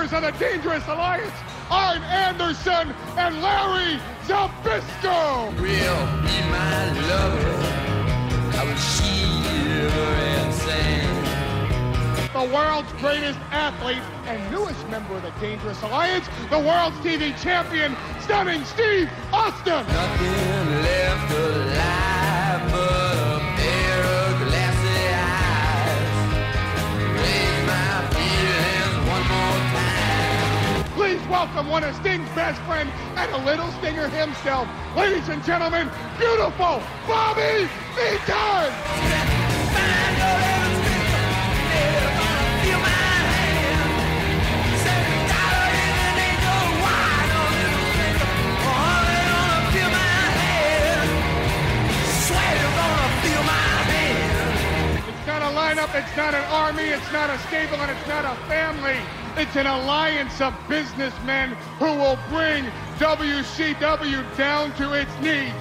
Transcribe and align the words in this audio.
members 0.00 0.16
of 0.16 0.22
the 0.22 0.38
Dangerous 0.38 0.86
Alliance, 0.88 1.34
Arn 1.70 2.02
Anderson 2.04 2.94
and 3.18 3.42
Larry 3.42 4.00
Zbyszko! 4.24 5.52
Will 5.60 6.06
be 6.22 6.40
my 6.48 6.92
lover. 7.08 7.60
I 8.56 8.64
will 8.64 8.76
shiver 8.76 10.00
and 10.38 10.54
sing. 10.54 12.32
The 12.32 12.54
world's 12.54 12.92
greatest 12.94 13.38
athlete 13.50 14.02
and 14.24 14.50
newest 14.50 14.88
member 14.88 15.16
of 15.16 15.22
the 15.22 15.32
Dangerous 15.38 15.82
Alliance, 15.82 16.26
the 16.48 16.58
world's 16.58 16.96
TV 16.98 17.38
champion, 17.42 17.94
Stunning 18.22 18.64
Steve 18.64 19.10
Austin! 19.34 19.86
Nothing 19.86 20.82
left 20.82 21.32
alive 21.32 22.19
welcome 31.30 31.68
one 31.68 31.84
of 31.84 31.94
Sting's 31.94 32.28
best 32.30 32.60
friends 32.62 32.90
and 33.14 33.30
a 33.32 33.38
little 33.44 33.70
stinger 33.72 34.08
himself, 34.08 34.68
ladies 34.96 35.28
and 35.28 35.44
gentlemen, 35.44 35.88
beautiful 36.18 36.82
Bobby 37.06 37.68
Eaton! 37.94 38.70
Lineup, 55.70 55.94
it's 55.94 56.16
not 56.16 56.34
an 56.34 56.44
army, 56.50 56.82
it's 56.82 57.12
not 57.12 57.30
a 57.30 57.38
stable, 57.46 57.76
and 57.76 57.90
it's 57.90 58.08
not 58.08 58.24
a 58.24 58.34
family. 58.46 58.96
It's 59.36 59.54
an 59.54 59.66
alliance 59.66 60.40
of 60.40 60.52
businessmen 60.68 61.50
who 61.78 61.84
will 61.84 62.18
bring 62.28 62.64
WCW 62.98 64.36
down 64.36 64.74
to 64.76 64.94
its 64.94 65.12
knees. 65.20 65.52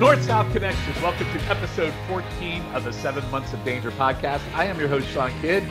North 0.00 0.24
South 0.24 0.52
Connections. 0.52 1.00
Welcome 1.00 1.26
to 1.32 1.40
episode 1.44 1.94
14 2.08 2.62
of 2.74 2.82
the 2.82 2.92
Seven 2.92 3.28
Months 3.30 3.52
of 3.52 3.62
Danger 3.64 3.92
podcast. 3.92 4.40
I 4.54 4.64
am 4.64 4.80
your 4.80 4.88
host, 4.88 5.06
Sean 5.10 5.30
Kidd, 5.40 5.62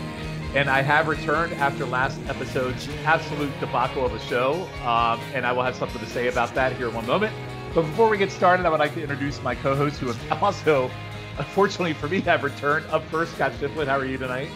and 0.56 0.70
I 0.70 0.82
have 0.82 1.10
returned 1.10 1.54
after 1.56 1.86
last 1.86 2.18
episode's 2.28 2.88
absolute 3.04 3.52
debacle 3.60 4.06
of 4.06 4.14
a 4.14 4.20
show. 4.20 4.54
Um, 4.86 5.20
and 5.34 5.46
I 5.46 5.52
will 5.52 5.64
have 5.64 5.76
something 5.76 6.00
to 6.00 6.08
say 6.08 6.30
about 6.30 6.56
that 6.56 6.78
here 6.78 6.88
in 6.88 6.94
one 6.94 7.08
moment. 7.08 7.36
But 7.74 7.82
before 7.82 8.10
we 8.10 8.18
get 8.18 8.32
started, 8.32 8.66
I 8.66 8.70
would 8.70 8.80
like 8.80 8.94
to 8.96 9.02
introduce 9.02 9.42
my 9.44 9.54
co 9.54 9.76
host, 9.76 10.00
who 10.00 10.08
have 10.08 10.44
also, 10.44 10.90
unfortunately 11.40 11.94
for 11.94 12.08
me, 12.08 12.22
to 12.22 12.30
have 12.30 12.44
returned. 12.44 12.86
Up 12.92 13.04
first, 13.06 13.34
Scott 13.34 13.54
Shiflin. 13.54 13.88
How 13.88 13.98
are 13.98 14.06
you 14.06 14.18
tonight? 14.18 14.50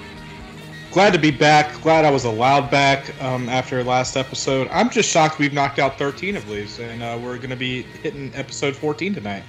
Glad 0.92 1.14
to 1.14 1.20
be 1.20 1.32
back. 1.32 1.82
Glad 1.82 2.06
I 2.06 2.12
was 2.12 2.26
allowed 2.26 2.70
back 2.70 3.20
um, 3.24 3.50
after 3.50 3.84
last 3.84 4.16
episode. 4.16 4.68
I'm 4.72 4.92
just 4.92 5.10
shocked 5.10 5.40
we've 5.40 5.54
knocked 5.54 5.80
out 5.80 5.98
13 5.98 6.36
of 6.36 6.48
these, 6.48 6.78
and 6.80 7.02
uh, 7.02 7.18
we're 7.20 7.38
going 7.38 7.50
to 7.50 7.56
be 7.56 7.82
hitting 7.82 8.32
episode 8.36 8.76
14 8.76 9.16
tonight. 9.16 9.44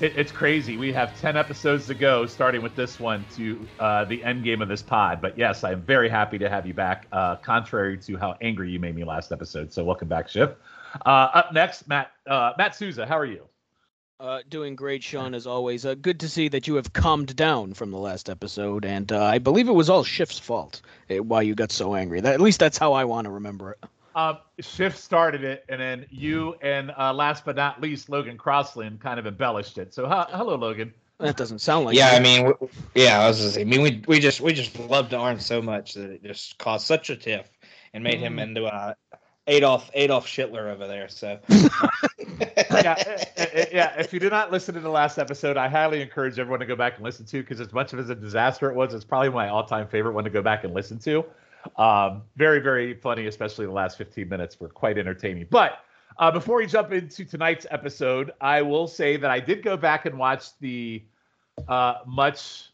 It, 0.00 0.16
it's 0.16 0.32
crazy. 0.32 0.76
We 0.76 0.92
have 0.92 1.16
10 1.20 1.36
episodes 1.36 1.86
to 1.86 1.94
go, 1.94 2.26
starting 2.26 2.62
with 2.62 2.74
this 2.74 2.98
one 2.98 3.24
to 3.36 3.68
uh, 3.78 4.04
the 4.06 4.24
end 4.24 4.42
game 4.42 4.60
of 4.60 4.68
this 4.68 4.82
pod. 4.82 5.22
But 5.22 5.38
yes, 5.38 5.62
I'm 5.62 5.82
very 5.82 6.08
happy 6.08 6.38
to 6.38 6.48
have 6.48 6.66
you 6.66 6.74
back, 6.74 7.06
uh, 7.12 7.36
contrary 7.36 7.96
to 7.98 8.16
how 8.16 8.36
angry 8.40 8.70
you 8.72 8.80
made 8.80 8.96
me 8.96 9.04
last 9.04 9.30
episode. 9.30 9.72
So 9.72 9.84
welcome 9.84 10.08
back, 10.08 10.28
Schiff. 10.28 10.50
Uh, 11.06 11.28
up 11.32 11.52
next, 11.52 11.86
Matt 11.86 12.10
uh, 12.26 12.54
Matt 12.58 12.74
Souza. 12.74 13.06
How 13.06 13.18
are 13.18 13.24
you? 13.24 13.46
Uh, 14.22 14.40
doing 14.48 14.76
great, 14.76 15.02
Sean, 15.02 15.34
as 15.34 15.48
always. 15.48 15.84
Uh, 15.84 15.94
good 15.94 16.20
to 16.20 16.28
see 16.28 16.46
that 16.46 16.68
you 16.68 16.76
have 16.76 16.92
calmed 16.92 17.34
down 17.34 17.74
from 17.74 17.90
the 17.90 17.98
last 17.98 18.30
episode, 18.30 18.84
and 18.84 19.10
uh, 19.10 19.24
I 19.24 19.38
believe 19.38 19.68
it 19.68 19.72
was 19.72 19.90
all 19.90 20.04
Schiff's 20.04 20.38
fault 20.38 20.80
eh, 21.10 21.18
why 21.18 21.42
you 21.42 21.56
got 21.56 21.72
so 21.72 21.96
angry. 21.96 22.20
That, 22.20 22.34
at 22.34 22.40
least 22.40 22.60
that's 22.60 22.78
how 22.78 22.92
I 22.92 23.04
want 23.04 23.24
to 23.24 23.32
remember 23.32 23.72
it. 23.72 23.84
Um, 24.14 24.38
Schiff 24.60 24.96
started 24.96 25.42
it, 25.42 25.64
and 25.68 25.80
then 25.80 26.06
you 26.08 26.54
and 26.62 26.92
uh, 26.96 27.12
last 27.12 27.44
but 27.44 27.56
not 27.56 27.80
least, 27.80 28.10
Logan 28.10 28.38
Crossland 28.38 29.00
kind 29.00 29.18
of 29.18 29.26
embellished 29.26 29.76
it. 29.76 29.92
So 29.92 30.06
hu- 30.06 30.36
hello, 30.36 30.54
Logan. 30.54 30.94
That 31.18 31.36
doesn't 31.36 31.58
sound 31.58 31.86
like 31.86 31.96
yeah, 31.96 32.12
you. 32.12 32.16
I 32.18 32.20
mean, 32.20 32.44
w- 32.44 32.68
yeah, 32.94 33.22
I 33.22 33.26
was 33.26 33.38
gonna 33.38 33.50
say. 33.50 33.62
I 33.62 33.64
mean, 33.64 33.82
we 33.82 34.04
we 34.06 34.20
just 34.20 34.40
we 34.40 34.52
just 34.52 34.78
loved 34.78 35.14
Arn 35.14 35.40
so 35.40 35.60
much 35.60 35.94
that 35.94 36.10
it 36.10 36.22
just 36.22 36.58
caused 36.58 36.86
such 36.86 37.10
a 37.10 37.16
tiff 37.16 37.50
and 37.92 38.04
made 38.04 38.20
him 38.20 38.38
into 38.38 38.66
a 38.66 38.94
Adolf 39.46 39.90
Adolf 39.94 40.28
Hitler 40.28 40.68
over 40.68 40.86
there. 40.86 41.08
So 41.08 41.38
yeah, 41.48 42.94
eh, 43.06 43.24
eh, 43.36 43.46
eh, 43.52 43.66
yeah. 43.72 43.94
If 43.98 44.12
you 44.12 44.20
did 44.20 44.30
not 44.30 44.52
listen 44.52 44.74
to 44.74 44.80
the 44.80 44.88
last 44.88 45.18
episode, 45.18 45.56
I 45.56 45.68
highly 45.68 46.00
encourage 46.00 46.38
everyone 46.38 46.60
to 46.60 46.66
go 46.66 46.76
back 46.76 46.94
and 46.96 47.04
listen 47.04 47.26
to 47.26 47.42
because 47.42 47.60
as 47.60 47.72
much 47.72 47.92
of 47.92 47.98
as 47.98 48.08
a 48.10 48.14
disaster 48.14 48.70
it 48.70 48.76
was, 48.76 48.94
it's 48.94 49.04
probably 49.04 49.30
my 49.30 49.48
all-time 49.48 49.88
favorite 49.88 50.12
one 50.12 50.24
to 50.24 50.30
go 50.30 50.42
back 50.42 50.64
and 50.64 50.72
listen 50.74 50.98
to. 51.00 51.24
Um, 51.76 52.22
very, 52.36 52.60
very 52.60 52.94
funny, 52.94 53.26
especially 53.26 53.66
the 53.66 53.72
last 53.72 53.98
15 53.98 54.28
minutes 54.28 54.58
were 54.60 54.68
quite 54.68 54.98
entertaining. 54.98 55.46
But 55.50 55.78
uh, 56.18 56.30
before 56.30 56.56
we 56.56 56.66
jump 56.66 56.92
into 56.92 57.24
tonight's 57.24 57.66
episode, 57.70 58.32
I 58.40 58.62
will 58.62 58.86
say 58.86 59.16
that 59.16 59.30
I 59.30 59.40
did 59.40 59.62
go 59.62 59.76
back 59.76 60.06
and 60.06 60.18
watch 60.18 60.56
the 60.60 61.02
uh, 61.68 61.94
much. 62.06 62.68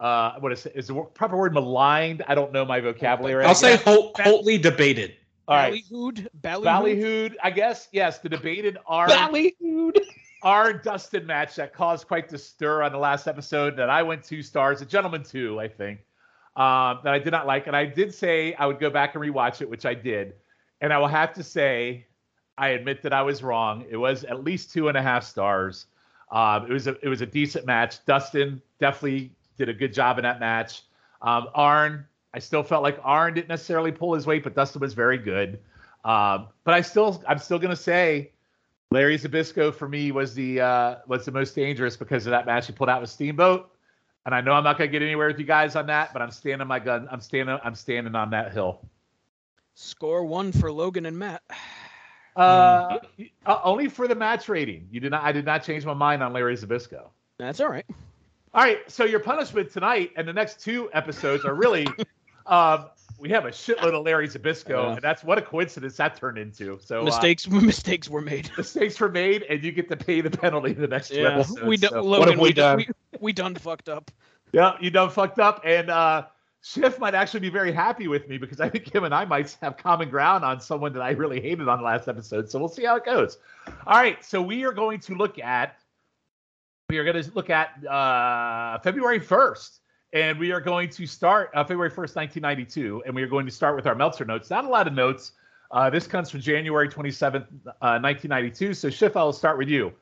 Uh, 0.00 0.34
what 0.40 0.52
is 0.52 0.66
is 0.66 0.88
the 0.88 0.94
proper 0.94 1.36
word 1.36 1.54
maligned? 1.54 2.22
I 2.26 2.34
don't 2.34 2.52
know 2.52 2.64
my 2.64 2.80
vocabulary. 2.80 3.44
I'll 3.44 3.54
say 3.54 3.72
Yeah. 3.72 3.76
hol- 3.76 4.12
hotly 4.16 4.58
debated. 4.58 5.14
All 5.46 5.56
right. 5.56 5.82
Ballyhood? 5.90 6.28
Ballyhood? 6.40 6.64
Ballyhood, 6.64 7.34
I 7.42 7.50
guess. 7.50 7.88
Yes, 7.92 8.18
the 8.18 8.28
debated 8.28 8.78
R 8.86 9.08
Ballyhood? 9.08 9.98
our 10.42 10.72
Dustin 10.84 11.26
match 11.26 11.56
that 11.56 11.72
caused 11.72 12.06
quite 12.06 12.28
the 12.28 12.38
stir 12.38 12.82
on 12.82 12.92
the 12.92 12.98
last 12.98 13.26
episode 13.26 13.76
that 13.76 13.90
I 13.90 14.02
went 14.02 14.24
two 14.24 14.42
stars, 14.42 14.80
a 14.80 14.86
gentleman 14.86 15.22
two, 15.22 15.60
I 15.60 15.68
think, 15.68 16.00
um, 16.56 17.00
that 17.04 17.12
I 17.12 17.18
did 17.18 17.30
not 17.30 17.46
like. 17.46 17.66
And 17.66 17.76
I 17.76 17.84
did 17.84 18.14
say 18.14 18.54
I 18.54 18.66
would 18.66 18.78
go 18.78 18.90
back 18.90 19.14
and 19.14 19.24
rewatch 19.24 19.60
it, 19.60 19.68
which 19.68 19.84
I 19.84 19.94
did. 19.94 20.34
And 20.80 20.92
I 20.92 20.98
will 20.98 21.08
have 21.08 21.32
to 21.34 21.42
say, 21.42 22.06
I 22.56 22.68
admit 22.68 23.02
that 23.02 23.12
I 23.12 23.22
was 23.22 23.42
wrong. 23.42 23.84
It 23.88 23.96
was 23.96 24.24
at 24.24 24.44
least 24.44 24.72
two 24.72 24.88
and 24.88 24.96
a 24.96 25.02
half 25.02 25.24
stars. 25.24 25.86
Um, 26.30 26.66
it 26.66 26.72
was 26.72 26.86
a 26.86 26.96
it 27.04 27.08
was 27.08 27.20
a 27.20 27.26
decent 27.26 27.66
match. 27.66 28.04
Dustin 28.06 28.62
definitely 28.80 29.32
did 29.56 29.68
a 29.68 29.74
good 29.74 29.92
job 29.92 30.18
in 30.18 30.22
that 30.22 30.40
match. 30.40 30.82
Um, 31.22 31.48
Arn, 31.54 32.06
I 32.34 32.40
still 32.40 32.64
felt 32.64 32.82
like 32.82 32.98
Arn 33.04 33.34
didn't 33.34 33.48
necessarily 33.48 33.92
pull 33.92 34.12
his 34.12 34.26
weight, 34.26 34.42
but 34.42 34.56
Dustin 34.56 34.80
was 34.80 34.92
very 34.92 35.18
good. 35.18 35.60
Um, 36.04 36.48
but 36.64 36.74
I 36.74 36.80
still 36.80 37.22
I'm 37.28 37.38
still 37.38 37.60
gonna 37.60 37.76
say 37.76 38.32
Larry 38.90 39.16
Zbyszko 39.16 39.72
for 39.72 39.88
me 39.88 40.10
was 40.10 40.34
the 40.34 40.60
uh, 40.60 40.96
was 41.06 41.24
the 41.24 41.30
most 41.30 41.54
dangerous 41.54 41.96
because 41.96 42.26
of 42.26 42.32
that 42.32 42.44
match 42.44 42.66
he 42.66 42.72
pulled 42.72 42.90
out 42.90 43.00
with 43.00 43.08
Steamboat. 43.08 43.70
And 44.26 44.34
I 44.34 44.40
know 44.40 44.52
I'm 44.52 44.64
not 44.64 44.78
gonna 44.78 44.88
get 44.88 45.00
anywhere 45.00 45.28
with 45.28 45.38
you 45.38 45.44
guys 45.44 45.76
on 45.76 45.86
that, 45.86 46.12
but 46.12 46.22
I'm 46.22 46.32
standing 46.32 46.66
my 46.66 46.80
gun. 46.80 47.06
I'm 47.10 47.20
standing. 47.20 47.56
I'm 47.62 47.76
standing 47.76 48.16
on 48.16 48.30
that 48.30 48.52
hill. 48.52 48.80
Score 49.74 50.24
one 50.24 50.50
for 50.50 50.72
Logan 50.72 51.06
and 51.06 51.16
Matt. 51.16 51.42
Uh, 52.36 52.98
uh, 53.46 53.60
only 53.62 53.88
for 53.88 54.08
the 54.08 54.14
match 54.14 54.48
rating. 54.48 54.88
You 54.90 54.98
did 54.98 55.12
not. 55.12 55.22
I 55.22 55.30
did 55.30 55.44
not 55.44 55.62
change 55.62 55.86
my 55.86 55.94
mind 55.94 56.20
on 56.20 56.32
Larry 56.32 56.56
Zbyszko. 56.56 57.10
That's 57.38 57.60
all 57.60 57.68
right. 57.68 57.86
All 58.52 58.62
right. 58.62 58.78
So 58.90 59.04
your 59.04 59.20
punishment 59.20 59.70
tonight 59.70 60.10
and 60.16 60.26
the 60.26 60.32
next 60.32 60.60
two 60.60 60.90
episodes 60.92 61.44
are 61.44 61.54
really. 61.54 61.86
um, 62.46 62.86
we 63.18 63.28
have 63.30 63.44
a 63.46 63.50
shitload 63.50 63.94
of 63.94 64.04
Larry 64.04 64.28
Zbyszko, 64.28 64.68
Yeah. 64.70 64.92
and 64.94 65.02
that's 65.02 65.22
what 65.24 65.38
a 65.38 65.42
coincidence 65.42 65.96
that 65.98 66.16
turned 66.16 66.36
into. 66.38 66.78
So 66.82 67.00
uh, 67.00 67.04
Mistakes 67.04 67.46
mistakes 67.50 68.08
were 68.08 68.20
made. 68.20 68.50
mistakes 68.56 68.98
were 69.00 69.08
made, 69.10 69.42
and 69.44 69.62
you 69.62 69.72
get 69.72 69.88
to 69.88 69.96
pay 69.96 70.20
the 70.20 70.30
penalty 70.30 70.72
the 70.72 70.86
next 70.88 71.08
two 71.08 71.20
Yeah, 71.20 71.38
episodes. 71.38 71.62
we 71.62 71.76
do, 71.76 71.88
so- 71.88 72.02
Logan, 72.02 72.30
have 72.30 72.38
we 72.40 72.48
do- 72.48 72.54
done? 72.60 72.76
We, 72.78 72.88
we 73.20 73.32
done 73.32 73.54
fucked 73.54 73.88
up. 73.88 74.10
Yeah, 74.52 74.76
you 74.80 74.90
done 74.90 75.10
fucked 75.10 75.38
up. 75.38 75.62
And 75.64 75.90
uh 75.90 76.26
Schiff 76.66 76.98
might 76.98 77.14
actually 77.14 77.40
be 77.40 77.50
very 77.50 77.72
happy 77.72 78.08
with 78.08 78.26
me 78.26 78.38
because 78.38 78.58
I 78.58 78.70
think 78.70 78.94
him 78.94 79.04
and 79.04 79.14
I 79.14 79.26
might 79.26 79.54
have 79.60 79.76
common 79.76 80.08
ground 80.08 80.44
on 80.46 80.60
someone 80.60 80.94
that 80.94 81.02
I 81.02 81.10
really 81.10 81.38
hated 81.38 81.68
on 81.68 81.76
the 81.78 81.84
last 81.84 82.08
episode. 82.08 82.50
So 82.50 82.58
we'll 82.58 82.68
see 82.68 82.84
how 82.86 82.96
it 82.96 83.04
goes. 83.04 83.36
All 83.86 83.96
right. 84.00 84.24
So 84.24 84.40
we 84.40 84.64
are 84.64 84.72
going 84.72 84.98
to 85.00 85.14
look 85.14 85.38
at 85.38 85.76
we 86.88 86.96
are 86.98 87.04
going 87.04 87.22
to 87.22 87.30
look 87.34 87.50
at 87.50 87.84
uh 87.86 88.78
February 88.78 89.20
1st. 89.20 89.80
And 90.14 90.38
we 90.38 90.52
are 90.52 90.60
going 90.60 90.88
to 90.90 91.06
start 91.08 91.50
uh, 91.54 91.64
February 91.64 91.90
1st, 91.90 92.14
1992. 92.14 93.02
And 93.04 93.14
we 93.14 93.22
are 93.22 93.26
going 93.26 93.46
to 93.46 93.52
start 93.52 93.74
with 93.74 93.86
our 93.88 93.96
Meltzer 93.96 94.24
notes. 94.24 94.48
Not 94.48 94.64
a 94.64 94.68
lot 94.68 94.86
of 94.86 94.94
notes. 94.94 95.32
Uh, 95.72 95.90
this 95.90 96.06
comes 96.06 96.30
from 96.30 96.40
January 96.40 96.88
27th, 96.88 97.46
uh, 97.66 97.98
1992. 97.98 98.74
So 98.74 98.90
Schiff, 98.90 99.16
I'll 99.16 99.32
start 99.32 99.58
with 99.58 99.68
you. 99.68 99.92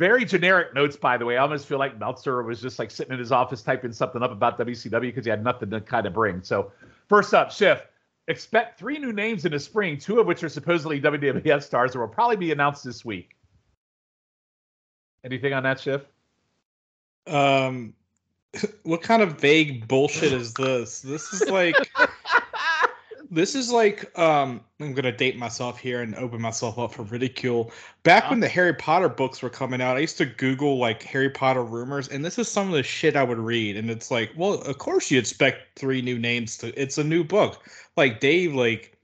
Very 0.00 0.24
generic 0.24 0.74
notes, 0.74 0.96
by 0.96 1.16
the 1.16 1.24
way. 1.24 1.36
I 1.36 1.42
almost 1.42 1.66
feel 1.66 1.78
like 1.78 1.96
Meltzer 1.96 2.42
was 2.42 2.60
just 2.60 2.80
like 2.80 2.90
sitting 2.90 3.12
in 3.12 3.20
his 3.20 3.30
office 3.30 3.62
typing 3.62 3.92
something 3.92 4.20
up 4.20 4.32
about 4.32 4.58
WCW 4.58 5.00
because 5.00 5.24
he 5.24 5.30
had 5.30 5.44
nothing 5.44 5.70
to 5.70 5.80
kind 5.80 6.06
of 6.06 6.12
bring. 6.12 6.42
So, 6.42 6.72
first 7.08 7.32
up, 7.32 7.52
Schiff, 7.52 7.86
expect 8.26 8.80
three 8.80 8.98
new 8.98 9.12
names 9.12 9.44
in 9.44 9.52
the 9.52 9.60
spring, 9.60 9.96
two 9.96 10.18
of 10.18 10.26
which 10.26 10.42
are 10.42 10.48
supposedly 10.48 11.00
WWF 11.00 11.62
stars 11.62 11.92
that 11.92 12.00
will 12.00 12.08
probably 12.08 12.36
be 12.36 12.50
announced 12.50 12.84
this 12.84 13.04
week. 13.04 13.36
Anything 15.24 15.54
on 15.54 15.62
that, 15.62 15.80
Schiff? 15.80 16.02
Um, 17.26 17.94
what 18.82 19.02
kind 19.02 19.22
of 19.22 19.40
vague 19.40 19.86
bullshit 19.88 20.32
is 20.32 20.54
this? 20.54 21.00
This 21.00 21.32
is 21.32 21.48
like 21.50 21.76
this 23.30 23.54
is 23.54 23.70
like 23.70 24.16
um 24.18 24.60
i'm 24.80 24.92
gonna 24.92 25.12
date 25.12 25.36
myself 25.36 25.78
here 25.78 26.00
and 26.02 26.14
open 26.16 26.40
myself 26.40 26.78
up 26.78 26.92
for 26.92 27.02
ridicule 27.04 27.70
back 28.02 28.30
when 28.30 28.40
the 28.40 28.48
harry 28.48 28.74
potter 28.74 29.08
books 29.08 29.42
were 29.42 29.50
coming 29.50 29.80
out 29.80 29.96
i 29.96 30.00
used 30.00 30.18
to 30.18 30.26
google 30.26 30.78
like 30.78 31.02
harry 31.02 31.30
potter 31.30 31.62
rumors 31.62 32.08
and 32.08 32.24
this 32.24 32.38
is 32.38 32.48
some 32.48 32.68
of 32.68 32.74
the 32.74 32.82
shit 32.82 33.16
i 33.16 33.22
would 33.22 33.38
read 33.38 33.76
and 33.76 33.90
it's 33.90 34.10
like 34.10 34.30
well 34.36 34.54
of 34.54 34.78
course 34.78 35.10
you 35.10 35.18
expect 35.18 35.78
three 35.78 36.00
new 36.00 36.18
names 36.18 36.56
to 36.56 36.68
it's 36.80 36.98
a 36.98 37.04
new 37.04 37.24
book 37.24 37.68
like 37.96 38.20
dave 38.20 38.54
like 38.54 38.96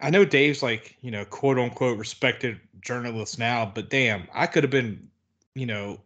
i 0.00 0.10
know 0.10 0.24
dave's 0.24 0.62
like 0.62 0.96
you 1.00 1.10
know 1.10 1.24
quote 1.24 1.58
unquote 1.58 1.98
respected 1.98 2.58
journalist 2.80 3.38
now 3.38 3.70
but 3.74 3.90
damn 3.90 4.26
i 4.34 4.46
could 4.46 4.64
have 4.64 4.70
been 4.70 5.08
you 5.54 5.66
know 5.66 6.00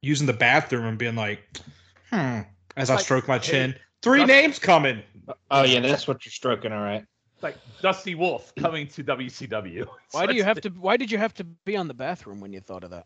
using 0.00 0.26
the 0.26 0.32
bathroom 0.32 0.84
and 0.84 0.98
being 0.98 1.16
like 1.16 1.60
hmm 2.12 2.40
as 2.76 2.90
i 2.90 2.94
Like, 2.94 3.04
stroke 3.04 3.28
my 3.28 3.38
hey, 3.38 3.50
chin 3.50 3.74
three 4.02 4.20
Dust- 4.20 4.28
names 4.28 4.58
coming 4.58 5.02
Oh 5.50 5.62
yeah, 5.62 5.80
that's 5.80 6.08
what 6.08 6.24
you're 6.24 6.32
stroking. 6.32 6.72
All 6.72 6.82
right. 6.82 7.04
Like 7.42 7.56
Dusty 7.80 8.14
Wolf 8.14 8.54
coming 8.56 8.86
to 8.88 9.04
WCW. 9.04 9.86
Why 10.12 10.26
do 10.26 10.34
you 10.34 10.44
have 10.44 10.60
to? 10.62 10.70
Why 10.70 10.96
did 10.96 11.10
you 11.10 11.18
have 11.18 11.34
to 11.34 11.44
be 11.44 11.76
on 11.76 11.88
the 11.88 11.94
bathroom 11.94 12.40
when 12.40 12.52
you 12.52 12.60
thought 12.60 12.84
of 12.84 12.90
that? 12.90 13.04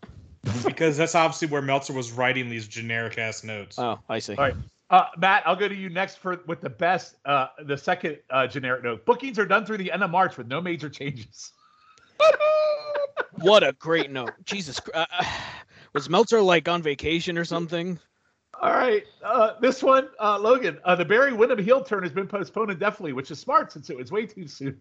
because 0.64 0.96
that's 0.96 1.14
obviously 1.14 1.48
where 1.48 1.62
Meltzer 1.62 1.92
was 1.92 2.12
writing 2.12 2.48
these 2.48 2.68
generic 2.68 3.18
ass 3.18 3.42
notes. 3.42 3.78
Oh, 3.78 3.98
I 4.08 4.18
see. 4.20 4.34
All 4.36 4.44
right. 4.44 4.54
Uh, 4.88 5.06
Matt, 5.18 5.42
I'll 5.44 5.56
go 5.56 5.66
to 5.66 5.74
you 5.74 5.88
next 5.88 6.18
for 6.18 6.40
with 6.46 6.60
the 6.60 6.70
best, 6.70 7.16
uh, 7.24 7.48
the 7.64 7.76
second 7.76 8.18
uh, 8.30 8.46
generic 8.46 8.84
note. 8.84 9.04
Bookings 9.04 9.38
are 9.38 9.46
done 9.46 9.66
through 9.66 9.78
the 9.78 9.90
end 9.90 10.04
of 10.04 10.10
March 10.10 10.36
with 10.36 10.46
no 10.46 10.60
major 10.60 10.88
changes. 10.88 11.52
What 13.40 13.62
a 13.62 13.74
great 13.74 14.10
note. 14.10 14.32
Jesus, 14.44 14.80
Chr- 14.80 14.92
uh, 14.94 15.04
uh, 15.10 15.24
was 15.92 16.08
Meltzer 16.08 16.40
like 16.40 16.68
on 16.68 16.80
vacation 16.80 17.36
or 17.36 17.44
something? 17.44 17.98
All 18.60 18.72
right, 18.72 19.04
uh, 19.22 19.52
this 19.60 19.82
one, 19.82 20.08
uh, 20.18 20.38
Logan, 20.38 20.78
uh, 20.84 20.94
the 20.94 21.04
Barry 21.04 21.32
Windham 21.32 21.62
heel 21.62 21.82
turn 21.82 22.02
has 22.04 22.12
been 22.12 22.26
postponed 22.26 22.70
indefinitely, 22.70 23.12
which 23.12 23.30
is 23.30 23.38
smart 23.38 23.70
since 23.70 23.90
it 23.90 23.96
was 23.96 24.10
way 24.10 24.26
too 24.26 24.46
soon. 24.48 24.80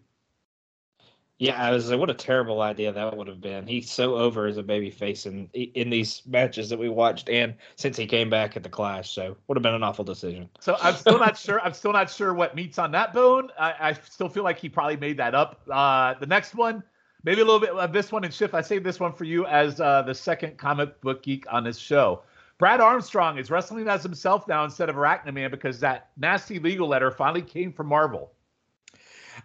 Yeah, 1.38 1.62
I 1.62 1.70
was 1.70 1.90
like, 1.90 2.00
what 2.00 2.08
a 2.08 2.14
terrible 2.14 2.62
idea 2.62 2.90
that 2.90 3.14
would 3.14 3.26
have 3.26 3.42
been. 3.42 3.66
He's 3.66 3.90
so 3.90 4.14
over 4.14 4.46
as 4.46 4.56
a 4.56 4.62
baby 4.62 4.90
face 4.90 5.26
in 5.26 5.50
in 5.52 5.90
these 5.90 6.22
matches 6.24 6.70
that 6.70 6.78
we 6.78 6.88
watched, 6.88 7.28
and 7.28 7.54
since 7.76 7.98
he 7.98 8.06
came 8.06 8.30
back 8.30 8.56
at 8.56 8.62
the 8.62 8.70
Clash, 8.70 9.10
so 9.10 9.36
would 9.46 9.58
have 9.58 9.62
been 9.62 9.74
an 9.74 9.82
awful 9.82 10.04
decision. 10.04 10.48
So 10.60 10.78
I'm 10.80 10.94
still 10.94 11.18
not 11.18 11.36
sure. 11.36 11.60
I'm 11.60 11.74
still 11.74 11.92
not 11.92 12.10
sure 12.10 12.32
what 12.32 12.56
meat's 12.56 12.78
on 12.78 12.90
that 12.92 13.12
bone. 13.12 13.50
I, 13.58 13.74
I 13.78 13.92
still 13.92 14.30
feel 14.30 14.44
like 14.44 14.58
he 14.58 14.70
probably 14.70 14.96
made 14.96 15.18
that 15.18 15.34
up. 15.34 15.60
Uh, 15.70 16.14
the 16.14 16.26
next 16.26 16.54
one, 16.54 16.82
maybe 17.22 17.42
a 17.42 17.44
little 17.44 17.60
bit 17.60 17.70
of 17.70 17.92
this 17.92 18.10
one 18.10 18.24
and 18.24 18.32
Schiff. 18.32 18.54
I 18.54 18.62
saved 18.62 18.86
this 18.86 18.98
one 18.98 19.12
for 19.12 19.24
you 19.24 19.44
as 19.44 19.78
uh, 19.78 20.00
the 20.00 20.14
second 20.14 20.56
comic 20.56 21.02
book 21.02 21.22
geek 21.22 21.44
on 21.50 21.64
this 21.64 21.76
show. 21.76 22.22
Brad 22.58 22.80
Armstrong 22.80 23.38
is 23.38 23.50
wrestling 23.50 23.86
as 23.88 24.02
himself 24.02 24.48
now 24.48 24.64
instead 24.64 24.88
of 24.88 24.96
Arachnaman 24.96 25.50
because 25.50 25.78
that 25.80 26.10
nasty 26.16 26.58
legal 26.58 26.88
letter 26.88 27.10
finally 27.10 27.42
came 27.42 27.72
from 27.72 27.86
Marvel. 27.88 28.32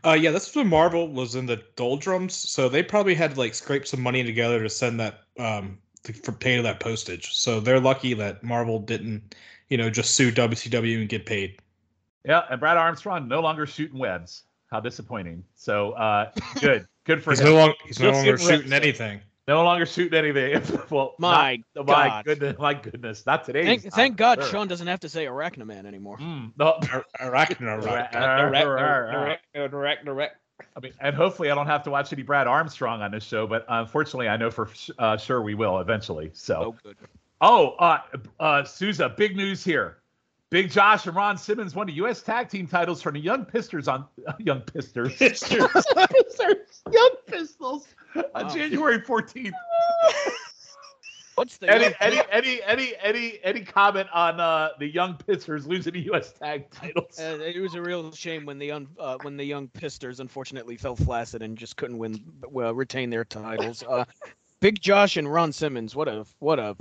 Uh, 0.05 0.13
yeah, 0.13 0.31
this 0.31 0.47
was 0.47 0.55
when 0.55 0.67
Marvel 0.67 1.09
was 1.09 1.35
in 1.35 1.45
the 1.45 1.61
doldrums, 1.75 2.33
so 2.33 2.69
they 2.69 2.81
probably 2.81 3.13
had 3.13 3.31
to 3.33 3.39
like 3.39 3.53
scrape 3.53 3.85
some 3.85 4.01
money 4.01 4.23
together 4.23 4.63
to 4.63 4.69
send 4.69 4.99
that 4.99 5.21
um 5.37 5.77
to, 6.03 6.13
for 6.13 6.31
pay 6.31 6.59
that 6.61 6.79
postage. 6.79 7.33
So 7.33 7.59
they're 7.59 7.79
lucky 7.79 8.13
that 8.15 8.43
Marvel 8.43 8.79
didn't, 8.79 9.35
you 9.67 9.77
know, 9.77 9.89
just 9.89 10.15
sue 10.15 10.31
WCW 10.31 11.01
and 11.01 11.09
get 11.09 11.25
paid. 11.25 11.59
Yeah, 12.25 12.43
and 12.49 12.59
Brad 12.59 12.77
Armstrong 12.77 13.27
no 13.27 13.41
longer 13.41 13.65
shooting 13.65 13.99
webs. 13.99 14.43
How 14.71 14.79
disappointing. 14.79 15.43
So 15.55 15.91
uh, 15.91 16.31
good, 16.61 16.87
good 17.03 17.21
for 17.21 17.31
He's 17.31 17.41
him. 17.41 17.47
no 17.47 17.55
longer 17.55 17.75
he's 17.85 17.99
no 17.99 18.11
longer 18.11 18.37
shooting 18.37 18.71
anything. 18.71 19.19
No 19.51 19.65
longer 19.65 19.85
shooting 19.85 20.17
anything. 20.17 20.61
well, 20.89 21.13
My 21.17 21.61
not- 21.75 21.85
my 21.85 22.07
God. 22.07 22.25
goodness, 22.25 22.57
my 22.57 22.73
goodness, 22.73 23.25
not 23.25 23.43
today. 23.43 23.65
Thank, 23.65 23.93
thank 23.93 24.15
God 24.15 24.41
Sean 24.45 24.69
doesn't 24.69 24.87
have 24.87 25.01
to 25.01 25.09
say 25.09 25.25
Arachnaman 25.25 25.85
anymore. 25.85 26.17
Mm, 26.19 26.53
no, 26.57 26.77
Arachno, 27.19 27.81
Direct- 27.81 28.13
Direct, 28.13 28.13
direct, 28.13 29.43
direct, 29.73 30.05
direct. 30.05 30.35
I 30.73 30.79
mean, 30.79 30.93
and 31.01 31.13
hopefully 31.13 31.51
I 31.51 31.55
don't 31.55 31.67
have 31.67 31.83
to 31.83 31.89
watch 31.91 32.13
any 32.13 32.23
Brad 32.23 32.47
Armstrong 32.47 33.01
on 33.01 33.11
this 33.11 33.25
show, 33.25 33.45
but 33.45 33.65
unfortunately 33.67 34.29
I 34.29 34.37
know 34.37 34.49
for 34.49 34.69
uh, 34.97 35.17
sure 35.17 35.41
we 35.41 35.53
will 35.53 35.79
eventually. 35.79 36.29
So, 36.33 36.63
Oh, 36.67 36.75
good. 36.81 36.95
oh, 37.41 37.71
uh, 37.71 37.99
uh, 38.39 38.63
Souza, 38.63 39.09
big 39.09 39.35
news 39.35 39.65
here. 39.65 39.97
Big 40.51 40.69
Josh 40.69 41.07
and 41.07 41.15
Ron 41.15 41.37
Simmons 41.37 41.75
won 41.75 41.87
the 41.87 41.93
U.S. 41.93 42.21
Tag 42.21 42.49
Team 42.49 42.67
titles 42.67 43.01
from 43.01 43.13
the 43.13 43.21
Young 43.21 43.45
Pistons 43.45 43.87
on 43.87 44.05
Young 44.37 44.59
Pistons. 44.59 45.15
Pistons, 45.15 45.61
Young 46.91 47.11
Pistols 47.25 47.87
on 48.35 48.53
January 48.53 48.99
14th. 48.99 49.53
What's 51.35 51.57
the 51.57 51.71
Any, 51.71 51.95
any, 52.01 52.21
any, 52.29 52.61
any, 52.63 52.93
any, 53.01 53.39
any 53.45 53.61
comment 53.61 54.09
on 54.13 54.41
uh, 54.41 54.71
the 54.77 54.87
Young 54.87 55.15
Pistons 55.15 55.65
losing 55.65 55.93
the 55.93 56.01
U.S. 56.01 56.33
Tag 56.33 56.69
titles? 56.69 57.17
Uh, 57.17 57.39
it 57.41 57.61
was 57.61 57.75
a 57.75 57.81
real 57.81 58.11
shame 58.11 58.45
when 58.45 58.59
the 58.59 58.71
un, 58.71 58.87
uh, 58.99 59.17
when 59.21 59.37
the 59.37 59.45
young 59.45 59.69
Pisters 59.69 60.19
unfortunately 60.19 60.75
fell 60.75 60.97
flaccid 60.97 61.41
and 61.41 61.57
just 61.57 61.77
couldn't 61.77 61.97
win, 61.97 62.21
well, 62.49 62.73
retain 62.73 63.09
their 63.09 63.23
titles. 63.23 63.83
Uh, 63.87 64.03
Big 64.59 64.81
Josh 64.81 65.15
and 65.15 65.31
Ron 65.31 65.53
Simmons, 65.53 65.95
what 65.95 66.09
a 66.09 66.25
what 66.37 66.59
a 66.59 66.75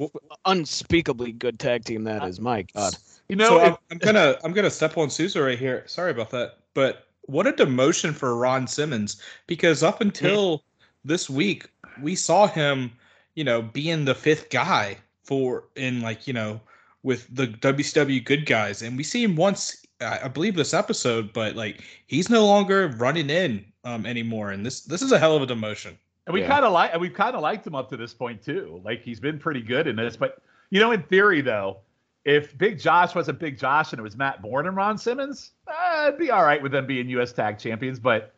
unspeakably 0.45 1.33
good 1.33 1.59
tag 1.59 1.85
team 1.85 2.05
that 2.05 2.23
is. 2.25 2.39
My 2.39 2.67
God, 2.75 2.95
You 3.31 3.37
know, 3.37 3.49
so 3.49 3.61
if- 3.61 3.73
I'm, 3.73 3.77
I'm 3.93 3.99
gonna 3.99 4.39
I'm 4.45 4.53
gonna 4.53 4.71
step 4.71 4.99
on 4.99 5.09
Souza 5.11 5.43
right 5.43 5.59
here. 5.59 5.85
Sorry 5.87 6.11
about 6.11 6.31
that, 6.31 6.59
but 6.75 7.07
what 7.23 7.47
a 7.47 7.53
demotion 7.53 8.13
for 8.13 8.37
Ron 8.37 8.67
Simmons 8.67 9.23
because 9.47 9.83
up 9.83 10.01
until 10.01 10.65
this 11.05 11.31
week 11.31 11.69
we 12.03 12.15
saw 12.17 12.47
him, 12.47 12.91
you 13.35 13.45
know, 13.45 13.63
being 13.63 14.05
the 14.05 14.15
fifth 14.15 14.51
guy 14.51 14.97
for 15.25 15.65
in 15.77 16.01
like 16.01 16.27
you 16.27 16.33
know 16.33 16.61
with 17.03 17.35
the 17.35 17.47
WCW 17.47 18.25
good 18.25 18.47
guys, 18.47 18.83
and 18.83 18.97
we 18.97 19.03
see 19.05 19.23
him 19.23 19.37
once 19.37 19.85
I 20.01 20.21
I 20.25 20.29
believe 20.29 20.57
this 20.57 20.75
episode, 20.75 21.33
but 21.33 21.55
like 21.57 21.83
he's 22.09 22.29
no 22.31 22.45
longer 22.47 22.89
running 22.99 23.31
in 23.31 23.65
um 23.85 24.07
anymore, 24.07 24.51
and 24.51 24.67
this 24.67 24.81
this 24.81 25.03
is 25.03 25.13
a 25.13 25.19
hell 25.19 25.37
of 25.37 25.43
a 25.43 25.47
demotion. 25.47 25.95
And 26.27 26.35
we 26.35 26.41
Yeah. 26.43 26.49
kind 26.49 26.65
of 26.65 26.73
like, 26.73 26.91
and 26.93 27.01
we've 27.01 27.15
kind 27.15 27.35
of 27.35 27.43
liked 27.43 27.67
him 27.67 27.75
up 27.75 27.89
to 27.91 27.97
this 27.97 28.13
point 28.13 28.43
too. 28.43 28.81
Like 28.85 29.03
he's 29.03 29.19
been 29.21 29.39
pretty 29.39 29.63
good 29.63 29.87
in 29.87 29.97
this. 29.97 30.17
But 30.17 30.43
you 30.71 30.79
know, 30.81 30.93
in 30.93 31.03
theory, 31.05 31.41
though, 31.41 31.79
if 32.25 32.57
Big 32.59 32.79
Josh 32.79 33.15
wasn't 33.15 33.39
Big 33.39 33.59
Josh 33.59 33.93
and 33.93 33.99
it 34.01 34.03
was 34.03 34.17
Matt 34.17 34.43
Bourne 34.43 34.67
and 34.67 34.77
Ron 34.77 34.99
Simmons, 34.99 35.53
uh, 35.67 36.07
it'd 36.09 36.19
be 36.19 36.31
all 36.31 36.43
right 36.45 36.63
with 36.63 36.73
them 36.73 36.87
being 36.87 37.09
U.S. 37.11 37.33
Tag 37.33 37.59
Champions. 37.59 37.99
But 37.99 38.35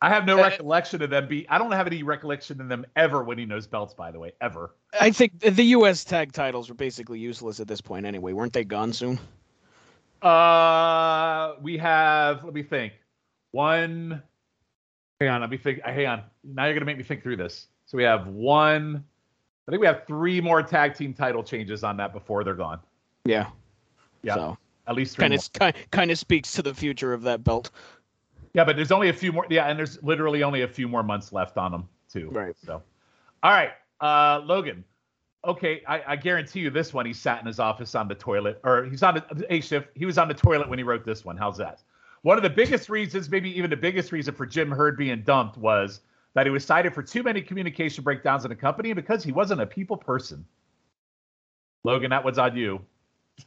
I 0.00 0.08
have 0.10 0.26
no 0.26 0.38
Uh, 0.38 0.42
recollection 0.42 1.02
of 1.02 1.10
them 1.10 1.26
be. 1.26 1.48
I 1.48 1.58
don't 1.58 1.72
have 1.72 1.86
any 1.86 2.02
recollection 2.02 2.60
of 2.60 2.68
them 2.68 2.84
ever 2.96 3.24
winning 3.24 3.48
those 3.48 3.66
belts. 3.66 3.94
By 3.94 4.10
the 4.10 4.18
way, 4.20 4.32
ever. 4.40 4.74
I 5.00 5.10
think 5.10 5.40
the 5.40 5.64
U.S. 5.64 6.04
tag 6.04 6.32
titles 6.32 6.68
were 6.68 6.74
basically 6.74 7.18
useless 7.18 7.60
at 7.60 7.66
this 7.66 7.80
point 7.80 8.06
anyway. 8.06 8.32
Weren't 8.32 8.52
they 8.52 8.64
gone 8.64 8.92
soon? 8.92 9.18
Uh, 10.22 11.54
we 11.62 11.76
have. 11.78 12.44
Let 12.44 12.54
me 12.54 12.62
think. 12.62 12.94
One. 13.52 14.22
Hang 15.20 15.30
on. 15.30 15.40
Let 15.40 15.50
me 15.50 15.56
think. 15.56 15.80
Hang 15.84 16.06
on. 16.06 16.22
Now 16.44 16.64
you're 16.66 16.74
gonna 16.74 16.86
make 16.86 16.98
me 16.98 17.04
think 17.04 17.22
through 17.22 17.36
this. 17.36 17.68
So 17.86 17.96
we 17.96 18.04
have 18.04 18.26
one. 18.26 19.04
I 19.66 19.70
think 19.70 19.80
we 19.80 19.86
have 19.86 20.04
three 20.06 20.40
more 20.40 20.62
tag 20.62 20.94
team 20.94 21.12
title 21.12 21.42
changes 21.42 21.82
on 21.82 21.96
that 21.96 22.12
before 22.12 22.44
they're 22.44 22.54
gone. 22.54 22.80
Yeah. 23.28 23.48
Yeah. 24.22 24.34
So 24.34 24.58
At 24.86 24.94
least 24.94 25.16
three 25.16 25.22
kind 25.22 25.34
of 25.34 25.52
kind 25.52 25.74
kind 25.90 26.10
of 26.10 26.18
speaks 26.18 26.52
to 26.52 26.62
the 26.62 26.74
future 26.74 27.12
of 27.12 27.22
that 27.22 27.44
belt. 27.44 27.70
Yeah, 28.54 28.64
but 28.64 28.76
there's 28.76 28.92
only 28.92 29.08
a 29.08 29.12
few 29.12 29.32
more. 29.32 29.46
Yeah, 29.50 29.66
and 29.66 29.78
there's 29.78 30.02
literally 30.02 30.42
only 30.42 30.62
a 30.62 30.68
few 30.68 30.88
more 30.88 31.02
months 31.02 31.32
left 31.32 31.58
on 31.58 31.72
them 31.72 31.88
too. 32.10 32.30
Right. 32.30 32.56
So, 32.64 32.82
all 33.42 33.52
right, 33.52 33.72
uh, 34.00 34.40
Logan. 34.44 34.84
Okay, 35.44 35.82
I, 35.86 36.02
I 36.08 36.16
guarantee 36.16 36.60
you 36.60 36.70
this 36.70 36.92
one. 36.92 37.06
He 37.06 37.12
sat 37.12 37.40
in 37.40 37.46
his 37.46 37.60
office 37.60 37.94
on 37.94 38.08
the 38.08 38.14
toilet, 38.16 38.58
or 38.64 38.84
he's 38.84 39.02
on 39.02 39.14
the 39.14 39.54
A 39.54 39.60
shift. 39.60 39.88
He 39.94 40.04
was 40.04 40.18
on 40.18 40.26
the 40.26 40.34
toilet 40.34 40.68
when 40.68 40.78
he 40.78 40.82
wrote 40.82 41.04
this 41.04 41.24
one. 41.24 41.36
How's 41.36 41.56
that? 41.58 41.82
One 42.22 42.36
of 42.36 42.42
the 42.42 42.50
biggest 42.50 42.88
reasons, 42.88 43.30
maybe 43.30 43.56
even 43.56 43.70
the 43.70 43.76
biggest 43.76 44.10
reason 44.10 44.34
for 44.34 44.46
Jim 44.46 44.70
Herd 44.70 44.96
being 44.96 45.22
dumped 45.22 45.56
was 45.56 46.00
that 46.34 46.44
he 46.44 46.50
was 46.50 46.64
cited 46.64 46.92
for 46.92 47.02
too 47.02 47.22
many 47.22 47.40
communication 47.40 48.02
breakdowns 48.02 48.44
in 48.44 48.48
the 48.48 48.56
company 48.56 48.92
because 48.92 49.22
he 49.22 49.30
wasn't 49.30 49.60
a 49.60 49.66
people 49.66 49.96
person. 49.96 50.44
Logan, 51.84 52.10
that 52.10 52.24
one's 52.24 52.38
on 52.38 52.56
you. 52.56 52.80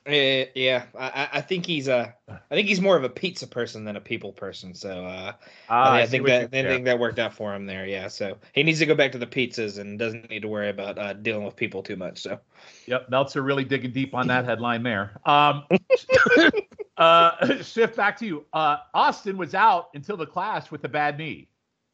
Eh, 0.05 0.45
yeah, 0.55 0.85
I, 0.97 1.07
I- 1.07 1.29
I 1.37 1.41
think 1.41 1.65
he's 1.65 1.87
a, 1.87 2.13
I 2.29 2.55
think 2.55 2.67
he's 2.67 2.79
more 2.79 2.95
of 2.95 3.03
a 3.03 3.09
pizza 3.09 3.47
person 3.47 3.85
than 3.85 3.95
a 3.95 4.01
people 4.01 4.31
person. 4.31 4.73
So 4.73 5.05
uh, 5.05 5.33
Ah, 5.67 5.93
I, 5.93 6.05
see 6.05 6.11
think 6.11 6.23
what 6.23 6.31
you- 6.41 6.47
that 6.47 6.53
I 6.53 6.61
yeah. 6.61 6.69
think 6.75 6.85
that 6.85 6.99
worked 6.99 7.19
out 7.19 7.33
for 7.33 7.53
him 7.53 7.65
there. 7.65 7.85
Yeah, 7.87 8.07
so 8.07 8.37
he 8.53 8.63
needs 8.63 8.79
to 8.79 8.85
go 8.85 8.95
back 8.95 9.11
to 9.13 9.17
the 9.17 9.27
pizzas 9.27 9.79
and 9.79 9.97
doesn't 9.97 10.29
need 10.29 10.41
to 10.41 10.47
worry 10.47 10.69
about 10.69 10.97
uh, 10.97 11.13
dealing 11.13 11.43
with 11.43 11.55
people 11.55 11.81
too 11.83 11.95
much. 11.95 12.19
So 12.21 12.39
Yep, 12.85 13.09
Meltzer 13.09 13.41
really 13.41 13.63
digging 13.63 13.91
deep 13.91 14.13
on 14.13 14.27
that 14.27 14.45
headline 14.45 14.83
there. 14.83 15.19
Um, 15.25 15.63
uh, 16.97 17.61
Schiff 17.63 17.95
back 17.95 18.17
to 18.19 18.25
you. 18.25 18.45
Uh, 18.53 18.77
Austin 18.93 19.37
was 19.37 19.55
out 19.55 19.89
until 19.95 20.17
the 20.17 20.25
clash 20.25 20.71
with 20.71 20.83
a 20.83 20.89
bad 20.89 21.17
knee. 21.17 21.47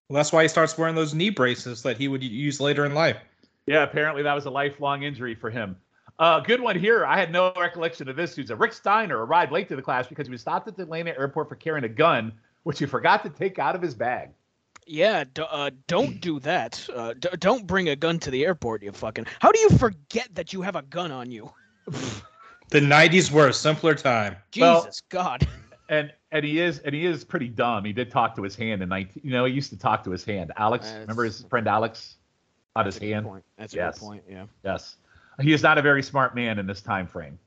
Well, 0.09 0.17
that's 0.17 0.31
why 0.31 0.43
he 0.43 0.47
starts 0.49 0.77
wearing 0.77 0.95
those 0.95 1.13
knee 1.13 1.29
braces 1.31 1.81
that 1.83 1.97
he 1.97 2.07
would 2.07 2.23
use 2.23 2.59
later 2.61 2.85
in 2.85 2.93
life. 2.93 3.17
Yeah, 3.67 3.83
apparently 3.83 4.21
that 4.23 4.33
was 4.33 4.45
a 4.45 4.51
lifelong 4.51 5.03
injury 5.03 5.33
for 5.33 5.49
him. 5.49 5.75
Uh, 6.17 6.39
good 6.39 6.61
one 6.61 6.79
here. 6.79 7.05
I 7.05 7.19
had 7.19 7.31
no 7.31 7.51
recollection 7.59 8.07
of 8.07 8.15
this. 8.15 8.35
Who's 8.35 8.49
a 8.49 8.55
Rick 8.55 8.73
Steiner 8.73 9.25
arrived 9.25 9.51
late 9.51 9.67
to 9.69 9.75
the 9.75 9.81
class 9.81 10.07
because 10.07 10.27
he 10.27 10.31
was 10.31 10.41
stopped 10.41 10.67
at 10.67 10.77
the 10.77 10.83
Atlanta 10.83 11.11
airport 11.11 11.49
for 11.49 11.55
carrying 11.55 11.83
a 11.83 11.89
gun, 11.89 12.31
which 12.63 12.79
he 12.79 12.85
forgot 12.85 13.23
to 13.23 13.29
take 13.29 13.59
out 13.59 13.75
of 13.75 13.81
his 13.81 13.93
bag. 13.93 14.29
Yeah, 14.87 15.23
d- 15.33 15.43
uh, 15.49 15.71
don't 15.87 16.21
do 16.21 16.39
that. 16.41 16.87
Uh, 16.93 17.13
d- 17.13 17.29
don't 17.39 17.65
bring 17.67 17.89
a 17.89 17.95
gun 17.95 18.19
to 18.19 18.31
the 18.31 18.45
airport, 18.45 18.83
you 18.83 18.91
fucking. 18.91 19.25
How 19.39 19.51
do 19.51 19.59
you 19.59 19.69
forget 19.71 20.29
that 20.35 20.53
you 20.53 20.61
have 20.61 20.75
a 20.75 20.83
gun 20.83 21.11
on 21.11 21.31
you? 21.31 21.51
The 22.71 22.79
'90s 22.79 23.29
were 23.31 23.47
a 23.49 23.53
simpler 23.53 23.93
time. 23.93 24.35
Well- 24.57 24.81
Jesus 24.85 25.01
God. 25.09 25.47
And 25.87 26.11
and 26.31 26.43
he 26.43 26.59
is 26.59 26.79
and 26.79 26.95
he 26.95 27.05
is 27.05 27.23
pretty 27.23 27.47
dumb. 27.47 27.85
He 27.85 27.93
did 27.93 28.09
talk 28.09 28.35
to 28.37 28.41
his 28.41 28.55
hand 28.55 28.81
in 28.81 28.89
19. 28.89 29.21
You 29.23 29.29
know, 29.29 29.45
he 29.45 29.53
used 29.53 29.69
to 29.69 29.77
talk 29.77 30.03
to 30.05 30.09
his 30.09 30.25
hand. 30.25 30.51
Alex, 30.57 30.85
That's- 30.87 31.01
remember 31.01 31.25
his 31.25 31.43
friend 31.43 31.67
Alex, 31.67 32.15
on 32.75 32.87
his 32.87 32.95
That's 32.95 33.03
a 33.03 33.05
good 33.05 33.13
hand. 33.13 33.25
point. 33.27 33.43
That's 33.59 33.73
a 33.73 33.77
good 33.77 33.95
point. 33.97 34.23
Yeah. 34.27 34.45
Yes, 34.63 34.95
he 35.41 35.53
is 35.53 35.63
not 35.63 35.77
a 35.77 35.81
very 35.81 36.03
smart 36.03 36.35
man 36.35 36.59
in 36.59 36.67
this 36.67 36.81
time 36.81 37.07
frame. 37.07 37.37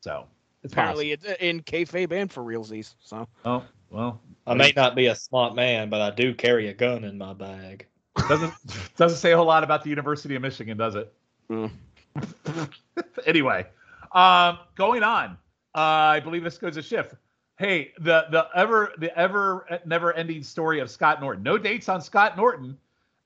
So 0.00 0.26
it's 0.62 0.72
Apparently, 0.72 1.12
it's 1.12 1.26
uh, 1.26 1.34
in 1.40 1.62
kayfabe 1.62 2.12
and 2.12 2.30
for 2.30 2.42
realsies. 2.42 2.94
So. 3.00 3.28
Oh 3.44 3.64
well, 3.90 4.20
I 4.46 4.54
may 4.54 4.72
not 4.74 4.94
be 4.94 5.06
a 5.06 5.14
smart 5.14 5.54
man, 5.54 5.90
but 5.90 6.00
I 6.00 6.10
do 6.10 6.34
carry 6.34 6.68
a 6.68 6.74
gun 6.74 7.04
in 7.04 7.18
my 7.18 7.32
bag. 7.32 7.86
doesn't 8.28 8.52
doesn't 8.96 9.18
say 9.18 9.32
a 9.32 9.36
whole 9.36 9.46
lot 9.46 9.64
about 9.64 9.82
the 9.82 9.90
University 9.90 10.34
of 10.34 10.42
Michigan, 10.42 10.76
does 10.76 10.94
it? 10.94 11.12
Mm. 11.50 11.70
anyway, 13.26 13.66
um, 14.12 14.58
going 14.74 15.02
on. 15.02 15.38
Uh, 15.74 16.16
I 16.16 16.20
believe 16.20 16.42
this 16.42 16.58
goes 16.58 16.76
a 16.76 16.82
Schiff. 16.82 17.14
Hey, 17.58 17.92
the 17.98 18.26
the 18.30 18.48
ever 18.54 18.92
the 18.98 19.16
ever 19.16 19.80
never 19.84 20.12
ending 20.12 20.42
story 20.42 20.80
of 20.80 20.90
Scott 20.90 21.20
Norton. 21.20 21.42
No 21.42 21.58
dates 21.58 21.88
on 21.88 22.00
Scott 22.00 22.36
Norton, 22.36 22.76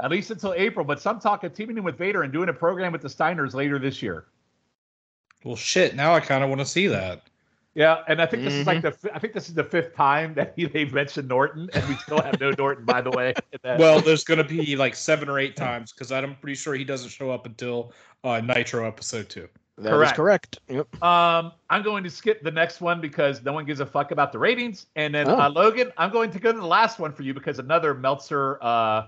at 0.03 0.11
least 0.11 0.31
until 0.31 0.53
April. 0.55 0.85
But 0.85 1.01
some 1.01 1.19
talk 1.21 1.45
of 1.45 1.53
teaming 1.53 1.79
in 1.79 1.85
with 1.85 1.97
Vader 1.99 2.23
and 2.23 2.33
doing 2.33 2.49
a 2.49 2.53
program 2.53 2.93
with 2.93 3.03
the 3.03 3.09
Steiners 3.09 3.55
later 3.55 3.79
this 3.79 4.03
year. 4.03 4.27
Well, 5.45 5.57
shit. 5.57 5.95
Now 5.97 6.15
I 6.15 6.21
kind 6.21 6.43
of 6.45 6.51
want 6.51 6.61
to 6.61 6.67
see 6.67 6.87
that. 6.89 7.23
Yeah, 7.75 7.99
and 8.09 8.21
I 8.21 8.27
think 8.27 8.43
this 8.43 8.53
is 8.53 8.67
like 8.67 8.83
the 8.83 8.95
I 9.15 9.21
think 9.21 9.33
this 9.33 9.49
is 9.49 9.55
the 9.55 9.63
fifth 9.63 9.95
time 9.95 10.35
that 10.35 10.55
he, 10.57 10.67
they've 10.67 10.93
mentioned 10.93 11.29
Norton, 11.29 11.71
and 11.73 11.89
we 11.89 11.95
still 11.97 12.21
have 12.21 12.39
no 12.41 12.51
Norton, 12.59 12.85
by 12.85 13.01
the 13.01 13.11
way. 13.13 13.33
Well, 13.65 14.01
there's 14.01 14.25
going 14.25 14.39
to 14.39 14.45
be 14.45 14.75
like 14.75 14.95
seven 14.97 15.29
or 15.29 15.39
eight 15.39 15.55
times 15.57 15.93
because 15.93 16.11
I'm 16.11 16.35
pretty 16.37 16.57
sure 16.57 16.75
he 16.75 16.83
doesn't 16.85 17.11
show 17.11 17.31
up 17.31 17.47
until 17.47 17.93
uh, 18.25 18.41
Nitro 18.41 18.87
episode 18.87 19.29
two. 19.29 19.49
that 19.79 19.85
is 19.87 19.91
Correct. 19.93 20.17
correct. 20.17 20.59
Yep. 20.69 21.01
Um, 21.03 21.53
I'm 21.71 21.83
going 21.85 22.03
to 22.03 22.11
skip 22.11 22.43
the 22.43 22.51
next 22.51 22.81
one 22.81 23.01
because 23.01 23.41
no 23.45 23.53
one 23.53 23.65
gives 23.65 23.79
a 23.79 23.87
fuck 23.87 24.11
about 24.11 24.33
the 24.33 24.39
ratings. 24.41 24.87
And 24.97 25.15
then 25.15 25.29
Oh. 25.29 25.39
uh, 25.39 25.49
Logan, 25.49 25.93
I'm 25.97 26.11
going 26.11 26.33
to 26.33 26.41
go 26.41 26.53
to 26.53 26.59
the 26.59 26.67
last 26.67 26.99
one 26.99 27.13
for 27.13 27.23
you 27.23 27.33
because 27.33 27.61
another 27.61 27.95
Meltzer 27.95 28.59
uh, 28.63 29.07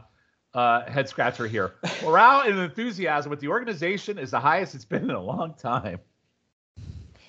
uh, 0.54 0.90
head 0.90 1.08
scratcher 1.08 1.46
here. 1.46 1.74
Morale 2.02 2.42
and 2.48 2.58
enthusiasm 2.58 3.30
with 3.30 3.40
the 3.40 3.48
organization 3.48 4.18
is 4.18 4.30
the 4.30 4.40
highest 4.40 4.74
it's 4.74 4.84
been 4.84 5.04
in 5.04 5.10
a 5.10 5.20
long 5.22 5.54
time. 5.54 5.98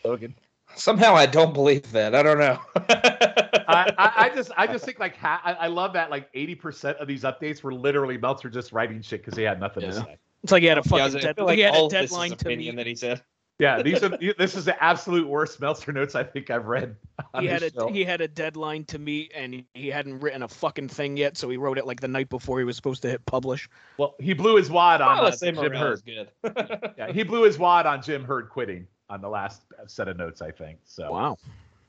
Logan, 0.04 0.36
Somehow 0.76 1.16
I 1.16 1.26
don't 1.26 1.54
believe 1.54 1.92
that. 1.92 2.16
I 2.16 2.24
don't 2.24 2.40
know. 2.40 2.60
I, 2.76 3.94
I, 3.98 4.12
I 4.26 4.30
just 4.36 4.52
I 4.58 4.68
just 4.68 4.86
think 4.86 5.00
like 5.00 5.16
ha- 5.16 5.42
I, 5.44 5.54
I 5.54 5.68
love 5.68 5.94
that 5.94 6.10
like 6.10 6.32
80% 6.34 6.96
of 6.96 7.08
these 7.08 7.24
updates 7.24 7.64
were 7.64 7.74
literally 7.74 8.18
Meltzer 8.18 8.50
just 8.50 8.72
writing 8.72 9.02
shit 9.02 9.24
because 9.24 9.38
he 9.38 9.44
had 9.44 9.60
nothing 9.60 9.84
to 9.84 9.94
say. 9.94 10.18
It's 10.42 10.52
like 10.52 10.62
he 10.62 10.68
had 10.68 10.78
a 10.78 10.84
fucking 10.84 11.06
was- 11.06 11.16
I 11.16 11.20
dead, 11.20 11.38
like 11.40 11.56
he 11.56 11.62
had 11.62 11.76
a 11.76 11.84
of 11.84 11.92
this 11.92 12.04
is 12.04 12.10
deadline 12.10 12.30
to 12.32 12.36
opinion 12.36 12.76
meet. 12.76 12.82
that 12.82 12.88
he 12.88 12.96
said. 12.96 13.22
Yeah, 13.60 13.82
these 13.84 14.02
are 14.04 14.10
this 14.38 14.56
is 14.56 14.66
the 14.66 14.84
absolute 14.84 15.28
worst 15.28 15.62
Meltzer 15.62 15.92
notes 15.92 16.16
I 16.16 16.24
think 16.24 16.50
I've 16.50 16.66
read. 16.66 16.96
He 17.40 17.46
had 17.46 17.62
a 17.62 17.72
show. 17.72 17.88
he 17.88 18.04
had 18.04 18.20
a 18.20 18.28
deadline 18.28 18.84
to 18.86 18.98
meet, 18.98 19.32
and 19.36 19.54
he, 19.54 19.66
he 19.76 19.88
hadn't 19.90 20.20
written 20.22 20.42
a 20.42 20.48
fucking 20.48 20.90
thing 20.90 21.18
yet, 21.18 21.38
so 21.38 21.48
he 21.50 21.58
wrote 21.58 21.78
it 21.78 21.86
like 21.86 22.00
the 22.02 22.08
night 22.08 22.30
before 22.30 22.58
he 22.58 22.66
was 22.66 22.76
supposed 22.76 23.04
to 23.04 23.10
hit 23.10 23.24
publish. 23.28 23.70
well, 23.98 24.16
he 24.20 24.34
blew 24.34 24.56
his 24.56 24.72
wad 24.72 25.02
on 25.02 25.20
uh, 25.20 25.24
let's 25.24 25.40
say 25.40 25.52
Jim 25.52 25.72
morale 25.72 25.80
Herd. 25.80 26.02
good. 26.04 26.30
Yeah, 26.98 27.12
he 27.14 27.22
blew 27.24 27.44
his 27.44 27.60
wad 27.60 27.86
on 27.86 28.02
Jim 28.02 28.24
Herd 28.26 28.50
quitting 28.50 28.88
on 29.10 29.22
the 29.22 29.30
last 29.30 29.62
set 29.86 30.08
of 30.08 30.18
notes, 30.18 30.42
I 30.42 30.50
think. 30.50 30.80
So 30.84 31.12
Wow. 31.12 31.38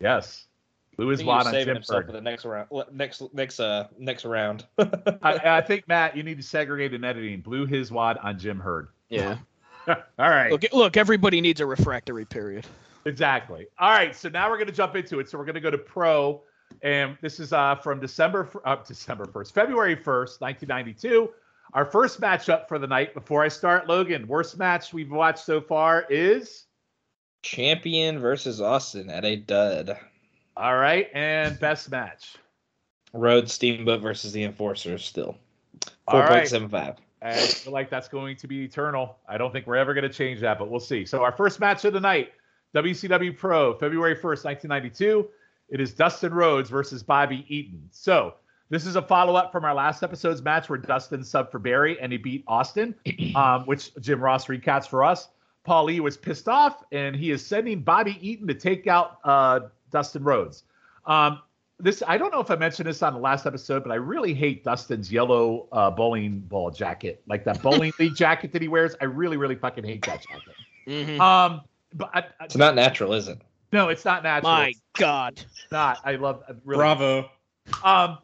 yes, 0.01 0.45
blew 0.97 1.09
I 1.09 1.11
his 1.13 1.21
think 1.21 1.27
he 1.27 1.35
was 1.35 1.37
wad 1.39 1.47
on 1.47 1.53
saving 1.53 1.67
Jim 1.67 1.75
himself 1.77 1.97
Herd. 2.01 2.07
for 2.07 2.13
the 2.13 2.21
next 2.21 2.45
round. 2.45 2.69
Next, 2.93 3.23
next, 3.33 3.59
uh, 3.59 3.89
next 3.99 4.27
round. 4.27 4.67
I, 4.79 5.41
I 5.45 5.61
think 5.63 5.89
Matt, 5.89 6.15
you 6.15 6.23
need 6.23 6.37
to 6.37 6.43
segregate 6.43 6.93
in 6.93 7.05
editing. 7.05 7.41
Blew 7.41 7.65
his 7.65 7.91
wad 7.91 8.19
on 8.19 8.39
Jim 8.39 8.61
Herd. 8.61 8.89
Yeah. 9.09 9.39
All 10.19 10.31
right, 10.31 10.51
Look, 10.53 10.65
look, 10.73 10.97
everybody 10.97 11.41
needs 11.41 11.61
a 11.61 11.67
refractory 11.67 12.25
period. 12.25 12.67
exactly. 13.05 13.67
All 13.79 13.91
right, 13.91 14.15
so 14.15 14.29
now 14.29 14.49
we're 14.51 14.57
going 14.57 14.69
to 14.69 14.73
jump 14.73 14.97
into 14.97 15.21
it. 15.21 15.29
So 15.29 15.39
we're 15.39 15.45
going 15.45 15.55
to 15.57 15.61
go 15.61 15.71
to 15.71 15.79
pro, 15.79 16.43
and 16.83 17.17
this 17.21 17.39
is 17.41 17.53
uh, 17.53 17.77
from 17.77 18.01
December 18.01 18.49
up 18.65 18.81
uh, 18.81 18.85
December 18.87 19.27
first, 19.27 19.55
February 19.55 19.95
first, 19.97 20.41
nineteen 20.41 20.69
ninety 20.69 20.93
two. 20.95 21.31
Our 21.73 21.85
first 21.85 22.21
matchup 22.21 22.69
for 22.69 22.79
the 22.79 22.87
night. 22.87 23.15
Before 23.15 23.43
I 23.43 23.49
start, 23.49 23.89
Logan, 23.89 24.27
worst 24.29 24.59
match 24.59 24.93
we've 24.93 25.11
watched 25.11 25.45
so 25.45 25.61
far 25.61 26.07
is 26.09 26.67
Champion 27.43 28.19
versus 28.21 28.61
Austin 28.61 29.11
at 29.11 29.25
a 29.25 29.37
dud. 29.37 29.99
all 30.57 30.77
right, 30.77 31.09
and 31.15 31.59
best 31.61 31.91
match. 31.91 32.37
Rhodes 33.13 33.53
Steamboat 33.53 34.01
versus 34.03 34.33
the 34.33 34.45
Enforcers 34.45 35.05
still. 35.05 35.37
4.75. 36.09 36.73
Right. 36.73 36.97
Five. 37.25 37.35
I 37.35 37.47
feel 37.47 37.73
like 37.73 37.91
that's 37.91 38.09
going 38.09 38.37
to 38.37 38.47
be 38.47 38.65
eternal. 38.65 39.17
I 39.29 39.39
don't 39.39 39.53
think 39.53 39.67
we're 39.67 39.77
ever 39.77 39.95
going 39.95 40.09
to 40.09 40.13
change 40.13 40.41
that, 40.41 40.59
but 40.59 40.71
we'll 40.71 40.81
see. 40.81 41.05
So 41.05 41.23
our 41.23 41.33
first 41.33 41.61
match 41.61 41.85
of 41.85 41.93
the 41.93 42.01
night, 42.01 42.33
WCW 42.75 43.37
Pro, 43.37 43.75
February 43.75 44.17
1st, 44.17 44.45
1992. 44.45 45.29
It 45.71 45.81
is 45.81 45.95
Dustin 45.95 46.35
Rhodes 46.35 46.69
versus 46.69 47.03
Bobby 47.03 47.45
Eaton. 47.49 47.89
So 47.91 48.35
this 48.69 48.87
is 48.87 48.97
a 48.97 49.03
follow-up 49.03 49.53
from 49.53 49.65
our 49.65 49.75
last 49.75 50.03
episode's 50.03 50.43
match 50.43 50.69
where 50.69 50.79
Dustin 50.79 51.21
subbed 51.21 51.51
for 51.51 51.59
Barry 51.59 51.99
and 52.01 52.13
he 52.13 52.19
beat 52.19 52.45
Austin, 52.47 52.95
um, 53.35 53.65
which 53.65 53.95
Jim 54.01 54.21
Ross 54.21 54.47
recaps 54.47 54.89
for 54.89 55.05
us. 55.05 55.29
Paul 55.63 55.85
Lee 55.85 56.01
was 56.01 56.17
pissed 56.17 56.49
off 56.49 56.83
and 56.93 57.17
he 57.17 57.31
is 57.31 57.45
sending 57.45 57.81
Bobby 57.81 58.19
Eaton 58.21 58.47
to 58.49 58.55
take 58.55 58.87
out 58.87 59.19
uh, 59.25 59.61
Dustin 59.91 60.23
Rhodes. 60.23 60.65
Um, 61.07 61.41
this 61.81 62.03
I 62.07 62.17
don't 62.19 62.31
know 62.33 62.41
if 62.41 62.51
I 62.51 62.57
mentioned 62.57 62.89
this 62.89 63.03
on 63.03 63.15
the 63.15 63.19
last 63.21 63.47
episode, 63.47 63.83
but 63.83 63.91
I 63.93 63.97
really 63.97 64.33
hate 64.35 64.65
Dustin's 64.65 65.11
yellow 65.13 65.67
uh, 65.73 65.91
bowling 65.91 66.41
ball 66.41 66.71
jacket, 66.71 67.23
like 67.27 67.45
that 67.45 67.61
bowling 67.63 67.93
league 67.99 68.15
jacket 68.15 68.53
that 68.53 68.63
he 68.63 68.69
wears. 68.69 68.95
I 69.01 69.07
really, 69.07 69.37
really 69.37 69.57
fucking 69.57 69.85
hate 69.85 70.05
that 70.07 70.23
jacket. 70.23 70.55
Mhm. 70.87 71.21
Um, 71.21 71.63
but 71.95 72.11
I, 72.15 72.21
I, 72.41 72.45
It's 72.45 72.57
not 72.57 72.75
natural, 72.75 73.13
is 73.13 73.29
it? 73.29 73.41
no, 73.73 73.89
it's 73.89 74.05
not 74.05 74.23
natural. 74.23 74.53
My 74.53 74.69
It's 74.69 74.81
God. 74.97 75.41
not. 75.73 75.99
I 76.05 76.17
love 76.17 76.43
really. 76.65 76.79
Bravo. 76.79 77.31
Um, 77.83 78.19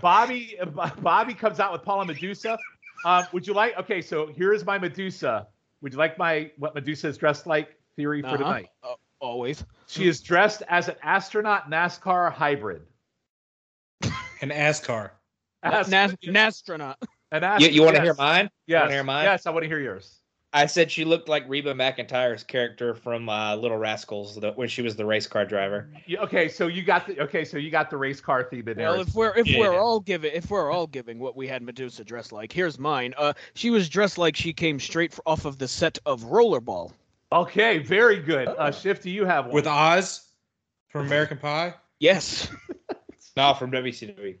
Bobby 0.00 0.56
Bobby 1.00 1.34
comes 1.34 1.60
out 1.60 1.72
with 1.72 1.82
Paula 1.82 2.04
Medusa. 2.06 2.58
Um, 3.04 3.24
would 3.32 3.46
you 3.46 3.52
like? 3.54 3.76
Okay, 3.78 4.00
so 4.00 4.28
here's 4.28 4.64
my 4.64 4.78
Medusa. 4.78 5.48
Would 5.80 5.92
you 5.92 5.98
like 5.98 6.18
my 6.18 6.50
what 6.58 6.74
Medusa 6.74 7.08
is 7.08 7.18
dressed 7.18 7.46
like 7.48 7.76
theory 7.96 8.22
for 8.22 8.28
Uh-huh. 8.28 8.36
tonight? 8.38 8.68
Uh, 8.84 8.94
always. 9.18 9.64
She 9.88 10.06
is 10.06 10.20
dressed 10.20 10.62
as 10.68 10.88
an 10.88 10.94
astronaut 11.02 11.68
NASCAR 11.70 12.32
hybrid. 12.32 12.82
An 14.42 14.50
ASCAR. 14.50 15.10
As- 15.62 15.88
Nas- 15.88 16.16
Nastronaut. 16.26 16.96
an 17.30 17.60
You, 17.60 17.68
you 17.68 17.82
want 17.82 17.94
to 17.96 18.00
yes, 18.02 18.04
hear 18.06 18.14
mine? 18.14 18.50
Yes. 18.66 18.80
wanna 18.82 18.92
hear 18.92 19.04
mine? 19.04 19.24
Yes, 19.24 19.46
I 19.46 19.50
want 19.50 19.62
to 19.62 19.68
hear 19.68 19.78
yours. 19.78 20.18
I 20.54 20.66
said 20.66 20.90
she 20.90 21.06
looked 21.06 21.30
like 21.30 21.48
Reba 21.48 21.72
McEntire's 21.72 22.44
character 22.44 22.94
from 22.94 23.26
uh, 23.30 23.56
Little 23.56 23.78
Rascals 23.78 24.34
the, 24.38 24.52
when 24.52 24.68
she 24.68 24.82
was 24.82 24.96
the 24.96 25.06
race 25.06 25.26
car 25.26 25.46
driver. 25.46 25.88
You- 26.04 26.18
okay, 26.18 26.48
so 26.48 26.66
you 26.66 26.82
got 26.82 27.06
the 27.06 27.20
okay, 27.22 27.44
so 27.44 27.56
you 27.56 27.70
got 27.70 27.88
the 27.88 27.96
race 27.96 28.20
car 28.20 28.44
theme 28.44 28.68
in 28.68 28.76
there. 28.76 28.90
Well, 28.90 29.00
if 29.00 29.14
we're 29.14 29.34
if 29.34 29.46
Yeah. 29.46 29.60
we're 29.60 29.78
all 29.78 30.00
giving 30.00 30.32
if 30.34 30.50
we're 30.50 30.70
all 30.70 30.86
giving 30.86 31.18
what 31.20 31.36
we 31.36 31.46
had 31.46 31.62
Medusa 31.62 32.04
dressed 32.04 32.32
like, 32.32 32.52
here's 32.52 32.78
mine. 32.78 33.14
Uh, 33.16 33.32
she 33.54 33.70
was 33.70 33.88
dressed 33.88 34.18
like 34.18 34.36
she 34.36 34.52
came 34.52 34.78
straight 34.78 35.12
f- 35.12 35.20
off 35.24 35.44
of 35.46 35.56
the 35.58 35.68
set 35.68 35.98
of 36.04 36.22
Rollerball. 36.24 36.92
okay, 37.30 37.78
very 37.78 38.18
good. 38.18 38.48
Uh, 38.48 38.70
Shifty, 38.72 39.10
you 39.10 39.24
have 39.24 39.46
one. 39.46 39.54
With 39.54 39.66
Oz 39.66 40.26
from 40.88 41.06
American 41.06 41.38
Pie. 41.38 41.74
Yes. 41.98 42.48
No, 43.36 43.54
from 43.54 43.70
WCW. 43.70 44.36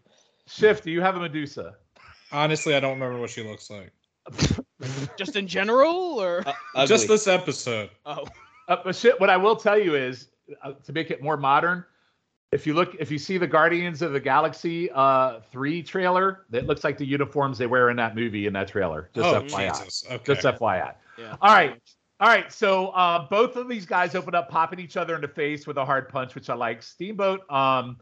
Shifty, 0.46 0.90
you 0.90 1.00
have 1.00 1.16
a 1.16 1.20
Medusa. 1.20 1.76
Honestly, 2.30 2.74
I 2.74 2.80
don't 2.80 2.94
remember 2.98 3.20
what 3.20 3.30
she 3.30 3.42
looks 3.42 3.70
like. 3.70 3.92
Just 5.16 5.36
in 5.36 5.46
general, 5.46 6.20
or 6.20 6.42
Uh. 6.74 6.86
Just 6.86 7.08
this 7.08 7.26
episode. 7.26 7.90
oh, 8.06 8.24
Uh, 8.68 8.76
but 8.84 8.94
shit, 8.94 9.18
what 9.20 9.30
I 9.30 9.36
will 9.36 9.56
tell 9.56 9.78
you 9.78 9.94
is 9.96 10.28
uh, 10.62 10.72
to 10.84 10.92
make 10.92 11.10
it 11.10 11.22
more 11.22 11.36
modern. 11.36 11.84
If 12.52 12.66
you 12.66 12.74
look, 12.74 12.94
if 12.98 13.10
you 13.10 13.18
see 13.18 13.38
the 13.38 13.46
Guardians 13.46 14.02
of 14.02 14.12
the 14.12 14.20
Galaxy 14.20 14.90
uh, 14.92 15.40
three 15.50 15.82
trailer, 15.82 16.44
it 16.52 16.66
looks 16.66 16.84
like 16.84 16.98
the 16.98 17.06
uniforms 17.06 17.56
they 17.58 17.66
wear 17.66 17.88
in 17.88 17.96
that 17.96 18.14
movie 18.14 18.46
in 18.46 18.52
that 18.52 18.68
trailer. 18.68 19.08
Just 19.14 19.26
oh, 19.26 19.42
FYI. 19.42 19.78
Jesus. 19.78 20.04
Okay. 20.10 20.34
Just 20.34 20.46
FYI. 20.46 20.94
yeah. 21.18 21.36
All 21.40 21.54
right. 21.54 21.80
All 22.20 22.28
right, 22.28 22.52
so 22.52 22.88
uh, 22.90 23.26
both 23.28 23.56
of 23.56 23.68
these 23.68 23.84
guys 23.84 24.14
open 24.14 24.32
up 24.32 24.48
popping 24.48 24.78
each 24.78 24.96
other 24.96 25.16
in 25.16 25.20
the 25.22 25.26
face 25.26 25.66
with 25.66 25.76
a 25.76 25.84
hard 25.84 26.08
punch, 26.08 26.36
which 26.36 26.48
I 26.48 26.54
like. 26.54 26.80
Steamboat, 26.80 27.40
um, 27.50 27.96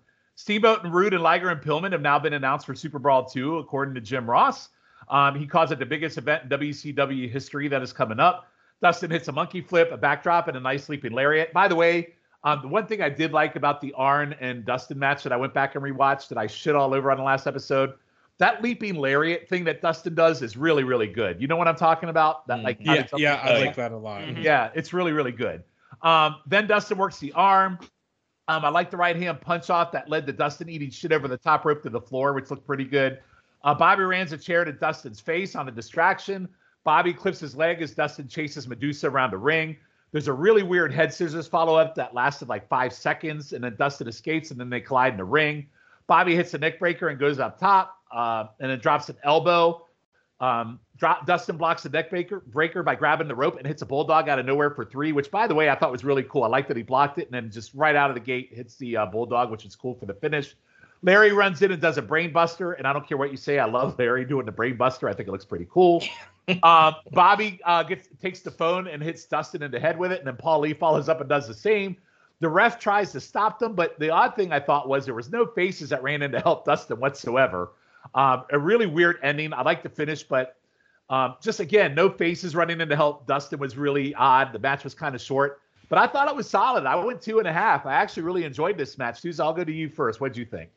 Steamboat 0.45 0.85
and 0.85 0.95
Rude 0.95 1.13
and 1.13 1.23
Liger 1.23 1.51
and 1.51 1.61
Pillman 1.61 1.93
have 1.93 2.01
now 2.01 2.19
been 2.19 2.33
announced 2.33 2.65
for 2.65 2.75
Super 2.75 2.99
Brawl 2.99 3.27
2, 3.27 3.59
according 3.59 3.95
to 3.97 4.01
Jim 4.01 4.29
Ross. 4.29 4.71
Um, 5.11 5.35
he 5.35 5.47
calls 5.47 5.71
it 5.71 5.79
the 5.79 5.85
biggest 5.85 6.17
event 6.17 6.45
in 6.45 6.49
WCW 6.49 7.31
history 7.31 7.69
that 7.69 7.83
is 7.83 7.93
coming 7.93 8.19
up. 8.19 8.51
Dustin 8.81 9.11
hits 9.11 9.29
a 9.29 9.33
monkey 9.33 9.61
flip, 9.61 9.93
a 9.93 9.99
backdrop, 9.99 10.49
and 10.49 10.57
a 10.57 10.61
nice 10.61 10.89
leaping 10.89 11.13
lariat. 11.13 11.53
By 11.53 11.69
the 11.69 11.77
way, 11.77 12.15
um, 12.43 12.61
the 12.63 12.69
one 12.69 12.87
thing 12.87 13.03
I 13.03 13.11
did 13.11 13.33
like 13.33 13.57
about 13.57 13.83
the 13.83 13.93
Arn 13.93 14.35
and 14.41 14.65
Dustin 14.65 14.99
match 14.99 15.25
that 15.25 15.33
I 15.33 15.37
went 15.37 15.53
back 15.53 15.75
and 15.75 15.85
rewatched 15.85 16.29
that 16.29 16.39
I 16.39 16.47
shit 16.47 16.75
all 16.75 16.95
over 16.95 17.11
on 17.11 17.19
the 17.19 17.23
last 17.23 17.47
episode, 17.47 17.93
that 18.39 18.63
leaping 18.63 18.95
lariat 18.95 19.47
thing 19.47 19.65
that 19.65 19.83
Dustin 19.83 20.15
does 20.15 20.41
is 20.41 20.57
really, 20.57 20.85
really 20.85 21.09
good. 21.09 21.39
You 21.39 21.49
know 21.49 21.57
what 21.57 21.69
I'm 21.69 21.77
talking 21.77 22.09
about? 22.09 22.47
That 22.47 22.63
like 22.63 22.79
Yeah, 22.81 23.07
yeah, 23.15 23.35
I 23.45 23.57
Oh, 23.57 23.61
like 23.61 23.77
that 23.77 23.93
a 23.93 23.97
lot. 23.99 24.23
Mhm. 24.23 24.43
yeah, 24.43 24.71
it's 24.75 24.95
really, 24.95 25.13
really 25.13 25.33
good. 25.33 25.65
Um, 26.01 26.37
then 26.47 26.67
Dustin 26.67 26.97
works 26.97 27.19
the 27.19 27.35
arm. 27.35 27.79
Um, 28.51 28.65
I 28.65 28.69
like 28.69 28.91
the 28.91 28.97
right 28.97 29.15
hand 29.15 29.41
punch 29.41 29.71
off 29.71 29.93
that 29.93 30.09
led 30.09 30.27
to 30.27 30.33
Dustin 30.33 30.69
eating 30.69 30.91
shit 30.91 31.13
over 31.13 31.29
the 31.29 31.37
top 31.37 31.65
rope 31.65 31.85
to 31.85 31.89
the 31.89 32.01
floor, 32.01 32.33
which 32.33 32.51
looked 32.51 32.67
pretty 32.67 32.85
good. 32.85 33.21
Uh, 33.63 33.73
Bobby 33.77 34.03
rams 34.03 34.33
a 34.33 34.37
chair 34.37 34.65
to 34.65 34.73
Dustin's 34.73 35.21
face 35.21 35.55
on 35.55 35.69
a 35.69 35.71
distraction. 35.71 36.49
Bobby 36.83 37.15
clips 37.15 37.39
his 37.39 37.55
leg 37.55 37.81
as 37.81 37.93
Dustin 37.93 38.27
chases 38.27 38.67
Medusa 38.67 39.09
around 39.09 39.31
the 39.31 39.39
ring. 39.39 39.77
There's 40.11 40.27
a 40.27 40.33
really 40.33 40.65
weird 40.65 40.93
head 40.93 41.15
scissors 41.15 41.47
follow 41.47 41.77
up 41.77 41.95
that 41.95 42.13
lasted 42.13 42.49
like 42.49 42.69
five 42.69 42.93
seconds, 42.93 43.53
and 43.53 43.63
then 43.63 43.77
Dustin 43.79 44.09
escapes, 44.09 44.51
and 44.51 44.59
then 44.59 44.69
they 44.69 44.81
collide 44.81 45.13
in 45.13 45.19
the 45.19 45.25
ring. 45.25 45.69
Bobby 46.09 46.35
hits 46.35 46.53
a 46.53 46.59
neck 46.59 46.81
breaker 46.81 47.07
and 47.07 47.21
goes 47.21 47.39
up 47.39 47.57
top, 47.57 47.99
uh, 48.11 48.47
and 48.59 48.69
then 48.69 48.81
drops 48.81 49.09
an 49.11 49.17
elbow. 49.23 49.87
Um, 50.41 50.81
drop, 50.97 51.27
Dustin 51.27 51.57
blocks 51.57 51.83
the 51.83 51.91
neck 51.91 52.09
breaker, 52.09 52.41
breaker 52.41 52.83
by 52.83 52.95
grabbing 52.95 53.29
the 53.29 53.35
rope 53.35 53.59
and 53.59 53.67
hits 53.67 53.83
a 53.83 53.87
bulldog 53.87 54.29
out 54.29 54.39
of 54.39 54.47
nowhere 54.47 54.71
for 54.71 54.85
three, 54.85 55.13
which, 55.13 55.31
by 55.31 55.47
the 55.47 55.55
way, 55.55 55.69
I 55.69 55.75
thought 55.75 55.93
was 55.93 56.05
really 56.05 56.23
cool. 56.23 56.45
I 56.45 56.49
like 56.49 56.67
that 56.69 56.77
he 56.77 56.83
blocked 56.83 57.19
it 57.19 57.27
and 57.27 57.35
then 57.35 57.51
just 57.51 57.75
right 57.75 57.95
out 57.95 58.11
of 58.11 58.15
the 58.15 58.21
gate 58.21 58.51
hits 58.53 58.77
the 58.77 58.97
uh, 58.97 59.07
bulldog, 59.07 59.51
which 59.51 59.67
is 59.67 59.77
cool 59.77 59.95
for 59.95 60.07
the 60.07 60.15
finish. 60.15 60.55
Larry 61.03 61.33
runs 61.33 61.63
in 61.63 61.73
and 61.73 61.81
does 61.81 61.97
a 61.97 62.03
brain 62.03 62.33
buster, 62.33 62.73
and 62.73 62.87
I 62.87 62.93
don't 62.93 63.07
care 63.07 63.17
what 63.17 63.31
you 63.31 63.37
say. 63.37 63.59
I 63.59 63.65
love 63.65 63.99
Larry 63.99 64.25
doing 64.25 64.45
the 64.45 64.53
brain 64.53 64.77
buster. 64.77 65.09
I 65.09 65.15
think 65.15 65.29
it 65.29 65.33
looks 65.33 65.47
pretty 65.47 65.67
cool. 65.71 66.03
um, 66.63 66.95
Bobby 67.13 67.59
uh, 67.65 67.83
gets 67.83 68.09
takes 68.21 68.41
the 68.41 68.51
phone 68.51 68.87
and 68.87 69.03
hits 69.03 69.25
Dustin 69.25 69.63
in 69.63 69.71
the 69.71 69.81
head 69.81 69.99
with 69.99 70.13
it, 70.13 70.19
and 70.19 70.27
then 70.27 70.37
Paul 70.37 70.61
Lee 70.61 70.75
follows 70.75 71.09
up 71.09 71.21
and 71.21 71.29
does 71.29 71.49
the 71.49 71.55
same. 71.55 71.97
The 72.41 72.49
ref 72.49 72.79
tries 72.79 73.13
to 73.13 73.21
stop 73.21 73.59
them, 73.59 73.75
but 73.75 73.99
the 73.99 74.11
odd 74.11 74.35
thing 74.35 74.53
I 74.53 74.61
thought 74.61 74.89
was 74.89 75.05
there 75.05 75.15
was 75.15 75.31
no 75.31 75.47
faces 75.47 75.91
that 75.91 76.03
ran 76.03 76.23
in 76.23 76.33
to 76.33 76.41
help 76.41 76.65
Dustin 76.65 76.99
whatsoever. 76.99 77.71
Um, 78.15 78.45
a 78.51 78.59
really 78.59 78.87
weird 78.87 79.19
ending. 79.23 79.53
I 79.53 79.63
like 79.63 79.83
the 79.83 79.89
finish, 79.89 80.23
but 80.23 80.57
um, 81.11 81.37
just 81.43 81.61
again, 81.61 81.95
no 81.95 82.09
faces 82.09 82.55
running 82.55 82.81
in 82.81 82.89
to 82.89 82.97
help 82.97 83.27
Dustin 83.27 83.59
was 83.59 83.77
really 83.77 84.15
odd. 84.15 84.53
The 84.53 84.59
match 84.59 84.85
was 84.85 84.95
kind 84.95 85.15
of 85.15 85.21
short, 85.21 85.61
but 85.89 85.99
I 85.99 86.07
thought 86.07 86.29
it 86.29 86.35
was 86.35 86.49
solid. 86.49 86.87
I 86.87 86.95
went 86.97 87.21
two 87.21 87.39
and 87.39 87.49
a 87.49 87.53
half. 87.53 87.85
I 87.87 87.95
actually 87.95 88.23
really 88.23 88.45
enjoyed 88.45 88.79
this 88.79 88.97
match. 88.97 89.21
Souza, 89.21 89.43
I'll 89.43 89.53
go 89.53 89.65
to 89.65 89.73
you 89.73 89.89
first. 89.89 90.21
What'd 90.21 90.37
you 90.37 90.45
think? 90.45 90.71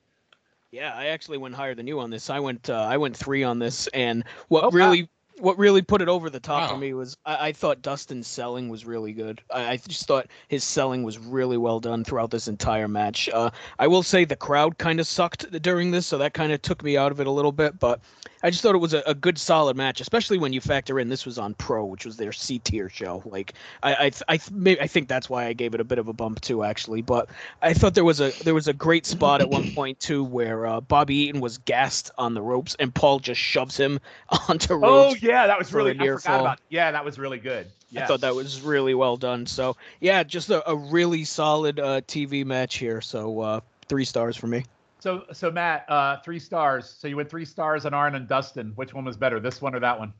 Yeah, 0.71 0.93
I 0.95 1.05
actually 1.05 1.37
went 1.37 1.53
higher 1.53 1.75
than 1.75 1.85
you 1.85 1.99
on 1.99 2.09
this. 2.09 2.31
I 2.31 2.39
went 2.39 2.69
uh, 2.69 2.87
I 2.89 2.97
went 2.97 3.15
three 3.15 3.43
on 3.43 3.59
this, 3.59 3.87
and 3.87 4.23
what 4.47 4.63
Oh, 4.63 4.69
wow. 4.71 4.95
What 5.39 5.57
really 5.57 5.81
put 5.81 6.01
it 6.01 6.07
over 6.07 6.29
the 6.29 6.39
top 6.39 6.69
for 6.69 6.77
me 6.77 6.93
was 6.93 7.17
I, 7.25 7.47
I 7.47 7.51
thought 7.51 7.81
Dustin's 7.81 8.27
selling 8.27 8.69
was 8.69 8.85
really 8.85 9.13
good. 9.13 9.41
I, 9.51 9.71
I 9.71 9.77
just 9.77 10.07
thought 10.07 10.27
his 10.47 10.63
selling 10.63 11.03
was 11.03 11.17
really 11.17 11.57
well 11.57 11.79
done 11.79 12.03
throughout 12.03 12.31
this 12.31 12.47
entire 12.47 12.87
match. 12.87 13.29
Uh, 13.29 13.49
I 13.79 13.87
will 13.87 14.03
say 14.03 14.25
the 14.25 14.35
crowd 14.35 14.77
kind 14.77 14.99
of 14.99 15.07
sucked 15.07 15.51
during 15.61 15.91
this, 15.91 16.05
so 16.05 16.17
that 16.17 16.33
kind 16.33 16.51
of 16.51 16.61
took 16.61 16.83
me 16.83 16.97
out 16.97 17.11
of 17.11 17.19
it 17.19 17.27
a 17.27 17.31
little 17.31 17.51
bit. 17.51 17.79
But 17.79 17.99
I 18.43 18.49
just 18.49 18.61
thought 18.61 18.75
it 18.75 18.79
was 18.79 18.93
a, 18.93 19.01
a 19.07 19.13
good, 19.13 19.37
solid 19.37 19.77
match, 19.77 20.01
especially 20.01 20.37
when 20.37 20.51
you 20.51 20.59
factor 20.59 20.99
in 20.99 21.07
this 21.09 21.25
was 21.25 21.39
on 21.39 21.53
Pro, 21.55 21.85
which 21.85 22.05
was 22.05 22.17
their 22.17 22.33
C 22.33 22.59
tier 22.59 22.89
show. 22.89 23.23
Like 23.25 23.53
I, 23.81 24.11
I, 24.27 24.35
I, 24.35 24.39
maybe, 24.51 24.81
I 24.81 24.87
think 24.87 25.07
that's 25.07 25.29
why 25.29 25.45
I 25.45 25.53
gave 25.53 25.73
it 25.73 25.79
a 25.79 25.85
bit 25.85 25.97
of 25.97 26.09
a 26.09 26.13
bump 26.13 26.41
too, 26.41 26.63
actually. 26.63 27.01
But 27.01 27.29
I 27.61 27.73
thought 27.73 27.93
there 27.93 28.03
was 28.03 28.19
a 28.19 28.31
there 28.43 28.53
was 28.53 28.67
a 28.67 28.73
great 28.73 29.05
spot 29.05 29.41
at 29.41 29.49
one 29.49 29.71
point 29.71 29.99
too 29.99 30.23
where 30.23 30.67
uh, 30.67 30.81
Bobby 30.81 31.15
Eaton 31.15 31.41
was 31.41 31.57
gassed 31.59 32.11
on 32.17 32.33
the 32.33 32.41
ropes 32.41 32.75
and 32.79 32.93
Paul 32.93 33.19
just 33.19 33.39
shoves 33.39 33.77
him 33.77 33.99
onto 34.49 34.73
Oh 34.73 35.07
ropes. 35.09 35.22
Yeah, 35.23 35.47
that 35.47 35.57
was 35.57 35.73
really 35.73 35.93
near 35.93 36.15
about. 36.15 36.59
Yeah, 36.69 36.91
that 36.91 37.05
was 37.05 37.17
really 37.17 37.39
good. 37.39 37.67
I 37.95 38.01
thought 38.01 38.21
that 38.21 38.35
was 38.35 38.61
really 38.61 38.93
well 38.93 39.17
done. 39.17 39.45
So 39.45 39.75
yeah, 39.99 40.23
just 40.23 40.49
a, 40.49 40.67
a 40.69 40.75
really 40.75 41.23
solid 41.23 41.79
uh, 41.79 42.01
TV 42.01 42.43
match 42.43 42.77
here. 42.77 43.01
So 43.01 43.39
uh, 43.39 43.59
three 43.87 44.05
stars 44.05 44.35
for 44.35 44.47
me. 44.47 44.65
So, 44.99 45.25
so 45.33 45.51
Matt, 45.51 45.89
uh, 45.89 46.17
three 46.23 46.39
stars. 46.39 46.89
So 46.89 47.07
you 47.07 47.15
went 47.17 47.29
three 47.29 47.45
stars 47.45 47.85
on 47.85 47.93
Arn 47.93 48.15
and 48.15 48.27
Dustin. 48.27 48.71
Which 48.75 48.93
one 48.93 49.05
was 49.05 49.17
better, 49.17 49.39
this 49.39 49.61
one 49.61 49.75
or 49.75 49.79
that 49.79 49.99
one? 49.99 50.13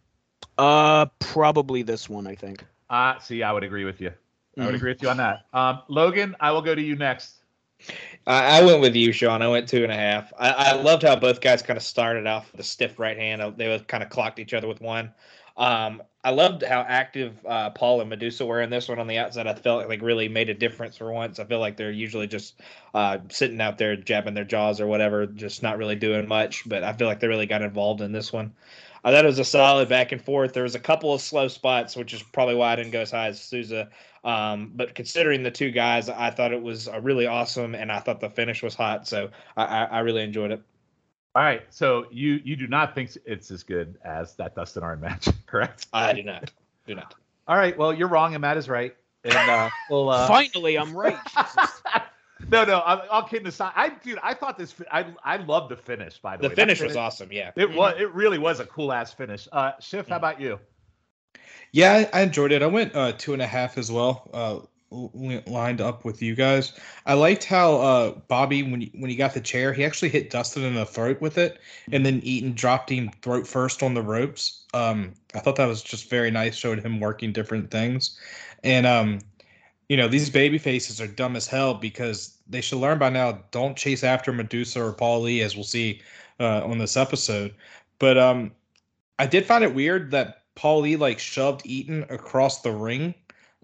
Uh, 0.57 1.05
probably 1.19 1.83
this 1.83 2.09
one, 2.09 2.27
I 2.27 2.35
think. 2.35 2.65
Uh, 2.89 3.17
see, 3.19 3.43
I 3.43 3.51
would 3.51 3.63
agree 3.63 3.85
with 3.85 4.01
you. 4.01 4.11
I 4.59 4.65
would 4.65 4.75
Mhm. 4.75 4.75
agree 4.75 4.91
with 4.91 5.01
you 5.01 5.09
on 5.09 5.17
that. 5.17 5.45
Um, 5.53 5.81
Logan, 5.87 6.35
I 6.39 6.51
will 6.51 6.61
go 6.61 6.75
to 6.75 6.81
you 6.81 6.95
next. 6.95 7.42
I, 8.25 8.59
I 8.59 8.63
went 8.63 8.81
with 8.81 8.95
you, 8.95 9.11
Sean. 9.11 9.41
I 9.41 9.47
went 9.47 9.67
two 9.67 9.83
and 9.83 9.91
a 9.91 9.95
half. 9.95 10.31
I, 10.37 10.49
I 10.49 10.73
loved 10.73 11.03
how 11.03 11.15
both 11.15 11.41
guys 11.41 11.61
kind 11.61 11.77
of 11.77 11.83
started 11.83 12.27
off 12.27 12.51
with 12.51 12.61
a 12.61 12.63
stiff 12.63 12.99
right 12.99 13.17
hand. 13.17 13.41
Uh, 13.41 13.51
They 13.51 13.67
both 13.67 13.87
kind 13.87 14.03
of 14.03 14.09
clocked 14.09 14.39
each 14.39 14.53
other 14.53 14.67
with 14.67 14.81
one. 14.81 15.11
Um, 15.55 16.01
I 16.23 16.31
loved 16.31 16.63
how 16.63 16.81
active 16.87 17.37
uh, 17.45 17.69
Paul 17.71 17.99
and 18.01 18.09
Medusa 18.09 18.45
were 18.45 18.61
in 18.61 18.69
this 18.69 18.87
one 18.87 18.97
on 18.97 19.07
the 19.07 19.17
outside. 19.17 19.45
I 19.45 19.53
felt 19.53 19.87
like 19.87 20.01
really 20.01 20.29
made 20.29 20.49
a 20.49 20.53
difference 20.53 20.97
for 20.97 21.11
once. 21.11 21.37
I 21.37 21.43
feel 21.43 21.59
like 21.59 21.75
they're 21.75 21.91
usually 21.91 22.27
just 22.27 22.61
uh, 22.93 23.17
sitting 23.29 23.59
out 23.59 23.77
there 23.77 23.95
jabbing 23.97 24.33
their 24.33 24.45
jaws 24.45 24.79
or 24.79 24.87
whatever, 24.87 25.27
just 25.27 25.61
not 25.61 25.77
really 25.77 25.95
doing 25.95 26.27
much. 26.27 26.67
But 26.67 26.83
I 26.83 26.93
feel 26.93 27.07
like 27.07 27.19
they 27.19 27.27
really 27.27 27.45
got 27.45 27.61
involved 27.61 28.01
in 28.01 28.13
this 28.13 28.31
one. 28.31 28.53
I 29.03 29.11
thought 29.11 29.25
it 29.25 29.27
was 29.27 29.39
a 29.39 29.45
solid 29.45 29.89
back 29.89 30.11
and 30.11 30.21
forth. 30.21 30.53
There 30.53 30.63
was 30.63 30.75
a 30.75 30.79
couple 30.79 31.13
of 31.13 31.21
slow 31.21 31.47
spots, 31.47 31.95
which 31.95 32.13
is 32.13 32.23
probably 32.23 32.55
why 32.55 32.73
I 32.73 32.75
didn't 32.77 32.91
go 32.91 33.01
as 33.01 33.11
high 33.11 33.27
as 33.27 33.41
Souza. 33.41 33.89
Um, 34.23 34.71
but 34.75 34.95
considering 34.95 35.43
the 35.43 35.51
two 35.51 35.71
guys, 35.71 36.07
I 36.07 36.29
thought 36.29 36.53
it 36.53 36.61
was 36.61 36.87
a 36.87 37.01
really 37.01 37.27
awesome, 37.27 37.75
and 37.75 37.91
I 37.91 37.99
thought 37.99 38.21
the 38.21 38.29
finish 38.29 38.63
was 38.63 38.75
hot. 38.75 39.07
So 39.07 39.29
I, 39.57 39.63
I, 39.65 39.83
I 39.85 39.99
really 39.99 40.23
enjoyed 40.23 40.51
it. 40.51 40.61
All 41.35 41.43
right. 41.43 41.63
So 41.69 42.05
you 42.11 42.39
you 42.43 42.55
do 42.55 42.67
not 42.67 42.95
think 42.95 43.17
it's 43.25 43.51
as 43.51 43.63
good 43.63 43.97
as 44.05 44.35
that 44.35 44.55
Dustin 44.55 44.83
Arn 44.83 45.01
match, 45.01 45.27
correct? 45.45 45.87
I 45.91 46.13
do 46.13 46.23
not, 46.23 46.51
do 46.87 46.95
not. 46.95 47.15
All 47.47 47.57
right. 47.57 47.77
Well, 47.77 47.93
you're 47.93 48.07
wrong, 48.07 48.33
and 48.35 48.41
Matt 48.41 48.55
is 48.55 48.69
right. 48.69 48.95
And 49.25 49.35
uh, 49.35 49.69
we'll. 49.89 50.09
Uh, 50.09 50.27
Finally, 50.27 50.77
I'm 50.77 50.95
right. 50.95 51.17
Jesus. 52.53 52.67
no, 52.67 52.73
no. 52.73 52.83
I'm, 52.85 53.01
all 53.09 53.23
kidding 53.23 53.47
aside, 53.47 53.73
I 53.75 53.89
dude, 53.89 54.19
I 54.23 54.33
thought 54.33 54.57
this. 54.57 54.73
I 54.91 55.05
I 55.23 55.37
love 55.37 55.69
the 55.69 55.77
finish. 55.77 56.19
By 56.19 56.37
the, 56.37 56.43
The 56.43 56.49
way, 56.49 56.55
the 56.55 56.61
finish 56.61 56.81
was 56.81 56.95
awesome. 56.95 57.29
Yeah. 57.31 57.51
It 57.55 57.71
was. 57.73 57.95
It 57.99 58.13
really 58.13 58.37
was 58.37 58.59
a 58.59 58.65
cool 58.65 58.91
ass 58.91 59.13
finish. 59.13 59.47
Uh, 59.51 59.73
Schiff, 59.79 60.07
how 60.07 60.17
about 60.17 60.39
you? 60.39 60.59
Yeah, 61.71 62.07
I, 62.13 62.19
I 62.19 62.21
enjoyed 62.21 62.51
it. 62.51 62.61
I 62.61 62.67
went 62.67 62.95
uh, 62.95 63.13
two 63.13 63.33
and 63.33 63.41
a 63.41 63.47
half 63.47 63.77
as 63.77 63.91
well. 63.91 64.29
Uh, 64.31 64.59
lined 65.47 65.81
up 65.81 66.05
with 66.05 66.21
you 66.21 66.35
guys. 66.35 66.73
I 67.05 67.15
liked 67.15 67.43
how 67.43 67.77
uh, 67.77 68.11
Bobby, 68.27 68.63
when 68.63 68.81
he, 68.81 68.91
when 68.95 69.09
he 69.09 69.15
got 69.15 69.33
the 69.33 69.41
chair, 69.41 69.73
he 69.73 69.83
actually 69.83 70.09
hit 70.09 70.29
Dustin 70.29 70.63
in 70.63 70.75
the 70.75 70.85
throat 70.85 71.19
with 71.19 71.37
it, 71.37 71.59
and 71.91 72.05
then 72.05 72.21
Eaton 72.23 72.53
dropped 72.53 72.89
him 72.89 73.09
throat 73.21 73.47
first 73.47 73.81
on 73.81 73.93
the 73.93 74.01
ropes. 74.01 74.65
Um, 74.73 75.13
I 75.33 75.39
thought 75.39 75.55
that 75.55 75.65
was 75.65 75.81
just 75.81 76.09
very 76.09 76.29
nice. 76.29 76.55
Showed 76.55 76.79
him 76.79 76.99
working 76.99 77.33
different 77.33 77.71
things, 77.71 78.19
and 78.63 78.85
um, 78.85 79.19
you 79.89 79.97
know 79.97 80.07
these 80.07 80.29
baby 80.29 80.57
faces 80.57 81.01
are 81.01 81.07
dumb 81.07 81.35
as 81.35 81.47
hell 81.47 81.73
because 81.73 82.37
they 82.47 82.61
should 82.61 82.79
learn 82.79 82.99
by 82.99 83.09
now. 83.09 83.43
Don't 83.51 83.77
chase 83.77 84.03
after 84.03 84.31
Medusa 84.31 84.83
or 84.83 84.93
Paul 84.93 85.21
Lee, 85.21 85.41
as 85.41 85.55
we'll 85.55 85.63
see 85.63 86.01
uh, 86.39 86.63
on 86.65 86.77
this 86.77 86.97
episode. 86.97 87.53
But 87.99 88.17
um, 88.17 88.51
I 89.19 89.25
did 89.25 89.45
find 89.45 89.63
it 89.63 89.73
weird 89.73 90.11
that 90.11 90.43
Paul 90.55 90.81
Lee 90.81 90.95
like 90.95 91.19
shoved 91.19 91.61
Eaton 91.65 92.05
across 92.09 92.61
the 92.61 92.71
ring. 92.71 93.13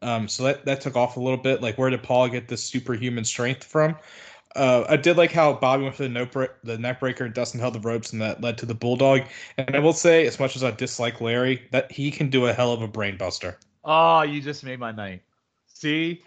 Um, 0.01 0.27
so 0.27 0.43
that 0.43 0.65
that 0.65 0.81
took 0.81 0.95
off 0.95 1.17
a 1.17 1.19
little 1.19 1.37
bit. 1.37 1.61
Like, 1.61 1.77
where 1.77 1.89
did 1.89 2.03
Paul 2.03 2.29
get 2.29 2.47
this 2.47 2.63
superhuman 2.63 3.25
strength 3.25 3.63
from? 3.63 3.97
Uh, 4.55 4.83
I 4.89 4.97
did 4.97 5.17
like 5.17 5.31
how 5.31 5.53
Bobby 5.53 5.83
went 5.83 5.95
for 5.95 6.03
the 6.03 6.09
note 6.09 6.33
the 6.63 6.77
neck 6.77 6.99
breaker, 6.99 7.25
and 7.25 7.33
Dustin 7.33 7.59
held 7.59 7.75
the 7.75 7.79
ropes, 7.79 8.11
and 8.11 8.21
that 8.21 8.41
led 8.41 8.57
to 8.59 8.65
the 8.65 8.73
bulldog. 8.73 9.21
And 9.57 9.75
I 9.75 9.79
will 9.79 9.93
say, 9.93 10.25
as 10.25 10.39
much 10.39 10.55
as 10.55 10.63
I 10.63 10.71
dislike 10.71 11.21
Larry, 11.21 11.67
that 11.71 11.91
he 11.91 12.09
can 12.11 12.29
do 12.29 12.47
a 12.47 12.53
hell 12.53 12.73
of 12.73 12.81
a 12.81 12.87
brain 12.87 13.17
buster. 13.17 13.59
Oh, 13.83 14.23
you 14.23 14.41
just 14.41 14.63
made 14.63 14.79
my 14.79 14.91
night. 14.91 15.21
See, 15.83 16.21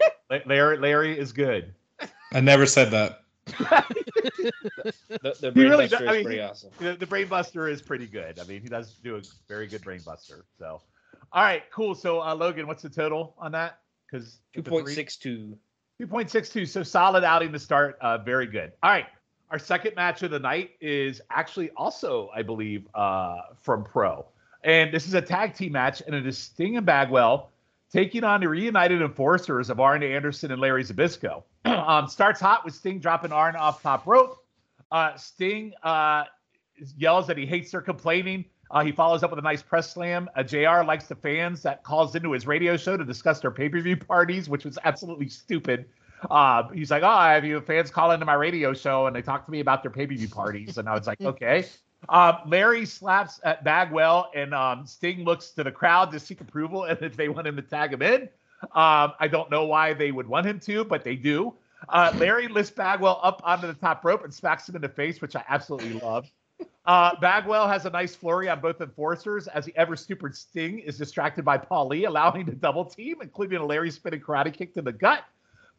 Larry, 0.47 0.79
Larry 0.79 1.17
is 1.19 1.31
good. 1.31 1.75
I 2.33 2.39
never 2.41 2.65
said 2.65 2.89
that. 2.89 3.21
The, 3.45 4.51
the 5.19 5.33
He 5.41 5.49
brain 5.51 5.69
really 5.69 5.87
buster 5.87 6.05
does- 6.05 6.07
I 6.07 6.11
is 6.11 6.15
mean, 6.17 6.23
pretty 6.25 6.41
awesome. 6.41 6.69
The, 6.79 6.93
the 6.95 7.05
brain 7.05 7.27
buster 7.27 7.67
is 7.67 7.79
pretty 7.79 8.07
good. 8.07 8.39
I 8.39 8.45
mean, 8.45 8.63
he 8.63 8.67
does 8.67 8.95
do 9.03 9.15
a 9.17 9.21
very 9.47 9.67
good 9.67 9.83
brain 9.83 10.01
buster. 10.03 10.45
So, 10.57 10.81
all 11.31 11.43
right, 11.43 11.61
cool. 11.71 11.93
So, 11.93 12.19
uh, 12.19 12.33
Logan, 12.33 12.65
what's 12.65 12.81
the 12.81 12.89
total 12.89 13.35
on 13.37 13.51
that? 13.51 13.77
Because 14.11 14.39
Two 14.55 14.63
point 14.63 14.89
six 14.89 15.17
two. 15.17 15.55
2.62. 16.01 16.67
So 16.67 16.81
solid 16.81 17.23
outing 17.23 17.51
to 17.53 17.59
start. 17.59 17.97
Uh, 18.01 18.17
very 18.17 18.47
good. 18.47 18.71
All 18.81 18.89
right. 18.89 19.05
Our 19.51 19.59
second 19.59 19.95
match 19.95 20.23
of 20.23 20.31
the 20.31 20.39
night 20.39 20.71
is 20.81 21.21
actually 21.29 21.69
also, 21.77 22.31
I 22.35 22.41
believe, 22.41 22.87
uh, 22.95 23.37
from 23.61 23.83
Pro. 23.83 24.25
And 24.63 24.91
this 24.91 25.07
is 25.07 25.13
a 25.13 25.21
tag 25.21 25.53
team 25.53 25.73
match, 25.73 26.01
and 26.07 26.15
it 26.15 26.25
is 26.25 26.37
Sting 26.39 26.77
and 26.77 26.85
Bagwell 26.85 27.51
taking 27.93 28.23
on 28.23 28.41
the 28.41 28.49
reunited 28.49 29.01
enforcers 29.01 29.69
of 29.69 29.79
Arn 29.79 30.01
Anderson 30.01 30.51
and 30.51 30.59
Larry 30.59 30.83
Zbyszko. 30.83 31.43
um, 31.65 32.07
starts 32.07 32.41
hot 32.41 32.65
with 32.65 32.73
Sting 32.73 32.99
dropping 32.99 33.31
Arn 33.31 33.55
off 33.55 33.83
top 33.83 34.07
rope. 34.07 34.43
Uh, 34.91 35.15
Sting 35.15 35.73
uh, 35.83 36.23
yells 36.97 37.27
that 37.27 37.37
he 37.37 37.45
hates 37.45 37.71
their 37.71 37.81
complaining. 37.81 38.45
Uh, 38.71 38.83
he 38.83 38.91
follows 38.91 39.21
up 39.21 39.29
with 39.29 39.37
a 39.37 39.43
nice 39.43 39.61
press 39.61 39.93
slam. 39.93 40.27
Uh, 40.35 40.41
JR 40.41 40.83
likes 40.83 41.05
the 41.05 41.15
fans 41.15 41.61
that 41.61 41.83
calls 41.83 42.15
into 42.15 42.31
his 42.31 42.47
radio 42.47 42.75
show 42.75 42.97
to 42.97 43.05
discuss 43.05 43.39
their 43.39 43.51
pay 43.51 43.69
per 43.69 43.79
view 43.79 43.95
parties, 43.95 44.49
which 44.49 44.65
was 44.65 44.79
absolutely 44.83 45.29
stupid. 45.29 45.85
Uh, 46.31 46.67
he's 46.69 46.89
like, 46.89 47.03
"Oh, 47.03 47.07
I 47.07 47.33
have 47.33 47.45
you 47.45 47.61
fans 47.61 47.91
call 47.91 48.11
into 48.11 48.25
my 48.25 48.33
radio 48.33 48.73
show 48.73 49.05
and 49.05 49.15
they 49.15 49.21
talk 49.21 49.45
to 49.45 49.51
me 49.51 49.59
about 49.59 49.83
their 49.83 49.91
pay 49.91 50.07
per 50.07 50.15
view 50.15 50.29
parties," 50.29 50.79
and 50.79 50.89
I 50.89 50.93
was 50.95 51.05
like, 51.05 51.21
"Okay." 51.21 51.65
Uh, 52.09 52.39
Larry 52.45 52.85
slaps 52.85 53.39
at 53.43 53.63
Bagwell, 53.63 54.29
and 54.35 54.53
um, 54.53 54.85
Sting 54.85 55.23
looks 55.23 55.51
to 55.51 55.63
the 55.63 55.71
crowd 55.71 56.11
to 56.11 56.19
seek 56.19 56.41
approval, 56.41 56.83
and 56.83 57.01
if 57.01 57.15
they 57.15 57.29
want 57.29 57.47
him 57.47 57.55
to 57.55 57.61
tag 57.61 57.93
him 57.93 58.01
in, 58.01 58.23
um, 58.73 59.13
I 59.19 59.27
don't 59.29 59.49
know 59.49 59.65
why 59.65 59.93
they 59.93 60.11
would 60.11 60.27
want 60.27 60.45
him 60.45 60.59
to, 60.61 60.83
but 60.83 61.03
they 61.03 61.15
do. 61.15 61.53
Uh, 61.89 62.13
Larry 62.15 62.47
lifts 62.47 62.71
Bagwell 62.71 63.19
up 63.21 63.41
onto 63.43 63.67
the 63.67 63.73
top 63.73 64.05
rope 64.05 64.23
and 64.23 64.33
smacks 64.33 64.67
him 64.67 64.75
in 64.75 64.81
the 64.81 64.89
face, 64.89 65.21
which 65.21 65.35
I 65.35 65.43
absolutely 65.49 65.93
love. 65.99 66.29
Uh, 66.85 67.15
Bagwell 67.19 67.67
has 67.67 67.85
a 67.85 67.89
nice 67.89 68.15
flurry 68.15 68.49
on 68.49 68.59
both 68.59 68.81
enforcers 68.81 69.47
as 69.47 69.65
the 69.65 69.73
ever 69.77 69.95
stupid 69.95 70.35
Sting 70.35 70.79
is 70.79 70.97
distracted 70.97 71.45
by 71.45 71.57
Paul 71.57 71.87
Lee, 71.87 72.05
allowing 72.05 72.45
the 72.45 72.53
double 72.53 72.85
team, 72.85 73.17
including 73.21 73.59
a 73.59 73.65
Larry 73.65 73.91
spinning 73.91 74.19
karate 74.19 74.53
kick 74.53 74.73
to 74.73 74.81
the 74.81 74.91
gut, 74.91 75.23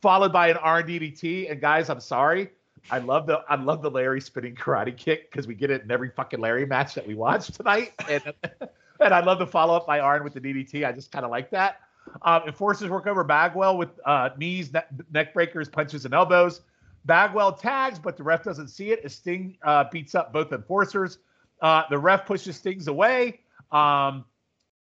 followed 0.01 0.33
by 0.33 0.49
an 0.49 0.57
RDDT. 0.57 1.51
And 1.51 1.61
guys, 1.61 1.91
I'm 1.91 2.01
sorry. 2.01 2.51
I 2.91 2.99
love 2.99 3.27
the 3.27 3.43
I 3.49 3.57
love 3.57 3.83
the 3.83 3.91
Larry 3.91 4.21
spinning 4.21 4.55
karate 4.55 4.97
kick 4.97 5.31
because 5.31 5.47
we 5.47 5.55
get 5.55 5.71
it 5.71 5.83
in 5.83 5.91
every 5.91 6.11
fucking 6.11 6.41
Larry 6.41 6.67
match 6.67 6.95
that 6.95 7.07
we 7.07 7.15
watch 7.15 7.49
tonight. 7.49 7.93
And 8.09 8.33
and 9.01 9.15
I 9.15 9.21
love 9.21 9.39
the 9.39 9.47
follow 9.47 9.75
up 9.75 9.87
by 9.87 10.01
Arn 10.01 10.25
with 10.25 10.35
the 10.35 10.41
DDT. 10.41 10.87
I 10.87 10.93
just 10.93 11.11
kind 11.11 11.25
of 11.25 11.31
like 11.31 11.51
that. 11.51 11.81
Um, 12.23 12.43
enforcers 12.47 12.91
work 12.91 13.07
over 13.07 13.25
Bagwell 13.25 13.79
with 13.79 13.89
uh, 14.05 14.31
knees, 14.37 14.73
ne- 14.73 14.85
neck 15.13 15.33
breakers, 15.33 15.69
punches, 15.69 16.05
and 16.05 16.13
elbows. 16.13 16.61
Bagwell 17.07 17.53
tags, 17.53 17.99
but 17.99 18.17
the 18.17 18.23
ref 18.23 18.43
doesn't 18.43 18.69
see 18.69 18.93
it 18.93 19.01
as 19.05 19.15
Sting 19.15 19.57
uh, 19.63 19.85
beats 19.91 20.15
up 20.15 20.33
both 20.33 20.53
enforcers. 20.53 21.19
Uh, 21.61 21.83
the 21.91 21.99
ref 21.99 22.27
pushes 22.27 22.57
Stings 22.57 22.89
away. 22.89 23.41
Um, 23.73 24.25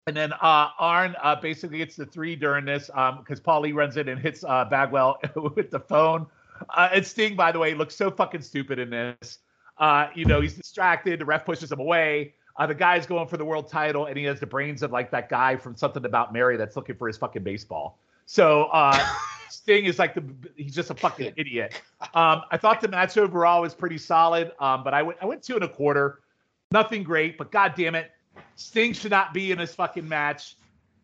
and 0.06 0.16
then 0.16 0.32
uh, 0.34 0.68
Arn 0.78 1.16
uh, 1.22 1.36
basically 1.36 1.78
gets 1.78 1.96
the 1.96 2.06
three 2.06 2.36
during 2.36 2.66
this 2.66 2.86
because 3.18 3.40
Paul 3.40 3.62
Lee 3.62 3.72
runs 3.72 3.96
in 3.96 4.08
and 4.08 4.20
hits 4.20 4.44
uh, 4.44 4.64
Bagwell 4.66 5.18
with 5.54 5.70
the 5.70 5.80
phone. 5.80 6.26
Uh, 6.70 6.88
and 6.92 7.06
Sting, 7.06 7.36
by 7.36 7.52
the 7.52 7.58
way, 7.58 7.74
looks 7.74 7.94
so 7.94 8.10
fucking 8.10 8.42
stupid 8.42 8.78
in 8.78 8.90
this. 8.90 9.38
Uh, 9.78 10.08
you 10.14 10.24
know, 10.24 10.40
he's 10.40 10.54
distracted. 10.54 11.20
The 11.20 11.24
ref 11.24 11.44
pushes 11.44 11.72
him 11.72 11.80
away. 11.80 12.34
Uh, 12.56 12.66
the 12.66 12.74
guy's 12.74 13.06
going 13.06 13.26
for 13.26 13.36
the 13.36 13.44
world 13.44 13.68
title, 13.68 14.06
and 14.06 14.16
he 14.16 14.24
has 14.24 14.38
the 14.38 14.46
brains 14.46 14.82
of 14.82 14.92
like 14.92 15.10
that 15.10 15.28
guy 15.28 15.56
from 15.56 15.74
Something 15.74 16.04
About 16.04 16.32
Mary 16.32 16.56
that's 16.56 16.76
looking 16.76 16.94
for 16.94 17.08
his 17.08 17.16
fucking 17.16 17.42
baseball. 17.42 17.98
So 18.26 18.64
uh, 18.66 19.04
Sting 19.50 19.84
is 19.86 19.98
like 19.98 20.14
the 20.14 20.24
he's 20.56 20.74
just 20.74 20.90
a 20.90 20.94
fucking 20.94 21.32
idiot. 21.36 21.80
Um, 22.14 22.42
I 22.50 22.56
thought 22.56 22.80
the 22.80 22.88
match 22.88 23.18
overall 23.18 23.62
was 23.62 23.74
pretty 23.74 23.98
solid, 23.98 24.52
um, 24.60 24.84
but 24.84 24.94
I 24.94 25.02
went 25.02 25.18
I 25.20 25.26
went 25.26 25.42
two 25.42 25.56
and 25.56 25.64
a 25.64 25.68
quarter. 25.68 26.20
Nothing 26.70 27.02
great, 27.02 27.38
but 27.38 27.50
god 27.50 27.74
damn 27.76 27.94
it, 27.94 28.12
Sting 28.54 28.92
should 28.92 29.10
not 29.10 29.34
be 29.34 29.50
in 29.50 29.58
this 29.58 29.74
fucking 29.74 30.08
match. 30.08 30.56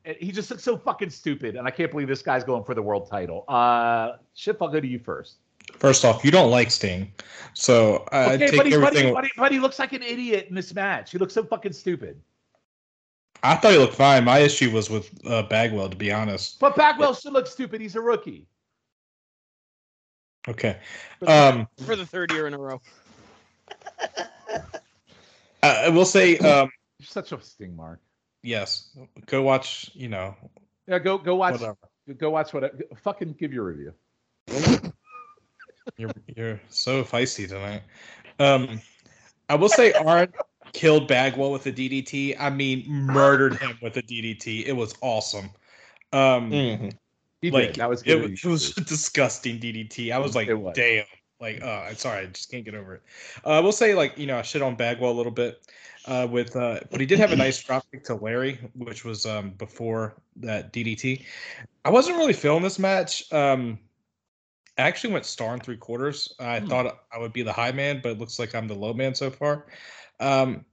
And 0.05 0.17
He 0.19 0.33
just 0.33 0.51
looks 0.51 0.63
so 0.63 0.77
fucking 0.77 1.11
stupid, 1.11 1.57
and 1.57 1.67
I 1.67 1.71
can't 1.71 1.91
believe 1.91 2.09
this 2.09 2.23
guy's 2.23 2.45
going 2.45 2.65
for 2.65 2.75
the 2.75 2.83
world 2.83 3.09
title. 3.11 3.45
Uh, 3.49 4.13
Schiff, 4.35 4.57
I'll 4.63 4.69
go 4.69 4.81
to 4.81 4.87
you 4.87 4.99
first. 4.99 5.37
First 5.79 6.05
off, 6.05 6.25
you 6.25 6.31
don't 6.31 6.51
like 6.51 6.71
Sting, 6.71 7.13
so 7.55 8.05
I 8.11 8.35
Okay, 8.35 8.49
take 8.49 8.57
but, 8.57 8.67
he's, 8.67 8.77
but, 8.77 8.87
everything. 8.89 9.15
but, 9.15 9.25
he, 9.25 9.31
but 9.37 9.53
he 9.53 9.61
looks 9.61 9.79
like 9.79 9.93
an 9.93 10.03
idiot 10.03 10.47
in 10.49 10.55
this 10.55 10.75
match. 10.75 11.13
He 11.13 11.19
looks 11.19 11.33
so 11.35 11.45
fucking 11.45 11.73
stupid. 11.73 12.21
I 13.43 13.55
thought 13.57 13.73
he 13.73 13.79
looked 13.79 13.95
fine. 13.95 14.25
My 14.25 14.39
issue 14.39 14.71
was 14.71 14.91
with 14.91 15.11
uh, 15.27 15.45
Bagwell, 15.45 15.89
to 15.89 15.97
be 15.97 16.13
honest. 16.13 16.59
But 16.59 16.77
Bagwell 16.77 17.15
still 17.15 17.33
looks 17.33 17.51
stupid. 17.51 17.81
He's 17.81 17.95
a 17.97 18.01
rookie. 18.01 18.47
Okay. 20.49 20.77
For 21.19 21.25
the, 21.27 21.33
Um, 21.33 21.69
for 21.87 21.97
the 21.97 22.05
third 22.07 22.33
year 22.33 22.47
in 22.47 22.55
a 22.55 22.59
row. 22.59 22.81
I, 25.63 25.85
I 25.85 25.89
will 25.91 26.05
say, 26.05 26.37
um, 26.39 26.71
You're 26.99 27.07
such 27.07 27.33
a 27.33 27.41
sting 27.41 27.77
mark. 27.77 28.01
Yes, 28.43 28.97
go 29.27 29.43
watch. 29.43 29.91
You 29.95 30.09
know, 30.09 30.37
Yeah, 30.87 30.99
go 30.99 31.19
go 31.19 31.37
watch. 31.37 31.53
whatever. 31.61 31.77
Go 32.19 32.31
watch 32.31 32.53
what. 32.53 32.73
Fucking 33.03 33.35
give 33.39 33.53
your 33.53 33.65
review. 33.65 33.93
You're 35.97 36.11
you're 36.37 36.61
so 36.69 37.03
feisty 37.05 37.49
tonight. 37.49 37.83
Um, 38.39 38.81
I 39.49 39.55
will 39.57 39.69
say 39.69 39.93
Arn 39.93 40.33
killed 40.73 41.09
Bagwell 41.09 41.51
with 41.53 41.67
a 41.67 41.73
DDT. 41.73 42.37
I 42.39 42.51
mean, 42.51 42.85
murdered 42.89 43.57
him 43.57 43.79
with 43.83 43.97
a 43.97 44.03
DDT. 44.03 44.67
It 44.67 44.73
was 44.73 44.95
awesome. 45.01 45.51
Um, 46.13 46.51
Mhm. 46.51 46.93
He 47.43 47.51
like 47.51 47.69
did. 47.69 47.77
That 47.77 47.89
was 47.89 48.03
it, 48.03 48.07
good. 48.07 48.21
wa- 48.23 48.29
it 48.29 48.45
was 48.45 48.77
a 48.77 48.83
disgusting 48.83 49.59
DDT. 49.59 50.13
I 50.13 50.19
was 50.19 50.35
like, 50.37 50.49
It 50.49 50.55
was. 50.55 50.75
damn. 50.77 51.07
Like, 51.41 51.63
uh, 51.63 51.87
I'm 51.89 51.97
sorry, 51.97 52.23
I 52.23 52.27
just 52.27 52.51
can't 52.51 52.65
get 52.65 52.75
over 52.75 52.97
it. 52.97 53.03
Uh, 53.45 53.51
I 53.51 53.61
will 53.61 53.73
say, 53.73 53.95
like, 53.95 54.19
you 54.19 54.27
know, 54.27 54.39
I 54.39 54.43
shit 54.43 54.61
on 54.61 54.77
Bagwell 54.77 55.11
a 55.11 55.13
little 55.13 55.33
bit 55.33 55.67
uh, 56.05 56.29
with, 56.31 56.55
uh, 56.55 56.81
but 56.91 57.01
he 57.01 57.07
did 57.07 57.19
have 57.19 57.33
a 57.33 57.37
nice 57.37 57.63
drop 57.65 57.87
kick 57.91 58.05
to 58.05 58.15
Larry, 58.15 58.59
which 58.75 59.05
was 59.05 59.25
um, 59.25 59.51
before 59.53 60.21
that 60.37 60.73
DDT. 60.73 61.25
I 61.85 61.91
wasn't 61.91 62.19
really 62.19 62.35
feeling 62.35 62.63
this 62.63 62.79
match. 62.79 63.33
Um, 63.33 63.79
I 64.77 64.83
actually 64.83 65.15
went 65.15 65.25
star 65.25 65.55
and 65.55 65.63
three 65.63 65.79
quarters. 65.79 66.35
I 66.39 66.61
Hmm. 66.61 66.67
thought 66.67 67.05
I 67.13 67.19
would 67.19 67.33
be 67.33 67.43
the 67.43 67.53
high 67.53 67.73
man, 67.73 68.01
but 68.03 68.13
it 68.13 68.19
looks 68.19 68.39
like 68.39 68.55
I'm 68.55 68.69
the 68.69 68.75
low 68.75 68.93
man 68.93 69.15
so 69.15 69.31
far. 69.31 69.67
Um, 70.21 70.67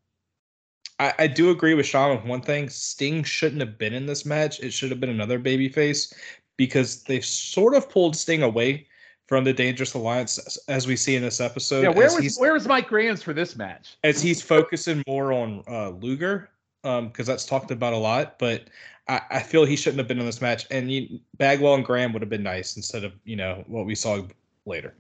I, 0.99 1.13
I 1.19 1.27
do 1.27 1.51
agree 1.51 1.75
with 1.75 1.86
Sean 1.86 2.15
with 2.15 2.25
one 2.25 2.41
thing. 2.41 2.69
Sting 2.69 3.23
shouldn't 3.23 3.62
have 3.62 3.77
been 3.77 3.93
in 3.93 4.06
this 4.06 4.25
match. 4.25 4.60
It 4.60 4.71
should 4.71 4.89
have 4.89 4.99
been 4.99 5.10
another 5.10 5.39
babyface 5.39 6.13
because 6.58 7.03
they've 7.03 7.23
sort 7.23 7.73
of 7.75 7.89
pulled 7.89 8.15
Sting 8.15 8.43
away 8.43 8.88
from 9.28 9.44
the 9.44 9.54
Dangerous 9.54 9.94
Alliance 9.94 10.38
as, 10.40 10.58
as 10.68 10.88
we 10.88 10.96
see 10.96 11.16
in 11.16 11.22
this 11.22 11.40
episode. 11.42 11.82
yeah, 11.84 11.90
where 11.90 12.08
as 12.08 12.16
was 12.16 12.24
he's, 12.24 12.40
where 12.40 12.54
was 12.54 12.68
Mike 12.68 12.88
Grams 12.88 13.22
for 13.22 13.34
this 13.34 13.56
match? 13.56 13.98
as 14.04 14.22
he's 14.22 14.42
focusing 14.42 15.04
more 15.08 15.32
on 15.34 15.63
uh, 15.68 15.90
Luger 15.90 16.50
because 16.84 17.28
that's 17.28 17.46
talked 17.46 17.72
about 17.72 17.94
a 17.94 17.98
lot. 17.98 18.40
But 18.40 18.70
I, 19.10 19.22
I 19.30 19.40
feel 19.42 19.66
he 19.66 19.76
shouldn't 19.76 19.98
have 20.00 20.08
been 20.08 20.20
in 20.20 20.26
this 20.26 20.42
match. 20.42 20.66
And 20.72 20.90
you, 20.92 21.20
Bagwell 21.38 21.76
and 21.76 21.86
Graham 21.86 22.13
would 22.13 22.22
have 22.22 22.30
been 22.30 22.44
nice 22.44 22.76
instead 22.78 23.04
of 23.04 23.13
you 23.26 23.36
know 23.36 23.63
what 23.68 23.86
we 23.86 23.96
saw 23.96 24.22
later. 24.66 24.94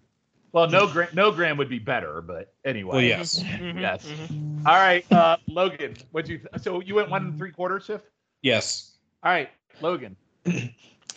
Well, 0.53 0.69
no 0.69 0.87
Graham, 0.87 1.09
no 1.13 1.31
Graham 1.31 1.57
would 1.57 1.69
be 1.69 1.77
better, 1.79 2.21
but 2.21 2.53
anyway. 2.65 2.91
Well, 2.95 3.01
yes, 3.01 3.39
Mhm, 3.43 3.79
Yes. 3.81 4.05
mhm. 4.05 4.65
All 4.65 4.75
right, 4.75 5.09
uh, 5.11 5.37
Logan. 5.47 5.95
What'd 6.11 6.29
you? 6.29 6.41
So 6.61 6.81
you 6.81 6.95
went 6.95 7.09
one 7.09 7.23
and 7.25 7.37
three 7.37 7.51
quarters 7.51 7.85
Schiff. 7.85 8.01
yes. 8.41 8.97
All 9.23 9.31
right, 9.31 9.49
Logan. 9.81 10.15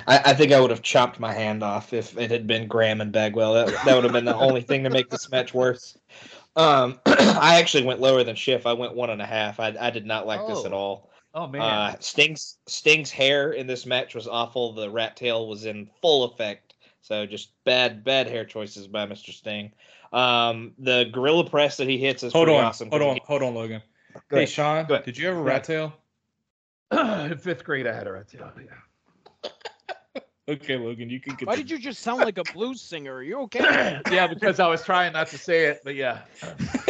I, 0.07 0.19
I 0.27 0.35
think 0.35 0.53
I 0.53 0.61
would 0.61 0.71
have 0.71 0.83
chopped 0.83 1.19
my 1.21 1.33
hand 1.33 1.63
off 1.63 1.93
if 1.93 2.17
it 2.19 2.31
had 2.31 2.47
been 2.47 2.67
Graham 2.69 3.01
and 3.01 3.13
Bagwell. 3.13 3.55
That, 3.55 3.69
that 3.85 3.95
would 3.95 4.05
have 4.05 4.13
been 4.13 4.25
the 4.25 4.37
only 4.37 4.61
thing 4.63 4.85
to 4.85 4.91
make 4.91 5.11
this 5.11 5.31
match 5.31 5.55
worse. 5.55 5.97
Um, 6.57 6.99
I 7.07 7.59
actually 7.59 7.85
went 7.85 8.01
lower 8.01 8.25
than 8.25 8.37
Schiff. 8.37 8.67
I 8.67 8.73
went 8.73 8.95
one 8.95 9.11
and 9.11 9.23
a 9.23 9.27
half. 9.27 9.61
I, 9.61 9.75
I 9.81 9.91
did 9.91 10.07
not 10.07 10.27
like 10.27 10.47
this 10.47 10.65
at 10.65 10.73
Oh. 10.73 10.77
all. 10.77 11.11
Oh 11.33 11.47
man. 11.47 11.63
Uh, 11.63 11.97
Sting's 12.01 12.59
Sting's 12.67 13.11
hair 13.11 13.53
in 13.53 13.67
this 13.69 13.87
match 13.87 14.15
was 14.17 14.27
awful. 14.27 14.73
The 14.73 14.91
rat 14.91 15.17
tail 15.17 15.47
was 15.49 15.65
in 15.65 15.89
full 16.03 16.25
effect. 16.25 16.75
So 17.03 17.25
just 17.25 17.53
bad 17.65 18.03
bad 18.03 18.27
hair 18.27 18.45
choices 18.45 18.89
by 18.89 19.07
Mr. 19.07 19.31
Sting. 19.33 19.71
Um, 20.13 20.73
the 20.79 21.09
gorilla 21.13 21.49
press 21.49 21.77
that 21.77 21.89
he 21.89 21.99
hits 21.99 22.25
is 22.25 22.33
Hold 22.33 22.47
pretty 22.47 22.59
on, 22.59 22.65
awesome. 22.65 22.91
Hold 22.91 23.03
on, 23.03 23.15
he- 23.15 23.23
hold 23.25 23.43
on, 23.45 23.55
Logan. 23.55 23.81
Hey. 24.29 24.45
Sean, 24.45 24.87
did 25.05 25.17
you 25.17 25.29
have 25.29 25.37
a 25.37 25.41
rat 25.41 25.63
tail? 25.63 25.93
in 26.91 27.39
fifth 27.39 27.63
grade, 27.63 27.87
I 27.87 27.95
had 27.95 28.09
a 28.09 28.13
rat 28.13 28.27
tail. 28.29 28.51
Yeah. 28.59 28.65
Okay, 30.51 30.77
Logan, 30.77 31.09
you 31.09 31.21
can. 31.21 31.37
Why 31.45 31.55
did 31.55 31.71
you 31.71 31.79
just 31.79 32.03
sound 32.03 32.23
like 32.23 32.37
a 32.37 32.43
blues 32.53 32.81
singer? 32.81 33.15
Are 33.15 33.23
you 33.23 33.39
okay? 33.43 34.01
yeah, 34.11 34.27
because 34.27 34.59
I 34.59 34.67
was 34.67 34.83
trying 34.83 35.13
not 35.13 35.29
to 35.29 35.39
say 35.39 35.67
it, 35.67 35.83
but 35.85 35.95
yeah. 35.95 36.23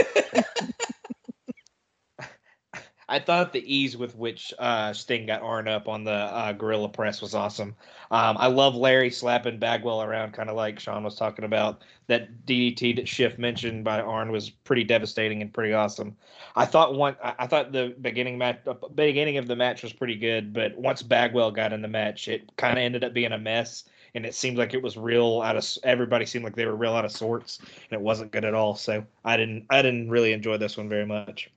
I 3.10 3.18
thought 3.18 3.52
the 3.52 3.64
ease 3.66 3.96
with 3.96 4.14
which 4.14 4.54
uh, 4.60 4.92
Sting 4.92 5.26
got 5.26 5.42
Arn 5.42 5.66
up 5.66 5.88
on 5.88 6.04
the 6.04 6.12
uh, 6.12 6.52
gorilla 6.52 6.88
press 6.88 7.20
was 7.20 7.34
awesome. 7.34 7.74
Um, 8.12 8.36
I 8.38 8.46
love 8.46 8.76
Larry 8.76 9.10
slapping 9.10 9.58
Bagwell 9.58 10.00
around, 10.00 10.32
kind 10.32 10.48
of 10.48 10.54
like 10.54 10.78
Sean 10.78 11.02
was 11.02 11.16
talking 11.16 11.44
about. 11.44 11.82
That 12.06 12.46
DDT 12.46 12.94
that 12.96 13.08
Schiff 13.08 13.36
mentioned 13.36 13.82
by 13.82 14.00
Arn 14.00 14.30
was 14.30 14.50
pretty 14.50 14.84
devastating 14.84 15.42
and 15.42 15.52
pretty 15.52 15.72
awesome. 15.72 16.16
I 16.54 16.64
thought 16.64 16.94
one, 16.94 17.16
I 17.20 17.48
thought 17.48 17.72
the 17.72 17.96
beginning 18.00 18.38
match, 18.38 18.60
uh, 18.68 18.74
beginning 18.94 19.38
of 19.38 19.48
the 19.48 19.56
match 19.56 19.82
was 19.82 19.92
pretty 19.92 20.16
good, 20.16 20.52
but 20.52 20.78
once 20.78 21.02
Bagwell 21.02 21.50
got 21.50 21.72
in 21.72 21.82
the 21.82 21.88
match, 21.88 22.28
it 22.28 22.54
kind 22.56 22.78
of 22.78 22.82
ended 22.82 23.02
up 23.02 23.12
being 23.12 23.32
a 23.32 23.38
mess. 23.38 23.84
And 24.14 24.24
it 24.24 24.36
seemed 24.36 24.56
like 24.56 24.72
it 24.72 24.82
was 24.82 24.96
real 24.96 25.42
out 25.42 25.56
of 25.56 25.64
everybody 25.82 26.26
seemed 26.26 26.44
like 26.44 26.54
they 26.54 26.66
were 26.66 26.76
real 26.76 26.94
out 26.94 27.04
of 27.04 27.12
sorts, 27.12 27.58
and 27.58 27.92
it 27.92 28.00
wasn't 28.00 28.30
good 28.32 28.44
at 28.44 28.54
all. 28.54 28.76
So 28.76 29.04
I 29.24 29.36
didn't 29.36 29.66
I 29.70 29.82
didn't 29.82 30.10
really 30.10 30.32
enjoy 30.32 30.58
this 30.58 30.76
one 30.76 30.88
very 30.88 31.06
much. 31.06 31.50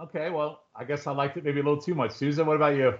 Okay, 0.00 0.28
well, 0.30 0.64
I 0.74 0.84
guess 0.84 1.06
I 1.06 1.12
liked 1.12 1.36
it 1.36 1.44
maybe 1.44 1.60
a 1.60 1.62
little 1.62 1.80
too 1.80 1.94
much. 1.94 2.12
Souza, 2.12 2.44
what 2.44 2.56
about 2.56 2.74
you? 2.76 2.94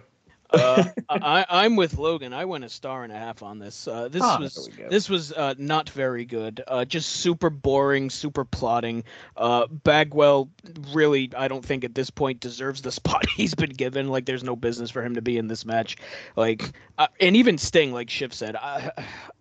Uh, 0.53 0.85
I, 1.09 1.45
I'm 1.49 1.77
with 1.77 1.99
Logan. 1.99 2.33
I 2.33 2.45
went 2.45 2.65
a 2.65 2.69
star 2.69 3.05
and 3.05 3.13
a 3.13 3.17
half 3.19 3.43
on 3.43 3.59
this. 3.59 3.87
Uh, 3.89 4.09
this 4.09 4.23
Huh. 4.23 4.39
was 4.41 4.55
There 4.55 4.65
we 4.77 4.83
go. 4.85 4.89
this 4.91 5.09
was 5.09 5.33
uh, 5.33 5.55
not 5.59 5.91
very 5.91 6.25
good. 6.25 6.63
Uh, 6.67 6.85
just 6.85 7.09
super 7.11 7.51
boring, 7.51 8.11
super 8.11 8.45
plotting. 8.45 9.05
Uh, 9.37 9.67
Bagwell 9.67 10.49
really, 10.93 11.31
I 11.37 11.49
don't 11.49 11.65
think 11.65 11.85
at 11.85 11.95
this 11.95 12.11
point 12.11 12.41
deserves 12.41 12.83
the 12.83 12.93
spot 12.93 13.25
he's 13.37 13.55
been 13.55 13.71
given. 13.71 14.09
Like, 14.09 14.27
there's 14.27 14.45
no 14.45 14.57
business 14.57 14.91
for 14.91 15.03
him 15.03 15.15
to 15.15 15.23
be 15.23 15.39
in 15.39 15.47
this 15.49 15.65
match. 15.65 15.97
Like, 16.37 16.73
uh, 16.99 17.09
and 17.21 17.37
even 17.37 17.59
Sting, 17.59 17.93
like 17.93 18.09
Schiff 18.09 18.33
said, 18.33 18.55
I, 18.57 18.91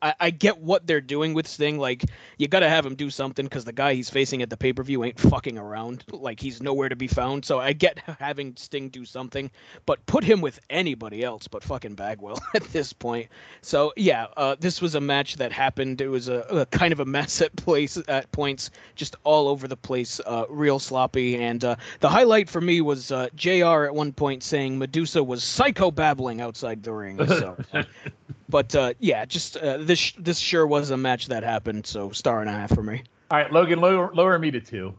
I, 0.01 0.13
I 0.19 0.29
get 0.31 0.57
what 0.59 0.87
they're 0.87 1.01
doing 1.01 1.33
with 1.33 1.47
Sting. 1.47 1.77
Like, 1.77 2.03
you 2.37 2.47
got 2.47 2.61
to 2.61 2.69
have 2.69 2.85
him 2.85 2.95
do 2.95 3.09
something 3.09 3.45
because 3.45 3.65
the 3.65 3.73
guy 3.73 3.93
he's 3.93 4.09
facing 4.09 4.41
at 4.41 4.49
the 4.49 4.57
pay 4.57 4.73
per 4.73 4.83
view 4.83 5.03
ain't 5.03 5.19
fucking 5.19 5.57
around. 5.57 6.03
Like, 6.11 6.39
he's 6.39 6.61
nowhere 6.61 6.89
to 6.89 6.95
be 6.95 7.07
found. 7.07 7.45
So 7.45 7.59
I 7.59 7.73
get 7.73 7.99
having 8.19 8.55
Sting 8.55 8.89
do 8.89 9.05
something, 9.05 9.51
but 9.85 10.03
put 10.05 10.23
him 10.23 10.41
with 10.41 10.59
anybody 10.93 11.23
else 11.23 11.47
but 11.47 11.63
fucking 11.63 11.95
Bagwell 11.95 12.39
at 12.53 12.63
this 12.71 12.93
point. 12.93 13.27
So 13.61 13.93
yeah, 13.95 14.27
uh, 14.37 14.55
this 14.59 14.79
was 14.79 14.93
a 14.93 15.01
match 15.01 15.37
that 15.37 15.51
happened. 15.51 16.01
It 16.01 16.07
was 16.07 16.29
a, 16.29 16.41
a 16.51 16.65
kind 16.67 16.93
of 16.93 16.99
a 16.99 17.05
mess 17.05 17.41
at 17.41 17.55
place 17.55 17.97
at 18.07 18.31
points, 18.31 18.69
just 18.93 19.15
all 19.23 19.47
over 19.47 19.67
the 19.67 19.75
place, 19.75 20.21
uh, 20.27 20.45
real 20.49 20.77
sloppy. 20.77 21.41
And 21.41 21.63
uh, 21.63 21.75
the 21.99 22.09
highlight 22.09 22.47
for 22.47 22.61
me 22.61 22.81
was 22.81 23.11
uh, 23.11 23.27
Jr. 23.35 23.85
at 23.85 23.95
one 23.95 24.13
point 24.13 24.43
saying 24.43 24.77
Medusa 24.77 25.23
was 25.23 25.43
psycho 25.43 25.89
babbling 25.89 26.41
outside 26.41 26.83
the 26.83 26.93
ring. 26.93 27.25
So, 27.25 27.57
but 28.49 28.75
uh, 28.75 28.93
yeah, 28.99 29.25
just 29.25 29.57
uh, 29.57 29.77
this 29.77 30.13
this 30.19 30.37
sure 30.37 30.67
was 30.67 30.91
a 30.91 30.97
match 30.97 31.27
that 31.27 31.41
happened. 31.41 31.87
So 31.87 32.11
star 32.11 32.41
and 32.41 32.49
a 32.49 32.53
half 32.53 32.73
for 32.73 32.83
me. 32.83 33.01
All 33.31 33.39
right, 33.39 33.51
Logan, 33.51 33.81
lower, 33.81 34.13
lower 34.13 34.37
me 34.37 34.51
to 34.51 34.61
two. 34.61 34.93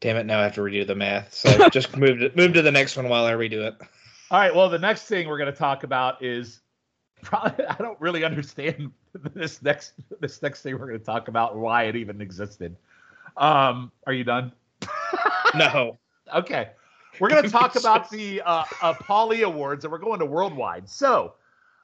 Damn 0.00 0.16
it! 0.16 0.24
Now 0.24 0.40
I 0.40 0.44
have 0.44 0.54
to 0.54 0.62
redo 0.62 0.86
the 0.86 0.94
math. 0.94 1.34
So 1.34 1.68
just 1.68 1.94
move 1.94 2.20
to 2.20 2.32
move 2.34 2.54
to 2.54 2.62
the 2.62 2.72
next 2.72 2.96
one 2.96 3.10
while 3.10 3.26
I 3.26 3.32
redo 3.32 3.66
it. 3.68 3.74
All 4.30 4.38
right. 4.38 4.54
Well, 4.54 4.68
the 4.68 4.78
next 4.78 5.06
thing 5.06 5.28
we're 5.28 5.38
going 5.38 5.52
to 5.52 5.58
talk 5.58 5.82
about 5.82 6.22
is 6.22 6.60
probably 7.22 7.66
I 7.68 7.74
don't 7.76 8.00
really 8.00 8.24
understand 8.24 8.92
this 9.34 9.62
next 9.62 9.94
this 10.20 10.40
next 10.42 10.62
thing 10.62 10.78
we're 10.78 10.86
going 10.86 10.98
to 10.98 11.04
talk 11.04 11.28
about 11.28 11.52
and 11.52 11.62
why 11.62 11.84
it 11.84 11.96
even 11.96 12.20
existed. 12.20 12.76
Um, 13.36 13.90
are 14.06 14.12
you 14.12 14.24
done? 14.24 14.52
No. 15.52 15.98
Okay. 16.32 16.70
We're 17.18 17.28
going 17.28 17.42
to 17.42 17.50
talk 17.50 17.74
about 17.74 18.08
the 18.08 18.40
uh, 18.42 18.64
uh, 18.82 18.94
Pauly 18.94 19.44
Awards, 19.44 19.84
and 19.84 19.90
we're 19.90 19.98
going 19.98 20.20
to 20.20 20.26
worldwide. 20.26 20.88
So, 20.88 21.34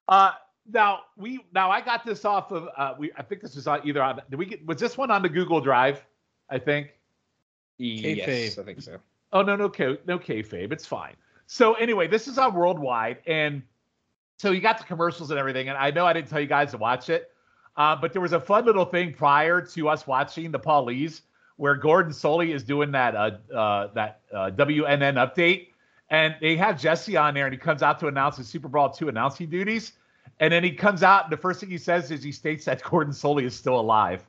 uh, 0.08 0.32
now 0.72 1.00
we 1.16 1.44
now 1.52 1.68
I 1.68 1.80
got 1.80 2.06
this 2.06 2.24
off 2.24 2.52
of 2.52 2.68
uh, 2.76 2.94
we. 2.96 3.10
I 3.16 3.22
think 3.22 3.40
this 3.40 3.56
was 3.56 3.66
on 3.66 3.80
either 3.84 4.00
on. 4.00 4.20
Did 4.30 4.36
we 4.36 4.46
get? 4.46 4.64
Was 4.66 4.78
this 4.78 4.96
one 4.96 5.10
on 5.10 5.20
the 5.22 5.28
Google 5.28 5.60
Drive? 5.60 6.04
I 6.48 6.60
think. 6.60 6.92
Yes, 7.78 8.28
Kayfabe. 8.28 8.58
I 8.60 8.64
think 8.64 8.82
so. 8.82 8.98
Oh 9.32 9.42
no, 9.42 9.56
no, 9.56 9.68
K, 9.68 9.98
no 10.06 10.16
kayfabe. 10.16 10.70
It's 10.70 10.86
fine. 10.86 11.16
So 11.46 11.74
anyway, 11.74 12.08
this 12.08 12.28
is 12.28 12.38
on 12.38 12.54
worldwide, 12.54 13.18
and 13.26 13.62
so 14.38 14.50
you 14.50 14.60
got 14.60 14.78
the 14.78 14.84
commercials 14.84 15.30
and 15.30 15.38
everything. 15.38 15.68
And 15.68 15.78
I 15.78 15.90
know 15.90 16.04
I 16.04 16.12
didn't 16.12 16.28
tell 16.28 16.40
you 16.40 16.46
guys 16.46 16.72
to 16.72 16.78
watch 16.78 17.08
it, 17.08 17.30
uh, 17.76 17.96
but 17.96 18.12
there 18.12 18.22
was 18.22 18.32
a 18.32 18.40
fun 18.40 18.64
little 18.64 18.84
thing 18.84 19.12
prior 19.12 19.60
to 19.60 19.88
us 19.88 20.06
watching 20.06 20.50
the 20.50 20.58
Paulies, 20.58 21.22
where 21.56 21.76
Gordon 21.76 22.12
Solie 22.12 22.54
is 22.54 22.64
doing 22.64 22.90
that 22.92 23.14
uh, 23.14 23.30
uh, 23.54 23.92
that 23.94 24.20
uh, 24.32 24.50
WNN 24.50 25.14
update, 25.14 25.68
and 26.10 26.34
they 26.40 26.56
have 26.56 26.80
Jesse 26.80 27.16
on 27.16 27.34
there, 27.34 27.46
and 27.46 27.52
he 27.52 27.58
comes 27.58 27.82
out 27.82 28.00
to 28.00 28.08
announce 28.08 28.36
the 28.36 28.44
Super 28.44 28.68
Brawl 28.68 28.90
two 28.90 29.08
announcing 29.08 29.48
duties, 29.48 29.92
and 30.40 30.52
then 30.52 30.64
he 30.64 30.72
comes 30.72 31.02
out, 31.02 31.24
and 31.24 31.32
the 31.32 31.36
first 31.36 31.60
thing 31.60 31.70
he 31.70 31.78
says 31.78 32.10
is 32.10 32.22
he 32.22 32.32
states 32.32 32.64
that 32.64 32.82
Gordon 32.82 33.12
Solie 33.12 33.44
is 33.44 33.54
still 33.54 33.78
alive. 33.78 34.26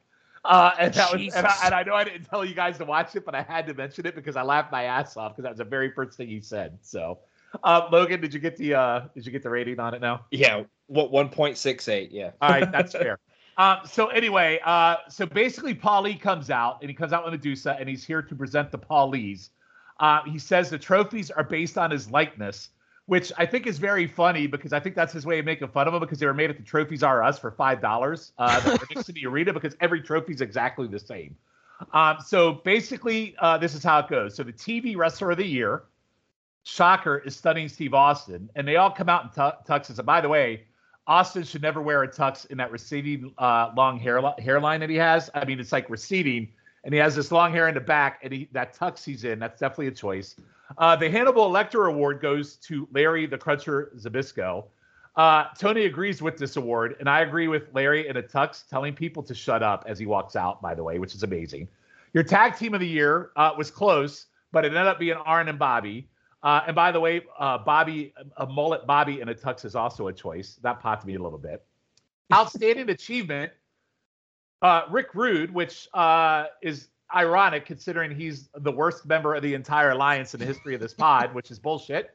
Uh, 0.47 0.71
and 0.79 0.93
that 0.93 1.11
was, 1.11 1.35
and 1.35 1.45
I, 1.45 1.55
and 1.65 1.75
I 1.75 1.83
know 1.83 1.93
I 1.93 2.05
didn't 2.05 2.23
tell 2.23 2.45
you 2.45 2.55
guys 2.55 2.77
to 2.77 2.85
watch 2.85 3.13
it, 3.17 3.25
but 3.25 3.35
I 3.35 3.41
had 3.41 3.67
to 3.67 3.73
mention 3.73 4.05
it 4.05 4.15
because 4.15 4.37
I 4.37 4.43
laughed 4.43 4.71
my 4.71 4.83
ass 4.83 5.17
off 5.17 5.33
because 5.33 5.43
that 5.43 5.49
was 5.49 5.57
the 5.57 5.65
very 5.65 5.91
first 5.91 6.15
thing 6.17 6.29
he 6.29 6.39
said. 6.39 6.77
So, 6.81 7.19
uh, 7.65 7.89
Logan, 7.91 8.21
did 8.21 8.33
you 8.33 8.39
get 8.39 8.55
the 8.55 8.75
uh, 8.75 9.01
did 9.13 9.25
you 9.25 9.31
get 9.33 9.43
the 9.43 9.49
rating 9.49 9.77
on 9.81 9.93
it 9.93 9.99
now? 9.99 10.25
Yeah. 10.31 10.63
What? 10.87 11.11
One 11.11 11.27
point 11.27 11.57
six 11.57 11.89
eight. 11.89 12.11
Yeah. 12.11 12.31
All 12.41 12.49
right, 12.49 12.71
that's 12.71 12.91
fair. 12.93 13.19
Um, 13.57 13.79
so 13.85 14.07
anyway, 14.07 14.61
uh, 14.63 14.97
so 15.09 15.25
basically, 15.25 15.75
Paulie 15.75 16.19
comes 16.19 16.49
out 16.49 16.77
and 16.81 16.89
he 16.89 16.95
comes 16.95 17.11
out 17.11 17.25
with 17.25 17.33
Medusa, 17.33 17.75
and 17.77 17.89
he's 17.89 18.05
here 18.05 18.21
to 18.21 18.35
present 18.35 18.71
the 18.71 18.79
Paulies. 18.79 19.49
Uh, 19.99 20.21
he 20.23 20.39
says 20.39 20.69
the 20.69 20.77
trophies 20.77 21.29
are 21.29 21.43
based 21.43 21.77
on 21.77 21.91
his 21.91 22.09
likeness, 22.09 22.69
which 23.07 23.31
I 23.37 23.45
think 23.45 23.67
is 23.67 23.77
very 23.79 24.05
funny 24.05 24.47
because 24.47 24.73
I 24.73 24.79
think 24.79 24.93
that's 24.93 25.13
his 25.13 25.25
way 25.25 25.39
of 25.39 25.45
making 25.45 25.69
fun 25.69 25.87
of 25.87 25.93
them 25.93 26.01
because 26.01 26.19
they 26.19 26.25
were 26.25 26.33
made 26.33 26.49
at 26.49 26.57
the 26.57 26.63
Trophies 26.63 27.03
R 27.03 27.23
Us 27.23 27.39
for 27.39 27.51
five 27.51 27.81
dollars. 27.81 28.33
Uh, 28.37 28.77
next 28.91 29.05
to 29.07 29.13
the 29.13 29.25
arena 29.25 29.53
because 29.53 29.75
every 29.79 30.01
trophy 30.01 30.33
is 30.33 30.41
exactly 30.41 30.87
the 30.87 30.99
same. 30.99 31.35
Um, 31.93 32.17
so 32.25 32.53
basically, 32.53 33.35
uh, 33.39 33.57
this 33.57 33.75
is 33.75 33.83
how 33.83 33.99
it 33.99 34.09
goes. 34.09 34.35
So 34.35 34.43
the 34.43 34.53
TV 34.53 34.97
Wrestler 34.97 35.31
of 35.31 35.37
the 35.37 35.45
Year, 35.45 35.83
Shocker, 36.63 37.19
is 37.19 37.35
Stunning 37.35 37.69
Steve 37.69 37.93
Austin, 37.93 38.49
and 38.55 38.67
they 38.67 38.75
all 38.75 38.91
come 38.91 39.09
out 39.09 39.23
in 39.23 39.29
tu- 39.29 39.71
tuxes. 39.71 39.97
And 39.97 40.05
by 40.05 40.19
the 40.19 40.29
way, 40.29 40.63
Austin 41.05 41.43
should 41.43 41.61
never 41.61 41.81
wear 41.81 42.03
a 42.03 42.07
tux 42.07 42.45
in 42.47 42.57
that 42.57 42.71
receding 42.71 43.31
uh, 43.37 43.71
long 43.77 43.99
hair 43.99 44.21
hairline 44.39 44.81
that 44.81 44.89
he 44.89 44.97
has. 44.97 45.29
I 45.33 45.45
mean, 45.45 45.61
it's 45.61 45.71
like 45.71 45.89
receding, 45.89 46.49
and 46.83 46.93
he 46.93 46.99
has 46.99 47.15
this 47.15 47.31
long 47.31 47.53
hair 47.53 47.69
in 47.69 47.75
the 47.75 47.79
back, 47.79 48.19
and 48.23 48.33
he 48.33 48.49
that 48.51 48.75
tux 48.75 49.05
he's 49.05 49.23
in. 49.23 49.39
That's 49.39 49.59
definitely 49.61 49.87
a 49.87 49.91
choice. 49.91 50.35
Uh, 50.77 50.95
the 50.95 51.09
Hannibal 51.09 51.49
Lecter 51.49 51.89
Award 51.89 52.21
goes 52.21 52.55
to 52.57 52.87
Larry 52.91 53.25
the 53.25 53.37
Cruncher 53.37 53.91
Zbyszko. 53.97 54.65
Uh, 55.15 55.45
Tony 55.57 55.85
agrees 55.85 56.21
with 56.21 56.37
this 56.37 56.57
award, 56.57 56.95
and 56.99 57.09
I 57.09 57.21
agree 57.21 57.47
with 57.47 57.73
Larry 57.73 58.07
in 58.07 58.17
a 58.17 58.23
tux, 58.23 58.67
telling 58.67 58.93
people 58.93 59.23
to 59.23 59.33
shut 59.33 59.63
up 59.63 59.83
as 59.87 59.97
he 59.97 60.05
walks 60.05 60.35
out. 60.35 60.61
By 60.61 60.75
the 60.75 60.83
way, 60.83 60.99
which 60.99 61.15
is 61.15 61.23
amazing. 61.23 61.67
Your 62.13 62.23
tag 62.23 62.55
team 62.55 62.73
of 62.73 62.79
the 62.79 62.87
year 62.87 63.31
uh, 63.35 63.51
was 63.57 63.71
close, 63.71 64.27
but 64.51 64.63
it 64.63 64.69
ended 64.69 64.85
up 64.85 64.99
being 64.99 65.17
Arn 65.17 65.47
and 65.47 65.57
Bobby. 65.57 66.07
Uh, 66.43 66.61
and 66.67 66.75
by 66.75 66.91
the 66.91 66.99
way, 66.99 67.21
uh, 67.39 67.57
Bobby, 67.57 68.13
a 68.37 68.45
mullet 68.45 68.85
Bobby 68.85 69.21
in 69.21 69.29
a 69.29 69.33
tux 69.33 69.65
is 69.65 69.75
also 69.75 70.07
a 70.07 70.13
choice. 70.13 70.59
That 70.61 70.79
popped 70.79 71.05
me 71.05 71.15
a 71.15 71.19
little 71.19 71.39
bit. 71.39 71.65
Outstanding 72.31 72.89
achievement, 72.91 73.51
uh, 74.61 74.83
Rick 74.89 75.15
Rude, 75.15 75.51
which 75.51 75.87
uh, 75.93 76.45
is 76.61 76.89
ironic 77.15 77.65
considering 77.65 78.15
he's 78.15 78.49
the 78.55 78.71
worst 78.71 79.05
member 79.05 79.35
of 79.35 79.41
the 79.41 79.53
entire 79.53 79.91
alliance 79.91 80.33
in 80.33 80.39
the 80.39 80.45
history 80.45 80.75
of 80.75 80.81
this 80.81 80.93
pod, 80.93 81.33
which 81.33 81.51
is 81.51 81.59
bullshit. 81.59 82.11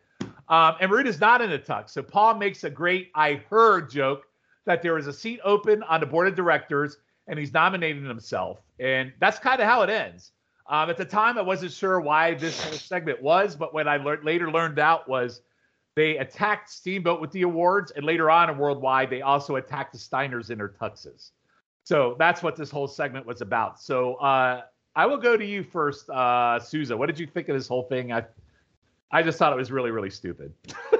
Um, 0.49 0.75
and 0.81 0.91
Rude 0.91 1.07
is 1.07 1.21
not 1.21 1.41
in 1.41 1.53
a 1.53 1.59
tux. 1.59 1.91
So 1.91 2.03
Paul 2.03 2.35
makes 2.35 2.65
a 2.65 2.71
great 2.71 3.11
I 3.15 3.43
heard 3.49 3.91
joke 3.91 4.27
that 4.67 4.83
there 4.83 4.99
is 4.99 5.07
a 5.07 5.13
seat 5.13 5.41
open 5.45 5.83
on 5.85 6.01
the 6.01 6.07
board 6.07 6.29
of 6.29 6.35
directors 6.35 6.99
and 7.27 7.39
he's 7.39 7.53
nominating 7.53 8.05
himself. 8.05 8.61
And 8.79 9.13
that's 9.21 9.39
kind 9.39 9.61
of 9.61 9.67
how 9.67 9.83
it 9.83 9.91
ends. 9.91 10.33
Um, 10.69 10.91
at 10.91 10.97
the 10.97 11.05
time, 11.05 11.39
I 11.39 11.43
wasn't 11.43 11.73
sure 11.73 12.01
why 12.01 12.35
this 12.35 12.63
whole 12.63 12.73
segment 12.75 13.23
was, 13.23 13.57
but 13.57 13.75
what 13.75 13.89
I 13.89 13.97
learned 13.97 14.25
later 14.25 14.51
learned 14.51 14.79
out 14.79 15.09
was 15.09 15.43
they 15.95 16.17
attacked 16.19 16.71
Steamboat 16.71 17.21
with 17.21 17.31
the 17.33 17.43
awards, 17.43 17.91
and 17.91 18.05
later 18.07 18.31
on 18.31 18.49
in 18.49 18.57
Worldwide, 18.57 19.11
they 19.11 19.23
also 19.23 19.57
attacked 19.57 19.93
the 19.93 19.99
Steiners 19.99 20.51
in 20.51 20.59
their 20.59 20.69
tuxes. 20.69 21.33
So 21.85 22.17
that's 22.19 22.43
what 22.43 22.57
this 22.57 22.71
whole 22.71 22.89
segment 22.89 23.27
was 23.27 23.41
about. 23.41 23.81
So 23.81 24.15
uh, 24.15 24.63
I 24.95 25.07
will 25.07 25.17
go 25.17 25.37
to 25.37 25.45
you 25.45 25.63
first, 25.63 26.09
uh, 26.11 26.59
Souza. 26.59 26.97
What 26.97 27.07
did 27.07 27.19
you 27.19 27.27
think 27.27 27.49
of 27.49 27.57
this 27.57 27.69
whole 27.69 27.85
thing? 27.85 28.13
I, 28.13 28.25
I 29.11 29.23
just 29.23 29.39
thought 29.39 29.53
it 29.53 29.57
was 29.57 29.73
really, 29.73 29.91
really 29.91 30.11
stupid. 30.11 30.53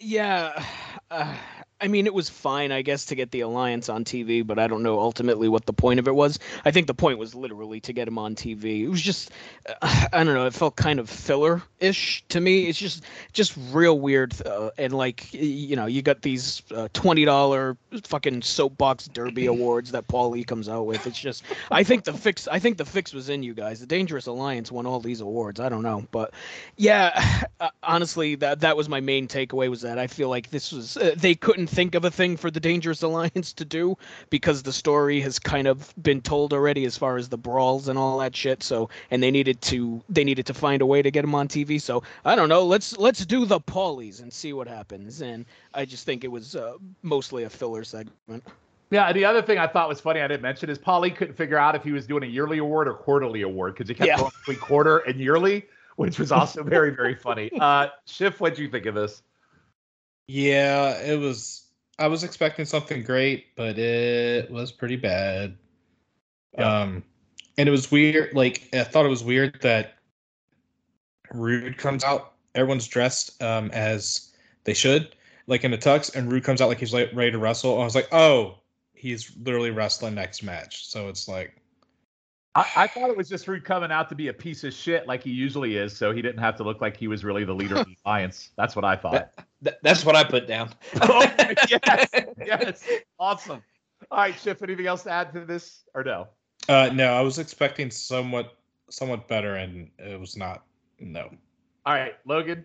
Yeah, 0.00 0.64
uh, 1.10 1.36
I 1.80 1.88
mean, 1.88 2.06
it 2.06 2.12
was 2.12 2.28
fine, 2.28 2.72
I 2.72 2.82
guess, 2.82 3.06
to 3.06 3.14
get 3.14 3.30
the 3.30 3.40
alliance 3.40 3.88
on 3.88 4.04
TV, 4.04 4.46
but 4.46 4.58
I 4.58 4.66
don't 4.66 4.82
know 4.82 5.00
ultimately 5.00 5.48
what 5.48 5.64
the 5.64 5.72
point 5.72 5.98
of 5.98 6.06
it 6.06 6.14
was. 6.14 6.38
I 6.64 6.70
think 6.70 6.86
the 6.86 6.94
point 6.94 7.18
was 7.18 7.34
literally 7.34 7.80
to 7.80 7.92
get 7.92 8.06
him 8.06 8.18
on 8.18 8.34
TV. 8.34 8.82
It 8.82 8.88
was 8.88 9.00
just, 9.00 9.30
uh, 9.66 10.06
I 10.12 10.24
don't 10.24 10.34
know, 10.34 10.46
it 10.46 10.54
felt 10.54 10.76
kind 10.76 11.00
of 11.00 11.08
filler-ish 11.08 12.24
to 12.28 12.40
me. 12.40 12.66
It's 12.66 12.78
just, 12.78 13.04
just 13.32 13.56
real 13.70 13.98
weird, 13.98 14.34
uh, 14.46 14.70
and 14.76 14.92
like, 14.92 15.32
you 15.32 15.74
know, 15.74 15.86
you 15.86 16.02
got 16.02 16.22
these 16.22 16.62
uh, 16.74 16.88
twenty 16.92 17.24
dollar 17.24 17.76
fucking 18.04 18.42
soapbox 18.42 19.08
derby 19.08 19.46
awards 19.46 19.90
that 19.92 20.06
Paul 20.06 20.30
Lee 20.30 20.44
comes 20.44 20.68
out 20.68 20.86
with. 20.86 21.06
It's 21.06 21.18
just, 21.18 21.44
I 21.70 21.82
think 21.82 22.04
the 22.04 22.12
fix, 22.12 22.46
I 22.46 22.58
think 22.58 22.76
the 22.76 22.84
fix 22.84 23.12
was 23.12 23.30
in 23.30 23.42
you 23.42 23.54
guys. 23.54 23.80
The 23.80 23.86
Dangerous 23.86 24.26
Alliance 24.26 24.70
won 24.70 24.86
all 24.86 25.00
these 25.00 25.20
awards. 25.20 25.60
I 25.60 25.68
don't 25.70 25.82
know, 25.82 26.06
but 26.10 26.34
yeah, 26.76 27.44
uh, 27.60 27.70
honestly, 27.82 28.34
that 28.36 28.60
that 28.60 28.76
was 28.76 28.88
my 28.88 29.00
main 29.00 29.28
takeaway 29.28 29.70
was 29.70 29.80
that 29.82 29.98
I 29.98 30.06
feel 30.06 30.28
like 30.28 30.50
this 30.50 30.72
was 30.72 30.96
uh, 30.98 31.14
they 31.16 31.34
couldn't 31.34 31.69
think 31.70 31.94
of 31.94 32.04
a 32.04 32.10
thing 32.10 32.36
for 32.36 32.50
the 32.50 32.60
Dangerous 32.60 33.02
Alliance 33.08 33.52
to 33.54 33.64
do 33.64 33.96
because 34.28 34.62
the 34.62 34.72
story 34.72 35.20
has 35.20 35.38
kind 35.38 35.66
of 35.66 35.94
been 36.02 36.20
told 36.20 36.52
already 36.52 36.84
as 36.84 36.96
far 36.96 37.16
as 37.16 37.28
the 37.28 37.38
brawls 37.38 37.88
and 37.88 37.98
all 37.98 38.18
that 38.18 38.34
shit. 38.36 38.62
So 38.62 38.90
and 39.10 39.22
they 39.22 39.30
needed 39.30 39.60
to 39.62 40.02
they 40.08 40.24
needed 40.24 40.46
to 40.46 40.54
find 40.54 40.82
a 40.82 40.86
way 40.86 41.02
to 41.02 41.10
get 41.10 41.22
them 41.22 41.34
on 41.34 41.48
TV. 41.48 41.80
So 41.80 42.02
I 42.24 42.34
don't 42.34 42.48
know. 42.48 42.64
Let's 42.64 42.96
let's 42.98 43.24
do 43.24 43.46
the 43.46 43.60
Paulies 43.60 44.20
and 44.22 44.32
see 44.32 44.52
what 44.52 44.68
happens. 44.68 45.22
And 45.22 45.46
I 45.74 45.84
just 45.84 46.04
think 46.04 46.24
it 46.24 46.28
was 46.28 46.56
uh, 46.56 46.74
mostly 47.02 47.44
a 47.44 47.50
filler 47.50 47.84
segment. 47.84 48.44
Yeah, 48.92 49.12
the 49.12 49.24
other 49.24 49.40
thing 49.40 49.56
I 49.58 49.68
thought 49.68 49.88
was 49.88 50.00
funny 50.00 50.20
I 50.20 50.26
didn't 50.26 50.42
mention 50.42 50.68
is 50.68 50.76
Paulie 50.76 51.14
couldn't 51.14 51.34
figure 51.34 51.56
out 51.56 51.76
if 51.76 51.84
he 51.84 51.92
was 51.92 52.08
doing 52.08 52.24
a 52.24 52.26
yearly 52.26 52.58
award 52.58 52.88
or 52.88 52.94
quarterly 52.94 53.42
award 53.42 53.74
because 53.74 53.88
he 53.88 53.94
kept 53.94 54.08
Yeah. 54.08 54.16
going 54.16 54.32
between 54.40 54.58
quarter 54.58 54.98
and 54.98 55.20
yearly, 55.20 55.66
which 55.94 56.18
was 56.18 56.32
also 56.32 56.64
very, 56.64 56.90
very 56.90 57.14
funny. 57.14 57.50
Uh, 57.60 57.86
Schiff, 58.06 58.40
what 58.40 58.56
do 58.56 58.62
you 58.64 58.68
think 58.68 58.86
of 58.86 58.96
this? 58.96 59.22
Yeah, 60.26 60.98
it 61.02 61.18
was. 61.18 61.59
I 62.00 62.08
was 62.08 62.24
expecting 62.24 62.64
something 62.64 63.02
great, 63.02 63.54
but 63.56 63.78
it 63.78 64.50
was 64.50 64.72
pretty 64.72 64.96
bad. 64.96 65.56
Yeah. 66.58 66.80
Um, 66.80 67.04
and 67.58 67.68
it 67.68 67.72
was 67.72 67.90
weird. 67.90 68.34
Like 68.34 68.68
I 68.72 68.84
thought 68.84 69.04
it 69.04 69.10
was 69.10 69.22
weird 69.22 69.60
that 69.60 69.94
Rude 71.32 71.76
comes 71.76 72.02
out. 72.02 72.32
Everyone's 72.54 72.88
dressed 72.88 73.40
um 73.42 73.70
as 73.72 74.32
they 74.64 74.74
should, 74.74 75.14
like 75.46 75.62
in 75.62 75.70
the 75.70 75.78
tux, 75.78 76.14
and 76.14 76.32
Rude 76.32 76.42
comes 76.42 76.60
out 76.60 76.68
like 76.68 76.80
he's 76.80 76.94
like 76.94 77.10
ready 77.12 77.30
to 77.30 77.38
wrestle. 77.38 77.80
I 77.80 77.84
was 77.84 77.94
like, 77.94 78.08
oh, 78.12 78.58
he's 78.94 79.36
literally 79.42 79.70
wrestling 79.70 80.14
next 80.14 80.42
match. 80.42 80.86
So 80.86 81.08
it's 81.08 81.28
like, 81.28 81.60
I, 82.54 82.66
I 82.76 82.86
thought 82.86 83.10
it 83.10 83.16
was 83.16 83.28
just 83.28 83.46
Rude 83.46 83.64
coming 83.64 83.92
out 83.92 84.08
to 84.08 84.14
be 84.14 84.28
a 84.28 84.32
piece 84.32 84.64
of 84.64 84.72
shit 84.72 85.06
like 85.06 85.22
he 85.22 85.30
usually 85.30 85.76
is, 85.76 85.96
so 85.96 86.12
he 86.12 86.22
didn't 86.22 86.40
have 86.40 86.56
to 86.56 86.64
look 86.64 86.80
like 86.80 86.96
he 86.96 87.08
was 87.08 87.24
really 87.24 87.44
the 87.44 87.54
leader 87.54 87.76
of 87.76 87.86
the 87.86 87.96
alliance. 88.06 88.50
That's 88.56 88.74
what 88.74 88.86
I 88.86 88.96
thought. 88.96 89.32
Th- 89.62 89.76
that's 89.82 90.04
what 90.04 90.16
I 90.16 90.24
put 90.24 90.46
down. 90.46 90.70
oh, 91.02 91.22
yes, 91.68 92.08
yes, 92.44 92.84
awesome. 93.18 93.62
All 94.10 94.18
right, 94.18 94.38
Schiff, 94.38 94.62
anything 94.62 94.86
else 94.86 95.02
to 95.04 95.10
add 95.10 95.32
to 95.34 95.44
this 95.44 95.84
or 95.94 96.02
no? 96.02 96.28
uh, 96.68 96.90
no, 96.92 97.12
I 97.12 97.20
was 97.20 97.38
expecting 97.38 97.90
somewhat, 97.90 98.56
somewhat 98.90 99.28
better, 99.28 99.56
and 99.56 99.90
it 99.98 100.18
was 100.18 100.36
not. 100.36 100.64
No. 100.98 101.30
All 101.86 101.94
right, 101.94 102.14
Logan. 102.26 102.64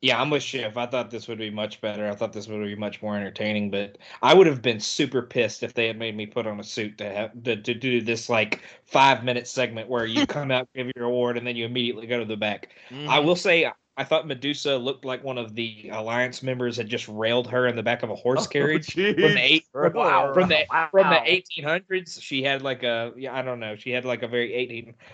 Yeah, 0.00 0.20
I'm 0.20 0.30
with 0.30 0.44
Schiff. 0.44 0.76
I 0.76 0.86
thought 0.86 1.10
this 1.10 1.26
would 1.26 1.38
be 1.38 1.50
much 1.50 1.80
better. 1.80 2.08
I 2.08 2.14
thought 2.14 2.32
this 2.32 2.46
would 2.46 2.64
be 2.64 2.76
much 2.76 3.02
more 3.02 3.16
entertaining, 3.16 3.68
but 3.68 3.98
I 4.22 4.32
would 4.32 4.46
have 4.46 4.62
been 4.62 4.78
super 4.78 5.22
pissed 5.22 5.64
if 5.64 5.74
they 5.74 5.88
had 5.88 5.98
made 5.98 6.16
me 6.16 6.24
put 6.24 6.46
on 6.46 6.60
a 6.60 6.64
suit 6.64 6.98
to 6.98 7.10
have 7.10 7.42
to, 7.42 7.56
to 7.56 7.74
do 7.74 8.00
this 8.00 8.28
like 8.28 8.62
five 8.84 9.24
minute 9.24 9.48
segment 9.48 9.88
where 9.88 10.06
you 10.06 10.24
come 10.28 10.52
out, 10.52 10.68
give 10.74 10.88
your 10.94 11.06
award, 11.06 11.36
and 11.36 11.44
then 11.44 11.56
you 11.56 11.64
immediately 11.64 12.06
go 12.06 12.20
to 12.20 12.24
the 12.24 12.36
back. 12.36 12.68
Mm-hmm. 12.90 13.08
I 13.10 13.18
will 13.18 13.34
say 13.34 13.70
I 13.98 14.04
thought 14.04 14.28
Medusa 14.28 14.76
looked 14.78 15.04
like 15.04 15.24
one 15.24 15.38
of 15.38 15.56
the 15.56 15.90
alliance 15.92 16.40
members 16.40 16.76
had 16.76 16.88
just 16.88 17.08
railed 17.08 17.48
her 17.48 17.66
in 17.66 17.74
the 17.74 17.82
back 17.82 18.04
of 18.04 18.10
a 18.10 18.14
horse 18.14 18.46
carriage 18.54 18.96
Oh, 18.96 19.12
from 19.12 19.34
the 19.34 19.40
eight 19.42 19.64
from, 19.72 19.92
Wow. 19.92 20.32
from 20.32 20.48
the 20.48 20.60
Wow. 20.70 20.88
from 20.92 21.08
the 21.10 21.16
1800s. 21.16 22.22
She 22.22 22.44
had 22.44 22.62
like 22.62 22.84
a 22.84 23.12
yeah, 23.16 23.34
I 23.34 23.42
don't 23.42 23.58
know. 23.58 23.74
She 23.74 23.90
had 23.90 24.04
like 24.04 24.22
a 24.22 24.28
very 24.28 24.50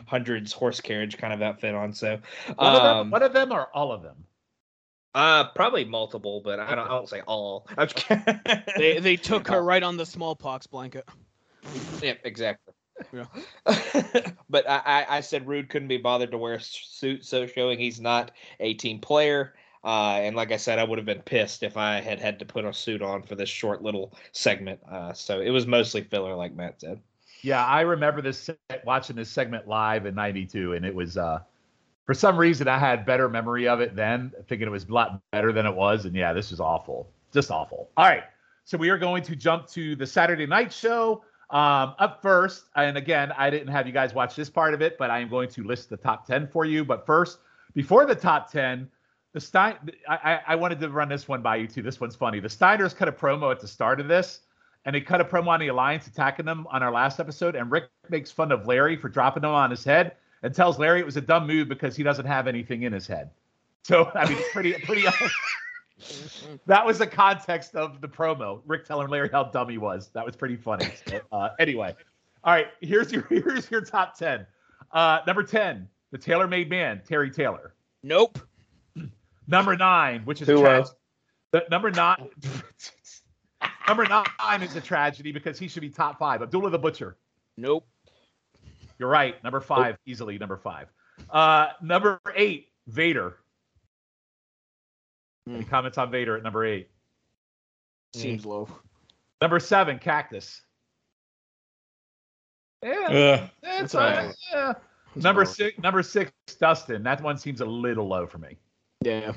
1800s 0.07 0.53
horse 0.53 0.83
carriage 0.83 1.17
kind 1.17 1.33
of 1.33 1.41
outfit 1.41 1.75
on. 1.75 1.95
So 1.95 2.19
One, 2.57 2.77
of 2.77 2.83
them, 2.83 2.97
um, 2.99 3.11
one 3.11 3.23
of 3.23 3.33
them 3.33 3.53
or 3.53 3.75
all 3.75 3.91
of 3.91 4.03
them? 4.03 4.17
uh, 5.15 5.45
probably 5.55 5.87
multiple, 5.87 6.43
but 6.45 6.61
I 6.61 6.75
don't. 6.75 6.87
I 6.87 6.93
won't 6.93 7.09
say 7.09 7.23
all. 7.27 7.67
I'm 7.79 7.89
just. 7.89 8.07
They 8.77 8.99
they 8.99 9.17
took 9.17 9.49
her 9.49 9.63
right 9.63 9.83
on 9.83 9.97
the 9.97 10.05
smallpox 10.05 10.67
blanket. 10.67 11.09
yeah, 12.03 12.15
exactly. 12.25 12.74
Yeah. 13.13 13.27
but 14.49 14.69
I, 14.69 15.07
I, 15.09 15.21
said 15.21 15.47
Rude 15.47 15.69
couldn't 15.69 15.89
be 15.89 15.97
bothered 15.99 16.31
to 16.31 16.39
wear 16.39 16.55
a 16.55 16.61
suit, 16.61 17.25
so 17.25 17.47
showing 17.47 17.79
he's 17.79 18.01
not 18.01 18.31
a 18.61 18.75
team 18.75 19.01
player. 19.01 19.55
Uh, 19.85 20.21
and 20.23 20.35
like 20.35 20.51
I 20.51 20.57
said, 20.57 20.79
I 20.79 20.85
would 20.85 20.99
have 20.99 21.07
been 21.07 21.23
pissed 21.23 21.63
if 21.63 21.77
I 21.77 22.01
had 22.01 22.19
had 22.19 22.39
to 22.39 22.45
put 22.45 22.65
a 22.65 22.73
suit 22.73 23.03
on 23.03 23.23
for 23.23 23.35
this 23.35 23.51
short 23.51 23.83
little 23.83 24.15
segment. 24.33 24.81
Uh, 24.91 25.13
so 25.13 25.41
it 25.41 25.51
was 25.51 25.67
mostly 25.67 26.03
filler, 26.03 26.35
like 26.35 26.55
Matt 26.55 26.81
said. 26.81 27.01
Yeah, 27.43 27.65
I 27.65 27.83
remember 27.83 28.23
this 28.23 28.49
watching 28.85 29.17
this 29.17 29.31
segment 29.31 29.69
live 29.69 30.07
in 30.07 30.15
'92, 30.15 30.73
and 30.73 30.87
it 30.87 30.95
was 30.95 31.19
uh, 31.19 31.41
for 32.07 32.15
some 32.15 32.39
reason 32.39 32.67
I 32.67 32.79
had 32.79 33.05
better 33.05 33.29
memory 33.29 33.69
of 33.69 33.81
it 33.81 33.95
then, 33.95 34.33
thinking 34.49 34.67
it 34.67 34.71
was 34.71 34.85
a 34.85 34.93
lot 34.93 35.21
better 35.31 35.53
than 35.53 35.67
it 35.67 35.75
was. 35.75 36.07
And 36.07 36.15
yeah, 36.15 36.33
this 36.33 36.51
was 36.51 36.61
awful, 36.61 37.11
just 37.35 37.51
awful. 37.51 37.91
All 37.99 38.07
right, 38.07 38.25
so 38.65 38.79
we 38.79 38.89
are 38.89 38.97
going 38.97 39.23
to 39.25 39.37
jump 39.37 39.69
to 39.69 39.95
the 39.95 40.07
Saturday 40.07 40.47
night 40.47 40.73
show. 40.73 41.23
Um, 41.51 41.95
up 41.99 42.23
first, 42.23 42.65
and 42.75 42.97
again, 42.97 43.33
I 43.37 43.51
didn't 43.51 43.69
have 43.69 43.87
you 43.87 43.93
guys 43.93 44.15
watch 44.15 44.35
this 44.35 44.49
part 44.49 44.75
of 44.75 44.83
it, 44.83 44.97
but 44.99 45.11
I 45.11 45.21
am 45.21 45.29
going 45.29 45.49
to 45.51 45.63
list 45.63 45.91
the 45.91 45.97
top 45.97 46.27
ten 46.27 46.47
for 46.47 46.65
you. 46.65 46.85
But 46.85 47.05
first, 47.07 47.39
before 47.75 48.07
the 48.07 48.15
top 48.15 48.51
ten, 48.51 48.91
the 49.33 49.41
Stein, 49.41 49.77
I, 50.09 50.17
I 50.17 50.41
I 50.49 50.55
wanted 50.57 50.81
to 50.81 50.89
run 50.89 51.09
this 51.09 51.29
one 51.29 51.43
by 51.43 51.57
you 51.57 51.67
too. 51.67 51.83
This 51.83 52.01
one's 52.01 52.17
funny. 52.17 52.41
The 52.41 52.49
Steiners 52.49 52.97
cut 52.97 53.09
a 53.09 53.13
promo 53.13 53.51
at 53.51 53.61
the 53.61 53.69
start 53.69 54.01
of 54.01 54.09
this, 54.09 54.41
and 54.85 54.95
they 54.95 55.01
cut 55.01 55.21
a 55.21 55.25
promo 55.25 55.49
on 55.49 55.61
the 55.61 55.69
Alliance 55.69 56.07
attacking 56.07 56.47
them 56.47 56.67
on 56.71 56.83
our 56.83 56.93
last 56.93 57.21
episode. 57.21 57.57
And 57.57 57.71
Rick 57.71 57.89
makes 58.09 58.31
fun 58.31 58.51
of 58.51 58.67
Larry 58.67 58.97
for 58.97 59.09
dropping 59.09 59.43
them 59.43 59.51
on 59.51 59.71
his 59.71 59.85
head 59.85 60.17
and 60.43 60.55
tells 60.55 60.79
Larry 60.79 61.01
it 61.01 61.07
was 61.07 61.17
a 61.17 61.23
dumb 61.23 61.47
move 61.47 61.69
because 61.69 61.95
he 61.95 62.03
doesn't 62.03 62.27
have 62.27 62.47
anything 62.47 62.83
in 62.83 62.93
his 62.93 63.07
head. 63.07 63.31
So 63.83 64.11
I 64.15 64.29
mean, 64.29 64.39
pretty 64.53 64.73
pretty. 64.73 65.05
that 66.67 66.85
was 66.85 66.99
the 66.99 67.07
context 67.07 67.75
of 67.75 68.01
the 68.01 68.09
promo. 68.09 68.61
Rick 68.67 68.87
telling 68.87 69.09
Larry 69.09 69.29
how 69.31 69.45
dumb 69.45 69.69
he 69.69 69.79
was. 69.79 70.11
That 70.15 70.25
was 70.25 70.37
pretty 70.37 70.57
funny. 70.57 70.89
So, 71.07 71.21
uh, 71.33 71.51
anyway, 71.59 71.95
all 72.43 72.53
right. 72.53 72.69
Here's 72.81 73.13
your 73.13 73.23
here's 73.29 73.71
your 73.71 73.81
top 73.81 74.17
ten. 74.17 74.47
Uh, 74.93 75.21
number 75.27 75.43
ten, 75.43 75.89
the 76.11 76.19
Tailor 76.19 76.47
Made 76.47 76.71
Man, 76.71 77.03
Terry 77.07 77.31
Taylor. 77.31 77.75
Nope. 78.03 78.39
Number 79.47 79.77
nine, 79.77 80.23
which 80.25 80.41
is 80.41 80.49
Who, 80.49 80.61
tragedy. 80.61 80.97
The, 81.51 81.65
number 81.71 81.91
nine. 81.91 82.31
number 83.89 84.07
nine 84.07 84.63
is 84.63 84.75
a 84.75 84.81
tragedy 84.81 85.33
because 85.33 85.59
he 85.59 85.69
should 85.69 85.83
be 85.83 85.91
top 85.91 86.19
five. 86.19 86.41
Abdullah 86.41 86.71
the 86.71 86.79
Butcher. 86.79 87.17
Nope. 87.57 87.87
You're 88.99 89.09
right. 89.09 89.43
Number 89.45 89.61
five, 89.61 89.99
easily 90.07 90.39
number 90.39 90.57
five. 90.57 90.89
Uh, 91.31 91.69
number 91.83 92.21
eight, 92.37 92.69
Vader. 92.87 93.37
Any 95.49 95.63
Hmm. 95.63 95.69
comments 95.69 95.99
on 95.99 96.11
Vader 96.11 96.37
at 96.37 96.43
number 96.43 96.65
eight? 96.65 96.89
Seems 98.15 98.47
low. 98.47 98.69
Number 99.43 99.59
seven, 99.61 99.99
Cactus. 99.99 100.63
Yeah, 102.83 102.91
Uh, 102.91 103.49
it's 103.83 103.95
all 103.95 104.01
right. 104.03 104.29
uh, 104.29 104.33
yeah. 104.53 104.73
It's 105.15 105.23
Number 105.25 105.45
low. 105.45 105.51
six, 105.51 105.79
number 105.79 106.03
six, 106.03 106.33
Dustin. 106.59 107.03
That 107.03 107.23
one 107.23 107.39
seems 107.39 107.61
a 107.61 107.65
little 107.65 108.09
low 108.09 108.27
for 108.27 108.39
me 108.39 108.57
Yeah. 109.03 109.33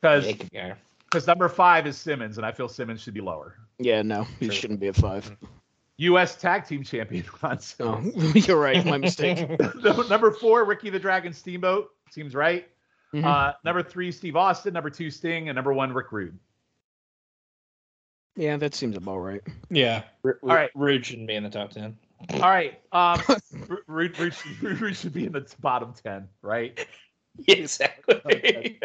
because 0.00 0.26
yeah. 0.52 0.74
because 1.04 1.26
number 1.26 1.48
five 1.48 1.86
is 1.86 1.96
Simmons, 1.96 2.36
and 2.38 2.44
I 2.46 2.52
feel 2.52 2.68
Simmons 2.68 3.00
should 3.00 3.14
be 3.14 3.20
lower. 3.20 3.56
Yeah. 3.78 4.02
No, 4.02 4.24
he 4.40 4.46
True. 4.46 4.54
shouldn't 4.54 4.80
be 4.80 4.88
at 4.88 4.96
five. 4.96 5.36
U.S. 5.98 6.34
Tag 6.36 6.66
Team 6.66 6.82
Champion 6.82 7.24
Ron 7.42 7.58
Oh, 7.80 8.00
you're 8.34 8.58
right. 8.60 8.84
My 8.84 8.98
mistake. 8.98 9.48
number 10.08 10.32
four, 10.32 10.64
Ricky 10.64 10.90
the 10.90 10.98
Dragon 10.98 11.32
Steamboat 11.32 11.90
seems 12.10 12.34
right. 12.34 12.68
Mhm. 13.14 13.24
Uh, 13.24 13.52
number 13.64 13.82
three, 13.82 14.10
Steve 14.10 14.34
Austin. 14.36 14.74
Number 14.74 14.90
two, 14.90 15.10
Sting, 15.10 15.48
and 15.48 15.54
number 15.56 15.72
one, 15.72 15.92
Rick 15.92 16.10
Rude. 16.12 16.36
yeah, 18.36 18.56
that 18.56 18.74
seems 18.74 18.96
about 18.96 19.18
right. 19.18 19.42
yeah. 19.70 20.02
All 20.24 20.32
All 20.42 20.48
right. 20.56 20.70
Rude 20.74 21.06
shouldn't 21.06 21.28
be 21.28 21.34
in 21.34 21.44
the 21.44 21.50
top 21.50 21.70
ten. 21.70 21.96
All 22.34 22.40
right, 22.40 22.80
um, 22.92 23.20
Ru- 23.68 23.78
Rude, 23.86 24.18
Rude, 24.18 24.34
Rude, 24.62 24.80
Rude 24.80 24.96
should 24.96 25.12
be 25.12 25.26
in 25.26 25.32
the 25.32 25.46
bottom 25.60 25.92
ten, 26.02 26.28
right? 26.42 26.86
Exactly. 27.48 28.78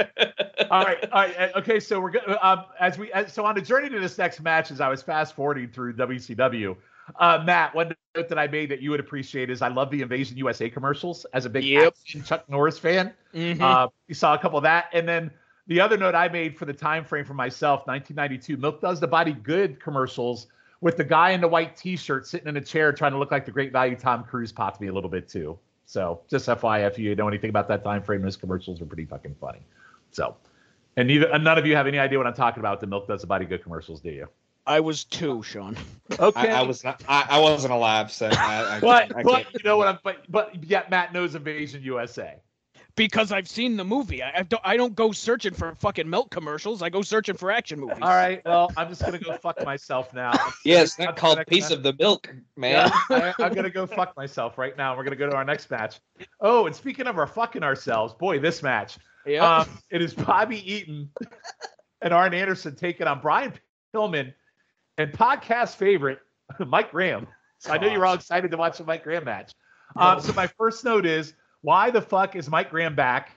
All 0.71 0.83
right, 0.83 1.11
all 1.11 1.21
right. 1.21 1.35
uh, 1.37 1.49
Okay, 1.59 1.79
so 1.79 1.99
we're 2.01 2.09
good. 2.09 2.23
Um, 2.41 2.65
as 2.79 2.97
we 2.97 3.11
as, 3.11 3.31
so 3.31 3.45
on 3.45 3.53
the 3.53 3.61
journey 3.61 3.89
to 3.89 3.99
this 3.99 4.17
next 4.17 4.41
match, 4.41 4.71
as 4.71 4.81
I 4.81 4.89
was 4.89 5.03
fast 5.03 5.35
forwarding 5.35 5.69
through 5.69 5.93
WCW, 5.93 6.75
uh, 7.17 7.43
Matt, 7.45 7.73
one 7.73 7.95
note 8.15 8.29
that 8.29 8.39
I 8.39 8.47
made 8.47 8.69
that 8.71 8.81
you 8.81 8.91
would 8.91 8.99
appreciate 8.99 9.49
is 9.49 9.61
I 9.61 9.67
love 9.67 9.91
the 9.91 10.01
Invasion 10.01 10.37
USA 10.37 10.69
commercials 10.69 11.25
as 11.33 11.45
a 11.45 11.49
big 11.49 11.63
Yep. 11.63 11.95
Chuck 12.25 12.49
Norris 12.49 12.77
fan. 12.77 13.13
Mhm. 13.33 13.61
Uh, 13.61 13.89
you 14.07 14.15
saw 14.15 14.33
a 14.33 14.37
couple 14.37 14.57
of 14.57 14.63
that, 14.63 14.85
and 14.93 15.07
then 15.07 15.31
the 15.67 15.79
other 15.79 15.97
note 15.97 16.15
I 16.15 16.27
made 16.29 16.57
for 16.57 16.65
the 16.65 16.73
time 16.73 17.03
frame 17.05 17.25
for 17.25 17.33
myself, 17.33 17.85
1992, 17.85 18.57
Milk 18.57 18.81
does 18.81 18.99
the 18.99 19.07
body 19.07 19.33
good 19.33 19.79
commercials 19.79 20.47
with 20.81 20.97
the 20.97 21.03
guy 21.03 21.31
in 21.31 21.41
the 21.41 21.47
white 21.47 21.75
T-shirt 21.75 22.25
sitting 22.25 22.47
in 22.47 22.57
a 22.57 22.61
chair 22.61 22.91
trying 22.93 23.11
to 23.11 23.17
look 23.17 23.31
like 23.31 23.45
the 23.45 23.51
Great 23.51 23.71
Value 23.71 23.95
Tom 23.95 24.23
Cruise 24.23 24.51
popped 24.51 24.79
me 24.81 24.87
a 24.87 24.93
little 24.93 25.09
bit 25.09 25.27
too. 25.27 25.59
So 25.85 26.21
just 26.29 26.47
FYI, 26.47 26.87
if 26.87 26.97
you 26.97 27.15
know 27.15 27.27
anything 27.27 27.49
about 27.49 27.67
that 27.67 27.83
time 27.83 28.01
frame, 28.01 28.21
those 28.21 28.37
commercials 28.37 28.81
are 28.81 28.85
pretty 28.85 29.05
fucking 29.05 29.35
funny. 29.41 29.59
So, 30.11 30.37
and 30.97 31.07
neither 31.07 31.27
and 31.27 31.43
none 31.43 31.57
of 31.57 31.65
you 31.65 31.75
have 31.75 31.87
any 31.87 31.99
idea 31.99 32.17
what 32.17 32.27
I'm 32.27 32.33
talking 32.33 32.61
about. 32.61 32.79
The 32.79 32.87
Milk 32.87 33.07
does 33.07 33.21
the 33.21 33.27
body 33.27 33.45
good 33.45 33.61
commercials, 33.63 33.99
do 33.99 34.09
you? 34.09 34.27
I 34.65 34.79
was 34.79 35.03
two, 35.03 35.43
Sean. 35.43 35.77
Okay. 36.17 36.49
I, 36.49 36.61
I 36.61 36.63
was 36.63 36.83
not. 36.83 37.03
I, 37.07 37.27
I 37.29 37.39
wasn't 37.39 37.71
alive, 37.71 38.11
so 38.11 38.29
I, 38.31 38.77
I, 38.77 38.79
but 38.81 39.15
I 39.15 39.21
but 39.21 39.53
you 39.53 39.59
know 39.63 39.77
what 39.77 39.87
I'm 39.87 39.99
but 40.03 40.23
but 40.27 40.63
yet 40.63 40.89
Matt 40.89 41.13
knows 41.13 41.35
Invasion 41.35 41.83
USA. 41.83 42.35
Because 42.95 43.31
I've 43.31 43.47
seen 43.47 43.77
the 43.77 43.85
movie. 43.85 44.23
I, 44.23 44.39
I 44.39 44.43
don't. 44.43 44.61
I 44.65 44.75
don't 44.75 44.95
go 44.95 45.11
searching 45.11 45.53
for 45.53 45.75
fucking 45.75 46.09
milk 46.09 46.31
commercials. 46.31 46.81
I 46.81 46.89
go 46.89 47.03
searching 47.03 47.37
for 47.37 47.51
action 47.51 47.79
movies. 47.79 47.99
All 48.01 48.09
right. 48.09 48.41
Well, 48.43 48.71
I'm 48.75 48.89
just 48.89 49.05
gonna 49.05 49.19
go 49.19 49.37
fuck 49.37 49.63
myself 49.63 50.11
now. 50.15 50.31
Yeah, 50.65 50.81
it's 50.81 50.99
On 50.99 51.05
not 51.05 51.11
to 51.11 51.15
the 51.15 51.21
called 51.21 51.47
piece 51.47 51.69
match. 51.69 51.77
of 51.77 51.83
the 51.83 51.93
milk, 51.99 52.33
man. 52.57 52.91
Yeah, 53.11 53.33
I, 53.39 53.45
am 53.45 53.53
gonna 53.53 53.69
go 53.69 53.85
fuck 53.85 54.17
myself 54.17 54.57
right 54.57 54.75
now. 54.75 54.97
We're 54.97 55.03
gonna 55.03 55.15
go 55.15 55.29
to 55.29 55.35
our 55.35 55.45
next 55.45 55.69
match. 55.69 55.99
Oh, 56.41 56.65
and 56.65 56.75
speaking 56.75 57.05
of 57.05 57.19
our 57.19 57.27
fucking 57.27 57.61
ourselves, 57.61 58.15
boy, 58.15 58.39
this 58.39 58.63
match. 58.63 58.97
Yeah. 59.27 59.59
Um, 59.59 59.69
it 59.91 60.01
is 60.01 60.15
Bobby 60.15 60.73
Eaton 60.73 61.11
and 62.01 62.13
Arn 62.13 62.33
Anderson 62.33 62.75
taking 62.75 63.05
on 63.05 63.21
Brian 63.21 63.53
Pillman 63.93 64.33
and 64.99 65.13
podcast 65.13 65.77
favorite 65.77 66.19
Mike 66.59 66.91
Graham. 66.91 67.25
So 67.57 67.71
I 67.71 67.77
know 67.77 67.87
you're 67.87 68.05
all 68.05 68.13
excited 68.13 68.51
to 68.51 68.57
watch 68.57 68.77
the 68.77 68.83
Mike 68.83 69.03
Graham 69.03 69.23
match. 69.23 69.53
Um, 69.95 70.21
so 70.21 70.33
my 70.33 70.45
first 70.45 70.85
note 70.85 71.05
is 71.05 71.33
why 71.61 71.89
the 71.89 72.01
fuck 72.01 72.35
is 72.35 72.49
Mike 72.49 72.69
Graham 72.69 72.95
back? 72.95 73.31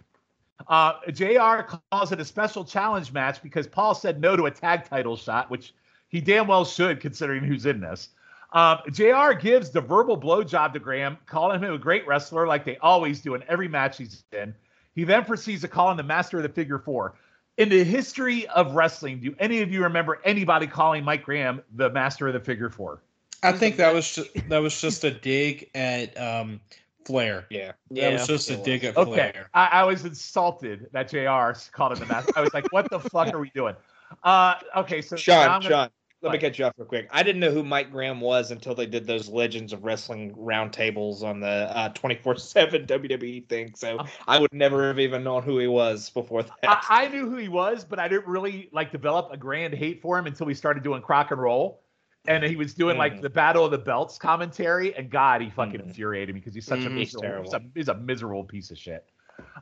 Uh, 0.69 0.95
JR 1.11 1.63
calls 1.91 2.13
it 2.13 2.21
a 2.21 2.25
special 2.25 2.65
challenge 2.65 3.13
match 3.13 3.43
because 3.43 3.67
Paul 3.67 3.95
said 3.95 4.21
no 4.21 4.37
to 4.37 4.47
a 4.47 4.51
tag 4.51 4.85
title 4.85 5.17
shot, 5.17 5.51
which 5.51 5.73
he 6.09 6.21
damn 6.21 6.47
well 6.47 6.65
should 6.65 7.01
considering 7.01 7.43
who's 7.43 7.65
in 7.65 7.81
this. 7.81 8.11
Um, 8.53 8.79
JR 8.93 9.33
gives 9.33 9.71
the 9.71 9.81
verbal 9.81 10.21
blowjob 10.21 10.75
to 10.75 10.79
Graham, 10.79 11.17
calling 11.27 11.61
him 11.61 11.73
a 11.73 11.79
great 11.79 12.07
wrestler 12.07 12.47
like 12.47 12.65
they 12.65 12.77
always 12.77 13.21
do 13.21 13.35
in 13.35 13.43
every 13.49 13.67
match 13.67 13.97
he's 13.97 14.25
in. 14.33 14.55
He 14.95 15.05
then 15.05 15.25
proceeds 15.25 15.63
to 15.63 15.69
call 15.69 15.91
him 15.91 15.97
the 15.97 16.03
master 16.03 16.37
of 16.37 16.43
the 16.43 16.51
figure 16.51 16.79
four. 16.79 17.15
In 17.59 17.69
the 17.69 17.85
history 17.85 18.47
of 18.49 18.75
wrestling, 18.75 19.21
do 19.21 19.35
any 19.39 19.61
of 19.61 19.71
you 19.71 19.83
remember 19.83 20.21
anybody 20.25 20.67
calling 20.67 21.05
Mike 21.05 21.23
Graham 21.25 21.61
the 21.75 21.91
master 21.91 22.27
of 22.27 22.33
the 22.35 22.41
figure 22.41 22.71
four? 22.71 23.03
I 23.43 23.53
think 23.53 23.77
that 23.77 23.93
was 23.93 24.15
just, 24.15 24.49
that 24.49 24.59
was 24.59 24.81
just 24.81 25.05
a 25.05 25.11
dig 25.11 25.69
at 25.75 26.19
um, 26.19 26.61
Flair. 27.05 27.47
Yeah. 27.51 27.73
That 27.91 28.13
was 28.15 28.27
just 28.27 28.51
a 28.51 28.55
it 28.55 28.65
dig 28.65 28.85
at 28.85 28.97
Okay, 28.97 29.11
Flair. 29.33 29.51
I, 29.53 29.67
I 29.67 29.85
was 29.85 30.05
insulted 30.05 30.89
that 30.93 31.11
Jr. 31.11 31.59
called 31.73 31.93
him 31.93 31.99
the 31.99 32.07
master. 32.07 32.33
I 32.37 32.41
was 32.41 32.55
like, 32.55 32.73
"What 32.73 32.89
the 32.89 33.01
fuck 33.01 33.35
are 33.35 33.39
we 33.39 33.51
doing?" 33.51 33.75
Uh, 34.23 34.55
okay, 34.77 35.03
so 35.03 35.17
now 35.17 35.21
Sean, 35.21 35.47
gonna- 35.47 35.69
Sean, 35.69 35.91
let 36.23 36.33
me 36.33 36.39
cut 36.39 36.57
you 36.59 36.65
off 36.65 36.73
real 36.77 36.87
quick. 36.87 37.09
I 37.11 37.23
didn't 37.23 37.41
know 37.41 37.51
who 37.51 37.65
Mike 37.65 37.91
Graham 37.91 38.21
was 38.21 38.53
until 38.53 38.75
they 38.75 38.87
did 38.87 39.07
those 39.07 39.29
Legends 39.29 39.73
of 39.73 39.83
Wrestling 39.83 40.33
roundtables 40.35 41.23
on 41.23 41.41
the 41.41 41.91
twenty 41.95 42.15
four 42.15 42.37
seven 42.37 42.87
WWE 42.87 43.49
thing. 43.49 43.75
So 43.75 43.99
Um, 43.99 44.09
I 44.29 44.39
would 44.39 44.53
never 44.53 44.87
have 44.87 45.01
even 45.01 45.25
known 45.25 45.43
who 45.43 45.59
he 45.59 45.67
was 45.67 46.11
before 46.11 46.45
that. 46.45 46.55
I, 46.63 46.81
I 46.89 47.09
knew 47.09 47.29
who 47.29 47.37
he 47.37 47.49
was, 47.49 47.85
but 47.85 47.99
I 47.99 48.07
didn't 48.09 48.27
really 48.29 48.69
like 48.73 48.93
develop 48.93 49.31
a 49.33 49.37
grand 49.37 49.75
hate 49.75 50.01
for 50.01 50.17
him 50.19 50.27
until 50.27 50.47
we 50.47 50.55
started 50.55 50.83
doing 50.85 51.03
Crock 51.03 51.33
and 51.33 51.41
Roll, 51.41 51.81
and 52.29 52.45
he 52.45 52.55
was 52.55 52.73
doing 52.73 52.97
like 52.97 53.15
Mhm. 53.15 53.23
the 53.23 53.31
Battle 53.31 53.65
of 53.65 53.73
the 53.73 53.79
Belts 53.79 54.17
commentary, 54.17 54.95
and 54.95 55.11
God, 55.11 55.43
he 55.43 55.51
fucking 55.51 55.81
Mhm. 55.81 55.87
infuriated 55.89 56.35
me 56.35 56.41
because 56.41 56.55
he's 56.55 56.67
such 56.67 56.85
a 56.85 56.89
Mhm. 56.89 56.95
Miserable, 56.95 57.43
he's 57.43 57.53
a, 57.55 57.63
he's 57.75 57.89
a 57.89 57.95
miserable 57.95 58.45
piece 58.45 58.71
of 58.71 58.79
shit. 58.79 59.05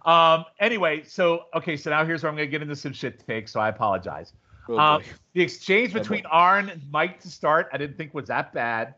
Um. 0.05 0.45
Anyway, 0.59 1.05
so 1.05 1.45
okay, 1.55 1.77
so 1.77 1.89
now 1.89 2.05
here's 2.05 2.23
where 2.23 2.29
I'm 2.31 2.37
gonna 2.37 2.47
get 2.49 2.61
into 2.61 2.77
some 2.77 2.93
shit 2.93 3.25
takes. 3.27 3.53
So 3.53 3.61
I 3.61 3.69
apologize. 3.71 4.35
Oh, 4.71 4.79
Um, 4.79 5.03
the 5.33 5.43
exchange 5.43 5.93
between 5.93 6.27
Arn 6.27 6.69
and 6.69 6.83
Mike 6.91 7.21
to 7.21 7.29
start, 7.29 7.69
I 7.73 7.79
didn't 7.79 7.97
think 7.97 8.15
was 8.15 8.29
that 8.29 8.53
bad, 8.53 8.95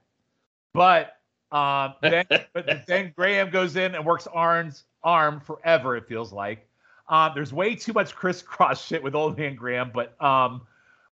but 0.75 1.16
um, 1.51 1.95
then 2.03 2.27
but 2.53 2.87
then 2.87 3.12
Graham 3.16 3.51
goes 3.51 3.77
in 3.77 3.95
and 3.95 4.05
works 4.05 4.27
Arn's 4.33 4.85
arm 5.03 5.41
forever. 5.41 5.97
It 5.97 6.07
feels 6.07 6.33
like 6.33 6.68
um, 7.09 7.33
there's 7.35 7.53
way 7.53 7.75
too 7.75 7.93
much 7.93 8.14
crisscross 8.14 8.85
shit 8.87 9.03
with 9.03 9.14
old 9.14 9.39
man 9.39 9.55
Graham, 9.55 9.91
but 9.93 10.20
um, 10.23 10.62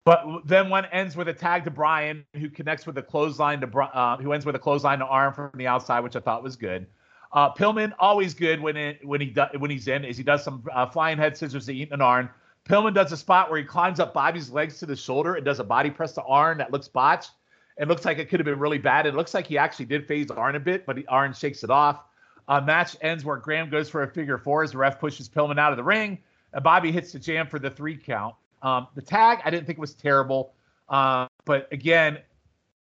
but 0.05 0.23
then 0.45 0.69
one 0.69 0.85
ends 0.85 1.15
with 1.15 1.27
a 1.27 1.33
tag 1.33 1.65
to 1.65 1.71
Brian, 1.71 2.25
who 2.35 2.49
connects 2.49 2.87
with 2.87 2.97
a 2.97 3.01
clothesline 3.01 3.61
to 3.61 3.67
uh, 3.77 4.17
who 4.17 4.33
ends 4.33 4.45
with 4.45 4.55
a 4.55 4.59
clothesline 4.59 4.99
to 4.99 5.05
Arn 5.05 5.33
from 5.33 5.51
the 5.55 5.67
outside, 5.67 5.99
which 6.01 6.15
I 6.15 6.19
thought 6.19 6.41
was 6.41 6.55
good. 6.55 6.87
Uh, 7.31 7.53
Pillman 7.53 7.93
always 7.99 8.33
good 8.33 8.59
when 8.59 8.75
it, 8.75 9.05
when 9.05 9.21
he 9.21 9.27
do, 9.27 9.43
when 9.59 9.69
he's 9.69 9.87
in, 9.87 10.03
is 10.03 10.17
he 10.17 10.23
does 10.23 10.43
some 10.43 10.63
uh, 10.73 10.87
flying 10.87 11.17
head 11.17 11.37
scissors 11.37 11.67
to 11.67 11.73
Eaton 11.73 11.93
and 11.93 12.01
Arn. 12.01 12.29
Pillman 12.69 12.93
does 12.93 13.11
a 13.11 13.17
spot 13.17 13.49
where 13.49 13.59
he 13.59 13.65
climbs 13.65 13.99
up 13.99 14.13
Bobby's 14.13 14.51
legs 14.51 14.77
to 14.77 14.85
the 14.85 14.95
shoulder 14.95 15.33
and 15.33 15.43
does 15.43 15.59
a 15.59 15.63
body 15.63 15.89
press 15.89 16.13
to 16.13 16.23
Arn 16.23 16.59
that 16.59 16.71
looks 16.71 16.87
botched. 16.87 17.31
It 17.77 17.87
looks 17.87 18.05
like 18.05 18.19
it 18.19 18.29
could 18.29 18.39
have 18.39 18.45
been 18.45 18.59
really 18.59 18.77
bad. 18.77 19.07
It 19.07 19.15
looks 19.15 19.33
like 19.33 19.47
he 19.47 19.57
actually 19.57 19.85
did 19.85 20.05
phase 20.05 20.29
Arn 20.29 20.55
a 20.55 20.59
bit, 20.59 20.85
but 20.85 20.97
he, 20.97 21.05
Arn 21.07 21.33
shakes 21.33 21.63
it 21.63 21.71
off. 21.71 22.03
Uh, 22.47 22.61
match 22.61 22.95
ends 23.01 23.25
where 23.25 23.37
Graham 23.37 23.69
goes 23.71 23.89
for 23.89 24.03
a 24.03 24.07
figure 24.07 24.37
four 24.37 24.63
as 24.63 24.71
the 24.71 24.77
ref 24.77 24.99
pushes 24.99 25.27
Pillman 25.27 25.57
out 25.57 25.71
of 25.71 25.77
the 25.77 25.83
ring. 25.83 26.19
And 26.53 26.63
Bobby 26.63 26.91
hits 26.91 27.11
the 27.11 27.19
jam 27.19 27.47
for 27.47 27.57
the 27.57 27.71
three 27.71 27.97
count. 27.97 28.35
Um, 28.61 28.87
the 28.93 29.01
tag, 29.01 29.39
I 29.43 29.49
didn't 29.49 29.65
think 29.65 29.79
was 29.79 29.95
terrible. 29.95 30.53
Uh, 30.89 31.27
but 31.45 31.67
again, 31.71 32.19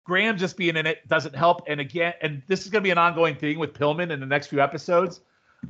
Graham 0.05 0.37
just 0.37 0.59
being 0.59 0.77
in 0.77 0.87
it 0.87 1.07
doesn't 1.09 1.35
help. 1.35 1.63
And 1.67 1.81
again, 1.81 2.13
and 2.21 2.43
this 2.47 2.67
is 2.67 2.69
going 2.69 2.83
to 2.83 2.87
be 2.87 2.91
an 2.91 2.99
ongoing 2.99 3.37
thing 3.37 3.59
with 3.59 3.73
Pillman 3.73 4.11
in 4.11 4.21
the 4.21 4.27
next 4.27 4.49
few 4.49 4.61
episodes. 4.61 5.21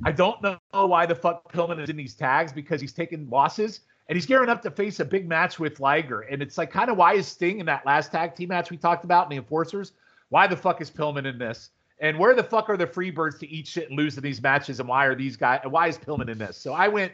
I 0.05 0.11
don't 0.11 0.43
know 0.43 0.59
why 0.73 1.07
the 1.07 1.15
fuck 1.15 1.53
Pillman 1.53 1.81
is 1.81 1.91
in 1.91 1.97
these 1.97 2.15
tags 2.15 2.53
because 2.53 2.81
he's 2.81 2.93
taking 2.93 3.29
losses 3.29 3.81
and 4.13 4.19
he's 4.19 4.27
gearing 4.27 4.51
up 4.51 4.61
to 4.61 4.71
face 4.71 5.01
a 5.01 5.07
big 5.07 5.27
match 5.27 5.59
with 5.59 5.81
Liger. 5.81 6.21
And 6.21 6.43
it's 6.43 6.59
like 6.59 6.71
kind 6.71 6.91
of 6.91 6.99
why 6.99 7.15
is 7.15 7.27
Sting 7.27 7.61
in 7.61 7.65
that 7.65 7.87
last 7.87 8.13
tag 8.13 8.35
team 8.35 8.51
match 8.51 8.71
we 8.71 8.77
talked 8.77 9.05
about 9.05 9.25
in 9.25 9.31
the 9.31 9.37
Enforcers? 9.37 9.93
Why 10.29 10.47
the 10.47 10.55
fuck 10.55 10.83
is 10.83 10.91
Pillman 10.91 11.25
in 11.25 11.39
this? 11.39 11.71
And 11.99 12.19
where 12.19 12.35
the 12.35 12.43
fuck 12.43 12.69
are 12.69 12.77
the 12.77 12.87
Freebirds 12.87 13.39
to 13.39 13.49
eat 13.49 13.67
shit 13.67 13.89
and 13.89 13.97
lose 13.97 14.19
in 14.19 14.23
these 14.23 14.43
matches? 14.43 14.81
And 14.81 14.89
why 14.91 15.07
are 15.07 15.15
these 15.15 15.39
guys? 15.39 15.61
And 15.63 15.73
why 15.73 15.89
is 15.89 15.97
Pillman 15.97 16.29
in 16.29 16.37
this? 16.37 16.59
So 16.59 16.75
I 16.75 16.89
went, 16.89 17.13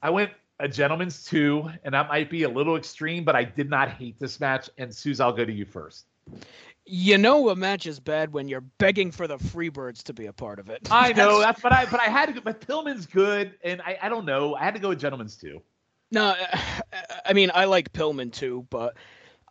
I 0.00 0.10
went 0.10 0.30
a 0.60 0.68
gentleman's 0.68 1.24
two, 1.24 1.68
and 1.82 1.92
that 1.92 2.06
might 2.06 2.30
be 2.30 2.44
a 2.44 2.48
little 2.48 2.76
extreme, 2.76 3.24
but 3.24 3.34
I 3.34 3.42
did 3.42 3.68
not 3.68 3.90
hate 3.90 4.16
this 4.20 4.38
match. 4.38 4.70
And 4.78 4.94
Suze, 4.94 5.18
I'll 5.18 5.32
go 5.32 5.44
to 5.44 5.52
you 5.52 5.64
first. 5.64 6.06
You 6.84 7.18
know 7.18 7.48
a 7.48 7.56
match 7.56 7.84
is 7.84 7.98
bad 7.98 8.32
when 8.32 8.46
you're 8.46 8.60
begging 8.60 9.10
for 9.10 9.26
the 9.26 9.38
Freebirds 9.38 10.04
to 10.04 10.12
be 10.12 10.26
a 10.26 10.32
part 10.32 10.60
of 10.60 10.70
it. 10.70 10.86
I 10.88 11.12
know 11.14 11.40
that's, 11.40 11.60
but 11.60 11.72
I 11.72 11.84
but 11.86 11.98
I 11.98 12.04
had 12.04 12.26
to 12.26 12.32
go. 12.32 12.42
But 12.42 12.60
Pillman's 12.60 13.06
good, 13.06 13.54
and 13.64 13.82
I 13.82 13.98
I 14.00 14.08
don't 14.08 14.24
know. 14.24 14.54
I 14.54 14.62
had 14.62 14.74
to 14.74 14.80
go 14.80 14.90
with 14.90 15.00
gentleman's 15.00 15.34
two. 15.34 15.60
No, 16.10 16.34
I 17.24 17.32
mean 17.32 17.50
I 17.54 17.64
like 17.64 17.92
Pillman 17.92 18.32
too, 18.32 18.66
but 18.70 18.96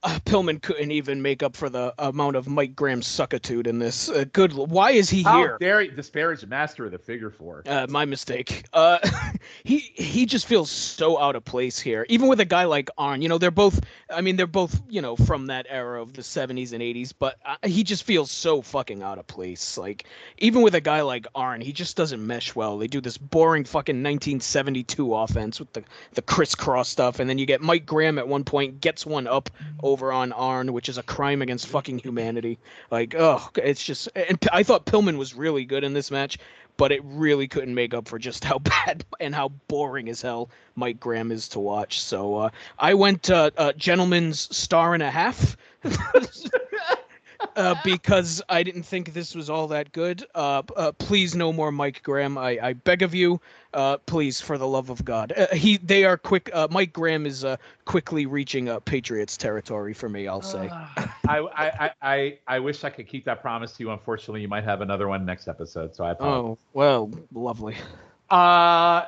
uh, 0.06 0.20
Pillman 0.20 0.62
couldn't 0.62 0.92
even 0.92 1.22
make 1.22 1.42
up 1.42 1.56
for 1.56 1.68
the 1.68 1.94
amount 1.98 2.36
of 2.36 2.48
Mike 2.48 2.76
Graham's 2.76 3.08
suckitude 3.08 3.66
in 3.66 3.80
this. 3.80 4.08
Uh, 4.08 4.26
good, 4.32 4.54
why 4.54 4.92
is 4.92 5.10
he 5.10 5.24
How 5.24 5.38
here? 5.38 5.58
dare 5.60 5.82
you 5.82 5.92
disparage 5.92 6.42
the 6.42 6.48
master 6.48 6.86
of 6.86 6.92
the 6.92 7.00
figure 7.00 7.32
four? 7.32 7.64
Uh, 7.66 7.88
my 7.90 8.06
mistake. 8.06 8.66
Uh, 8.72 9.00
he 9.64 9.80
he 9.80 10.28
just 10.28 10.46
feels 10.46 10.70
so 10.70 11.20
out 11.20 11.36
of 11.36 11.44
place 11.44 11.80
here. 11.80 12.06
Even 12.08 12.28
with 12.28 12.40
a 12.40 12.46
guy 12.46 12.66
like 12.66 12.90
Arn, 12.98 13.22
you 13.24 13.30
know, 13.30 13.40
they're 13.40 13.50
both. 13.50 13.82
I 14.10 14.22
mean, 14.22 14.36
they're 14.36 14.46
both 14.46 14.80
you 14.88 15.02
know 15.02 15.16
from 15.16 15.48
that 15.48 15.66
era 15.70 16.02
of 16.02 16.14
the 16.14 16.22
'70s 16.22 16.72
and 16.72 16.82
'80s, 16.82 17.12
but 17.18 17.38
uh, 17.44 17.56
he 17.64 17.84
just 17.84 18.04
feels 18.04 18.30
so 18.30 18.62
fucking 18.62 19.02
out 19.02 19.18
of 19.18 19.26
place. 19.26 19.76
Like 19.78 20.06
even 20.38 20.62
with 20.62 20.76
a 20.76 20.82
guy 20.82 21.02
like 21.02 21.26
Arn, 21.34 21.62
he 21.62 21.74
just 21.74 21.98
doesn't 21.98 22.26
mesh 22.26 22.56
well. 22.56 22.78
They 22.78 22.88
do 22.88 23.02
this 23.02 23.18
boring 23.18 23.64
fucking 23.64 23.96
1972 23.96 25.16
offense 25.16 25.60
with 25.60 25.74
the 25.74 25.84
the 26.14 26.22
crisscross 26.22 26.90
stuff, 26.90 27.20
and 27.20 27.28
then 27.28 27.40
you 27.40 27.48
get 27.48 27.62
Mike 27.62 27.88
Graham 27.88 28.20
at 28.20 28.28
one 28.28 28.44
point 28.44 28.82
gets 28.82 29.04
one 29.04 29.26
up 29.26 29.50
over 29.82 29.95
on 30.04 30.32
Arn, 30.32 30.74
which 30.74 30.90
is 30.90 30.98
a 30.98 31.04
crime 31.04 31.42
against 31.42 31.68
fucking 31.68 32.00
humanity. 32.00 32.58
Like, 32.92 33.16
oh, 33.18 33.50
it's 33.56 33.84
just. 33.84 34.10
And 34.16 34.38
I 34.52 34.64
thought 34.64 34.86
Pillman 34.86 35.18
was 35.18 35.34
really 35.34 35.66
good 35.66 35.84
in 35.84 35.94
this 35.94 36.12
match, 36.12 36.38
but 36.78 36.92
it 36.92 37.02
really 37.04 37.48
couldn't 37.48 37.74
make 37.74 37.94
up 37.94 38.08
for 38.08 38.20
just 38.20 38.44
how 38.44 38.60
bad 38.60 39.06
and 39.20 39.34
how 39.34 39.50
boring 39.68 40.10
as 40.10 40.22
hell 40.22 40.50
Mike 40.76 41.00
Graham 41.00 41.32
is 41.32 41.48
to 41.50 41.60
watch. 41.60 42.00
So 42.02 42.36
uh, 42.36 42.50
I 42.80 42.94
went 42.94 43.30
uh, 43.30 43.52
uh, 43.58 43.74
gentleman's 43.74 44.56
star 44.56 44.94
and 44.94 45.04
a 45.04 45.12
half. 45.12 45.58
Uh, 47.56 47.76
because 47.84 48.42
I 48.50 48.64
didn't 48.64 48.84
think 48.84 49.14
this 49.14 49.36
was 49.36 49.50
all 49.50 49.68
that 49.68 49.92
good. 49.92 50.26
Uh, 50.36 50.64
uh, 50.76 50.92
please, 50.94 51.36
no 51.36 51.54
more 51.54 51.72
Mike 51.72 52.04
Graham. 52.04 52.38
I, 52.38 52.60
I 52.62 52.74
beg 52.74 53.02
of 53.02 53.14
you, 53.14 53.40
uh, 53.74 53.98
please, 53.98 54.42
for 54.42 54.58
the 54.58 54.68
love 54.68 54.90
of 54.90 55.04
God. 55.06 55.34
Uh, 55.36 55.48
he, 55.56 55.78
they 55.78 56.04
are 56.04 56.18
quick. 56.18 56.50
Uh, 56.54 56.68
Mike 56.70 56.94
Graham 56.94 57.26
is 57.26 57.46
uh, 57.46 57.58
quickly 57.86 58.26
reaching 58.26 58.70
uh, 58.70 58.80
Patriots 58.80 59.38
territory 59.38 59.94
for 59.94 60.10
me. 60.10 60.28
I'll 60.28 60.42
say. 60.42 60.70
I, 60.72 61.08
I, 61.28 61.40
I, 61.56 61.92
I, 62.02 62.40
I 62.48 62.60
wish 62.60 62.84
I 62.84 62.90
could 62.90 63.08
keep 63.08 63.26
that 63.26 63.42
promise 63.42 63.74
to 63.74 63.84
you. 63.84 63.92
Unfortunately, 63.92 64.42
you 64.42 64.48
might 64.48 64.64
have 64.64 64.82
another 64.82 65.08
one 65.08 65.26
next 65.26 65.48
episode, 65.48 65.96
so 65.96 66.04
I 66.04 66.12
apologize. 66.12 66.58
Oh 66.58 66.58
well, 66.74 67.12
lovely. 67.34 67.76
Uh, 68.30 69.04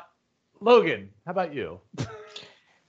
Logan, 0.59 1.09
how 1.25 1.31
about 1.31 1.53
you? 1.53 1.79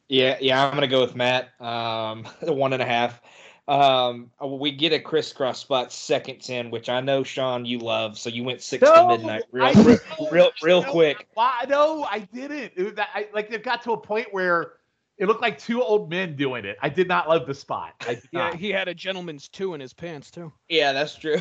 Yeah, 0.09 0.39
yeah, 0.41 0.67
I'm 0.67 0.73
gonna 0.73 0.87
go 0.87 1.03
with 1.03 1.15
Matt. 1.15 1.61
Um, 1.61 2.27
the 2.41 2.53
one 2.55 2.73
and 2.73 2.83
a 2.83 2.87
half. 2.87 3.21
Um, 3.69 4.31
we 4.43 4.71
get 4.73 4.95
a 4.95 4.99
crisscross 4.99 5.61
spot 5.61 5.93
seconds 5.93 6.49
in, 6.49 6.71
which 6.71 6.89
I 6.89 7.03
know 7.03 7.23
Sean 7.23 7.67
you 7.67 7.79
love, 7.79 8.19
so 8.19 8.31
you 8.31 8.43
went 8.43 8.63
six 8.63 8.89
to 8.89 9.07
midnight 9.07 9.43
real, 9.53 9.67
I 9.67 9.73
real, 9.73 9.99
real, 10.33 10.51
real 10.63 10.83
No, 10.83 10.91
quick. 10.91 11.29
Why? 11.35 11.67
No, 11.69 12.05
I 12.05 12.21
didn't. 12.21 12.73
It 12.77 12.83
was 12.83 12.95
that, 12.95 13.11
I, 13.15 13.29
like 13.35 13.53
it 13.53 13.63
got 13.63 13.83
to 13.83 13.93
a 13.93 13.97
point 13.99 14.29
where 14.31 14.73
it 15.19 15.27
looked 15.27 15.43
like 15.43 15.59
two 15.59 15.83
old 15.83 16.09
men 16.09 16.35
doing 16.35 16.65
it. 16.65 16.79
I 16.81 16.89
did 16.89 17.09
not 17.09 17.29
love 17.29 17.47
the 17.47 17.53
spot. 17.53 17.93
I 18.01 18.19
Yeah, 18.33 18.57
he 18.57 18.71
had 18.71 18.89
a 18.89 18.95
gentleman's 18.95 19.49
two 19.49 19.75
in 19.75 19.81
his 19.81 19.93
pants 19.93 20.31
too. 20.31 20.51
Yeah, 20.71 20.93
that's 20.93 21.15
true. 21.17 21.37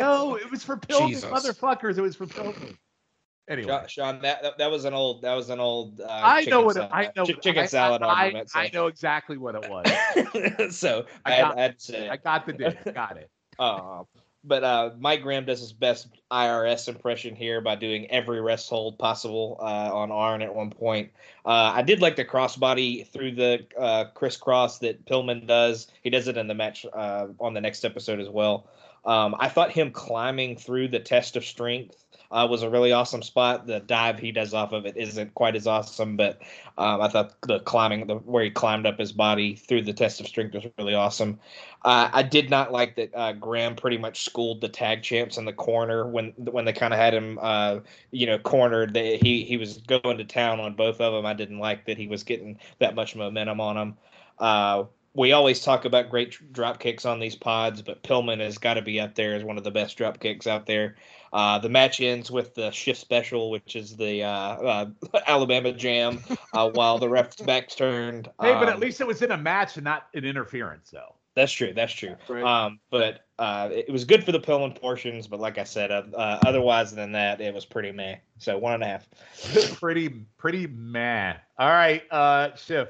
No, 0.00 0.36
it 0.36 0.50
was 0.50 0.62
for 0.64 0.76
Pillman, 0.76 1.08
Jesus. 1.08 1.24
motherfuckers. 1.24 1.98
It 1.98 2.02
was 2.02 2.16
for 2.16 2.26
Pillman. 2.26 2.76
Anyway, 3.48 3.68
Sean, 3.68 3.86
Sean, 3.88 4.22
that, 4.22 4.42
that 4.42 4.58
that 4.58 4.70
was 4.70 4.84
an 4.84 4.92
old 4.94 5.22
that 5.22 5.34
was 5.34 5.50
an 5.50 5.60
old. 5.60 6.00
Uh, 6.00 6.06
I 6.08 6.40
know 6.40 6.44
chicken 6.44 6.64
what 6.64 6.70
it, 6.70 6.74
salad- 6.80 6.92
I 6.92 7.12
know. 7.16 7.24
chicken 7.26 7.58
I- 7.58 7.66
salad 7.66 8.02
I, 8.02 8.06
argument. 8.06 8.50
I, 8.54 8.64
I 8.64 8.70
know 8.72 8.86
exactly 8.88 9.36
what 9.36 9.54
it 9.54 9.68
was. 9.70 10.76
so 10.76 11.06
I 11.24 11.34
I, 11.34 11.40
got- 11.40 11.58
I 11.58 11.60
had 11.62 11.80
say 11.80 12.06
it. 12.06 12.10
I 12.10 12.16
got 12.16 12.46
the 12.46 12.52
dig. 12.52 12.76
Got 12.94 13.18
it. 13.18 13.30
Uh, 13.58 14.02
but 14.42 14.62
uh, 14.62 14.90
Mike 14.98 15.22
Graham 15.22 15.44
does 15.44 15.60
his 15.60 15.72
best 15.72 16.08
IRS 16.30 16.88
impression 16.88 17.34
here 17.34 17.60
by 17.60 17.74
doing 17.74 18.08
every 18.10 18.40
rest 18.40 18.68
hold 18.68 18.96
possible 18.98 19.56
uh, 19.60 19.64
on 19.92 20.12
Arn 20.12 20.40
at 20.40 20.54
one 20.54 20.70
point. 20.70 21.10
Uh, 21.44 21.72
I 21.74 21.82
did 21.82 22.00
like 22.00 22.14
the 22.16 22.24
crossbody 22.24 23.06
through 23.08 23.32
the 23.32 23.66
uh, 23.78 24.04
crisscross 24.14 24.78
that 24.78 25.04
Pillman 25.04 25.46
does. 25.48 25.88
He 26.02 26.10
does 26.10 26.28
it 26.28 26.36
in 26.36 26.46
the 26.46 26.54
match 26.54 26.86
uh, 26.92 27.26
on 27.40 27.54
the 27.54 27.60
next 27.60 27.84
episode 27.84 28.20
as 28.20 28.28
well. 28.28 28.68
Um, 29.04 29.34
I 29.38 29.48
thought 29.48 29.70
him 29.70 29.90
climbing 29.92 30.56
through 30.56 30.88
the 30.88 30.98
test 31.00 31.36
of 31.36 31.44
strength 31.44 32.04
uh, 32.30 32.46
was 32.48 32.62
a 32.62 32.70
really 32.70 32.92
awesome 32.92 33.22
spot. 33.22 33.66
The 33.66 33.80
dive 33.80 34.18
he 34.18 34.32
does 34.32 34.54
off 34.54 34.72
of 34.72 34.86
it 34.86 34.96
isn't 34.96 35.34
quite 35.34 35.56
as 35.56 35.66
awesome, 35.66 36.16
but 36.16 36.40
um, 36.78 37.00
I 37.00 37.08
thought 37.08 37.40
the 37.42 37.60
climbing, 37.60 38.06
the, 38.06 38.16
where 38.16 38.44
he 38.44 38.50
climbed 38.50 38.86
up 38.86 38.98
his 38.98 39.12
body 39.12 39.56
through 39.56 39.82
the 39.82 39.92
test 39.92 40.20
of 40.20 40.26
strength 40.26 40.54
was 40.54 40.66
really 40.78 40.94
awesome. 40.94 41.38
Uh, 41.84 42.10
I 42.12 42.22
did 42.22 42.50
not 42.50 42.72
like 42.72 42.96
that 42.96 43.14
uh, 43.14 43.32
Graham 43.32 43.76
pretty 43.76 43.98
much 43.98 44.24
schooled 44.24 44.60
the 44.60 44.68
tag 44.68 45.02
champs 45.02 45.36
in 45.36 45.44
the 45.44 45.52
corner 45.52 46.06
when 46.08 46.32
when 46.36 46.64
they 46.64 46.72
kind 46.72 46.92
of 46.92 46.98
had 46.98 47.14
him, 47.14 47.38
uh, 47.40 47.80
you 48.10 48.26
know, 48.26 48.38
cornered. 48.38 48.94
They, 48.94 49.18
he 49.18 49.44
he 49.44 49.56
was 49.56 49.78
going 49.78 50.18
to 50.18 50.24
town 50.24 50.60
on 50.60 50.74
both 50.74 51.00
of 51.00 51.12
them. 51.12 51.26
I 51.26 51.34
didn't 51.34 51.58
like 51.58 51.86
that 51.86 51.96
he 51.96 52.08
was 52.08 52.22
getting 52.24 52.58
that 52.80 52.94
much 52.94 53.14
momentum 53.14 53.60
on 53.60 53.76
them. 53.76 53.96
Uh, 54.38 54.84
we 55.16 55.32
always 55.32 55.60
talk 55.60 55.86
about 55.86 56.10
great 56.10 56.52
drop 56.52 56.78
kicks 56.78 57.06
on 57.06 57.18
these 57.18 57.34
pods, 57.34 57.80
but 57.80 58.02
Pillman 58.02 58.38
has 58.40 58.58
got 58.58 58.74
to 58.74 58.82
be 58.82 59.00
up 59.00 59.14
there 59.14 59.34
as 59.34 59.44
one 59.44 59.56
of 59.56 59.64
the 59.64 59.70
best 59.70 59.96
drop 59.96 60.20
kicks 60.20 60.46
out 60.46 60.66
there. 60.66 60.96
Uh, 61.32 61.58
the 61.58 61.68
match 61.68 62.00
ends 62.00 62.30
with 62.30 62.54
the 62.54 62.70
shift 62.70 63.00
special, 63.00 63.50
which 63.50 63.76
is 63.76 63.96
the 63.96 64.22
uh, 64.22 64.28
uh, 64.28 64.86
Alabama 65.26 65.72
Jam, 65.72 66.20
uh, 66.52 66.70
while 66.70 66.98
the 66.98 67.08
ref's 67.08 67.36
back's 67.36 67.74
turned. 67.74 68.26
Hey, 68.40 68.52
but 68.54 68.68
at 68.68 68.74
Um, 68.74 68.80
least 68.80 69.00
it 69.00 69.06
was 69.06 69.22
in 69.22 69.30
a 69.32 69.36
match 69.36 69.76
and 69.76 69.84
not 69.84 70.06
an 70.14 70.24
interference, 70.24 70.90
though. 70.90 71.14
That's 71.34 71.52
true. 71.52 71.74
That's 71.74 71.92
true. 71.92 72.16
Right. 72.28 72.42
Um, 72.42 72.80
but 72.90 73.26
uh, 73.38 73.68
it 73.70 73.92
was 73.92 74.04
good 74.04 74.24
for 74.24 74.32
the 74.32 74.40
Pillman 74.40 74.74
portions, 74.80 75.26
but 75.26 75.38
like 75.38 75.58
I 75.58 75.64
said, 75.64 75.90
uh, 75.90 76.04
uh, 76.14 76.38
otherwise 76.46 76.94
than 76.94 77.12
that, 77.12 77.42
it 77.42 77.52
was 77.52 77.66
pretty 77.66 77.92
meh. 77.92 78.16
So 78.38 78.56
one 78.56 78.72
and 78.72 78.82
a 78.82 78.86
half. 78.86 79.06
pretty, 79.78 80.08
pretty 80.38 80.66
mad. 80.66 81.40
All 81.58 81.68
right, 81.68 82.02
uh, 82.10 82.54
Schiff. 82.54 82.88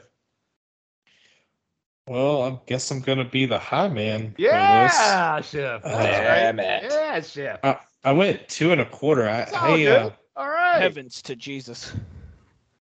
Well, 2.09 2.43
I 2.43 2.59
guess 2.67 2.89
I'm 2.93 3.01
gonna 3.01 3.25
be 3.25 3.47
the 3.47 3.59
high 3.59 3.89
man. 3.89 4.33
Yeah, 4.39 5.41
Schiff. 5.41 5.81
Uh, 5.85 5.89
That's 5.99 6.07
yeah, 6.19 6.47
right. 6.47 6.55
Matt. 6.55 6.83
Yeah, 6.85 7.21
Schiff. 7.21 7.59
I, 7.65 7.79
I 8.05 8.13
went 8.13 8.49
two 8.49 8.73
and 8.73 8.81
a 8.81 8.85
quarter. 8.87 9.29
I, 9.29 9.41
It's 9.43 9.53
all 9.53 9.75
I, 9.75 9.77
good. 9.79 9.89
uh, 10.03 10.11
All 10.37 10.49
right. 10.49 10.81
Heavens 10.81 11.21
to 11.23 11.35
Jesus. 11.37 11.93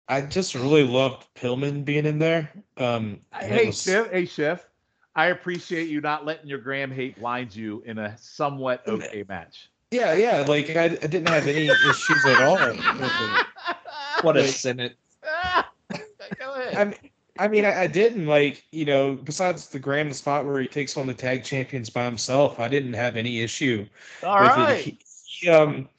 I 0.08 0.22
just 0.22 0.56
really 0.56 0.84
loved 0.84 1.26
Pillman 1.36 1.86
being 1.86 2.06
in 2.06 2.20
there. 2.20 2.52
Um, 2.78 3.22
Hey, 3.34 3.68
was- 3.68 3.82
Schiff. 3.82 4.10
Hey, 4.12 4.26
Schiff. 4.26 4.68
I 5.16 5.28
appreciate 5.28 5.90
you 5.90 6.00
not 6.02 6.26
letting 6.26 6.48
your 6.48 6.60
Graham 6.60 6.90
hate 6.90 7.20
blind 7.20 7.54
you 7.56 7.84
in 7.86 7.98
a 7.98 8.18
somewhat 8.18 8.82
okay 8.88 9.26
match. 9.28 9.70
Yeah, 9.92 10.14
yeah. 10.14 10.40
Like 10.48 10.70
I, 10.70 10.86
I 10.86 10.88
didn't 10.90 11.28
have 11.28 11.48
any 11.48 11.66
issues 11.90 12.26
at 12.26 12.42
all. 12.42 12.56
with 12.56 12.78
it. 12.80 13.46
What 14.24 14.38
a 14.38 14.42
Like- 14.42 14.50
cynic. 14.50 14.96
Go 16.40 16.54
ahead. 16.54 16.76
I 16.76 16.86
mean, 16.86 17.11
I 17.42 17.48
mean, 17.48 17.66
I, 17.66 17.82
I 17.82 17.88
didn't 17.88 18.28
like 18.28 18.64
you 18.72 18.86
know. 18.86 19.16
Besides 19.16 19.70
the 19.70 19.80
Graham 19.80 20.14
spot 20.14 20.46
where 20.46 20.62
he 20.62 20.68
takes 20.68 20.96
on 20.96 21.08
the 21.08 21.14
tag 21.14 21.44
champions 21.44 21.90
by 21.90 22.06
himself, 22.06 22.60
I 22.60 22.68
didn't 22.68 22.94
have 22.94 23.16
any 23.16 23.42
issue 23.42 23.88
All 24.24 24.40
with 24.40 24.52
right. 24.52 24.78
it. 24.78 24.86
He, 24.86 25.00
he, 25.26 25.50
um, 25.50 25.90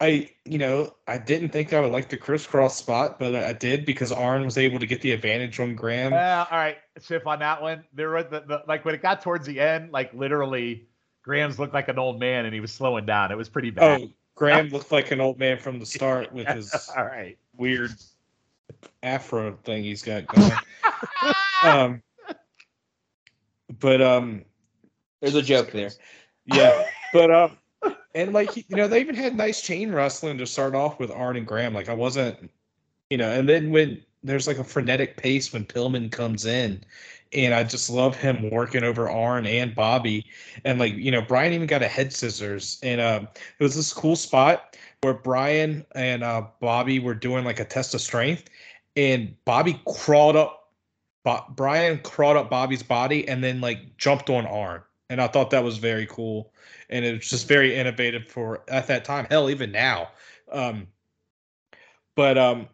I 0.00 0.30
you 0.44 0.58
know 0.58 0.94
I 1.08 1.18
didn't 1.18 1.48
think 1.48 1.72
I 1.72 1.80
would 1.80 1.90
like 1.90 2.10
the 2.10 2.16
crisscross 2.16 2.76
spot, 2.76 3.18
but 3.18 3.34
I 3.34 3.52
did 3.52 3.84
because 3.84 4.12
Arn 4.12 4.44
was 4.44 4.56
able 4.56 4.78
to 4.78 4.86
get 4.86 5.00
the 5.00 5.10
advantage 5.10 5.58
on 5.58 5.74
Graham. 5.74 6.12
Uh, 6.12 6.46
all 6.48 6.58
right, 6.58 6.76
Schiff 7.00 7.26
on 7.26 7.40
that 7.40 7.60
one. 7.60 7.82
There 7.92 8.10
was 8.10 8.26
the, 8.30 8.44
the 8.46 8.62
like 8.68 8.84
when 8.84 8.94
it 8.94 9.02
got 9.02 9.20
towards 9.20 9.48
the 9.48 9.58
end, 9.58 9.90
like 9.90 10.14
literally, 10.14 10.86
Graham's 11.24 11.58
looked 11.58 11.74
like 11.74 11.88
an 11.88 11.98
old 11.98 12.20
man 12.20 12.44
and 12.44 12.54
he 12.54 12.60
was 12.60 12.70
slowing 12.70 13.04
down. 13.04 13.32
It 13.32 13.36
was 13.36 13.48
pretty 13.48 13.70
bad. 13.70 14.00
oh, 14.00 14.10
Graham 14.36 14.68
looked 14.72 14.92
like 14.92 15.10
an 15.10 15.20
old 15.20 15.40
man 15.40 15.58
from 15.58 15.80
the 15.80 15.86
start 15.86 16.32
with 16.32 16.46
his 16.46 16.72
all 16.96 17.04
right. 17.04 17.36
weird 17.56 17.90
afro 19.02 19.56
thing 19.64 19.82
he's 19.82 20.02
got 20.02 20.26
going. 20.26 20.52
um, 21.64 22.02
but 23.78 24.00
um, 24.00 24.44
There's 25.20 25.34
a 25.34 25.42
joke 25.42 25.72
there. 25.72 25.90
yeah, 26.46 26.84
but 27.12 27.30
um, 27.30 27.56
and 28.14 28.32
like 28.32 28.56
you 28.56 28.64
know, 28.70 28.88
they 28.88 29.00
even 29.00 29.14
had 29.14 29.36
nice 29.36 29.60
chain 29.60 29.92
wrestling 29.92 30.38
to 30.38 30.46
start 30.46 30.74
off 30.74 30.98
with 30.98 31.10
Arn 31.10 31.36
and 31.36 31.46
Graham. 31.46 31.74
Like 31.74 31.88
I 31.88 31.94
wasn't, 31.94 32.50
you 33.10 33.18
know, 33.18 33.30
and 33.30 33.48
then 33.48 33.70
when 33.70 34.02
there's 34.22 34.46
like 34.46 34.58
a 34.58 34.64
frenetic 34.64 35.16
pace 35.16 35.52
when 35.52 35.64
Pillman 35.64 36.10
comes 36.10 36.46
in, 36.46 36.82
and 37.32 37.52
I 37.54 37.64
just 37.64 37.90
love 37.90 38.16
him 38.16 38.50
working 38.50 38.84
over 38.84 39.10
Arn 39.10 39.46
and 39.46 39.74
Bobby, 39.74 40.26
and 40.64 40.78
like 40.78 40.94
you 40.94 41.10
know, 41.10 41.22
Brian 41.22 41.52
even 41.52 41.66
got 41.66 41.82
a 41.82 41.88
head 41.88 42.12
scissors, 42.12 42.78
and 42.82 43.00
um, 43.00 43.28
it 43.58 43.62
was 43.62 43.74
this 43.74 43.92
cool 43.92 44.16
spot 44.16 44.76
where 45.04 45.14
Brian 45.14 45.84
and 45.94 46.24
uh, 46.24 46.46
Bobby 46.60 46.98
were 46.98 47.14
doing 47.14 47.44
like 47.44 47.60
a 47.60 47.64
test 47.64 47.94
of 47.94 48.00
strength, 48.00 48.48
and 48.96 49.36
Bobby 49.44 49.78
crawled 49.86 50.34
up, 50.34 50.70
Bo- 51.24 51.44
Brian 51.50 51.98
crawled 51.98 52.38
up 52.38 52.48
Bobby's 52.48 52.82
body 52.82 53.28
and 53.28 53.44
then 53.44 53.60
like 53.60 53.98
jumped 53.98 54.30
on 54.30 54.46
Arn, 54.46 54.80
and 55.10 55.20
I 55.20 55.28
thought 55.28 55.50
that 55.50 55.62
was 55.62 55.76
very 55.76 56.06
cool, 56.06 56.52
and 56.88 57.04
it 57.04 57.12
was 57.12 57.28
just 57.28 57.46
very 57.46 57.76
innovative 57.76 58.26
for 58.26 58.62
at 58.68 58.86
that 58.86 59.04
time. 59.04 59.26
Hell, 59.28 59.50
even 59.50 59.70
now, 59.70 60.08
um, 60.50 60.86
but 62.16 62.38
um, 62.38 62.66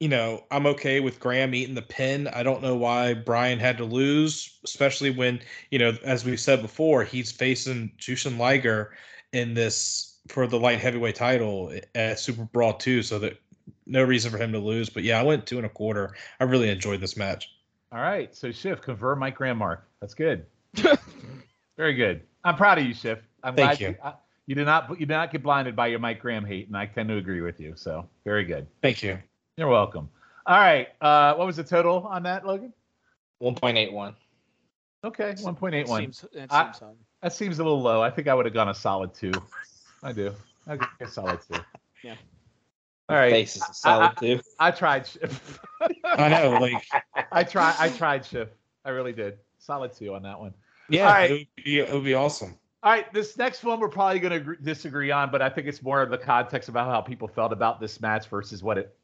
you 0.00 0.08
know, 0.08 0.44
I'm 0.50 0.66
okay 0.66 1.00
with 1.00 1.18
Graham 1.18 1.54
eating 1.54 1.74
the 1.74 1.80
pin. 1.80 2.28
I 2.28 2.42
don't 2.42 2.60
know 2.60 2.76
why 2.76 3.14
Brian 3.14 3.58
had 3.58 3.78
to 3.78 3.84
lose, 3.84 4.58
especially 4.64 5.08
when 5.08 5.40
you 5.70 5.78
know, 5.78 5.96
as 6.04 6.26
we 6.26 6.36
said 6.36 6.60
before, 6.60 7.04
he's 7.04 7.32
facing 7.32 7.90
Jushin 7.98 8.36
Liger 8.36 8.92
in 9.32 9.54
this 9.54 10.13
for 10.28 10.46
the 10.46 10.58
light 10.58 10.80
heavyweight 10.80 11.14
title 11.16 11.72
at 11.94 12.18
Super 12.18 12.44
Brawl 12.44 12.74
2, 12.74 13.02
so 13.02 13.18
that 13.18 13.38
no 13.86 14.02
reason 14.02 14.30
for 14.30 14.38
him 14.38 14.52
to 14.52 14.58
lose. 14.58 14.88
But 14.88 15.02
yeah, 15.02 15.20
I 15.20 15.22
went 15.22 15.46
two 15.46 15.56
and 15.58 15.66
a 15.66 15.70
quarter. 15.70 16.14
I 16.40 16.44
really 16.44 16.70
enjoyed 16.70 17.00
this 17.00 17.16
match. 17.16 17.50
All 17.92 18.00
right. 18.00 18.34
So 18.34 18.50
Schiff, 18.50 18.80
confirm 18.80 19.18
Mike 19.18 19.36
Graham 19.36 19.58
mark. 19.58 19.86
That's 20.00 20.14
good. 20.14 20.46
Very 21.76 21.94
good. 21.94 22.22
I'm 22.44 22.56
proud 22.56 22.78
of 22.78 22.84
you, 22.84 22.94
Schiff. 22.94 23.18
I'm 23.42 23.54
Thank 23.54 23.78
glad 23.78 23.80
you. 23.80 23.88
You, 23.88 23.96
I- 24.02 24.14
you 24.46 24.54
did 24.54 24.66
not 24.66 24.90
you 24.90 25.06
did 25.06 25.14
not 25.14 25.32
get 25.32 25.42
blinded 25.42 25.74
by 25.74 25.86
your 25.86 25.98
Mike 25.98 26.20
Graham 26.20 26.44
hate, 26.44 26.66
and 26.68 26.76
I 26.76 26.84
tend 26.86 27.08
to 27.08 27.16
agree 27.16 27.40
with 27.40 27.58
you. 27.60 27.72
So 27.76 28.06
very 28.24 28.44
good. 28.44 28.66
Thank 28.82 29.02
you. 29.02 29.18
You're 29.56 29.68
welcome. 29.68 30.10
All 30.46 30.58
right. 30.58 30.88
Uh, 31.00 31.34
what 31.34 31.46
was 31.46 31.56
the 31.56 31.64
total 31.64 32.06
on 32.06 32.24
that, 32.24 32.46
Logan? 32.46 32.72
1.81. 33.42 34.14
Okay, 35.02 35.32
1.81. 35.32 35.96
Seems, 35.98 36.20
that 36.20 36.30
seems 36.32 36.50
high. 36.50 36.72
That 37.22 37.32
seems 37.32 37.58
a 37.58 37.64
little 37.64 37.80
low. 37.80 38.02
I 38.02 38.10
think 38.10 38.28
I 38.28 38.34
would 38.34 38.44
have 38.44 38.54
gone 38.54 38.68
a 38.68 38.74
solid 38.74 39.14
two. 39.14 39.32
I 40.04 40.12
do. 40.12 40.34
I 40.66 40.76
think 40.76 40.90
a 41.00 41.08
solid 41.08 41.40
two. 41.50 41.58
Yeah. 42.02 42.16
All 43.08 43.16
right. 43.16 43.30
Face 43.30 43.56
is 43.56 43.62
a 43.62 43.72
solid 43.72 44.12
too. 44.18 44.38
I 44.60 44.70
tried. 44.70 45.06
Schiff. 45.06 45.58
I 46.04 46.28
know, 46.28 46.58
like, 46.60 46.86
I 47.32 47.42
tried. 47.42 47.76
I 47.78 47.88
tried, 47.88 48.26
Schiff. 48.26 48.50
I 48.84 48.90
really 48.90 49.14
did. 49.14 49.38
Solid 49.58 49.94
two 49.94 50.14
on 50.14 50.22
that 50.24 50.38
one. 50.38 50.52
yeah, 50.90 51.06
All 51.06 51.14
right. 51.14 51.30
it, 51.30 51.32
would 51.32 51.64
be, 51.64 51.78
it 51.78 51.90
would 51.90 52.04
be 52.04 52.12
awesome. 52.12 52.58
All 52.82 52.92
right, 52.92 53.10
this 53.14 53.38
next 53.38 53.64
one 53.64 53.80
we're 53.80 53.88
probably 53.88 54.20
going 54.20 54.44
to 54.44 54.56
disagree 54.56 55.10
on, 55.10 55.30
but 55.30 55.40
I 55.40 55.48
think 55.48 55.66
it's 55.66 55.82
more 55.82 56.02
of 56.02 56.10
the 56.10 56.18
context 56.18 56.68
about 56.68 56.90
how 56.90 57.00
people 57.00 57.26
felt 57.26 57.50
about 57.50 57.80
this 57.80 58.02
match 58.02 58.28
versus 58.28 58.62
what 58.62 58.76
it 58.76 58.94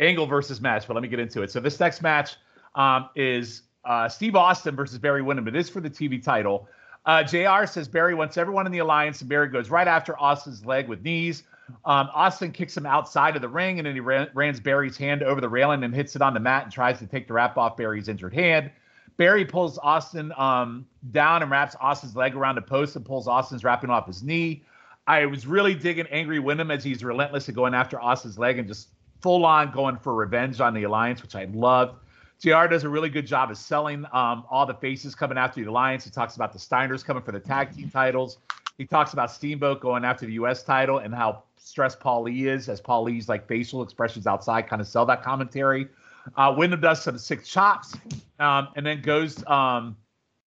angle 0.00 0.26
versus 0.26 0.62
match. 0.62 0.86
But 0.88 0.94
let 0.94 1.02
me 1.02 1.08
get 1.08 1.20
into 1.20 1.42
it. 1.42 1.50
So 1.50 1.60
this 1.60 1.78
next 1.78 2.00
match 2.00 2.36
um, 2.74 3.10
is 3.14 3.64
uh, 3.84 4.08
Steve 4.08 4.36
Austin 4.36 4.74
versus 4.74 4.98
Barry 4.98 5.20
Windham. 5.20 5.46
It 5.48 5.56
is 5.56 5.68
for 5.68 5.82
the 5.82 5.90
TV 5.90 6.22
title. 6.22 6.66
Uh, 7.08 7.22
Jr. 7.22 7.64
says 7.64 7.88
Barry 7.88 8.14
wants 8.14 8.36
everyone 8.36 8.66
in 8.66 8.72
the 8.72 8.80
alliance, 8.80 9.22
and 9.22 9.30
Barry 9.30 9.48
goes 9.48 9.70
right 9.70 9.88
after 9.88 10.16
Austin's 10.20 10.66
leg 10.66 10.88
with 10.88 11.02
knees. 11.02 11.42
Um, 11.86 12.10
Austin 12.12 12.52
kicks 12.52 12.76
him 12.76 12.84
outside 12.84 13.34
of 13.34 13.40
the 13.40 13.48
ring, 13.48 13.78
and 13.78 13.86
then 13.86 13.94
he 13.94 14.00
ran, 14.00 14.28
rans 14.34 14.60
Barry's 14.60 14.98
hand 14.98 15.22
over 15.22 15.40
the 15.40 15.48
railing 15.48 15.82
and 15.84 15.94
hits 15.94 16.16
it 16.16 16.20
on 16.20 16.34
the 16.34 16.40
mat 16.40 16.64
and 16.64 16.72
tries 16.72 16.98
to 16.98 17.06
take 17.06 17.26
the 17.26 17.32
wrap 17.32 17.56
off 17.56 17.78
Barry's 17.78 18.08
injured 18.08 18.34
hand. 18.34 18.70
Barry 19.16 19.46
pulls 19.46 19.78
Austin 19.78 20.34
um, 20.36 20.86
down 21.10 21.40
and 21.40 21.50
wraps 21.50 21.74
Austin's 21.80 22.14
leg 22.14 22.36
around 22.36 22.56
the 22.56 22.62
post 22.62 22.94
and 22.94 23.06
pulls 23.06 23.26
Austin's 23.26 23.64
wrapping 23.64 23.88
off 23.88 24.06
his 24.06 24.22
knee. 24.22 24.62
I 25.06 25.24
was 25.24 25.46
really 25.46 25.74
digging 25.74 26.06
Angry 26.08 26.40
Windham 26.40 26.70
as 26.70 26.84
he's 26.84 27.02
relentless 27.02 27.48
at 27.48 27.54
going 27.54 27.72
after 27.72 27.98
Austin's 27.98 28.38
leg 28.38 28.58
and 28.58 28.68
just 28.68 28.88
full 29.22 29.46
on 29.46 29.72
going 29.72 29.96
for 29.96 30.14
revenge 30.14 30.60
on 30.60 30.74
the 30.74 30.82
alliance, 30.82 31.22
which 31.22 31.34
I 31.34 31.46
loved. 31.54 31.98
JR 32.40 32.66
does 32.66 32.84
a 32.84 32.88
really 32.88 33.08
good 33.08 33.26
job 33.26 33.50
of 33.50 33.58
selling 33.58 34.04
um, 34.12 34.44
all 34.48 34.64
the 34.64 34.74
faces 34.74 35.14
coming 35.14 35.36
after 35.36 35.60
the 35.60 35.68
alliance. 35.68 36.04
He 36.04 36.10
talks 36.10 36.36
about 36.36 36.52
the 36.52 36.58
Steiners 36.58 37.04
coming 37.04 37.22
for 37.22 37.32
the 37.32 37.40
tag 37.40 37.74
team 37.74 37.90
titles. 37.90 38.38
He 38.76 38.86
talks 38.86 39.12
about 39.12 39.32
Steamboat 39.32 39.80
going 39.80 40.04
after 40.04 40.24
the 40.24 40.34
U.S. 40.34 40.62
title 40.62 40.98
and 40.98 41.12
how 41.12 41.42
stressed 41.56 41.98
Paul 41.98 42.22
Lee 42.22 42.46
is, 42.46 42.68
as 42.68 42.80
Paul 42.80 43.08
E's 43.08 43.28
like 43.28 43.48
facial 43.48 43.82
expressions 43.82 44.26
outside 44.28 44.68
kind 44.68 44.80
of 44.80 44.86
sell 44.86 45.04
that 45.06 45.24
commentary. 45.24 45.88
Uh, 46.36 46.54
Windham 46.56 46.80
does 46.80 47.02
some 47.02 47.18
sick 47.18 47.44
chops 47.44 47.96
um, 48.38 48.68
and 48.76 48.86
then 48.86 49.02
goes 49.02 49.44
um, 49.46 49.96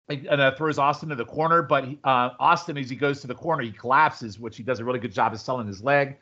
and 0.09 0.41
uh, 0.41 0.55
throws 0.55 0.79
Austin 0.79 1.11
to 1.11 1.15
the 1.15 1.25
corner. 1.25 1.61
But 1.61 1.85
he, 1.85 1.99
uh, 2.05 2.31
Austin, 2.39 2.79
as 2.79 2.89
he 2.89 2.97
goes 2.97 3.21
to 3.21 3.27
the 3.27 3.35
corner, 3.35 3.63
he 3.63 3.73
collapses, 3.73 4.39
which 4.39 4.57
he 4.57 4.63
does 4.63 4.81
a 4.81 4.85
really 4.85 4.99
good 4.99 5.13
job 5.13 5.35
of 5.35 5.41
selling 5.41 5.67
his 5.67 5.83
leg. 5.83 6.17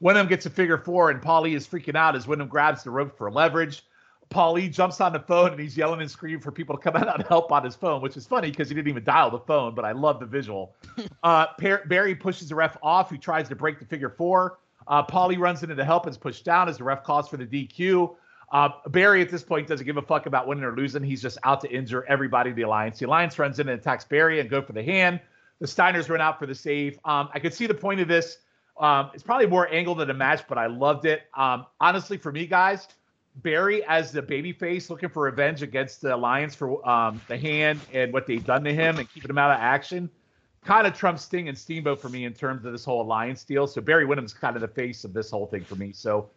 Windham 0.00 0.28
gets 0.28 0.46
a 0.46 0.50
figure 0.50 0.78
four, 0.78 1.10
and 1.10 1.20
Paulie 1.20 1.56
is 1.56 1.66
freaking 1.66 1.96
out 1.96 2.14
as 2.14 2.28
Windham 2.28 2.46
grabs 2.46 2.84
the 2.84 2.90
rope 2.90 3.16
for 3.18 3.30
leverage. 3.32 3.82
Paulie 4.30 4.70
jumps 4.70 5.00
on 5.00 5.12
the 5.12 5.20
phone 5.20 5.52
and 5.52 5.60
he's 5.60 5.76
yelling 5.76 6.00
and 6.00 6.10
screaming 6.10 6.40
for 6.40 6.52
people 6.52 6.76
to 6.76 6.82
come 6.82 6.96
out 6.96 7.14
and 7.14 7.26
help 7.26 7.50
on 7.50 7.64
his 7.64 7.74
phone, 7.74 8.02
which 8.02 8.16
is 8.16 8.26
funny 8.26 8.50
because 8.50 8.68
he 8.68 8.74
didn't 8.74 8.88
even 8.88 9.04
dial 9.04 9.30
the 9.30 9.38
phone, 9.38 9.74
but 9.74 9.84
I 9.84 9.92
love 9.92 10.20
the 10.20 10.26
visual. 10.26 10.74
uh, 11.22 11.46
Barry 11.58 12.14
pushes 12.14 12.50
the 12.50 12.54
ref 12.54 12.76
off, 12.82 13.10
who 13.10 13.16
tries 13.16 13.48
to 13.48 13.56
break 13.56 13.78
the 13.78 13.86
figure 13.86 14.10
four. 14.10 14.58
Uh, 14.86 15.02
Paulie 15.02 15.38
runs 15.38 15.62
into 15.62 15.74
the 15.74 15.84
help 15.84 16.04
and 16.04 16.12
is 16.12 16.18
pushed 16.18 16.44
down 16.44 16.68
as 16.68 16.78
the 16.78 16.84
ref 16.84 17.04
calls 17.04 17.28
for 17.28 17.36
the 17.36 17.46
DQ. 17.46 18.14
Uh, 18.50 18.70
Barry 18.88 19.20
at 19.20 19.28
this 19.28 19.42
point 19.42 19.66
doesn't 19.66 19.84
give 19.84 19.98
a 19.98 20.02
fuck 20.02 20.26
about 20.26 20.46
winning 20.46 20.64
or 20.64 20.74
losing. 20.74 21.02
He's 21.02 21.20
just 21.20 21.38
out 21.44 21.60
to 21.62 21.70
injure 21.70 22.04
everybody 22.08 22.50
in 22.50 22.56
the 22.56 22.62
alliance. 22.62 22.98
The 22.98 23.06
alliance 23.06 23.38
runs 23.38 23.58
in 23.58 23.68
and 23.68 23.78
attacks 23.78 24.04
Barry 24.04 24.40
and 24.40 24.48
go 24.48 24.62
for 24.62 24.72
the 24.72 24.82
hand. 24.82 25.20
The 25.60 25.66
Steiners 25.66 26.08
run 26.08 26.20
out 26.20 26.38
for 26.38 26.46
the 26.46 26.54
save. 26.54 26.98
Um, 27.04 27.28
I 27.34 27.40
could 27.40 27.52
see 27.52 27.66
the 27.66 27.74
point 27.74 28.00
of 28.00 28.08
this. 28.08 28.38
Um, 28.78 29.10
it's 29.12 29.22
probably 29.22 29.46
more 29.46 29.68
angle 29.72 29.94
than 29.94 30.08
a 30.08 30.14
match, 30.14 30.42
but 30.48 30.56
I 30.56 30.66
loved 30.66 31.04
it. 31.04 31.22
Um, 31.34 31.66
honestly, 31.80 32.16
for 32.16 32.30
me, 32.30 32.46
guys, 32.46 32.88
Barry 33.36 33.84
as 33.84 34.10
the 34.10 34.22
babyface 34.22 34.90
looking 34.90 35.08
for 35.08 35.22
revenge 35.22 35.62
against 35.62 36.00
the 36.00 36.14
alliance 36.14 36.54
for 36.54 36.86
um, 36.88 37.20
the 37.28 37.36
hand 37.38 37.80
and 37.92 38.12
what 38.12 38.26
they've 38.26 38.44
done 38.44 38.64
to 38.64 38.74
him 38.74 38.98
and 38.98 39.08
keeping 39.12 39.30
him 39.30 39.38
out 39.38 39.50
of 39.50 39.58
action 39.60 40.10
kind 40.64 40.86
of 40.86 40.94
trumps 40.94 41.22
Sting 41.22 41.48
and 41.48 41.56
Steamboat 41.56 42.00
for 42.00 42.08
me 42.08 42.24
in 42.24 42.34
terms 42.34 42.64
of 42.64 42.72
this 42.72 42.84
whole 42.84 43.02
alliance 43.02 43.44
deal. 43.44 43.66
So 43.66 43.80
Barry 43.80 44.04
Windham's 44.04 44.34
kind 44.34 44.56
of 44.56 44.60
the 44.60 44.68
face 44.68 45.04
of 45.04 45.12
this 45.12 45.30
whole 45.30 45.46
thing 45.46 45.64
for 45.64 45.76
me. 45.76 45.92
So 45.92 46.30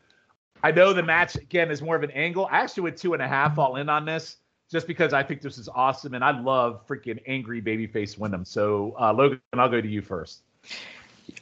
I 0.63 0.71
know 0.71 0.93
the 0.93 1.03
match 1.03 1.35
again 1.35 1.71
is 1.71 1.81
more 1.81 1.95
of 1.95 2.03
an 2.03 2.11
angle. 2.11 2.47
I 2.51 2.59
actually 2.59 2.83
went 2.83 2.97
two 2.97 3.13
and 3.13 3.21
a 3.21 3.27
half 3.27 3.57
all 3.57 3.77
in 3.77 3.89
on 3.89 4.05
this 4.05 4.37
just 4.71 4.87
because 4.87 5.11
I 5.11 5.23
think 5.23 5.41
this 5.41 5.57
is 5.57 5.67
awesome 5.67 6.13
and 6.13 6.23
I 6.23 6.39
love 6.39 6.87
freaking 6.87 7.19
angry 7.27 7.61
babyface 7.61 8.17
Windham. 8.17 8.45
So 8.45 8.95
uh, 8.99 9.11
Logan, 9.11 9.41
I'll 9.53 9.69
go 9.69 9.81
to 9.81 9.87
you 9.87 10.01
first. 10.01 10.43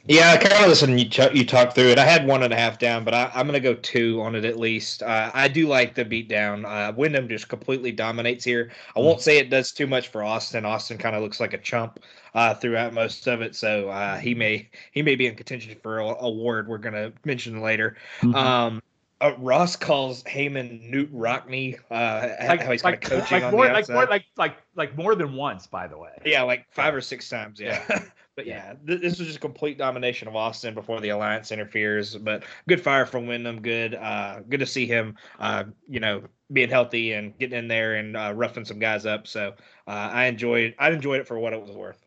Yeah, 0.06 0.32
I 0.32 0.36
kind 0.38 0.64
of 0.64 0.68
listened. 0.68 0.98
You 0.98 1.08
ch- 1.08 1.34
you 1.34 1.44
talk 1.44 1.74
through 1.74 1.88
it. 1.88 1.98
I 1.98 2.04
had 2.04 2.26
one 2.26 2.42
and 2.42 2.52
a 2.52 2.56
half 2.56 2.78
down, 2.78 3.04
but 3.04 3.14
I, 3.14 3.30
I'm 3.34 3.46
going 3.46 3.60
to 3.60 3.60
go 3.60 3.74
two 3.74 4.20
on 4.22 4.34
it 4.34 4.44
at 4.44 4.58
least. 4.58 5.02
Uh, 5.02 5.30
I 5.32 5.46
do 5.46 5.68
like 5.68 5.94
the 5.94 6.04
beatdown. 6.04 6.64
Uh, 6.64 6.92
Windham 6.92 7.28
just 7.28 7.48
completely 7.48 7.92
dominates 7.92 8.44
here. 8.44 8.72
I 8.96 9.00
won't 9.00 9.20
say 9.20 9.38
it 9.38 9.50
does 9.50 9.72
too 9.72 9.86
much 9.86 10.08
for 10.08 10.24
Austin. 10.24 10.64
Austin 10.64 10.98
kind 10.98 11.14
of 11.14 11.22
looks 11.22 11.38
like 11.38 11.52
a 11.52 11.58
chump 11.58 12.00
uh, 12.34 12.54
throughout 12.54 12.92
most 12.92 13.28
of 13.28 13.40
it, 13.42 13.54
so 13.54 13.88
uh, 13.90 14.16
he 14.16 14.34
may 14.34 14.68
he 14.92 15.02
may 15.02 15.14
be 15.14 15.26
in 15.26 15.34
contention 15.36 15.76
for 15.82 15.98
a 15.98 16.06
award 16.06 16.66
we're 16.66 16.78
going 16.78 16.94
to 16.94 17.12
mention 17.24 17.60
later. 17.60 17.96
Mm-hmm. 18.20 18.34
Um, 18.34 18.82
uh, 19.20 19.34
Ross 19.38 19.76
calls 19.76 20.22
Heyman 20.24 20.90
Knute 20.90 21.10
Rockne. 21.12 21.78
Uh, 21.90 22.28
Like, 22.48 22.62
how 22.62 22.72
he's 22.72 22.82
like, 22.82 23.02
kind 23.02 23.20
of 23.20 23.28
coaching 23.28 23.42
like 23.42 23.44
on 23.44 23.52
more, 23.52 23.66
the 23.66 23.72
like 23.74 23.88
more, 23.88 24.06
like 24.06 24.24
like 24.36 24.56
like 24.74 24.96
more 24.96 25.14
than 25.14 25.34
once, 25.34 25.66
by 25.66 25.86
the 25.86 25.98
way. 25.98 26.18
Yeah, 26.24 26.42
like 26.42 26.66
five 26.70 26.94
or 26.94 27.00
six 27.00 27.28
times. 27.28 27.60
Yeah. 27.60 27.84
but 28.36 28.46
yeah, 28.46 28.74
th- 28.86 29.00
this 29.00 29.18
was 29.18 29.28
just 29.28 29.40
complete 29.40 29.78
domination 29.78 30.28
of 30.28 30.36
Austin 30.36 30.74
before 30.74 31.00
the 31.00 31.10
alliance 31.10 31.52
interferes. 31.52 32.16
But 32.16 32.44
good 32.68 32.80
fire 32.80 33.06
from 33.06 33.26
Windham. 33.26 33.60
Good, 33.60 33.94
uh, 33.94 34.40
good 34.48 34.60
to 34.60 34.66
see 34.66 34.86
him. 34.86 35.16
Uh, 35.38 35.64
you 35.88 36.00
know, 36.00 36.22
being 36.52 36.70
healthy 36.70 37.12
and 37.12 37.36
getting 37.38 37.58
in 37.58 37.68
there 37.68 37.96
and 37.96 38.16
uh, 38.16 38.32
roughing 38.34 38.64
some 38.64 38.78
guys 38.78 39.06
up. 39.06 39.26
So 39.26 39.54
uh, 39.86 39.90
I 39.90 40.26
enjoyed. 40.26 40.74
I 40.78 40.90
enjoyed 40.90 41.20
it 41.20 41.26
for 41.26 41.38
what 41.38 41.52
it 41.52 41.60
was 41.60 41.72
worth. 41.72 42.04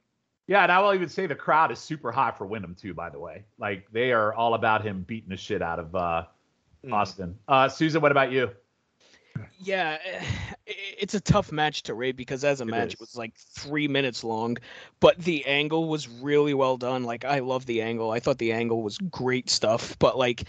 Yeah, 0.48 0.64
and 0.64 0.72
I 0.72 0.80
will 0.80 0.94
even 0.94 1.08
say 1.08 1.26
the 1.26 1.36
crowd 1.36 1.72
is 1.72 1.80
super 1.80 2.12
high 2.12 2.32
for 2.32 2.46
Windham 2.46 2.76
too. 2.76 2.94
By 2.94 3.10
the 3.10 3.20
way, 3.20 3.46
like 3.58 3.88
they 3.92 4.12
are 4.12 4.34
all 4.34 4.56
about 4.56 4.86
him 4.86 5.04
beating 5.04 5.30
the 5.30 5.38
shit 5.38 5.62
out 5.62 5.80
of 5.80 5.96
uh, 5.96 6.24
Mm. 6.86 6.94
Austin. 6.94 7.40
Uh, 7.48 7.70
Susan, 7.70 8.02
what 8.02 8.12
about 8.12 8.32
you? 8.32 8.52
Yeah, 9.58 9.98
it's 10.66 11.14
a 11.14 11.20
tough 11.22 11.52
match 11.52 11.84
to 11.84 11.94
rate 11.94 12.16
because 12.16 12.44
as 12.44 12.62
a 12.62 12.66
It 12.68 12.72
match, 12.72 12.94
is. 12.94 12.94
it 12.94 13.00
was 13.00 13.16
like 13.16 13.34
three 13.36 13.88
minutes 13.88 14.24
long, 14.24 14.58
but 15.00 15.18
the 15.20 15.46
angle 15.46 15.88
was 15.90 16.08
really 16.08 16.54
well 16.54 16.78
done. 16.78 17.04
Like 17.04 17.26
I 17.26 17.40
love 17.40 17.66
the 17.66 17.82
angle. 17.82 18.12
I 18.12 18.20
thought 18.20 18.38
the 18.38 18.52
angle 18.52 18.82
was 18.84 18.98
great 18.98 19.50
stuff. 19.50 19.98
But 20.00 20.18
like, 20.18 20.44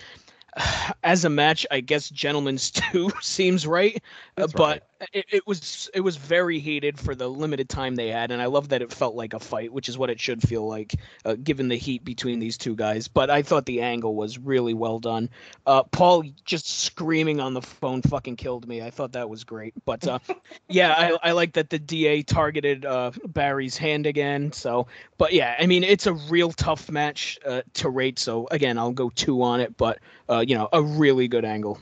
as 1.05 1.25
a 1.25 1.31
match, 1.31 1.67
I 1.71 1.81
guess 1.81 2.11
Gentleman's 2.11 2.71
Two 2.93 3.11
seems 3.21 3.67
right. 3.67 4.03
Uh, 4.37 4.47
That's 4.47 4.53
but 4.53 4.89
it, 5.13 5.27
it 5.31 5.47
was 5.47 5.91
it 5.95 6.01
was 6.01 6.17
very 6.17 6.59
heated 6.59 6.99
for 6.99 7.15
the 7.15 7.29
limited 7.29 7.69
time 7.69 7.95
they 7.95 8.09
had, 8.09 8.31
and 8.31 8.41
I 8.41 8.47
love 8.47 8.69
that 8.71 8.83
it 8.83 8.93
felt 8.93 9.15
like 9.15 9.35
a 9.35 9.41
fight, 9.41 9.73
which 9.73 9.89
is 9.89 9.99
what 9.99 10.11
it 10.11 10.21
should 10.21 10.43
feel 10.43 10.67
like, 10.67 10.95
uh, 11.25 11.37
given 11.43 11.69
the 11.69 11.77
heat 11.77 12.05
between 12.05 12.39
these 12.39 12.57
two 12.57 12.75
guys. 12.75 13.09
But 13.09 13.31
I 13.31 13.43
thought 13.43 13.67
the 13.67 13.83
angle 13.83 14.15
was 14.15 14.39
really 14.39 14.75
well 14.75 14.99
done. 14.99 15.29
Uh, 15.67 15.83
Paul 15.85 16.25
just 16.45 16.69
screaming 16.69 17.41
on 17.41 17.55
the 17.55 17.63
phone 17.63 18.03
fucking 18.03 18.37
killed 18.37 18.67
me. 18.69 18.83
I 18.83 18.91
thought 18.91 19.13
that 19.13 19.29
was 19.29 19.45
great. 19.45 19.75
But 19.85 20.07
uh, 20.07 20.19
yeah, 20.69 20.93
I, 20.93 21.31
I 21.31 21.33
like 21.33 21.53
that 21.55 21.71
the 21.71 21.79
DA 21.79 22.23
targeted 22.23 22.85
uh, 22.85 23.11
Barry's 23.27 23.77
hand 23.77 24.07
again. 24.07 24.53
So, 24.53 24.87
but 25.19 25.33
yeah, 25.33 25.57
I 25.59 25.67
mean, 25.67 25.85
it's 25.85 26.07
a 26.07 26.15
real 26.15 26.53
tough 26.53 26.91
match 26.91 27.39
uh, 27.47 27.63
to 27.75 27.89
rate. 27.89 28.19
So 28.19 28.49
again, 28.51 28.79
I'll 28.79 28.93
go 28.93 29.11
two 29.11 29.43
on 29.43 29.61
it, 29.61 29.77
but 29.77 29.99
uh, 30.29 30.45
you 30.47 30.55
know, 30.55 30.69
a 30.73 30.83
really 30.83 31.29
good 31.29 31.45
angle. 31.45 31.79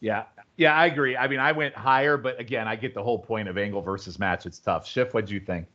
Yeah, 0.00 0.24
yeah, 0.60 0.74
I 0.74 0.84
agree. 0.84 1.16
I 1.16 1.26
mean, 1.26 1.40
I 1.40 1.52
went 1.52 1.74
higher, 1.74 2.18
but 2.18 2.38
again, 2.38 2.68
I 2.68 2.76
get 2.76 2.92
the 2.92 3.02
whole 3.02 3.18
point 3.18 3.48
of 3.48 3.56
angle 3.56 3.80
versus 3.80 4.18
match. 4.18 4.44
It's 4.44 4.58
tough. 4.58 4.86
Schiff, 4.86 5.14
what'd 5.14 5.30
you 5.30 5.40
think? 5.40 5.66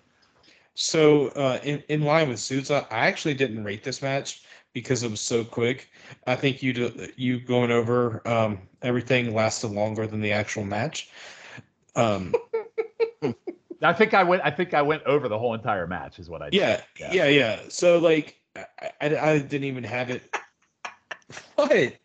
So, 0.76 1.30
uh, 1.30 1.60
in 1.64 1.84
in 1.90 2.02
line 2.02 2.30
with 2.30 2.40
Souza, 2.40 2.86
I 2.92 3.08
actually 3.08 3.34
didn't 3.34 3.64
rate 3.64 3.84
this 3.84 4.04
match 4.04 4.44
because 4.74 5.02
it 5.02 5.10
was 5.10 5.22
so 5.22 5.44
quick. 5.44 5.90
I 6.28 6.36
think 6.36 6.62
you 6.62 6.72
do- 6.72 7.08
you 7.16 7.40
going 7.40 7.72
over 7.72 8.22
um, 8.28 8.60
everything 8.84 9.34
lasted 9.34 9.70
longer 9.72 10.06
than 10.06 10.22
the 10.22 10.32
actual 10.32 10.66
match. 10.66 11.10
Um, 11.96 12.36
I 13.82 13.94
think 13.94 14.14
I 14.14 14.22
went. 14.22 14.44
I 14.46 14.52
think 14.52 14.76
I 14.76 14.84
went 14.84 15.02
over 15.06 15.28
the 15.28 15.40
whole 15.40 15.56
entire 15.56 15.88
match. 15.88 16.20
Is 16.20 16.30
what 16.30 16.44
I 16.44 16.52
did. 16.52 16.60
yeah, 16.60 16.82
Yeah. 17.00 17.12
yeah, 17.12 17.28
yeah. 17.28 17.60
So, 17.70 17.98
like, 17.98 18.40
I, 18.56 18.92
I, 19.02 19.18
I 19.32 19.40
didn't 19.40 19.64
even 19.64 19.84
have 19.84 20.12
it. 20.12 20.24
What? 21.56 21.96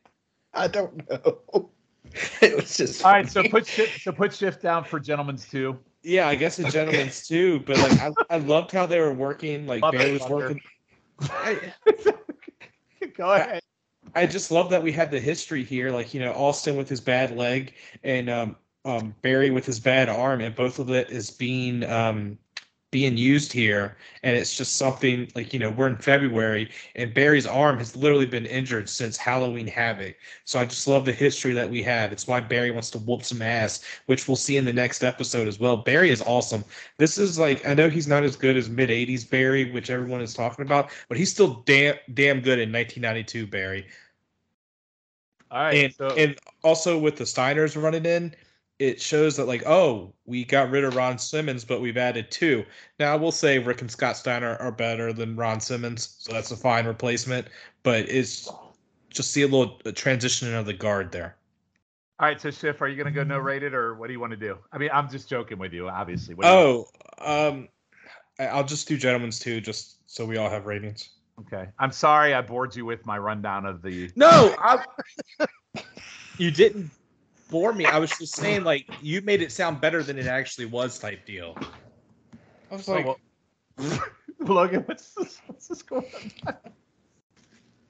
I 0.55 0.67
don't 0.67 1.09
know. 1.11 1.71
it 2.43 2.57
was 2.57 2.77
just. 2.77 3.05
All 3.05 3.13
right, 3.13 3.31
so 3.31 3.43
put 3.45 3.67
Schiff. 3.67 4.01
So 4.03 4.13
put 4.13 4.33
Schiff 4.35 4.61
down 4.61 4.85
for 4.85 4.99
gentlemen's 5.01 5.49
two. 5.49 5.79
Yeah, 6.03 6.29
I 6.29 6.35
guess 6.35 6.57
the 6.57 6.71
gentleman's 6.71 7.27
too, 7.27 7.61
but 7.61 7.79
like 7.79 8.01
I, 8.01 8.13
I 8.31 8.39
loved 8.39 8.73
how 8.73 8.87
they 8.87 9.01
were 9.01 9.13
working. 9.13 9.67
Like 9.67 9.83
Love 9.83 9.93
Barry 9.93 10.13
was 10.13 10.23
Fucker. 10.23 10.31
working. 10.31 10.61
I, 11.23 11.73
Go 13.17 13.33
ahead. 13.33 13.61
I 14.15 14.27
just 14.27 14.51
love 14.51 14.71
that 14.71 14.83
we 14.83 14.93
had 14.93 15.11
the 15.11 15.21
history 15.21 15.63
here, 15.63 15.91
like 15.91 16.15
you 16.15 16.21
know 16.21 16.33
Austin 16.33 16.77
with 16.77 16.89
his 16.89 17.01
bad 17.01 17.37
leg 17.37 17.75
and 18.03 18.31
um, 18.31 18.57
um, 18.85 19.15
Barry 19.23 19.51
with 19.51 19.67
his 19.67 19.79
bad 19.79 20.09
arm, 20.09 20.41
and 20.41 20.55
both 20.55 20.79
of 20.79 20.91
it 20.91 21.11
is 21.11 21.31
being 21.31 21.85
um, 21.85 22.39
being 22.91 23.17
used 23.17 23.53
here, 23.53 23.97
and 24.23 24.37
it's 24.37 24.57
just 24.57 24.77
something 24.77 25.31
like 25.35 25.53
you 25.53 25.59
know 25.59 25.71
we're 25.71 25.87
in 25.87 25.97
February, 25.97 26.71
and 26.97 27.15
Barry's 27.15 27.47
arm 27.47 27.79
has 27.79 27.95
literally 27.95 28.27
been 28.27 28.47
injured 28.47 28.89
since 28.89 29.17
Halloween 29.17 29.67
Havoc. 29.67 30.17
So 30.45 30.59
I 30.59 30.65
just 30.65 30.89
love 30.89 31.05
the 31.05 31.13
history 31.13 31.53
that 31.53 31.71
we 31.71 31.83
have. 31.85 32.13
It's 32.13 32.27
why 32.27 32.41
Barry 32.41 32.71
wants 32.71 32.91
to 32.91 32.99
whoop 32.99 33.23
some 33.23 33.43
ass, 33.43 33.85
which 34.07 34.27
we'll 34.27 34.37
see 34.37 34.57
in 34.57 34.65
the 34.65 34.73
next 34.73 35.05
episode 35.05 35.47
as 35.47 35.61
well. 35.61 35.77
Barry 35.77 36.11
is 36.11 36.23
awesome. 36.23 36.65
This 36.99 37.17
is 37.19 37.39
like 37.39 37.67
I 37.67 37.75
know 37.75 37.89
he's 37.89 38.09
not 38.09 38.25
as 38.25 38.37
good 38.37 38.57
as 38.57 38.69
mid 38.69 38.91
'80s 38.91 39.29
Barry, 39.29 39.71
which 39.71 39.91
everyone 39.91 40.21
is 40.21 40.35
talking 40.35 40.65
about, 40.65 40.91
but 41.09 41.17
he's 41.17 41.31
still 41.31 41.63
damn 41.67 41.97
damn 42.15 42.41
good 42.41 42.59
in 42.59 42.73
1992 42.73 43.47
Barry. 43.47 43.87
All 45.51 45.63
right. 45.63 45.85
And 45.85 45.95
so 45.95 46.09
and 46.11 46.39
also 46.63 46.99
with 46.99 47.17
the 47.17 47.25
Steiners 47.25 47.81
running 47.81 48.07
in, 48.07 48.35
it 48.81 49.01
shows 49.01 49.37
that 49.37 49.45
like 49.47 49.63
oh 49.67 50.13
we 50.25 50.45
got 50.45 50.71
rid 50.71 50.83
of 50.85 50.97
Ron 50.97 51.19
Simmons, 51.19 51.65
but 51.65 51.81
we've 51.81 51.97
added 51.99 52.31
two. 52.31 52.65
Now 52.99 53.13
I 53.13 53.17
will 53.17 53.31
say 53.31 53.59
Rick 53.59 53.83
and 53.83 53.91
Scott 53.91 54.17
Steiner 54.17 54.57
are 54.57 54.73
better 54.73 55.13
than 55.13 55.37
Ron 55.37 55.61
Simmons, 55.61 56.17
so 56.19 56.33
that's 56.33 56.51
a 56.51 56.57
fine 56.57 56.87
replacement. 56.87 57.47
But 57.83 58.09
it's 58.09 58.49
just 59.11 59.31
see 59.33 59.43
a 59.43 59.47
little 59.47 59.79
transition 59.93 60.53
of 60.55 60.67
the 60.67 60.73
guard 60.73 61.13
there. 61.13 61.37
all 62.19 62.27
right. 62.27 62.41
So 62.41 62.51
Schiff, 62.51 62.81
are 62.81 62.89
you 62.89 62.97
gonna 62.97 63.11
go 63.11 63.23
no 63.23 63.39
rated 63.39 63.75
or 63.75 63.95
what 63.95 64.07
do 64.07 64.13
you 64.15 64.21
want 64.21 64.31
to 64.33 64.37
do? 64.37 64.57
I 64.73 64.79
mean, 64.79 64.91
I'm 64.93 65.11
just 65.11 65.29
joking 65.29 65.59
with 65.59 65.73
you, 65.73 65.89
obviously. 65.89 66.35
What 66.35 66.45
do 66.45 66.49
you- 66.51 66.55
Oh, 66.55 67.49
um, 67.49 67.69
I- 68.39 68.47
I'll 68.47 68.65
just 68.65 68.89
do 68.89 68.97
gentlemen's 68.97 69.39
too, 69.39 69.61
just 69.61 69.97
so 70.11 70.25
we 70.25 70.39
all 70.39 70.49
have 70.49 70.65
ratings. 70.67 71.11
okay. 71.41 71.69
I'm 71.79 71.93
sorry 71.93 72.33
I 72.35 72.41
bored 72.41 72.75
you 72.77 72.85
with 72.87 73.05
my 73.05 73.19
rundown 73.19 73.67
of 73.67 73.83
the. 73.83 74.11
No, 74.17 74.55
I, 74.59 74.83
you 76.39 76.51
didn't 76.51 76.91
bore 77.51 77.73
me. 77.73 77.85
I 77.85 77.99
was 77.99 78.11
just 78.19 78.37
saying, 78.37 78.65
like, 78.65 78.89
you 79.03 79.21
made 79.23 79.43
it 79.43 79.53
sound 79.53 79.81
better 79.81 80.03
than 80.03 80.19
it 80.19 80.27
actually 80.27 80.67
was, 80.67 80.99
type 80.99 81.27
deal. 81.27 81.57
I 82.71 82.75
was 82.75 82.89
oh, 82.89 82.93
like, 82.93 83.07
Oh, 83.07 83.17
well- 83.79 84.01
Logan, 84.41 84.83
what's 84.87 85.15
this? 85.15 85.41
What's 85.47 85.69
this 85.69 85.83
going 85.83 86.07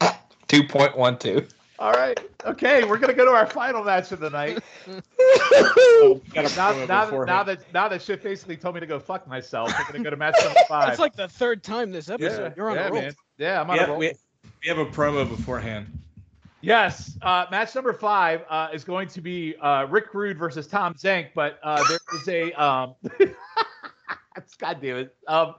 on? 0.01 0.15
Two 0.49 0.65
point 0.65 0.97
one 0.97 1.17
two. 1.17 1.47
All 1.79 1.93
right. 1.93 2.19
Okay, 2.45 2.85
we're 2.85 2.99
gonna 2.99 3.15
go 3.15 3.25
to 3.25 3.31
our 3.31 3.47
final 3.47 3.85
match 3.85 4.13
of 4.13 4.21
the 4.21 4.31
night. 4.31 4.59
oh, 4.89 6.21
Now, 6.35 6.73
now, 6.87 7.25
now 7.25 7.43
that 7.45 7.73
now 7.73 7.89
that 7.89 8.03
Schiff 8.03 8.23
basically 8.23 8.57
told 8.57 8.75
me 8.75 8.81
to 8.81 8.87
go 8.87 8.99
fuck 8.99 9.27
myself, 9.29 9.73
we're 9.79 9.93
gonna 9.93 10.05
go 10.05 10.11
to 10.11 10.17
match 10.17 10.35
number 10.43 10.59
five. 10.69 10.89
That's 10.89 10.99
like 10.99 11.15
the 11.15 11.29
third 11.29 11.63
time 11.63 11.93
this 11.93 12.11
episode. 12.11 12.55
You're 12.57 12.71
on 12.71 12.77
yeah, 12.77 12.87
a 12.87 12.91
roll. 12.91 13.01
man. 13.01 13.15
Yeah, 13.39 13.61
I'm 13.61 13.71
on 13.71 13.79
a 13.79 13.81
yeah, 13.81 13.89
roll. 13.89 13.99
we, 13.99 14.13
we 14.63 14.69
have 14.69 14.79
a 14.79 14.87
promo 14.87 15.29
beforehand. 15.29 15.87
Yes, 16.63 17.17
uh, 17.23 17.47
match 17.51 17.75
number 17.75 17.95
five 17.95 18.43
uh, 18.51 18.69
is 18.73 18.85
going 18.85 19.09
to 19.09 19.23
be 19.23 19.57
uh, 19.57 19.87
Rick 19.87 20.13
Rude 20.13 20.39
versus 20.39 20.67
Tom 20.67 20.93
Zenk, 20.95 21.29
but 21.35 21.59
uh, 21.63 21.83
there 21.89 21.99
is 22.15 22.29
a 22.29 22.53
um, 22.63 22.95
God 24.59 24.79
damn 24.83 24.97
it, 24.97 25.17
um, 25.27 25.55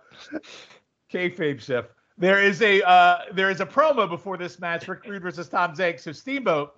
kayfabe 1.11 1.59
shift. 1.59 1.89
There 2.19 2.43
is 2.43 2.61
a 2.61 2.87
uh, 2.87 3.21
there 3.33 3.49
is 3.49 3.61
a 3.61 3.65
promo 3.65 4.07
before 4.07 4.37
this 4.37 4.59
match, 4.59 4.87
Rick 4.87 5.05
Rude 5.07 5.23
versus 5.23 5.49
Tom 5.49 5.73
Zenk. 5.73 5.99
So 5.99 6.11
Steamboat 6.11 6.75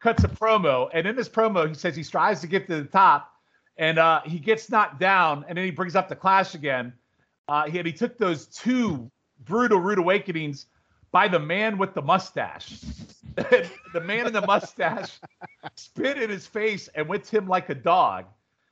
cuts 0.00 0.22
a 0.22 0.28
promo, 0.28 0.90
and 0.92 1.06
in 1.06 1.16
this 1.16 1.28
promo, 1.28 1.66
he 1.66 1.74
says 1.74 1.96
he 1.96 2.02
strives 2.02 2.42
to 2.42 2.46
get 2.46 2.66
to 2.66 2.82
the 2.82 2.88
top, 2.88 3.32
and 3.78 3.98
uh, 3.98 4.20
he 4.26 4.38
gets 4.38 4.68
knocked 4.68 5.00
down, 5.00 5.46
and 5.48 5.56
then 5.56 5.64
he 5.64 5.70
brings 5.70 5.96
up 5.96 6.10
the 6.10 6.16
Clash 6.16 6.54
again. 6.54 6.92
Uh, 7.48 7.70
he, 7.70 7.78
and 7.78 7.86
he 7.86 7.92
took 7.92 8.18
those 8.18 8.46
two 8.46 9.10
brutal 9.44 9.78
rude 9.78 9.98
awakenings 9.98 10.66
by 11.12 11.28
the 11.28 11.38
man 11.38 11.78
with 11.78 11.94
the 11.94 12.02
mustache. 12.02 12.80
the 13.36 14.00
man 14.02 14.26
in 14.26 14.32
the 14.32 14.44
mustache 14.46 15.20
spit 15.74 16.20
in 16.20 16.28
his 16.28 16.46
face 16.46 16.88
and 16.94 17.08
whipped 17.08 17.28
him 17.28 17.46
like 17.46 17.68
a 17.70 17.74
dog. 17.74 18.24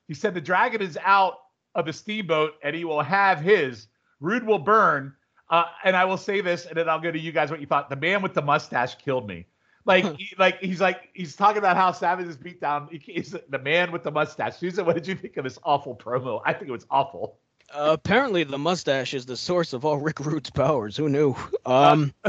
He 0.08 0.14
said 0.14 0.34
the 0.34 0.40
dragon 0.40 0.82
is 0.82 0.98
out 1.02 1.38
of 1.74 1.86
the 1.86 1.92
steamboat 1.92 2.54
and 2.62 2.74
he 2.74 2.84
will 2.84 3.02
have 3.02 3.40
his. 3.40 3.86
Rude 4.20 4.44
will 4.44 4.58
burn. 4.58 5.14
Uh, 5.48 5.64
and 5.84 5.96
I 5.96 6.04
will 6.04 6.16
say 6.16 6.40
this, 6.40 6.66
and 6.66 6.76
then 6.76 6.88
I'll 6.88 7.00
go 7.00 7.10
to 7.10 7.18
you 7.18 7.32
guys 7.32 7.50
what 7.50 7.60
you 7.60 7.66
thought. 7.66 7.90
The 7.90 7.96
man 7.96 8.22
with 8.22 8.34
the 8.34 8.42
mustache 8.42 8.94
killed 8.96 9.26
me. 9.26 9.46
Like, 9.84 10.04
he, 10.16 10.28
like 10.38 10.60
he's 10.60 10.80
like 10.80 11.08
he's 11.14 11.34
talking 11.34 11.58
about 11.58 11.76
how 11.76 11.90
Savage 11.90 12.28
is 12.28 12.36
beat 12.36 12.60
down. 12.60 12.88
He, 12.92 12.98
he's 12.98 13.34
the 13.48 13.58
man 13.58 13.90
with 13.90 14.04
the 14.04 14.10
mustache. 14.12 14.58
Susan, 14.58 14.84
what 14.84 14.94
did 14.94 15.08
you 15.08 15.16
think 15.16 15.36
of 15.38 15.44
this 15.44 15.58
awful 15.64 15.96
promo? 15.96 16.40
I 16.44 16.52
think 16.52 16.68
it 16.68 16.72
was 16.72 16.86
awful. 16.90 17.38
Uh, 17.72 17.90
apparently, 17.92 18.42
the 18.44 18.58
mustache 18.58 19.14
is 19.14 19.26
the 19.26 19.36
source 19.36 19.72
of 19.72 19.84
all 19.84 19.98
Rick 19.98 20.20
Rude's 20.20 20.50
powers. 20.50 20.96
Who 20.96 21.08
knew? 21.08 21.34
Um, 21.66 22.12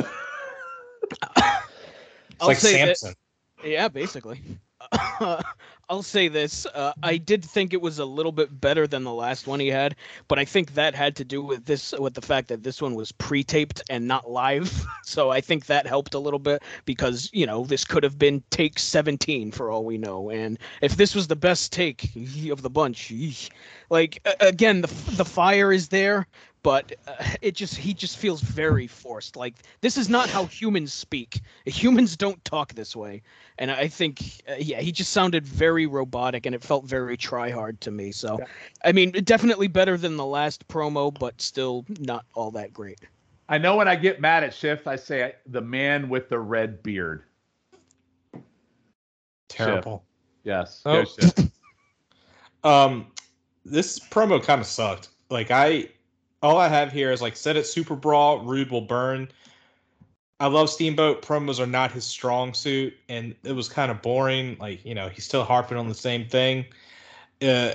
It's 1.11 2.41
I'll 2.41 2.47
like 2.47 2.57
say 2.57 2.85
that- 2.85 2.97
Samson. 2.97 3.15
yeah, 3.63 3.87
basically. 3.87 4.41
I'll 5.91 6.01
say 6.01 6.29
this. 6.29 6.65
Uh, 6.67 6.93
I 7.03 7.17
did 7.17 7.43
think 7.43 7.73
it 7.73 7.81
was 7.81 7.99
a 7.99 8.05
little 8.05 8.31
bit 8.31 8.61
better 8.61 8.87
than 8.87 9.03
the 9.03 9.13
last 9.13 9.45
one 9.45 9.59
he 9.59 9.67
had, 9.67 9.97
but 10.29 10.39
I 10.39 10.45
think 10.45 10.73
that 10.75 10.95
had 10.95 11.17
to 11.17 11.25
do 11.25 11.43
with 11.43 11.65
this, 11.65 11.91
with 11.91 12.13
the 12.13 12.21
fact 12.21 12.47
that 12.47 12.63
this 12.63 12.81
one 12.81 12.95
was 12.95 13.11
pre-taped 13.11 13.83
and 13.89 14.07
not 14.07 14.31
live. 14.31 14.85
So 15.03 15.29
I 15.29 15.41
think 15.41 15.65
that 15.65 15.87
helped 15.87 16.13
a 16.13 16.19
little 16.19 16.39
bit 16.39 16.63
because 16.85 17.29
you 17.33 17.45
know 17.45 17.65
this 17.65 17.83
could 17.83 18.03
have 18.03 18.17
been 18.17 18.41
take 18.49 18.79
17 18.79 19.51
for 19.51 19.69
all 19.69 19.83
we 19.83 19.97
know, 19.97 20.29
and 20.29 20.57
if 20.81 20.95
this 20.95 21.13
was 21.13 21.27
the 21.27 21.35
best 21.35 21.73
take 21.73 22.15
of 22.49 22.61
the 22.61 22.69
bunch, 22.69 23.11
like 23.89 24.25
again, 24.39 24.81
the 24.81 24.87
the 25.17 25.25
fire 25.25 25.73
is 25.73 25.89
there, 25.89 26.27
but 26.63 26.93
uh, 27.07 27.13
it 27.41 27.55
just 27.55 27.75
he 27.75 27.93
just 27.93 28.17
feels 28.17 28.41
very 28.41 28.87
forced. 28.87 29.35
Like 29.35 29.55
this 29.81 29.97
is 29.97 30.09
not 30.09 30.29
how 30.29 30.45
humans 30.45 30.93
speak. 30.93 31.41
Humans 31.65 32.17
don't 32.17 32.43
talk 32.43 32.73
this 32.73 32.95
way 32.95 33.21
and 33.61 33.69
I 33.69 33.87
think 33.87 34.41
uh, 34.49 34.55
yeah, 34.57 34.81
he 34.81 34.91
just 34.91 35.11
sounded 35.11 35.45
very 35.45 35.85
robotic, 35.85 36.47
and 36.47 36.55
it 36.55 36.63
felt 36.63 36.85
very 36.85 37.15
try 37.15 37.51
hard 37.51 37.79
to 37.81 37.91
me. 37.91 38.11
So, 38.11 38.39
I 38.83 38.91
mean, 38.91 39.11
definitely 39.11 39.67
better 39.67 39.97
than 39.97 40.17
the 40.17 40.25
last 40.25 40.67
promo, 40.67 41.17
but 41.17 41.39
still 41.39 41.85
not 41.99 42.25
all 42.33 42.49
that 42.51 42.73
great. 42.73 42.99
I 43.49 43.59
know 43.59 43.75
when 43.75 43.87
I 43.87 43.95
get 43.95 44.19
mad 44.19 44.43
at 44.43 44.51
Schiff, 44.51 44.87
I 44.87 44.95
say 44.95 45.35
the 45.45 45.61
man 45.61 46.09
with 46.09 46.27
the 46.27 46.39
red 46.39 46.81
beard. 46.81 47.23
Terrible. 49.47 50.05
Yes. 50.43 50.81
Oh. 50.85 51.03
Go 51.03 51.09
Schiff. 51.09 51.33
Um, 52.63 53.07
this 53.65 53.97
promo 53.97 54.43
kind 54.43 54.61
of 54.61 54.67
sucked. 54.67 55.09
Like 55.31 55.49
I, 55.49 55.89
all 56.41 56.57
I 56.57 56.67
have 56.67 56.91
here 56.91 57.11
is 57.11 57.21
like 57.21 57.35
said 57.35 57.57
it 57.57 57.65
super 57.65 57.95
brawl. 57.95 58.39
Rude 58.39 58.71
will 58.71 58.81
burn. 58.81 59.29
I 60.39 60.47
love 60.47 60.69
Steamboat. 60.69 61.21
Promos 61.21 61.59
are 61.59 61.67
not 61.67 61.91
his 61.91 62.03
strong 62.03 62.53
suit, 62.53 62.95
and 63.09 63.35
it 63.43 63.51
was 63.51 63.69
kind 63.69 63.91
of 63.91 64.01
boring. 64.01 64.57
Like 64.59 64.83
you 64.85 64.95
know, 64.95 65.07
he's 65.09 65.25
still 65.25 65.43
harping 65.43 65.77
on 65.77 65.87
the 65.87 65.95
same 65.95 66.27
thing. 66.27 66.65
Uh, 67.41 67.73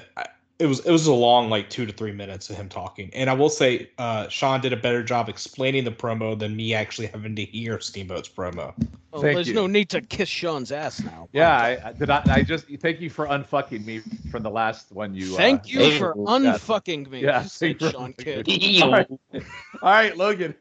it 0.58 0.66
was 0.66 0.80
it 0.80 0.90
was 0.90 1.06
a 1.06 1.12
long 1.12 1.50
like 1.50 1.68
two 1.68 1.84
to 1.86 1.92
three 1.92 2.12
minutes 2.12 2.48
of 2.50 2.56
him 2.56 2.68
talking. 2.68 3.10
And 3.14 3.28
I 3.28 3.34
will 3.34 3.50
say, 3.50 3.90
uh, 3.98 4.28
Sean 4.28 4.60
did 4.60 4.72
a 4.72 4.76
better 4.76 5.02
job 5.02 5.28
explaining 5.28 5.84
the 5.84 5.90
promo 5.90 6.38
than 6.38 6.56
me 6.56 6.72
actually 6.74 7.08
having 7.08 7.36
to 7.36 7.44
hear 7.44 7.78
Steamboat's 7.80 8.28
promo. 8.28 8.72
Well, 9.12 9.22
Thank 9.22 9.34
there's 9.36 9.48
you. 9.48 9.54
no 9.54 9.66
need 9.66 9.88
to 9.90 10.00
kiss 10.00 10.28
Sean's 10.28 10.72
ass 10.72 11.02
now. 11.02 11.28
Yeah, 11.32 11.56
I, 11.56 11.88
I 11.88 11.92
did. 11.92 12.10
I, 12.10 12.22
I 12.26 12.42
just 12.42 12.66
thank 12.80 13.00
you 13.00 13.10
for 13.10 13.26
unfucking 13.26 13.84
me 13.84 14.00
from 14.30 14.42
the 14.42 14.50
last 14.50 14.92
one. 14.92 15.14
You. 15.14 15.34
uh, 15.34 15.36
Thank 15.38 15.68
you 15.68 15.78
Hey, 15.80 15.98
for 15.98 16.14
yeah. 16.16 16.22
unfucking 16.26 17.10
me. 17.10 17.22
Yeah, 17.22 17.42
said 17.42 17.80
thank. 17.80 17.92
Sean 17.94 18.12
Kidd. 18.14 18.48
All 18.82 18.90
right. 18.90 19.06
All 19.34 19.40
right, 19.82 20.16
Logan. 20.16 20.54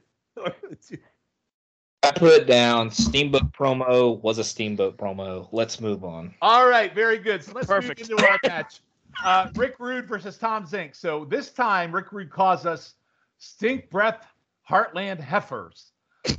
I 2.03 2.11
put 2.11 2.45
down 2.47 2.91
Steamboat 2.91 3.51
promo 3.51 4.21
was 4.21 4.37
a 4.37 4.43
Steamboat 4.43 4.97
promo. 4.97 5.47
Let's 5.51 5.79
move 5.81 6.03
on. 6.03 6.33
All 6.41 6.67
right, 6.67 6.93
very 6.93 7.17
good. 7.17 7.43
So 7.43 7.51
let's 7.53 7.67
Perfect. 7.67 7.99
move 8.01 8.11
into 8.19 8.27
our 8.27 8.39
match. 8.45 8.81
Uh, 9.23 9.49
Rick 9.55 9.75
Rude 9.79 10.07
versus 10.07 10.37
Tom 10.37 10.65
Zenk. 10.65 10.95
So 10.95 11.25
this 11.25 11.51
time, 11.51 11.93
Rick 11.93 12.11
Rude 12.11 12.29
calls 12.29 12.65
us 12.65 12.95
stink 13.37 13.89
breath 13.89 14.25
Heartland 14.69 15.19
heifers. 15.19 15.91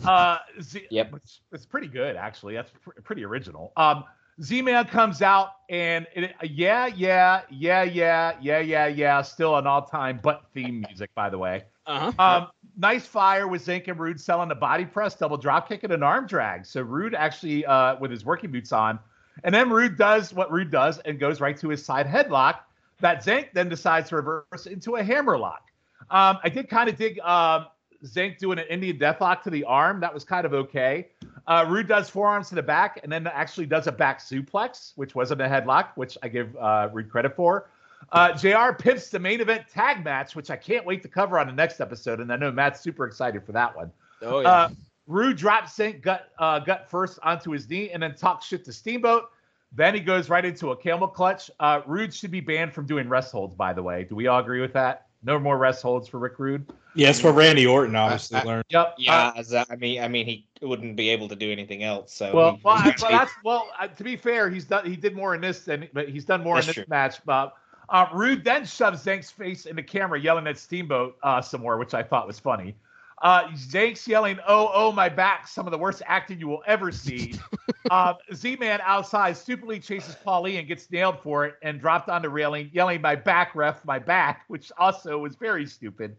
Uh, 0.05 0.39
Z- 0.61 0.87
Yep. 0.91 1.13
Which 1.13 1.41
is 1.53 1.65
pretty 1.67 1.87
good, 1.89 2.17
actually. 2.17 2.55
That's 2.55 2.71
pr- 2.83 3.01
pretty 3.03 3.25
original. 3.25 3.73
Um, 3.77 4.05
Z-Man 4.43 4.85
comes 4.87 5.23
out 5.23 5.51
and 5.71 6.07
it, 6.15 6.35
yeah, 6.43 6.87
yeah, 6.87 7.43
yeah, 7.51 7.83
yeah, 7.85 8.37
yeah, 8.41 8.59
yeah, 8.61 8.87
yeah. 8.87 9.23
Still 9.23 9.57
an 9.57 9.67
all-time 9.67 10.21
butt 10.23 10.45
theme 10.53 10.81
music, 10.87 11.11
by 11.15 11.31
the 11.31 11.39
way. 11.39 11.65
Uh-huh. 11.87 12.13
Um, 12.19 12.49
nice 12.77 13.07
fire 13.07 13.47
with 13.49 13.65
Zenk 13.65 13.89
and 13.89 13.99
Rude 13.99 14.21
selling 14.21 14.49
the 14.49 14.55
body 14.55 14.85
press, 14.85 15.15
double 15.15 15.37
drop 15.37 15.69
kick, 15.69 15.85
and 15.85 15.93
an 15.93 16.03
arm 16.03 16.27
drag. 16.27 16.67
So 16.67 16.83
Rude 16.83 17.15
actually, 17.15 17.65
uh, 17.65 17.97
with 17.99 18.11
his 18.11 18.25
working 18.25 18.51
boots 18.51 18.73
on, 18.73 18.99
and 19.45 19.55
then 19.55 19.71
Rude 19.71 19.97
does 19.97 20.33
what 20.33 20.51
Rude 20.51 20.71
does 20.71 20.99
and 21.01 21.19
goes 21.19 21.41
right 21.41 21.57
to 21.59 21.69
his 21.69 21.85
side 21.85 22.07
headlock. 22.07 22.61
That 23.01 23.25
Zenk 23.25 23.49
then 23.53 23.69
decides 23.69 24.09
to 24.09 24.17
reverse 24.17 24.67
into 24.67 24.97
a 24.97 25.03
hammerlock. 25.03 25.63
Um, 26.11 26.39
I 26.43 26.49
did 26.49 26.69
kind 26.69 26.89
of 26.89 26.97
dig 26.97 27.19
um, 27.21 27.67
Zenk 28.05 28.39
doing 28.39 28.59
an 28.59 28.67
Indian 28.69 28.99
deathlock 28.99 29.43
to 29.43 29.51
the 29.51 29.65
arm. 29.65 30.01
That 30.01 30.15
was 30.15 30.25
kind 30.25 30.47
of 30.47 30.55
okay. 30.55 31.09
Uh, 31.47 31.65
Rude 31.69 31.89
does 31.89 32.09
forearms 32.09 32.49
to 32.49 32.55
the 32.55 32.63
back 32.63 33.01
and 33.03 33.13
then 33.13 33.27
actually 33.27 33.67
does 33.67 33.87
a 33.87 33.93
back 33.93 34.21
suplex, 34.21 34.93
which 34.97 35.15
wasn't 35.15 35.41
a 35.41 35.47
headlock, 35.47 35.89
which 35.95 36.17
I 36.23 36.29
give 36.29 36.57
uh, 36.57 36.89
Rude 36.93 37.11
credit 37.11 37.37
for. 37.37 37.69
Uh, 38.13 38.33
JR 38.33 38.73
pips 38.73 39.11
the 39.11 39.19
main 39.19 39.41
event 39.41 39.65
tag 39.69 40.05
match, 40.05 40.37
which 40.37 40.51
I 40.51 40.57
can't 40.57 40.85
wait 40.85 41.03
to 41.03 41.09
cover 41.09 41.39
on 41.39 41.47
the 41.47 41.53
next 41.53 41.81
episode. 41.81 42.21
And 42.21 42.33
I 42.33 42.37
know 42.37 42.51
Matt's 42.51 42.81
super 42.81 43.07
excited 43.07 43.45
for 43.45 43.53
that 43.53 43.77
one. 43.77 43.93
Oh 44.23 44.41
yeah. 44.41 44.69
Uh, 45.09 45.13
Rude 45.13 45.37
drops 45.37 45.77
Zenk 45.77 46.03
gut 46.03 46.31
uh, 46.39 46.59
gut 46.61 46.89
first 46.91 47.19
onto 47.23 47.51
his 47.51 47.69
knee 47.69 47.91
and 47.91 48.03
then 48.03 48.15
talks 48.15 48.47
shit 48.47 48.65
to 48.65 48.73
Steamboat. 48.73 49.31
Then 49.73 49.95
he 49.95 50.01
goes 50.01 50.29
right 50.31 50.45
into 50.45 50.71
a 50.71 50.77
camel 50.77 51.09
clutch. 51.09 51.51
Uh, 51.61 51.81
Rude 51.87 52.15
should 52.15 52.31
be 52.31 52.41
banned 52.41 52.73
from 52.73 52.87
doing 52.87 53.09
rest 53.09 53.33
holds, 53.33 53.55
by 53.55 53.73
the 53.73 53.83
way. 53.83 54.05
Do 54.05 54.15
we 54.15 54.27
all 54.27 54.41
agree 54.41 54.61
with 54.61 54.73
that? 54.75 55.07
No 55.23 55.39
more 55.41 55.59
rest 55.59 55.83
holds 55.83 56.09
for 56.09 56.19
Rick 56.19 56.39
Rude. 56.39 56.65
Yeah, 56.95 57.13
for 57.13 57.33
Randy 57.33 57.67
Orton 57.67 57.97
obviously 57.97 58.39
I- 58.39 58.41
I- 58.43 58.45
learned. 58.45 58.65
Yep. 58.71 58.95
Yeah, 58.99 59.33
as 59.37 59.53
I 59.53 59.65
I 59.69 59.77
mean, 59.77 60.01
I 60.03 60.09
mean, 60.09 60.25
he 60.25 60.47
wouldn't 60.63 60.97
be 60.97 61.09
able 61.11 61.29
to 61.29 61.37
do 61.37 61.51
anything 61.51 61.83
else. 61.83 62.13
So 62.13 62.33
Well, 62.35 62.53
he- 62.55 62.61
well, 62.65 62.75
I- 62.77 62.83
he- 62.97 63.03
well, 63.03 63.11
that's 63.11 63.33
well. 63.45 63.69
Uh, 63.79 63.89
to 63.89 64.05
be 64.05 64.17
fair, 64.17 64.49
he's 64.49 64.65
done. 64.65 64.87
He 64.87 64.97
did 64.97 65.15
more 65.15 65.35
in 65.35 65.41
this 65.41 65.61
than, 65.61 65.89
but 65.93 66.09
he's 66.09 66.25
done 66.25 66.43
more 66.43 66.57
That's 66.57 66.67
in 66.69 66.71
this 66.71 66.75
true. 66.77 66.85
match. 66.89 67.19
But 67.27 67.55
uh, 67.89 68.07
Rude 68.15 68.45
then 68.45 68.65
shoves 68.65 69.05
Zenk's 69.05 69.31
face 69.31 69.67
in 69.67 69.77
the 69.77 69.83
camera, 69.83 70.19
yelling 70.21 70.47
at 70.47 70.59
Steamboat 70.59 71.17
uh, 71.23 71.43
some 71.43 71.61
more, 71.61 71.77
which 71.77 71.93
I 71.93 72.03
thought 72.03 72.27
was 72.27 72.39
funny. 72.39 72.75
Uh, 73.23 73.49
Zenk's 73.49 74.07
yelling, 74.07 74.39
"Oh, 74.47 74.71
oh, 74.75 74.93
my 74.93 75.09
back!" 75.09 75.49
Some 75.49 75.67
of 75.67 75.71
the 75.71 75.79
worst 75.79 76.03
acting 76.07 76.39
you 76.39 76.49
will 76.49 76.63
ever 76.67 76.93
see. 76.93 77.35
uh, 77.91 78.15
Z-Man 78.35 78.81
outside 78.83 79.37
stupidly 79.37 79.81
chases 79.81 80.15
Paulie 80.27 80.59
and 80.59 80.69
gets 80.69 80.91
nailed 80.91 81.21
for 81.21 81.47
it 81.47 81.55
and 81.63 81.81
dropped 81.81 82.09
on 82.09 82.23
the 82.23 82.29
railing, 82.29 82.71
yelling, 82.73 83.01
"My 83.01 83.17
back, 83.17 83.55
ref, 83.55 83.85
my 83.85 83.99
back!" 83.99 84.45
Which 84.49 84.71
also 84.77 85.19
was 85.19 85.35
very 85.37 85.67
stupid. 85.67 86.17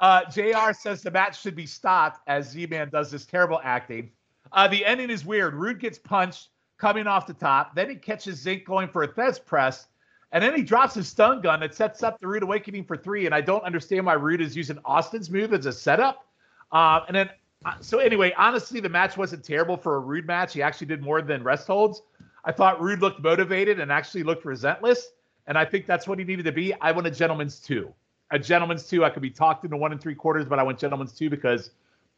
Uh, 0.00 0.24
JR 0.30 0.72
says 0.72 1.02
the 1.02 1.10
match 1.10 1.40
should 1.40 1.56
be 1.56 1.66
stopped 1.66 2.20
as 2.28 2.50
Z 2.50 2.66
Man 2.66 2.88
does 2.88 3.10
this 3.10 3.26
terrible 3.26 3.60
acting. 3.64 4.12
Uh, 4.52 4.68
the 4.68 4.84
ending 4.86 5.10
is 5.10 5.24
weird. 5.24 5.54
Rude 5.54 5.80
gets 5.80 5.98
punched 5.98 6.50
coming 6.78 7.06
off 7.06 7.26
the 7.26 7.34
top. 7.34 7.74
Then 7.74 7.90
he 7.90 7.96
catches 7.96 8.44
Zenk 8.44 8.64
going 8.64 8.88
for 8.88 9.02
a 9.02 9.08
Thesz 9.08 9.44
press. 9.44 9.88
And 10.30 10.44
then 10.44 10.54
he 10.54 10.62
drops 10.62 10.94
his 10.94 11.08
stun 11.08 11.40
gun 11.40 11.60
that 11.60 11.74
sets 11.74 12.02
up 12.02 12.20
the 12.20 12.26
Rude 12.26 12.42
Awakening 12.42 12.84
for 12.84 12.96
three. 12.96 13.26
And 13.26 13.34
I 13.34 13.40
don't 13.40 13.64
understand 13.64 14.06
why 14.06 14.12
Rude 14.12 14.40
is 14.40 14.56
using 14.56 14.78
Austin's 14.84 15.30
move 15.30 15.52
as 15.52 15.66
a 15.66 15.72
setup. 15.72 16.27
Uh, 16.72 17.00
and 17.08 17.16
then, 17.16 17.30
uh, 17.64 17.74
so 17.80 17.98
anyway, 17.98 18.32
honestly, 18.36 18.80
the 18.80 18.88
match 18.88 19.16
wasn't 19.16 19.44
terrible 19.44 19.76
for 19.76 19.96
a 19.96 20.00
Rude 20.00 20.26
match. 20.26 20.54
He 20.54 20.62
actually 20.62 20.86
did 20.86 21.02
more 21.02 21.22
than 21.22 21.42
rest 21.42 21.66
holds. 21.66 22.02
I 22.44 22.52
thought 22.52 22.80
Rude 22.80 23.00
looked 23.00 23.20
motivated 23.22 23.80
and 23.80 23.90
actually 23.90 24.22
looked 24.22 24.44
resentless. 24.44 24.98
And 25.46 25.56
I 25.56 25.64
think 25.64 25.86
that's 25.86 26.06
what 26.06 26.18
he 26.18 26.24
needed 26.24 26.44
to 26.44 26.52
be. 26.52 26.74
I 26.74 26.92
want 26.92 27.06
a 27.06 27.10
gentleman's 27.10 27.58
two 27.58 27.92
a 28.30 28.38
gentleman's 28.38 28.86
two. 28.86 29.04
I 29.04 29.10
could 29.10 29.22
be 29.22 29.30
talked 29.30 29.64
into 29.64 29.76
one 29.76 29.92
and 29.92 30.00
three 30.00 30.14
quarters, 30.14 30.44
but 30.44 30.58
I 30.58 30.62
went 30.62 30.78
gentleman's 30.78 31.12
two 31.12 31.30
because 31.30 31.70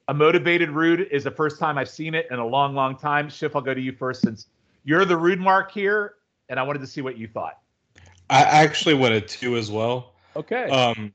a 0.09 0.15
motivated 0.15 0.71
rude 0.71 1.09
is 1.11 1.25
the 1.25 1.31
first 1.31 1.59
time 1.59 1.79
I've 1.79 1.89
seen 1.89 2.15
it 2.15 2.27
in 2.31 2.39
a 2.39 2.47
long, 2.47 2.75
long 2.75 2.97
time. 2.97 3.29
Schiff, 3.29 3.55
I'll 3.55 3.63
go 3.63 3.75
to 3.75 3.81
you 3.81 3.93
first 3.93 4.23
since 4.23 4.47
you're 4.85 5.05
the 5.05 5.17
rude 5.17 5.41
mark 5.41 5.71
here, 5.71 6.15
and 6.49 6.59
I 6.59 6.63
wanted 6.63 6.81
to 6.81 6.87
see 6.87 7.01
what 7.01 7.17
you 7.17 7.29
thought. 7.29 7.59
I 8.29 8.43
actually 8.43 8.95
went 8.95 9.15
a 9.15 9.21
two 9.21 9.57
as 9.57 9.71
well. 9.71 10.13
Okay. 10.37 10.69
Um, 10.71 11.13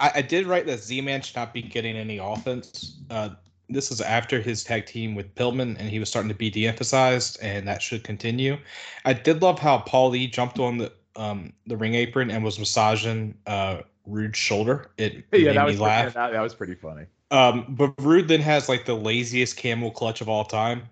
I, 0.00 0.12
I 0.16 0.22
did 0.22 0.46
write 0.46 0.66
that 0.66 0.80
Z-Man 0.80 1.22
should 1.22 1.36
not 1.36 1.52
be 1.52 1.62
getting 1.62 1.96
any 1.96 2.18
offense. 2.18 2.98
Uh, 3.10 3.30
this 3.68 3.90
is 3.90 4.00
after 4.00 4.40
his 4.40 4.64
tag 4.64 4.86
team 4.86 5.14
with 5.14 5.34
Pillman, 5.34 5.78
and 5.78 5.88
he 5.90 5.98
was 5.98 6.08
starting 6.08 6.28
to 6.30 6.34
be 6.34 6.50
de-emphasized, 6.50 7.38
and 7.42 7.66
that 7.68 7.82
should 7.82 8.02
continue. 8.04 8.56
I 9.04 9.12
did 9.12 9.42
love 9.42 9.58
how 9.58 9.78
Paul 9.78 10.10
Lee 10.10 10.26
jumped 10.26 10.58
on 10.58 10.78
the 10.78 10.92
um, 11.16 11.52
the 11.66 11.76
ring 11.76 11.94
apron 11.94 12.30
and 12.30 12.44
was 12.44 12.58
massaging 12.58 13.34
uh, 13.46 13.82
Rude's 14.06 14.38
shoulder. 14.38 14.90
It 14.98 15.24
yeah, 15.32 15.48
made 15.48 15.56
that 15.56 15.66
me 15.66 15.72
was 15.72 15.80
laugh. 15.80 16.14
That, 16.14 16.32
that 16.32 16.40
was 16.40 16.54
pretty 16.54 16.74
funny. 16.74 17.06
Um, 17.30 17.66
but 17.68 17.92
Rude 17.98 18.28
then 18.28 18.40
has 18.40 18.68
like 18.68 18.86
the 18.86 18.94
laziest 18.94 19.56
camel 19.56 19.90
clutch 19.90 20.20
of 20.20 20.28
all 20.28 20.44
time. 20.44 20.88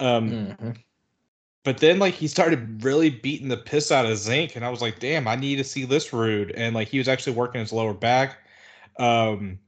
Um, 0.00 0.30
Mhm. 0.30 0.76
But 1.68 1.76
then 1.76 1.98
like 1.98 2.14
he 2.14 2.28
started 2.28 2.82
really 2.82 3.10
beating 3.10 3.48
the 3.48 3.56
piss 3.58 3.92
out 3.92 4.06
of 4.06 4.12
Zenk, 4.12 4.56
and 4.56 4.64
I 4.64 4.70
was 4.70 4.80
like, 4.80 5.00
damn, 5.00 5.28
I 5.28 5.36
need 5.36 5.56
to 5.56 5.64
see 5.64 5.84
this 5.84 6.14
Rude. 6.14 6.50
And 6.52 6.74
like 6.74 6.88
he 6.88 6.96
was 6.96 7.08
actually 7.08 7.34
working 7.34 7.60
his 7.60 7.74
lower 7.74 7.92
back. 7.92 8.38
Um, 8.98 9.58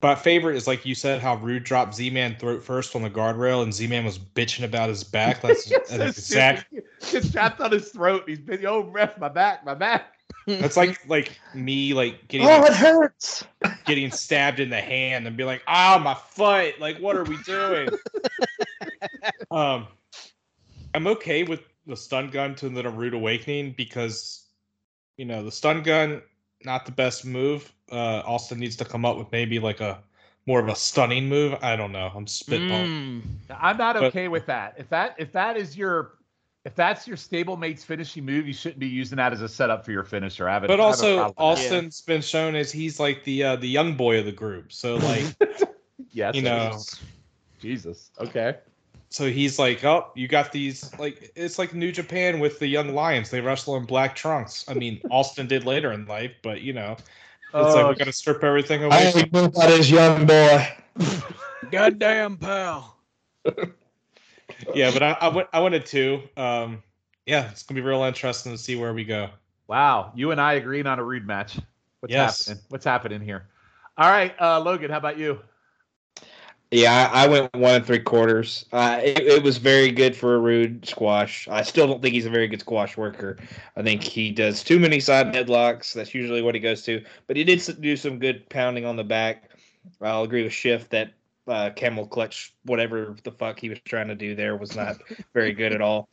my 0.00 0.14
favorite 0.14 0.54
is 0.54 0.68
like 0.68 0.86
you 0.86 0.94
said 0.94 1.20
how 1.20 1.34
Rude 1.34 1.64
dropped 1.64 1.96
Z 1.96 2.08
Man 2.10 2.36
throat 2.38 2.62
first 2.62 2.94
on 2.94 3.02
the 3.02 3.10
guardrail, 3.10 3.64
and 3.64 3.74
Z 3.74 3.88
Man 3.88 4.04
was 4.04 4.16
bitching 4.16 4.62
about 4.62 4.90
his 4.90 5.02
back. 5.02 5.42
That's, 5.42 5.68
It's 5.68 5.90
that's 5.90 6.24
so 6.24 6.36
exact. 6.36 6.72
stupid. 7.00 7.32
Trapped 7.32 7.60
on 7.60 7.72
his 7.72 7.88
throat. 7.88 8.22
He's 8.28 8.38
been, 8.38 8.64
oh, 8.64 8.82
ref, 8.84 9.18
my 9.18 9.28
back, 9.28 9.64
my 9.64 9.74
back. 9.74 10.14
That's 10.46 10.76
like 10.76 11.00
like 11.08 11.36
me 11.52 11.94
like 11.94 12.28
getting 12.28 12.46
Oh, 12.46 12.64
it 12.64 12.74
hurts. 12.74 13.44
getting 13.86 14.12
stabbed 14.12 14.60
in 14.60 14.70
the 14.70 14.80
hand 14.80 15.26
and 15.26 15.36
be 15.36 15.42
like, 15.42 15.64
ah, 15.66 16.00
my 16.00 16.14
foot. 16.14 16.78
Like, 16.78 16.98
what 16.98 17.16
are 17.16 17.24
we 17.24 17.38
doing? 17.38 17.88
um, 19.50 19.88
I'm 20.94 21.06
okay 21.06 21.42
with 21.42 21.60
the 21.86 21.96
stun 21.96 22.30
gun 22.30 22.54
to 22.56 22.68
the 22.68 22.88
Rude 22.88 23.14
Awakening 23.14 23.74
because, 23.76 24.46
you 25.16 25.24
know, 25.24 25.42
the 25.42 25.52
stun 25.52 25.82
gun, 25.82 26.22
not 26.64 26.86
the 26.86 26.92
best 26.92 27.24
move. 27.24 27.72
Uh, 27.90 28.22
Austin 28.26 28.58
needs 28.58 28.76
to 28.76 28.84
come 28.84 29.04
up 29.04 29.16
with 29.16 29.30
maybe 29.32 29.58
like 29.58 29.80
a 29.80 30.02
more 30.46 30.60
of 30.60 30.68
a 30.68 30.74
stunning 30.74 31.28
move. 31.28 31.54
I 31.62 31.76
don't 31.76 31.92
know. 31.92 32.10
I'm 32.14 32.26
spitballing. 32.26 33.20
Mm. 33.20 33.22
I'm 33.50 33.76
not 33.76 33.94
But- 33.96 34.04
okay 34.04 34.28
with 34.28 34.46
that. 34.46 34.74
If 34.78 34.88
that 34.90 35.14
if 35.18 35.32
that 35.32 35.56
is 35.56 35.76
your 35.76 36.18
if 36.64 36.74
that's 36.74 37.06
your 37.06 37.16
stablemate's 37.16 37.84
finishing 37.84 38.24
move, 38.24 38.46
you 38.46 38.52
shouldn't 38.52 38.78
be 38.78 38.88
using 38.88 39.16
that 39.16 39.32
as 39.32 39.40
a 39.40 39.48
setup 39.48 39.84
for 39.84 39.92
your 39.92 40.04
finisher. 40.04 40.48
I 40.48 40.54
have 40.54 40.62
But 40.62 40.70
have 40.70 40.80
also, 40.80 41.16
that. 41.16 41.34
Austin's 41.38 42.02
been 42.02 42.20
shown 42.20 42.54
as 42.54 42.70
he's 42.72 42.98
like 42.98 43.24
the 43.24 43.42
uh, 43.42 43.56
the 43.56 43.68
young 43.68 43.94
boy 43.96 44.18
of 44.18 44.26
the 44.26 44.32
group. 44.32 44.72
So 44.72 44.96
like, 44.96 45.24
yes, 46.12 46.34
you 46.34 46.42
know, 46.42 46.78
Jesus. 47.60 48.10
Okay. 48.20 48.56
So 49.10 49.30
he's 49.30 49.58
like, 49.58 49.84
oh, 49.84 50.10
you 50.14 50.28
got 50.28 50.52
these 50.52 50.92
like 50.98 51.32
it's 51.34 51.58
like 51.58 51.74
New 51.74 51.92
Japan 51.92 52.40
with 52.40 52.58
the 52.58 52.66
young 52.66 52.94
lions. 52.94 53.30
They 53.30 53.40
wrestle 53.40 53.76
in 53.76 53.84
black 53.86 54.14
trunks. 54.14 54.64
I 54.68 54.74
mean, 54.74 55.02
Austin 55.10 55.46
did 55.46 55.64
later 55.64 55.92
in 55.92 56.06
life, 56.06 56.32
but 56.42 56.60
you 56.60 56.72
know, 56.72 56.92
it's 56.92 57.74
like 57.74 57.84
Oh, 57.84 57.88
we're 57.88 57.94
gonna 57.94 58.12
strip 58.12 58.42
everything 58.44 58.84
away. 58.84 59.12
I 59.14 59.28
know 59.32 59.44
about 59.44 59.70
his 59.70 59.90
young 59.90 60.26
boy. 60.26 60.68
Goddamn 61.70 62.36
pal. 62.36 62.96
yeah, 64.74 64.90
but 64.92 65.02
I, 65.02 65.16
I 65.20 65.28
went 65.28 65.48
I 65.52 65.60
wanted 65.60 65.86
to. 65.86 66.22
Um, 66.36 66.82
yeah, 67.26 67.50
it's 67.50 67.62
gonna 67.62 67.80
be 67.80 67.86
real 67.86 68.02
interesting 68.02 68.52
to 68.52 68.58
see 68.58 68.76
where 68.76 68.92
we 68.94 69.04
go. 69.04 69.30
Wow, 69.66 70.12
you 70.14 70.30
and 70.30 70.40
I 70.40 70.54
agreeing 70.54 70.86
on 70.86 70.98
a 70.98 71.04
rude 71.04 71.26
match. 71.26 71.58
What's 72.00 72.12
Yes. 72.12 72.46
happening? 72.48 72.64
What's 72.68 72.84
happening 72.84 73.20
here? 73.20 73.46
All 73.96 74.10
right, 74.10 74.34
uh, 74.40 74.60
Logan, 74.60 74.90
how 74.90 74.98
about 74.98 75.18
you? 75.18 75.40
Yeah, 76.70 77.10
I, 77.10 77.26
went 77.26 77.54
one 77.54 77.76
and 77.76 77.86
three 77.86 78.00
quarters. 78.00 78.66
Uh, 78.72 79.00
it, 79.02 79.18
it 79.20 79.42
was 79.42 79.56
very 79.56 79.90
good 79.90 80.14
for 80.14 80.34
a 80.34 80.38
rude 80.38 80.86
squash. 80.86 81.48
I 81.48 81.62
still 81.62 81.86
don't 81.86 82.02
think 82.02 82.12
he's 82.12 82.26
a 82.26 82.30
very 82.30 82.46
good 82.46 82.60
squash 82.60 82.94
worker. 82.94 83.38
I 83.74 83.82
think 83.82 84.02
he 84.02 84.30
does 84.30 84.62
too 84.62 84.78
many 84.78 85.00
side 85.00 85.32
headlocks. 85.32 85.94
That's 85.94 86.14
usually 86.14 86.42
what 86.42 86.54
he 86.54 86.60
goes 86.60 86.82
to. 86.82 87.02
But 87.26 87.36
he 87.36 87.44
did 87.44 87.80
do 87.80 87.96
some 87.96 88.18
good 88.18 88.46
pounding 88.50 88.84
on 88.84 88.96
the 88.96 89.04
back. 89.04 89.50
I'll 90.02 90.24
agree 90.24 90.42
with 90.42 90.52
Schiff 90.52 90.90
that 90.90 91.14
uh, 91.46 91.70
camel 91.70 92.06
clutch, 92.06 92.52
whatever 92.64 93.16
the 93.24 93.32
fuck 93.32 93.58
he 93.58 93.70
was 93.70 93.78
trying 93.86 94.08
to 94.08 94.14
do 94.14 94.34
there, 94.34 94.54
was 94.54 94.76
not 94.76 94.96
very 95.32 95.52
good 95.52 95.72
at 95.72 95.80
all. 95.80 96.10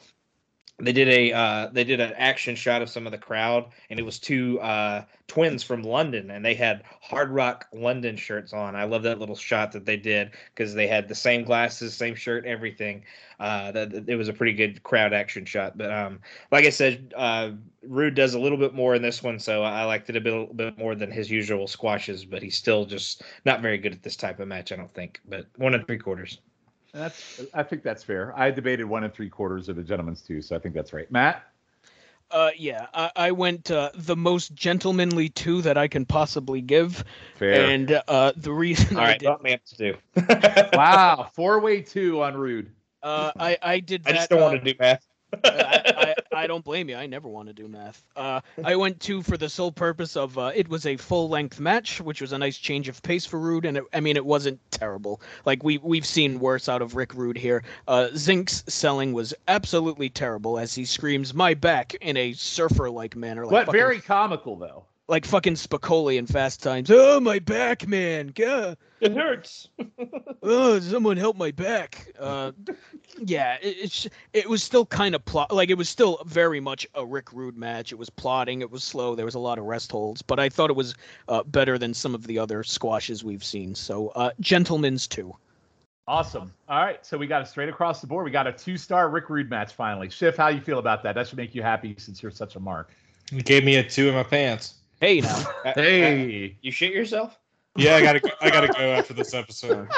They 0.78 0.91
did 0.91 1.07
a 1.07 1.32
uh, 1.32 1.69
they 1.71 1.86
did 1.86 2.01
an 2.01 2.11
action 2.17 2.53
shot 2.55 2.82
of 2.82 2.89
some 2.89 3.05
of 3.05 3.13
the 3.13 3.17
crowd, 3.17 3.67
and 3.89 3.97
it 3.97 4.03
was 4.03 4.19
two 4.19 4.59
uh, 4.59 5.05
twins 5.26 5.63
from 5.63 5.84
London, 5.84 6.30
and 6.32 6.43
they 6.43 6.53
had 6.53 6.84
Hard 7.01 7.30
Rock 7.30 7.65
London 7.71 8.17
shirts 8.17 8.51
on. 8.51 8.76
I 8.76 8.84
love 8.84 9.03
that 9.03 9.17
little 9.17 9.38
shot 9.38 9.71
that 9.71 9.86
they 9.86 9.95
did 9.95 10.32
because 10.53 10.73
they 10.73 10.88
had 10.88 11.07
the 11.07 11.15
same 11.15 11.45
glasses, 11.45 11.93
same 11.93 12.13
shirt, 12.13 12.45
everything. 12.45 13.03
Uh, 13.39 13.71
that 13.71 14.09
it 14.09 14.17
was 14.17 14.28
a 14.28 14.34
pretty 14.34 14.51
good 14.51 14.84
crowd 14.84 15.13
action 15.13 15.45
shot. 15.45 15.78
But 15.78 15.91
um, 15.91 16.19
like 16.51 16.65
I 16.65 16.69
said, 16.71 17.13
uh, 17.15 17.51
Rude 17.82 18.15
does 18.15 18.34
a 18.34 18.39
little 18.39 18.57
bit 18.57 18.73
more 18.73 18.95
in 18.95 19.01
this 19.01 19.23
one, 19.23 19.39
so 19.39 19.63
I 19.63 19.86
liked 19.86 20.09
it 20.09 20.17
a 20.17 20.21
bit, 20.21 20.34
a 20.34 20.53
bit 20.53 20.78
more 20.78 20.93
than 20.93 21.09
his 21.09 21.32
usual 21.32 21.67
squashes. 21.67 22.26
But 22.26 22.43
he's 22.43 22.57
still 22.57 22.86
just 22.86 23.23
not 23.45 23.61
very 23.61 23.78
good 23.78 23.93
at 23.93 24.03
this 24.03 24.17
type 24.17 24.41
of 24.41 24.49
match, 24.49 24.73
I 24.73 24.76
don't 24.76 24.93
think. 24.93 25.21
But 25.26 25.45
one 25.55 25.73
and 25.73 25.88
three 25.88 25.99
quarters. 25.99 26.39
That's 26.95 27.41
I 27.53 27.63
think 27.63 27.83
that's 27.83 28.03
fair. 28.03 28.33
I 28.37 28.51
debated 28.51 28.85
one 28.85 29.03
and 29.03 29.13
three 29.13 29.29
quarters 29.29 29.67
of 29.69 29.75
the 29.75 29.83
gentleman's 29.83 30.21
two, 30.21 30.41
so 30.41 30.55
I 30.55 30.59
think 30.59 30.73
that's 30.73 30.93
right. 30.93 31.11
Matt, 31.11 31.43
Uh, 32.31 32.51
yeah, 32.57 32.87
I, 32.93 33.11
I 33.15 33.31
went 33.31 33.69
uh, 33.69 33.91
the 33.93 34.15
most 34.15 34.53
gentlemanly 34.55 35.29
two 35.29 35.61
that 35.63 35.77
I 35.77 35.87
can 35.87 36.05
possibly 36.05 36.61
give, 36.61 37.03
fair. 37.35 37.65
and 37.65 38.01
uh, 38.07 38.31
the 38.37 38.51
reason 38.53 38.97
All 38.97 39.03
I 39.03 39.07
right, 39.09 39.19
did, 39.19 39.25
bump 39.25 39.43
me 39.43 39.53
up 39.53 39.65
to 39.65 39.77
two. 39.77 39.97
wow, 40.73 41.29
four 41.33 41.59
way 41.59 41.81
two 41.81 42.21
on 42.23 42.35
rude. 42.35 42.71
uh, 43.03 43.31
I 43.37 43.57
I 43.61 43.79
did 43.79 44.03
I 44.05 44.11
that. 44.11 44.15
just 44.15 44.29
don't 44.29 44.39
uh, 44.41 44.45
want 44.45 44.63
to 44.63 44.73
do 44.73 44.77
math. 44.79 45.05
I, 45.43 46.15
I, 46.33 46.43
I 46.43 46.47
don't 46.47 46.63
blame 46.63 46.89
you. 46.89 46.95
I 46.95 47.05
never 47.05 47.27
want 47.27 47.47
to 47.47 47.53
do 47.53 47.67
math. 47.67 48.03
Uh, 48.15 48.41
I 48.63 48.75
went 48.75 48.99
to 49.01 49.21
for 49.21 49.38
the 49.38 49.49
sole 49.49 49.71
purpose 49.71 50.15
of 50.15 50.38
uh, 50.38 50.51
it 50.53 50.67
was 50.67 50.86
a 50.86 50.97
full 50.97 51.29
length 51.29 51.59
match, 51.59 52.01
which 52.01 52.21
was 52.21 52.31
a 52.31 52.38
nice 52.38 52.57
change 52.57 52.88
of 52.88 53.01
pace 53.01 53.25
for 53.25 53.39
Rude, 53.39 53.65
and 53.65 53.77
it, 53.77 53.83
I 53.93 53.99
mean 53.99 54.15
it 54.17 54.25
wasn't 54.25 54.59
terrible. 54.71 55.21
Like 55.45 55.63
we 55.63 55.77
we've 55.79 56.05
seen 56.05 56.39
worse 56.39 56.69
out 56.69 56.81
of 56.81 56.95
Rick 56.95 57.13
Rude 57.13 57.38
here. 57.38 57.63
Uh, 57.88 58.09
Zenk's 58.13 58.63
selling 58.67 59.13
was 59.13 59.33
absolutely 59.47 60.09
terrible 60.09 60.59
as 60.59 60.73
he 60.75 60.86
screams 60.86 61.33
"my 61.33 61.53
back" 61.53 61.95
in 61.95 62.17
a 62.17 62.33
surfer 62.33 62.89
like 62.89 63.15
manner, 63.15 63.45
like 63.45 63.51
but 63.51 63.65
fucking, 63.67 63.79
very 63.79 64.01
comical 64.01 64.55
though. 64.55 64.86
Like 65.07 65.25
fucking 65.25 65.53
Spicoli 65.53 66.17
in 66.17 66.25
Fast 66.25 66.63
Times. 66.63 66.89
Oh 66.91 67.19
my 67.19 67.39
back, 67.39 67.87
man! 67.87 68.31
Gah. 68.35 68.75
It 69.01 69.13
hurts. 69.13 69.69
oh, 70.43 70.79
someone 70.79 71.17
help 71.17 71.37
my 71.37 71.51
back. 71.51 72.11
Uh, 72.19 72.53
yeah, 73.19 73.57
it, 73.61 73.77
it's 73.83 74.07
it 74.33 74.49
was 74.49 74.63
still 74.63 74.85
kind 74.85 75.13
of 75.13 75.23
plot 75.25 75.53
like 75.53 75.69
it 75.69 75.77
was 75.77 75.89
still 75.89 76.23
very 76.25 76.59
much 76.59 76.87
a 76.95 77.05
Rick 77.05 77.33
Rude 77.33 77.57
match. 77.57 77.91
It 77.91 77.97
was 77.97 78.09
plotting, 78.09 78.61
it 78.61 78.71
was 78.71 78.83
slow, 78.83 79.15
there 79.15 79.25
was 79.25 79.35
a 79.35 79.39
lot 79.39 79.59
of 79.59 79.65
rest 79.65 79.91
holds, 79.91 80.21
but 80.21 80.39
I 80.39 80.49
thought 80.49 80.69
it 80.69 80.75
was 80.75 80.95
uh, 81.27 81.43
better 81.43 81.77
than 81.77 81.93
some 81.93 82.15
of 82.15 82.25
the 82.25 82.39
other 82.39 82.63
squashes 82.63 83.23
we've 83.23 83.43
seen. 83.43 83.75
So, 83.75 84.09
uh, 84.09 84.31
gentlemen's 84.39 85.07
two. 85.07 85.35
Awesome. 86.07 86.53
All 86.69 86.83
right, 86.83 87.03
so 87.03 87.17
we 87.17 87.25
got 87.25 87.41
it 87.41 87.47
straight 87.47 87.69
across 87.69 87.99
the 87.99 88.07
board. 88.07 88.25
We 88.25 88.31
got 88.31 88.47
a 88.47 88.51
two 88.51 88.77
star 88.77 89.09
Rick 89.09 89.29
Rude 89.29 89.49
match 89.49 89.73
finally. 89.73 90.09
Schiff, 90.09 90.37
how 90.37 90.47
you 90.47 90.61
feel 90.61 90.79
about 90.79 91.03
that? 91.03 91.15
That 91.15 91.27
should 91.27 91.37
make 91.37 91.53
you 91.53 91.61
happy 91.61 91.95
since 91.97 92.23
you're 92.23 92.31
such 92.31 92.55
a 92.55 92.59
mark. 92.59 92.91
You 93.31 93.41
gave 93.41 93.63
me 93.63 93.75
a 93.77 93.83
two 93.83 94.07
in 94.07 94.15
my 94.15 94.23
pants. 94.23 94.75
Hey 95.05 95.21
now, 95.21 95.45
Hey, 95.75 96.57
You 96.63 96.71
shit 96.71 96.91
yourself? 96.91 97.37
Yeah, 97.75 97.95
I 97.95 98.01
gotta 98.01 98.19
go, 98.19 98.29
I 98.41 98.49
gotta 98.49 98.69
go 98.69 98.91
after 98.91 99.13
this 99.13 99.35
episode. 99.35 99.87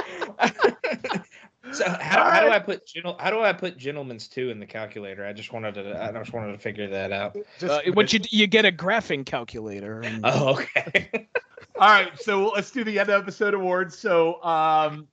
So 1.73 1.83
how, 1.89 2.29
how 2.29 2.41
do 2.41 2.49
I 2.49 2.59
put 2.59 2.85
gentle, 2.87 3.17
how 3.19 3.29
do 3.29 3.41
I 3.41 3.51
put 3.51 3.77
gentleman's 3.77 4.29
two 4.29 4.51
in 4.51 4.59
the 4.59 4.65
calculator? 4.65 5.25
I 5.25 5.33
just 5.33 5.51
wanted 5.51 5.73
to 5.75 6.01
I 6.01 6.13
just 6.13 6.31
wanted 6.31 6.53
to 6.53 6.57
figure 6.57 6.87
that 6.87 7.11
out. 7.11 7.35
uh, 7.61 7.81
what 7.93 8.13
you 8.13 8.21
you 8.29 8.47
get 8.47 8.65
a 8.65 8.71
graphing 8.71 9.25
calculator. 9.25 9.99
And, 10.01 10.21
Oh, 10.23 10.59
okay. 10.61 11.27
All 11.79 11.89
right, 11.89 12.09
so 12.21 12.47
let's 12.55 12.71
do 12.71 12.85
the 12.85 12.97
end 12.99 13.09
of 13.09 13.21
episode 13.21 13.53
awards. 13.53 13.97
So, 13.97 14.41
um, 14.43 15.07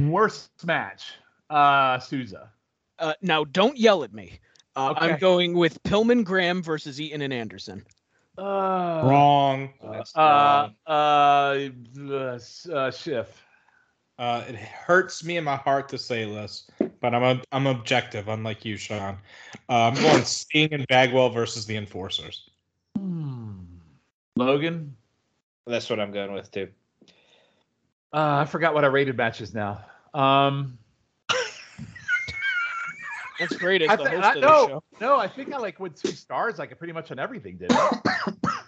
worst 0.00 0.50
match, 0.64 1.12
uh, 1.50 1.98
Souza. 1.98 2.50
uh, 3.00 3.14
now, 3.20 3.42
don't 3.44 3.76
yell 3.76 4.04
at 4.04 4.12
me. 4.14 4.38
Uh, 4.76 4.94
Okay. 4.96 5.06
I'm 5.06 5.18
going 5.18 5.54
with 5.54 5.82
Pillman 5.82 6.24
Graham 6.24 6.62
versus 6.62 7.00
Eaton 7.00 7.20
and 7.22 7.32
Anderson. 7.32 7.84
Uh, 8.38 9.02
Wrong. 9.04 9.70
That's 9.82 10.16
uh, 10.16 10.70
wrong. 10.88 11.68
uh, 12.08 12.10
uh, 12.10 12.38
uh, 12.72 12.90
Schiff. 12.90 13.44
Uh, 14.18 14.44
it 14.48 14.54
hurts 14.54 15.24
me 15.24 15.36
in 15.36 15.44
my 15.44 15.56
heart 15.56 15.88
to 15.88 15.98
say 15.98 16.24
this, 16.24 16.70
but 17.00 17.14
I'm 17.14 17.22
a, 17.22 17.42
I'm 17.50 17.66
objective, 17.66 18.28
unlike 18.28 18.64
you, 18.64 18.76
Sean. 18.76 19.16
Uh, 19.68 19.90
I'm 19.90 19.94
going 19.94 20.24
Sting 20.24 20.72
and 20.72 20.86
Bagwell 20.86 21.30
versus 21.30 21.66
the 21.66 21.76
Enforcers. 21.76 22.50
Hmm. 22.96 23.60
Logan. 24.36 24.94
That's 25.66 25.88
what 25.90 26.00
I'm 26.00 26.12
going 26.12 26.32
with 26.32 26.50
too. 26.50 26.68
Uh, 28.12 28.40
I 28.40 28.44
forgot 28.44 28.74
what 28.74 28.84
I 28.84 28.88
rated 28.88 29.16
matches 29.16 29.54
now. 29.54 29.84
Um, 30.14 30.78
That's 33.38 33.56
great 33.56 33.82
as 33.82 33.90
I 33.90 33.96
the 33.96 34.04
thi- 34.04 34.10
host 34.10 34.24
I- 34.24 34.28
of 34.30 34.34
the 34.34 34.40
no, 34.40 34.68
show. 34.68 34.82
no, 35.00 35.16
I 35.18 35.26
think 35.28 35.52
I 35.52 35.58
like 35.58 35.80
with 35.80 36.00
two 36.00 36.10
stars, 36.12 36.58
like 36.58 36.76
pretty 36.78 36.92
much 36.92 37.10
on 37.10 37.18
everything. 37.18 37.56
Did 37.56 37.72
I? 37.72 37.98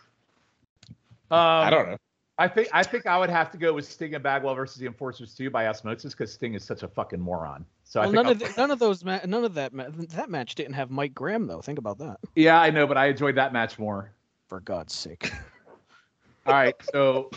Um, 1.30 1.38
I 1.40 1.70
don't 1.70 1.88
know. 1.88 1.96
I 2.38 2.46
think 2.48 2.68
I 2.72 2.82
think 2.82 3.06
I 3.06 3.16
would 3.18 3.30
have 3.30 3.50
to 3.52 3.58
go 3.58 3.72
with 3.72 3.86
Sting 3.90 4.14
and 4.14 4.22
Bagwell 4.22 4.54
versus 4.54 4.76
the 4.78 4.86
Enforcers 4.86 5.34
too 5.34 5.50
by 5.50 5.66
osmosis 5.68 6.12
because 6.12 6.32
Sting 6.32 6.54
is 6.54 6.62
such 6.62 6.82
a 6.82 6.88
fucking 6.88 7.18
moron. 7.20 7.64
So 7.84 8.00
I 8.00 8.04
Well, 8.06 8.12
think 8.12 8.16
none 8.16 8.26
I'll- 8.26 8.32
of 8.32 8.38
the, 8.40 8.60
none 8.60 8.70
of 8.70 8.78
those 8.78 9.04
ma- 9.04 9.20
none 9.24 9.44
of 9.44 9.54
that 9.54 9.72
ma- 9.72 9.86
that 9.90 10.28
match 10.28 10.54
didn't 10.54 10.74
have 10.74 10.90
Mike 10.90 11.14
Graham 11.14 11.46
though. 11.46 11.60
Think 11.62 11.78
about 11.78 11.98
that. 11.98 12.18
yeah, 12.36 12.60
I 12.60 12.70
know, 12.70 12.86
but 12.86 12.98
I 12.98 13.06
enjoyed 13.06 13.36
that 13.36 13.52
match 13.52 13.78
more. 13.78 14.10
For 14.48 14.60
God's 14.60 14.92
sake. 14.94 15.32
All 16.46 16.52
right, 16.52 16.74
so 16.92 17.30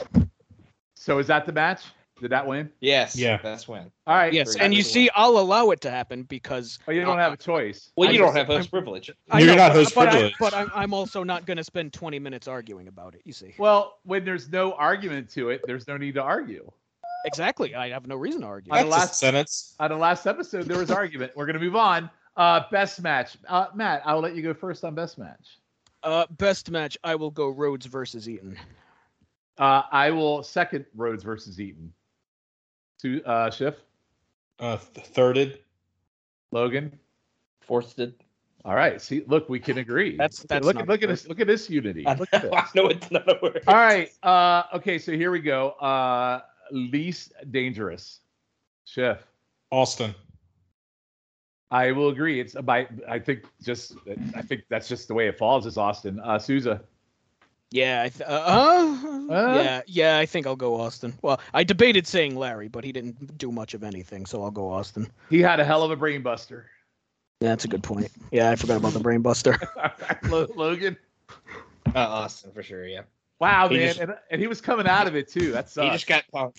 so 0.96 1.18
is 1.20 1.28
that 1.28 1.46
the 1.46 1.54
match? 1.54 1.84
Did 2.20 2.32
that 2.32 2.48
win? 2.48 2.72
Yes. 2.80 3.16
Yeah. 3.16 3.38
That's 3.44 3.68
win. 3.68 3.92
All 4.08 4.16
right. 4.16 4.34
Yes, 4.34 4.56
and 4.56 4.74
you 4.74 4.80
everyone. 4.80 4.84
see, 4.84 5.10
I'll 5.16 5.38
allow 5.38 5.70
it 5.72 5.82
to 5.82 5.92
happen 5.92 6.24
because 6.24 6.80
Oh, 6.88 6.92
you 6.92 7.02
don't 7.02 7.20
have 7.20 7.34
a 7.34 7.38
choice. 7.38 7.92
Well, 7.96 8.12
you 8.12 8.18
just- 8.18 8.28
don't 8.28 8.36
have 8.36 8.48
host 8.48 8.72
privilege. 8.72 9.12
I 9.30 9.40
You're 9.40 9.50
know, 9.50 9.56
not 9.56 9.70
but- 9.70 9.76
host 9.76 9.96
but, 9.96 10.08
I, 10.08 10.12
privilege. 10.12 10.34
but 10.40 10.54
I'm, 10.54 10.72
I'm 10.74 10.94
also 10.94 11.24
not 11.24 11.46
going 11.46 11.58
to 11.58 11.64
spend 11.64 11.94
20 11.94 12.18
minutes 12.20 12.48
arguing 12.48 12.88
about 12.88 13.14
it. 13.14 13.22
You 13.26 13.34
see, 13.34 13.54
Well, 13.60 14.00
when 14.04 14.26
there's 14.26 14.50
no 14.52 14.74
argument 14.74 15.30
to 15.32 15.50
it, 15.50 15.62
there's 15.68 15.88
no 15.88 15.98
need 15.98 16.16
to 16.16 16.24
argue. 16.24 16.70
exactly. 17.26 17.76
I 17.76 17.90
have 17.90 18.08
no 18.08 18.16
reason 18.16 18.42
to 18.42 18.48
argue. 18.48 18.74
On 18.74 18.80
the 18.80 18.86
last- 18.86 19.14
a 19.14 19.16
sentence. 19.16 19.76
On 19.80 19.90
the 19.90 19.98
last 19.98 20.26
episode, 20.26 20.66
there 20.66 20.78
was 20.80 20.90
argument. 20.92 21.34
We're 21.36 21.46
gonna 21.46 21.60
move 21.60 21.76
on. 21.76 22.10
Uh, 22.36 22.62
best 22.72 23.02
match. 23.02 23.38
Uh, 23.48 23.68
Matt, 23.76 24.02
I'll 24.06 24.20
let 24.22 24.36
you 24.36 24.42
go 24.44 24.54
first 24.54 24.84
on 24.84 24.94
best 24.96 25.18
match. 25.18 25.58
Uh, 26.04 26.26
best 26.38 26.70
match, 26.72 26.98
I 27.04 27.16
will 27.16 27.32
go 27.32 27.50
Rhodes 27.50 27.86
versus 27.88 28.30
Eaton. 28.30 28.58
Uh, 29.58 29.82
I 29.92 30.12
will 30.12 30.44
second 30.44 30.86
Rhodes 30.96 31.24
versus 31.24 31.60
Eaton. 31.60 31.92
To 33.02 33.24
uh, 33.26 33.50
Schiff, 33.52 33.76
Uh, 34.60 34.78
th- 34.94 35.08
thirded. 35.14 35.60
Logan. 36.52 36.98
Forested. 37.62 38.16
All 38.66 38.76
right. 38.76 39.02
See, 39.02 39.24
look, 39.28 39.50
we 39.50 39.60
can 39.60 39.78
agree. 39.78 40.18
That's- 40.18 40.46
that's 40.50 40.66
look 40.66 40.78
at 40.78 40.88
look 40.88 41.04
at 41.04 41.10
this. 41.10 41.28
Look 41.28 41.40
at 41.40 41.48
this 41.48 41.70
unity. 41.70 42.06
I 42.08 42.14
Look 42.16 42.30
at 42.34 42.42
this. 42.44 42.76
know 42.76 42.88
it's 42.88 43.12
not 43.12 43.30
a 43.30 43.38
word. 43.42 43.64
All 43.68 43.76
right. 43.76 44.12
Uh, 44.24 44.64
okay, 44.74 44.98
so 44.98 45.12
here 45.12 45.32
we 45.32 45.40
go. 45.40 45.70
Uh, 45.72 46.42
least 46.72 47.34
dangerous. 47.52 48.22
Chef. 48.86 49.26
Austin. 49.72 50.16
I 51.70 51.92
will 51.92 52.10
agree. 52.10 52.40
It's 52.40 52.54
by 52.54 52.88
I 53.08 53.20
think 53.20 53.44
just 53.62 53.94
I 54.36 54.42
think 54.42 54.64
that's 54.70 54.88
just 54.88 55.08
the 55.10 55.14
way 55.14 55.28
it 55.28 55.38
falls. 55.38 55.66
Is 55.66 55.78
Austin 55.78 56.20
uh, 56.22 56.40
Souza? 56.40 56.82
Yeah, 57.72 58.04
I 58.04 58.10
th- 58.10 58.28
uh, 58.30 58.34
uh, 58.34 59.34
Uh? 59.34 59.54
yeah, 59.62 59.82
yeah. 59.88 60.18
I 60.20 60.26
think 60.26 60.48
I'll 60.48 60.56
go 60.56 60.80
Austin. 60.80 61.14
Well, 61.22 61.40
I 61.54 61.64
debated 61.66 62.08
saying 62.08 62.36
Larry, 62.38 62.70
but 62.70 62.84
he 62.86 62.92
didn't 62.94 63.38
do 63.38 63.52
much 63.52 63.74
of 63.74 63.84
anything, 63.84 64.26
so 64.26 64.42
I'll 64.42 64.52
go 64.52 64.70
Austin. 64.72 65.12
He 65.30 65.42
had 65.42 65.60
a 65.60 65.66
hell 65.66 65.84
of 65.84 65.92
a 65.92 65.98
brainbuster. 65.98 66.64
Yeah, 67.42 67.50
that's 67.50 67.66
a 67.66 67.68
good 67.68 67.84
point. 67.84 68.10
Yeah, 68.32 68.50
I 68.52 68.56
forgot 68.56 68.78
about 68.78 68.94
the 68.94 69.00
brainbuster. 69.00 69.58
Logan. 70.56 70.96
Uh, 71.94 72.00
Austin 72.00 72.52
for 72.52 72.64
sure. 72.64 72.88
Yeah. 72.88 73.02
Wow, 73.40 73.68
He 73.68 73.78
man, 73.78 73.88
just- 73.88 74.00
and, 74.00 74.16
and 74.32 74.42
he 74.42 74.48
was 74.48 74.62
coming 74.62 74.88
out 74.88 75.06
of 75.08 75.16
it 75.16 75.28
too. 75.28 75.52
That 75.52 75.70
sucks. 75.70 75.86
He 75.86 75.92
just 75.92 76.08
got 76.08 76.24
punked. 76.34 76.58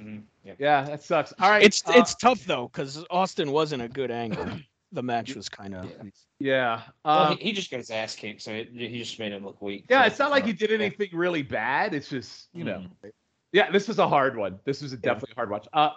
Mhm, 0.00 0.22
Yeah. 0.44 0.52
yeah, 0.58 0.82
that 0.82 1.02
sucks. 1.02 1.32
All 1.40 1.50
right, 1.50 1.62
it's 1.62 1.82
uh, 1.88 1.92
it's 1.96 2.14
tough 2.14 2.44
though 2.44 2.68
because 2.72 3.04
Austin 3.10 3.50
wasn't 3.50 3.82
a 3.82 3.88
good 3.88 4.10
angle. 4.10 4.46
The 4.92 5.02
match 5.02 5.34
was 5.34 5.48
kind 5.48 5.74
of. 5.74 5.84
Yeah. 5.84 6.02
yeah. 6.38 6.82
Well, 7.04 7.18
Um, 7.32 7.36
he, 7.36 7.44
he 7.44 7.52
just 7.52 7.70
got 7.70 7.76
his 7.78 7.90
ass 7.90 8.14
kicked, 8.16 8.40
so 8.40 8.52
it, 8.52 8.70
he 8.72 8.98
just 8.98 9.18
made 9.18 9.32
him 9.32 9.44
look 9.44 9.60
weak. 9.60 9.84
yeah, 9.90 10.02
so- 10.02 10.06
it's 10.06 10.18
not 10.18 10.30
like 10.30 10.46
he 10.46 10.52
did 10.54 10.70
Yeah. 10.70 10.76
anything 10.76 11.08
really 11.12 11.42
bad. 11.42 11.92
It's 11.94 12.08
just 12.08 12.48
you 12.54 12.64
know. 12.64 12.84
Mhm. 13.04 13.10
Yeah, 13.52 13.70
this 13.70 13.88
was 13.88 13.98
a 13.98 14.08
hard 14.08 14.36
one. 14.36 14.58
This 14.64 14.82
was 14.82 14.92
a 14.92 14.96
definitely 14.96 15.32
a 15.32 15.34
hard 15.34 15.50
watch. 15.50 15.66
Uh, 15.72 15.90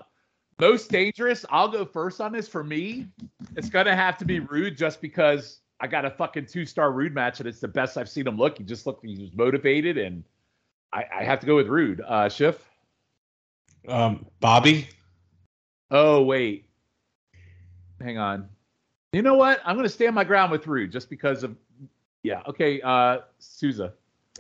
most 0.60 0.90
dangerous. 0.92 1.46
I'll 1.50 1.68
go 1.70 1.86
first 1.86 2.22
on 2.22 2.32
this. 2.32 2.48
For 2.48 2.64
me, 2.64 3.08
it's 3.58 3.70
gonna 3.70 3.96
have 3.96 4.18
to 4.20 4.26
be 4.26 4.40
Rude, 4.40 4.78
just 4.78 5.02
because 5.02 5.60
I 5.80 5.88
got 5.88 6.06
a 6.06 6.12
fucking 6.12 6.46
two 6.46 6.66
star 6.66 6.92
Rude 6.92 7.14
match, 7.14 7.40
and 7.40 7.48
it's 7.50 7.60
the 7.60 7.68
best 7.68 7.98
I've 7.98 8.10
seen 8.10 8.28
him 8.28 8.38
look. 8.38 8.58
He 8.58 8.64
just 8.64 8.86
looked, 8.86 9.06
he 9.06 9.18
was 9.22 9.34
motivated, 9.34 9.98
and 9.98 10.24
I, 10.94 11.06
I 11.20 11.24
have 11.24 11.40
to 11.42 11.46
go 11.46 11.56
with 11.56 11.68
Rude. 11.68 12.02
Uh, 12.06 12.28
Schiff. 12.30 12.70
Um, 13.88 14.26
Bobby. 14.40 14.88
Oh 15.90 16.22
wait, 16.24 16.70
hang 18.00 18.18
on. 18.18 18.48
You 19.14 19.22
know 19.22 19.36
what? 19.36 19.60
I'm 19.66 19.76
gonna 19.76 19.90
stand 19.90 20.16
my 20.16 20.24
ground 20.24 20.52
with 20.52 20.68
Rude, 20.68 20.92
just 20.92 21.10
because 21.10 21.44
of. 21.44 21.56
Yeah. 22.24 22.42
Okay. 22.48 22.82
Uh, 22.82 23.20
Souza. 23.40 23.94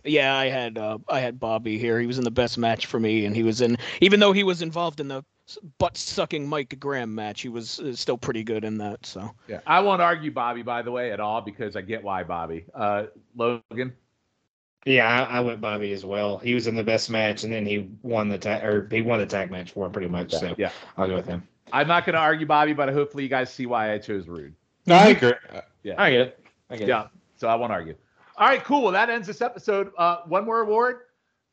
Yeah, 0.06 0.36
I 0.36 0.46
had 0.48 0.78
uh, 0.78 1.00
I 1.10 1.20
had 1.20 1.40
Bobby 1.40 1.78
here. 1.78 2.00
He 2.00 2.08
was 2.08 2.18
in 2.18 2.24
the 2.24 2.32
best 2.32 2.58
match 2.58 2.86
for 2.86 3.00
me, 3.00 3.26
and 3.26 3.36
he 3.36 3.44
was 3.44 3.62
in 3.62 3.78
even 4.00 4.20
though 4.20 4.32
he 4.32 4.44
was 4.44 4.62
involved 4.62 5.00
in 5.00 5.08
the 5.08 5.24
butt 5.78 5.98
sucking 5.98 6.48
Mike 6.48 6.80
Graham 6.80 7.14
match, 7.14 7.42
he 7.42 7.50
was 7.50 7.80
uh, 7.80 7.94
still 7.94 8.18
pretty 8.18 8.44
good 8.44 8.64
in 8.64 8.78
that. 8.78 9.06
So 9.06 9.32
Yeah. 9.48 9.60
I 9.68 9.82
won't 9.82 10.02
argue 10.02 10.32
Bobby, 10.32 10.62
by 10.62 10.82
the 10.82 10.92
way, 10.92 11.12
at 11.12 11.20
all, 11.20 11.42
because 11.42 11.76
I 11.76 11.82
get 11.82 12.04
why 12.04 12.24
Bobby. 12.24 12.66
Uh, 12.74 13.08
Logan. 13.36 13.94
Yeah, 14.86 15.08
I, 15.08 15.38
I 15.38 15.40
went 15.42 15.62
Bobby 15.62 15.92
as 15.92 16.06
well. 16.06 16.38
He 16.38 16.54
was 16.54 16.68
in 16.68 16.76
the 16.76 16.84
best 16.84 17.10
match, 17.10 17.44
and 17.44 17.52
then 17.54 17.66
he 17.66 17.90
won 18.02 18.30
the 18.30 18.38
tag, 18.38 18.64
or 18.64 18.88
he 18.90 19.02
won 19.02 19.20
the 19.20 19.26
tag 19.26 19.52
match 19.52 19.72
for 19.74 19.86
him 19.86 19.92
pretty 19.92 20.08
much. 20.08 20.32
So 20.34 20.56
Yeah. 20.58 20.72
I'll 20.98 21.08
go 21.08 21.16
with 21.18 21.28
him. 21.28 21.44
I'm 21.74 21.88
not 21.88 22.06
going 22.06 22.14
to 22.14 22.20
argue 22.20 22.46
Bobby, 22.48 22.74
but 22.74 22.90
hopefully 22.90 23.24
you 23.24 23.30
guys 23.30 23.54
see 23.54 23.66
why 23.66 23.94
I 23.94 23.98
chose 23.98 24.28
Rude. 24.28 24.56
No, 24.86 24.96
I 24.96 25.08
agree. 25.10 25.34
Yeah, 25.84 25.94
I 25.98 26.12
get 26.12 26.22
it. 26.22 26.40
I 26.70 26.76
get 26.76 26.84
it. 26.84 26.88
Yeah. 26.90 27.08
So 27.38 27.48
I 27.48 27.56
won't 27.56 27.72
argue. 27.72 27.96
All 28.38 28.48
right, 28.48 28.64
cool. 28.64 28.82
Well, 28.84 28.92
that 28.94 29.10
ends 29.10 29.28
this 29.28 29.42
episode. 29.42 29.92
Uh, 29.98 30.18
one 30.28 30.46
more 30.46 30.62
award. 30.62 31.02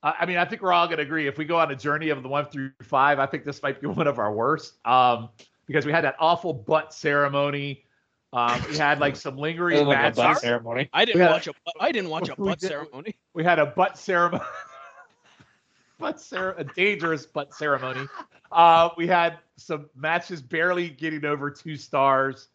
Uh, 0.02 0.12
I 0.18 0.26
mean, 0.26 0.36
I 0.36 0.44
think 0.44 0.62
we're 0.62 0.72
all 0.72 0.86
going 0.86 0.98
to 0.98 1.02
agree. 1.02 1.26
If 1.26 1.38
we 1.38 1.44
go 1.44 1.58
on 1.58 1.70
a 1.70 1.76
journey 1.76 2.08
of 2.10 2.22
the 2.22 2.28
one 2.28 2.46
through 2.46 2.70
five, 2.82 3.18
I 3.18 3.26
think 3.26 3.44
this 3.44 3.62
might 3.62 3.80
be 3.80 3.86
one 3.88 4.06
of 4.06 4.18
our 4.18 4.32
worst 4.32 4.74
um, 4.86 5.28
because 5.66 5.84
we 5.84 5.92
had 5.92 6.04
that 6.04 6.16
awful 6.20 6.52
butt 6.54 6.92
ceremony. 6.94 7.84
Um, 8.32 8.62
we 8.70 8.76
had 8.76 9.00
like 9.00 9.16
some 9.16 9.36
lingering 9.38 9.86
Like 9.86 9.96
a 9.96 10.00
matches. 10.00 10.16
butt 10.18 10.38
ceremony. 10.38 10.88
I 10.92 11.04
didn't 11.04 11.20
Yeah. 11.22 11.30
watch 11.30 11.46
a 11.48 11.52
butt- 11.64 11.74
I 11.80 11.90
didn't 11.92 12.10
watch 12.10 12.28
a 12.28 12.34
We 12.38 12.48
butt 12.50 12.58
did- 12.60 12.68
ceremony. 12.68 13.16
We 13.34 13.42
had 13.44 13.58
a 13.58 13.66
butt 13.66 13.96
ceremony. 13.98 14.44
butt 15.98 16.20
cer- 16.20 16.54
a 16.58 16.64
dangerous 16.64 17.26
butt 17.26 17.54
ceremony. 17.54 18.06
Uh, 18.52 18.90
we 18.96 19.06
had 19.06 19.38
some 19.56 19.88
matches 19.96 20.40
barely 20.40 20.88
getting 20.90 21.24
over 21.24 21.50
two 21.50 21.76
stars. 21.76 22.48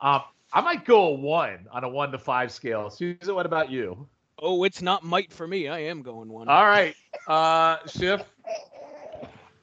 Um, 0.00 0.22
I 0.52 0.60
might 0.60 0.84
go 0.84 1.08
a 1.08 1.14
one 1.14 1.66
on 1.70 1.84
a 1.84 1.88
one 1.88 2.10
to 2.12 2.18
five 2.18 2.50
scale. 2.50 2.90
Susan, 2.90 3.34
what 3.34 3.46
about 3.46 3.70
you? 3.70 4.08
Oh, 4.38 4.64
it's 4.64 4.80
not 4.82 5.04
might 5.04 5.32
for 5.32 5.46
me. 5.46 5.68
I 5.68 5.80
am 5.80 6.02
going 6.02 6.28
one. 6.28 6.48
All 6.48 6.66
right, 6.66 6.96
uh, 7.28 7.78
Schiff. 7.86 8.22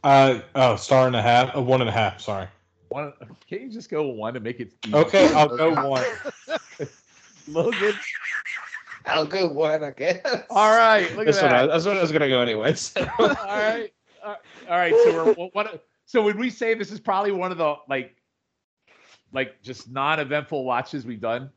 Uh, 0.04 0.42
oh, 0.56 0.76
star 0.76 1.08
and 1.08 1.16
a 1.16 1.22
half. 1.22 1.56
Uh, 1.56 1.62
one 1.62 1.82
and 1.82 1.90
a 1.90 1.94
half. 1.94 2.22
Sorry. 2.22 2.48
One, 2.90 3.12
can't 3.50 3.64
you 3.64 3.70
just 3.70 3.90
go 3.90 4.08
one 4.08 4.34
to 4.36 4.40
make 4.40 4.60
it? 4.60 4.72
easy? 4.86 4.96
Okay, 4.96 5.34
I'll 5.34 5.56
go 5.56 5.90
one. 5.90 6.06
Logan. 7.48 7.94
I'll 9.06 9.26
go 9.26 9.48
one. 9.48 9.84
I 9.84 9.92
guess. 9.92 10.22
All 10.50 10.78
right, 10.78 11.10
look 11.18 11.28
at 11.28 11.34
That's 11.34 11.42
what, 11.42 11.54
I, 11.54 11.62
that. 11.66 11.72
that's 11.72 11.86
what 11.86 11.98
I 11.98 12.02
was 12.02 12.12
gonna 12.12 12.30
go 12.30 12.42
anyways. 12.42 12.94
all 12.98 13.28
right, 13.28 13.92
uh, 14.24 14.36
all 14.70 14.78
right. 14.78 14.94
So 15.04 15.34
we're 15.36 15.50
what? 15.54 15.84
So 16.06 16.22
would 16.22 16.38
we 16.38 16.50
say 16.50 16.74
this 16.74 16.92
is 16.92 17.00
probably 17.00 17.32
one 17.32 17.52
of 17.52 17.58
the 17.58 17.76
like, 17.90 18.16
like 19.34 19.62
just 19.62 19.90
non-eventful 19.90 20.64
watches 20.64 21.06
we've 21.06 21.22
done? 21.22 21.50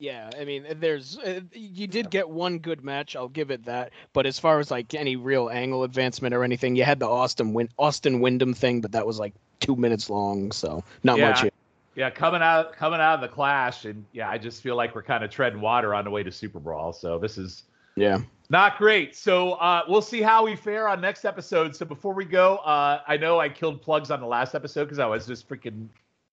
Yeah, 0.00 0.30
I 0.38 0.44
mean, 0.44 0.64
there's 0.76 1.18
uh, 1.18 1.40
you 1.52 1.88
did 1.88 2.08
get 2.10 2.28
one 2.28 2.58
good 2.60 2.84
match. 2.84 3.16
I'll 3.16 3.28
give 3.28 3.50
it 3.50 3.64
that. 3.64 3.90
But 4.12 4.26
as 4.26 4.38
far 4.38 4.60
as 4.60 4.70
like 4.70 4.94
any 4.94 5.16
real 5.16 5.50
angle 5.50 5.82
advancement 5.82 6.34
or 6.34 6.44
anything, 6.44 6.76
you 6.76 6.84
had 6.84 7.00
the 7.00 7.08
Austin 7.08 7.52
Win- 7.52 7.70
Austin 7.78 8.20
Windham 8.20 8.54
thing, 8.54 8.80
but 8.80 8.92
that 8.92 9.04
was 9.06 9.18
like 9.18 9.34
two 9.58 9.74
minutes 9.74 10.08
long, 10.08 10.52
so 10.52 10.84
not 11.02 11.18
Yeah. 11.18 11.28
much. 11.30 11.40
here. 11.40 11.50
Yeah, 11.96 12.10
coming 12.10 12.42
out 12.42 12.74
coming 12.74 13.00
out 13.00 13.16
of 13.16 13.20
the 13.22 13.28
clash, 13.28 13.86
and 13.86 14.04
yeah, 14.12 14.30
I 14.30 14.38
just 14.38 14.62
feel 14.62 14.76
like 14.76 14.94
we're 14.94 15.02
kind 15.02 15.24
of 15.24 15.30
treading 15.30 15.60
water 15.60 15.92
on 15.96 16.04
the 16.04 16.10
way 16.12 16.22
to 16.22 16.30
Super 16.30 16.60
Brawl. 16.60 16.92
So 16.92 17.18
this 17.18 17.36
is 17.36 17.64
Yeah. 17.96 18.18
Not 18.50 18.78
great. 18.78 19.16
So 19.16 19.54
uh, 19.54 19.82
we'll 19.88 20.00
see 20.00 20.22
how 20.22 20.44
we 20.44 20.54
fare 20.54 20.88
on 20.88 21.00
next 21.00 21.24
episode. 21.24 21.74
So 21.74 21.84
before 21.84 22.14
we 22.14 22.24
go, 22.24 22.58
uh, 22.58 23.00
I 23.08 23.16
know 23.16 23.40
I 23.40 23.48
killed 23.48 23.82
plugs 23.82 24.12
on 24.12 24.20
the 24.20 24.26
last 24.28 24.54
episode 24.54 24.84
because 24.84 25.00
I 25.00 25.06
was 25.06 25.26
just 25.26 25.48
freaking 25.48 25.88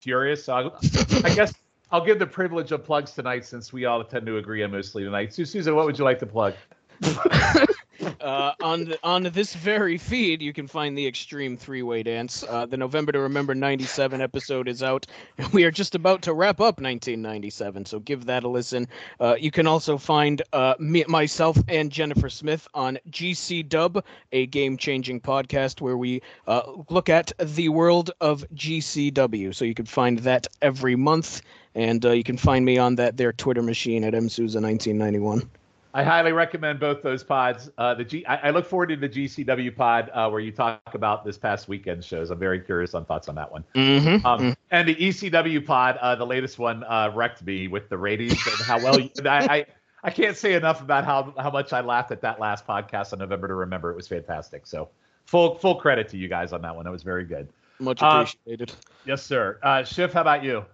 furious. 0.01 0.45
So 0.45 0.53
I, 0.53 1.27
I 1.27 1.29
guess 1.35 1.53
I'll 1.91 2.05
give 2.05 2.19
the 2.19 2.27
privilege 2.27 2.71
of 2.71 2.83
plugs 2.83 3.11
tonight 3.11 3.45
since 3.45 3.71
we 3.71 3.85
all 3.85 4.03
tend 4.03 4.25
to 4.25 4.37
agree 4.37 4.63
on 4.63 4.71
mostly 4.71 5.03
tonight. 5.03 5.33
So 5.33 5.43
Susan, 5.43 5.75
what 5.75 5.85
would 5.85 5.97
you 5.97 6.03
like 6.03 6.19
to 6.19 6.25
plug? 6.25 6.55
uh, 8.21 8.53
on 8.61 8.85
the, 8.85 8.99
on 9.03 9.23
this 9.23 9.53
very 9.53 9.97
feed, 9.97 10.41
you 10.41 10.53
can 10.53 10.67
find 10.67 10.97
the 10.97 11.05
Extreme 11.05 11.57
Three 11.57 11.83
Way 11.83 12.03
Dance. 12.03 12.43
Uh, 12.47 12.65
the 12.65 12.77
November 12.77 13.11
to 13.11 13.19
Remember 13.19 13.53
'97 13.53 14.21
episode 14.21 14.67
is 14.67 14.83
out, 14.83 15.05
and 15.37 15.47
we 15.53 15.63
are 15.63 15.71
just 15.71 15.95
about 15.95 16.21
to 16.23 16.33
wrap 16.33 16.59
up 16.59 16.79
1997. 16.79 17.85
So 17.85 17.99
give 17.99 18.25
that 18.25 18.43
a 18.43 18.47
listen. 18.47 18.87
Uh, 19.19 19.35
you 19.39 19.51
can 19.51 19.67
also 19.67 19.97
find 19.97 20.41
uh, 20.53 20.75
me, 20.79 21.03
myself, 21.07 21.57
and 21.67 21.91
Jennifer 21.91 22.29
Smith 22.29 22.67
on 22.73 22.97
GC 23.09 23.67
Dub, 23.67 24.03
a 24.31 24.45
game-changing 24.47 25.21
podcast 25.21 25.81
where 25.81 25.97
we 25.97 26.21
uh, 26.47 26.61
look 26.89 27.09
at 27.09 27.31
the 27.39 27.69
world 27.69 28.11
of 28.21 28.45
GCW. 28.55 29.53
So 29.53 29.65
you 29.65 29.73
can 29.73 29.85
find 29.85 30.19
that 30.19 30.47
every 30.61 30.95
month, 30.95 31.41
and 31.75 32.03
you 32.03 32.23
can 32.23 32.37
find 32.37 32.65
me 32.65 32.77
on 32.77 32.95
that 32.95 33.17
their 33.17 33.33
Twitter 33.33 33.61
machine 33.61 34.03
at 34.03 34.13
msouza1991. 34.13 35.47
I 35.93 36.03
highly 36.03 36.31
recommend 36.31 36.79
both 36.79 37.01
those 37.01 37.23
pods. 37.23 37.69
Uh, 37.77 37.93
the 37.93 38.03
G, 38.03 38.25
I, 38.25 38.47
I 38.47 38.49
look 38.51 38.65
forward 38.65 38.87
to 38.89 38.95
the 38.95 39.09
GCW 39.09 39.75
pod 39.75 40.09
uh, 40.13 40.29
where 40.29 40.39
you 40.39 40.51
talk 40.51 40.81
about 40.93 41.25
this 41.25 41.37
past 41.37 41.67
weekend 41.67 42.03
shows. 42.03 42.29
I'm 42.29 42.39
very 42.39 42.59
curious 42.61 42.93
on 42.93 43.05
thoughts 43.05 43.27
on 43.27 43.35
that 43.35 43.51
one. 43.51 43.63
Mm-hmm. 43.75 44.25
Um, 44.25 44.55
and 44.71 44.87
the 44.87 44.95
ECW 44.95 45.65
pod, 45.65 45.97
uh, 45.97 46.15
the 46.15 46.25
latest 46.25 46.59
one, 46.59 46.83
uh, 46.85 47.11
wrecked 47.13 47.43
me 47.43 47.67
with 47.67 47.89
the 47.89 47.97
ratings 47.97 48.39
and 48.45 48.65
how 48.65 48.81
well. 48.81 48.99
You, 48.99 49.09
I, 49.25 49.57
I 49.57 49.65
I 50.03 50.09
can't 50.09 50.35
say 50.35 50.53
enough 50.53 50.81
about 50.81 51.05
how 51.05 51.33
how 51.37 51.51
much 51.51 51.73
I 51.73 51.81
laughed 51.81 52.11
at 52.11 52.21
that 52.21 52.39
last 52.39 52.65
podcast 52.65 53.13
on 53.13 53.19
November 53.19 53.47
to 53.47 53.53
Remember. 53.53 53.91
It 53.91 53.95
was 53.95 54.07
fantastic. 54.07 54.65
So 54.65 54.89
full 55.25 55.55
full 55.55 55.75
credit 55.75 56.07
to 56.09 56.17
you 56.17 56.27
guys 56.27 56.53
on 56.53 56.61
that 56.61 56.75
one. 56.75 56.85
That 56.85 56.91
was 56.91 57.03
very 57.03 57.25
good. 57.25 57.49
Much 57.79 58.01
Uh, 58.01 58.25
appreciated. 58.25 58.73
Yes, 59.05 59.23
sir. 59.23 59.59
Uh, 59.61 59.83
Schiff, 59.83 60.13
how 60.13 60.21
about 60.21 60.43
you? 60.43 60.65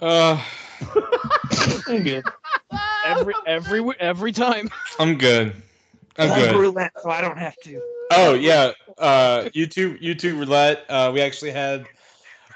Uh, 0.00 0.42
good. 1.86 2.24
Every 3.04 3.34
every 3.46 3.82
every 4.00 4.32
time. 4.32 4.70
I'm 4.98 5.16
good. 5.18 5.54
I'm 6.18 6.28
good. 6.38 6.56
roulette, 6.56 6.92
so 7.02 7.10
I 7.10 7.20
don't 7.20 7.38
have 7.38 7.56
to. 7.64 7.80
Oh 8.10 8.34
yeah, 8.34 8.72
uh, 8.98 9.48
YouTube 9.54 10.02
YouTube 10.02 10.38
roulette. 10.38 10.84
Uh, 10.88 11.10
we 11.12 11.20
actually 11.20 11.52
had 11.52 11.86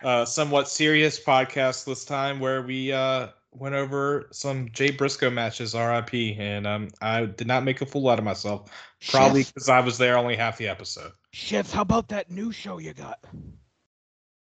a 0.02 0.26
somewhat 0.26 0.68
serious 0.68 1.22
podcast 1.22 1.84
this 1.84 2.04
time 2.04 2.40
where 2.40 2.62
we 2.62 2.92
uh, 2.92 3.28
went 3.52 3.74
over 3.74 4.28
some 4.32 4.68
Jay 4.72 4.90
Briscoe 4.90 5.30
matches, 5.30 5.74
RIP, 5.74 6.14
and 6.38 6.66
um, 6.66 6.88
I 7.00 7.24
did 7.26 7.46
not 7.46 7.64
make 7.64 7.80
a 7.80 7.86
fool 7.86 8.08
out 8.08 8.18
of 8.18 8.24
myself. 8.24 8.70
Probably 9.08 9.44
because 9.44 9.68
I 9.68 9.80
was 9.80 9.98
there 9.98 10.18
only 10.18 10.36
half 10.36 10.58
the 10.58 10.68
episode. 10.68 11.12
Chef, 11.32 11.70
how 11.72 11.82
about 11.82 12.08
that 12.08 12.30
new 12.30 12.52
show 12.52 12.78
you 12.78 12.92
got? 12.94 13.18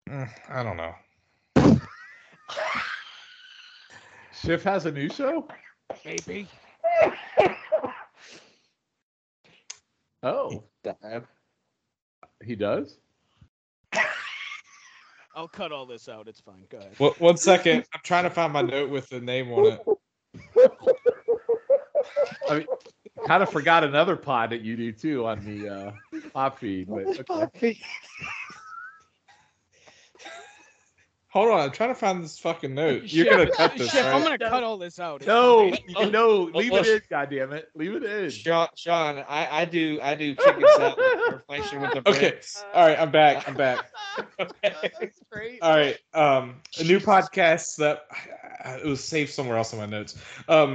Mm, 0.08 0.30
I 0.48 0.62
don't 0.62 0.76
know. 0.76 0.94
Schiff 4.32 4.62
has 4.62 4.86
a 4.86 4.92
new 4.92 5.08
show. 5.08 5.46
Maybe. 6.04 6.46
Oh, 10.22 10.64
he 12.44 12.54
does. 12.54 12.98
I'll 15.34 15.48
cut 15.48 15.72
all 15.72 15.86
this 15.86 16.08
out. 16.08 16.28
It's 16.28 16.40
fine. 16.40 16.64
Go 16.68 16.78
ahead. 16.78 16.98
One, 16.98 17.12
one 17.18 17.36
second, 17.36 17.84
I'm 17.94 18.00
trying 18.02 18.24
to 18.24 18.30
find 18.30 18.52
my 18.52 18.62
note 18.62 18.90
with 18.90 19.08
the 19.08 19.20
name 19.20 19.50
on 19.52 19.66
it. 19.66 19.80
I 22.50 22.58
mean, 22.58 22.66
kind 23.26 23.42
of 23.42 23.50
forgot 23.50 23.84
another 23.84 24.16
pod 24.16 24.50
that 24.50 24.60
you 24.60 24.76
do 24.76 24.92
too 24.92 25.26
on 25.26 25.44
the 25.44 25.68
uh, 25.68 25.92
pop 26.34 26.58
feed. 26.58 26.88
But 26.88 27.30
okay. 27.30 27.80
Hold 31.32 31.50
on, 31.50 31.60
I'm 31.60 31.70
trying 31.70 31.90
to 31.90 31.94
find 31.94 32.24
this 32.24 32.40
fucking 32.40 32.74
note. 32.74 33.02
You're 33.06 33.24
Chef- 33.26 33.36
gonna 33.36 33.50
cut 33.52 33.76
this, 33.76 33.90
Chef, 33.92 34.04
I'm 34.12 34.22
gonna 34.24 34.36
cut 34.36 34.64
all 34.64 34.76
this 34.78 34.98
out. 34.98 35.24
No, 35.24 35.70
fine. 35.94 36.10
no, 36.10 36.50
leave 36.52 36.72
it 36.72 36.86
in. 36.88 37.00
God 37.08 37.30
damn 37.30 37.52
it, 37.52 37.68
leave 37.76 37.94
it 37.94 38.02
in. 38.02 38.30
Sean, 38.30 38.66
Sean, 38.74 39.24
I, 39.28 39.60
I 39.60 39.64
do 39.64 40.00
I 40.02 40.16
do 40.16 40.34
chicken 40.34 40.64
salad 40.76 40.96
with 40.98 41.34
inflation 41.34 41.80
with 41.82 41.92
the 41.92 41.98
Okay, 42.10 42.30
breads. 42.30 42.64
all 42.74 42.84
right, 42.84 42.98
I'm 42.98 43.12
back. 43.12 43.48
I'm 43.48 43.54
back. 43.54 43.78
That's 44.62 45.20
great. 45.30 45.62
All 45.62 45.70
right, 45.76 45.96
um, 46.14 46.56
a 46.80 46.82
new 46.84 46.98
podcast 46.98 47.76
that 47.76 48.06
it 48.82 48.86
was 48.86 49.02
saved 49.04 49.30
somewhere 49.30 49.56
else 49.56 49.72
in 49.72 49.78
my 49.78 49.86
notes. 49.86 50.16
Um, 50.48 50.74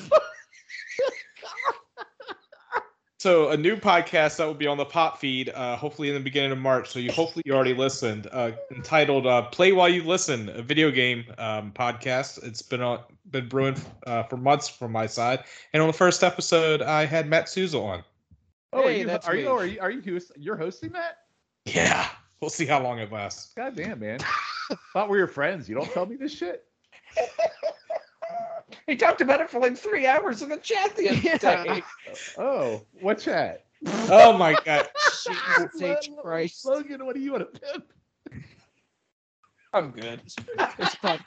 so 3.24 3.48
a 3.48 3.56
new 3.56 3.74
podcast 3.74 4.36
that 4.36 4.46
will 4.46 4.52
be 4.52 4.66
on 4.66 4.76
the 4.76 4.84
pop 4.84 5.18
feed, 5.18 5.48
uh, 5.48 5.76
hopefully 5.76 6.08
in 6.08 6.14
the 6.14 6.20
beginning 6.20 6.52
of 6.52 6.58
March. 6.58 6.90
So 6.90 6.98
you 6.98 7.10
hopefully 7.10 7.42
you 7.46 7.54
already 7.54 7.72
listened. 7.72 8.28
Uh, 8.30 8.50
entitled 8.70 9.26
uh, 9.26 9.40
"Play 9.44 9.72
While 9.72 9.88
You 9.88 10.04
Listen," 10.04 10.50
a 10.50 10.60
video 10.60 10.90
game 10.90 11.24
um, 11.38 11.72
podcast. 11.72 12.44
It's 12.44 12.60
been 12.60 12.82
on 12.82 13.00
been 13.30 13.48
brewing 13.48 13.76
uh, 14.06 14.24
for 14.24 14.36
months 14.36 14.68
from 14.68 14.92
my 14.92 15.06
side. 15.06 15.44
And 15.72 15.80
on 15.80 15.86
the 15.86 15.94
first 15.94 16.22
episode, 16.22 16.82
I 16.82 17.06
had 17.06 17.26
Matt 17.26 17.48
Souza 17.48 17.78
on. 17.78 18.04
Oh, 18.74 18.84
are 18.84 18.90
you? 18.90 19.06
that's 19.06 19.26
Are 19.26 19.34
you? 19.34 19.44
me. 19.44 19.48
Are 19.48 19.66
you? 19.66 19.80
Are 19.80 19.90
you? 19.90 20.20
You're 20.36 20.58
hosting 20.58 20.92
that? 20.92 21.20
Yeah, 21.64 22.06
we'll 22.42 22.50
see 22.50 22.66
how 22.66 22.82
long 22.82 22.98
it 22.98 23.10
lasts. 23.10 23.54
God 23.54 23.74
damn, 23.74 24.00
man. 24.00 24.18
Thought 24.92 25.08
we 25.08 25.18
were 25.18 25.28
friends. 25.28 25.66
You 25.66 25.76
don't 25.76 25.90
tell 25.92 26.04
me 26.04 26.16
this 26.16 26.34
shit. 26.34 26.66
He 28.86 28.96
talked 28.96 29.20
about 29.20 29.40
it 29.40 29.50
for 29.50 29.60
like 29.60 29.76
three 29.76 30.06
hours 30.06 30.42
in 30.42 30.48
the 30.48 30.56
chat 30.58 30.96
the 30.96 31.08
other 31.08 31.38
day. 31.64 31.82
Oh, 32.38 32.82
what 33.00 33.18
chat? 33.18 33.64
Oh 33.86 34.36
my 34.36 34.56
god. 34.64 34.88
Jesus 35.26 35.82
H. 35.82 36.10
Christ. 36.22 36.64
Logan, 36.64 37.04
what 37.04 37.14
do 37.14 37.20
you 37.20 37.32
want 37.32 37.52
to 37.52 37.60
pimp? 37.60 37.92
I'm 39.72 39.90
good. 39.90 40.20
This, 40.78 40.94
pod- 40.94 41.24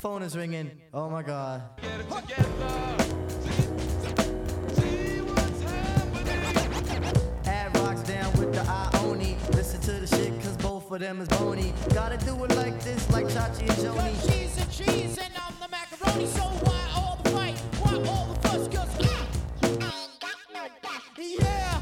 Phone 0.00 0.22
is 0.22 0.36
ringing. 0.36 0.70
Oh 0.94 1.10
my 1.10 1.22
god. 1.22 1.62
Both 10.88 11.02
of 11.02 11.06
them 11.06 11.20
is 11.20 11.28
bony. 11.28 11.74
Gotta 11.92 12.16
do 12.24 12.32
it 12.44 12.56
like 12.56 12.82
this, 12.82 13.10
like 13.10 13.26
Chachi 13.26 13.60
and 13.60 13.68
Got 13.68 13.78
Joanie. 13.78 14.14
cheese 14.26 14.56
and 14.56 14.70
cheese 14.72 15.18
and 15.18 15.34
I'm 15.36 15.52
the 15.60 15.68
macaroni. 15.68 16.26
So 16.26 16.40
why 16.64 16.80
all 16.96 17.20
the 17.22 17.30
fight? 17.30 17.58
Why 17.82 17.92
all 18.08 18.32
the 18.32 18.48
fuss? 18.48 18.68
Cause 18.68 18.88
I, 18.98 19.66
ain't 19.68 20.18
got 20.18 20.38
no 20.54 20.64
back. 20.80 21.02
yeah, 21.18 21.78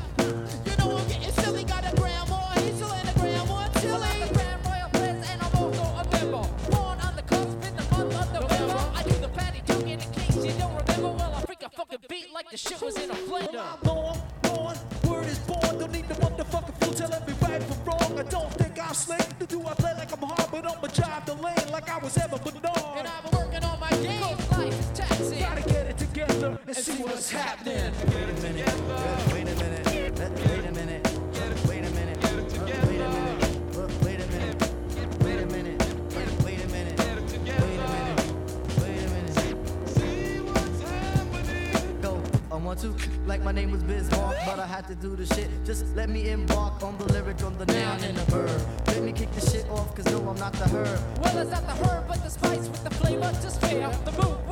you 0.66 0.76
know 0.78 0.98
I'm 0.98 1.06
getting 1.06 1.30
silly. 1.34 1.62
Got 1.62 1.86
a 1.86 1.94
grandma, 1.94 2.50
he's 2.58 2.74
still 2.74 2.92
in 2.94 3.06
the 3.06 3.12
grandma, 3.20 3.68
chilly. 3.78 4.08
I'm 4.10 4.26
the 4.26 4.34
Grand 4.34 4.66
Royal 4.66 4.88
Prince 4.90 5.30
and 5.30 5.40
I'm 5.40 5.54
also 5.54 5.84
a 5.84 6.04
member. 6.10 6.42
Born 6.72 6.98
on 6.98 7.14
the 7.14 7.22
cusp 7.22 7.62
in 7.62 7.76
the 7.76 7.84
month 7.94 8.14
of 8.16 8.32
November. 8.32 8.90
I 8.92 9.02
do 9.04 9.14
the 9.20 9.28
patty 9.28 9.62
duke 9.66 9.86
in 9.86 10.00
the 10.00 10.06
case 10.18 10.34
you 10.34 10.52
don't 10.58 10.74
remember. 10.74 11.12
Well, 11.14 11.32
I 11.32 11.40
freak 11.42 11.62
a 11.62 11.70
fucking 11.70 12.00
beat 12.08 12.32
like 12.34 12.50
the 12.50 12.56
shit 12.56 12.82
was 12.82 12.96
in 12.98 13.12
a 13.12 13.14
blender. 13.14 13.62
I'm 13.62 13.78
born, 13.86 14.18
born, 14.42 14.76
word 15.06 15.26
is 15.26 15.38
born. 15.46 15.78
Don't 15.78 15.92
need 15.92 16.08
the 16.08 16.14
motherfucking 16.14 16.74
fool 16.82 16.92
telling 16.94 17.24
me 17.24 17.34
right 17.40 17.62
from 17.62 17.84
wrong. 17.84 18.18
I 18.18 18.22
don't 18.24 18.52
think 18.54 18.65
I'm. 18.96 19.26
To 19.38 19.46
do 19.46 19.60
I 19.66 19.74
play 19.74 19.92
like 19.94 20.10
I'm 20.10 20.26
hard, 20.26 20.50
but 20.50 20.64
I'ma 20.64 20.88
drive 20.88 21.26
the 21.26 21.34
lane 21.34 21.70
like 21.70 21.90
I 21.90 21.98
was 21.98 22.16
ever 22.16 22.38
Bernard. 22.38 22.96
And 22.96 23.06
I've 23.06 23.30
been 23.30 23.38
working 23.38 23.64
on 23.64 23.78
my 23.78 23.90
game. 23.90 24.22
Life 24.22 24.80
is 24.80 24.90
taxing. 24.98 25.38
Gotta 25.38 25.62
get 25.68 25.86
it 25.86 25.98
together 25.98 26.58
and 26.66 26.76
see 26.76 27.02
what's 27.02 27.30
happening. 27.30 27.92
Wait 28.06 28.30
a 28.30 28.32
minute. 28.40 28.66
Wait 29.32 29.48
a 29.48 29.54
minute. 29.56 29.86
Wait 29.86 30.08
a 30.08 30.12
minute. 30.16 30.36
Wait 30.48 30.64
a 30.64 30.72
minute. 30.72 31.06
Wait 31.68 31.84
a 31.84 31.90
minute. 31.90 32.22
Wait 34.02 34.20
a 34.20 34.26
minute. 34.26 34.56
Wait 35.22 35.40
a 35.40 35.44
minute. 35.44 35.44
Wait 35.44 35.44
wait 35.44 35.44
a 35.44 35.46
minute. 35.46 35.80
Wait 36.14 36.60
a 36.62 36.66
minute. 36.72 36.98
Wait 38.80 39.02
a 39.02 39.08
minute. 41.44 42.02
Go. 42.02 42.22
I 42.50 42.56
want 42.56 42.80
to, 42.80 42.94
like 43.26 43.42
my 43.42 43.52
name 43.52 43.70
was 43.70 43.82
Bismarck, 43.82 44.38
but 44.46 44.58
I 44.58 44.66
had 44.66 44.86
to 44.88 44.94
do 44.94 45.14
the 45.14 45.26
shit. 45.26 45.50
Just 45.66 45.94
let 45.94 46.08
me 46.08 46.30
embark 46.30 46.82
on 46.82 46.96
the 46.96 47.04
lyric, 47.12 47.42
on 47.42 47.58
the 47.58 47.66
noun 47.66 48.02
and 48.02 48.16
the 48.16 48.24
verb. 48.30 48.85
Kick 49.16 49.32
the 49.32 49.50
shit 49.50 49.66
off, 49.70 49.94
cause 49.96 50.04
no, 50.06 50.28
I'm 50.28 50.36
not 50.36 50.52
the 50.52 50.68
herb. 50.68 51.00
Well, 51.22 51.38
it's 51.38 51.50
not 51.50 51.66
the 51.66 51.74
herb, 51.86 52.06
but 52.06 52.22
the 52.22 52.28
spice 52.28 52.68
with 52.68 52.84
the 52.84 52.90
flavor 52.90 53.32
to 53.32 53.50
spare. 53.50 53.90
The 54.04 54.12
move 54.12 54.45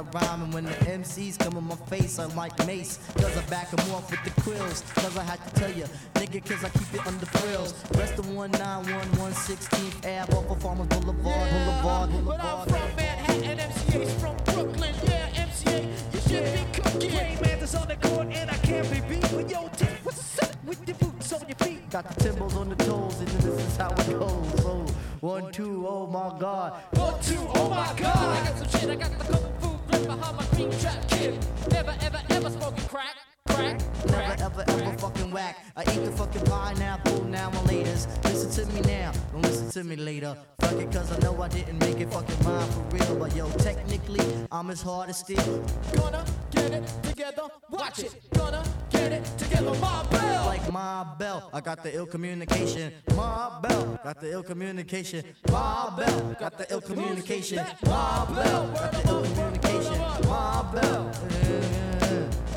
I 0.00 0.02
rhyme 0.02 0.44
and 0.44 0.54
when 0.54 0.64
the 0.64 0.70
MCs 0.70 1.38
come 1.38 1.58
in 1.58 1.64
my 1.64 1.74
face, 1.74 2.18
I'm 2.18 2.34
like 2.34 2.56
Mace. 2.66 2.98
Cause 3.16 3.36
I 3.36 3.42
back 3.50 3.70
back 3.70 3.86
'em 3.86 3.94
off 3.94 4.10
with 4.10 4.24
the 4.24 4.30
quills. 4.40 4.80
Cause 4.94 5.14
I 5.18 5.22
had 5.24 5.38
to 5.46 5.60
tell 5.60 5.70
ya, 5.70 5.86
nigga, 6.14 6.42
cause 6.42 6.64
I 6.64 6.70
keep 6.70 6.94
it 6.94 7.06
under 7.06 7.26
frills. 7.26 7.74
Rest 7.98 8.18
of 8.18 8.26
191, 8.34 9.06
116th 9.18 9.98
Ave 10.06 10.32
off 10.32 10.50
of 10.50 10.62
Farmers 10.62 10.86
Boulevard, 10.86 11.50
Boulevard, 11.52 12.10
But 12.24 12.40
I'm 12.40 12.66
from 12.66 12.96
Manhattan, 12.96 13.58
MCA's 13.58 14.14
from 14.22 14.36
Brooklyn. 14.46 14.94
Yeah, 15.04 15.44
MCA, 15.46 15.86
you 16.14 16.20
should 16.20 16.46
be 16.54 16.80
cooking. 16.80 17.10
Rainman's 17.10 17.74
on 17.74 17.86
the 17.86 17.96
court 17.96 18.28
and 18.32 18.50
I 18.50 18.56
can't 18.68 18.90
be 18.90 19.00
beat. 19.00 19.30
But 19.30 19.50
yo, 19.50 19.68
Tip, 19.76 20.02
what's 20.02 20.42
up 20.42 20.56
with 20.64 20.80
your 20.88 20.96
boots 20.96 21.30
on 21.34 21.46
your 21.46 21.56
feet? 21.56 21.90
Got 21.90 22.08
the 22.08 22.24
timbals 22.24 22.56
on 22.56 22.70
the 22.70 22.76
toes, 22.76 23.18
and 23.18 23.28
this 23.28 23.66
is 23.68 23.76
how 23.76 23.90
it 23.90 24.18
goes. 24.18 24.62
So, 24.62 24.86
one, 25.20 25.52
two, 25.52 25.86
oh 25.86 26.06
my 26.06 26.38
god. 26.38 26.72
One, 26.92 27.20
two, 27.20 27.44
oh 27.54 27.68
my 27.68 27.92
god. 28.00 28.16
I 28.16 28.48
got 28.48 28.58
some 28.58 28.80
shit, 28.80 28.88
I 28.88 28.94
got 28.94 29.18
the 29.18 29.24
kung 29.24 29.52
fu 29.60 29.69
behind 30.16 30.36
my 30.36 30.44
cream 30.44 30.70
trap 30.80 31.08
kid. 31.08 31.38
Never, 31.70 31.94
ever, 32.02 32.20
ever 32.30 32.50
smoking 32.50 32.84
crack. 32.84 33.19
Crack, 33.60 33.80
Never 34.06 34.42
ever 34.42 34.64
ever 34.68 34.98
fucking 34.98 35.30
whack. 35.30 35.58
I 35.76 35.82
eat 35.82 36.04
the 36.04 36.12
fucking 36.12 36.44
pineapple 36.44 37.24
now 37.24 37.48
and 37.48 37.68
laters. 37.68 38.06
Listen 38.24 38.50
to 38.66 38.72
me 38.72 38.80
now, 38.80 39.12
don't 39.32 39.42
listen 39.42 39.70
to 39.70 39.84
me 39.84 39.96
later. 39.96 40.34
Fuck 40.60 40.72
it, 40.72 40.90
cause 40.90 41.12
I 41.12 41.18
know 41.18 41.40
I 41.42 41.48
didn't 41.48 41.78
make 41.78 42.00
it 42.00 42.10
fucking 42.10 42.44
mine 42.44 42.68
for 42.70 42.82
real. 42.96 43.16
But 43.16 43.36
yo, 43.36 43.50
technically, 43.58 44.24
I'm 44.50 44.70
as 44.70 44.80
hard 44.80 45.10
as 45.10 45.18
steel. 45.18 45.64
Gonna 45.94 46.24
get 46.52 46.72
it 46.72 46.86
together, 47.02 47.42
watch 47.70 47.98
it. 47.98 48.14
Gonna 48.32 48.64
get 48.90 49.12
it 49.12 49.24
together, 49.36 49.74
my 49.74 50.06
bell. 50.10 50.46
Like 50.46 50.72
my 50.72 51.04
bell, 51.18 51.50
I 51.52 51.60
got 51.60 51.82
the 51.82 51.94
ill 51.94 52.06
communication. 52.06 52.94
My 53.14 53.58
bell, 53.62 54.00
got 54.02 54.20
the 54.20 54.32
ill 54.32 54.42
communication. 54.42 55.24
My 55.50 55.92
bell, 55.96 56.36
got 56.40 56.56
the 56.56 56.66
ill 56.70 56.80
communication. 56.80 57.58
My 57.84 58.26
bell, 58.34 58.66
got 58.72 58.92
the 58.92 59.08
ill 59.08 59.22
communication. 59.22 59.98
My 60.28 60.62
bell. 60.72 61.99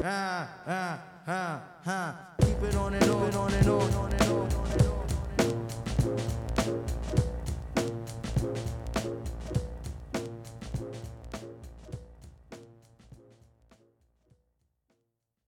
Ah, 0.05 0.49
ah, 0.67 0.99
ah. 1.88 2.15
Keep 2.41 2.61
it 2.63 2.75
on 2.75 2.93
and 2.93 3.03
on 3.09 3.23
and 3.23 3.35
on 3.38 3.53
and 3.53 3.69
on 3.69 4.11
and 4.11 4.21
on. 4.21 5.12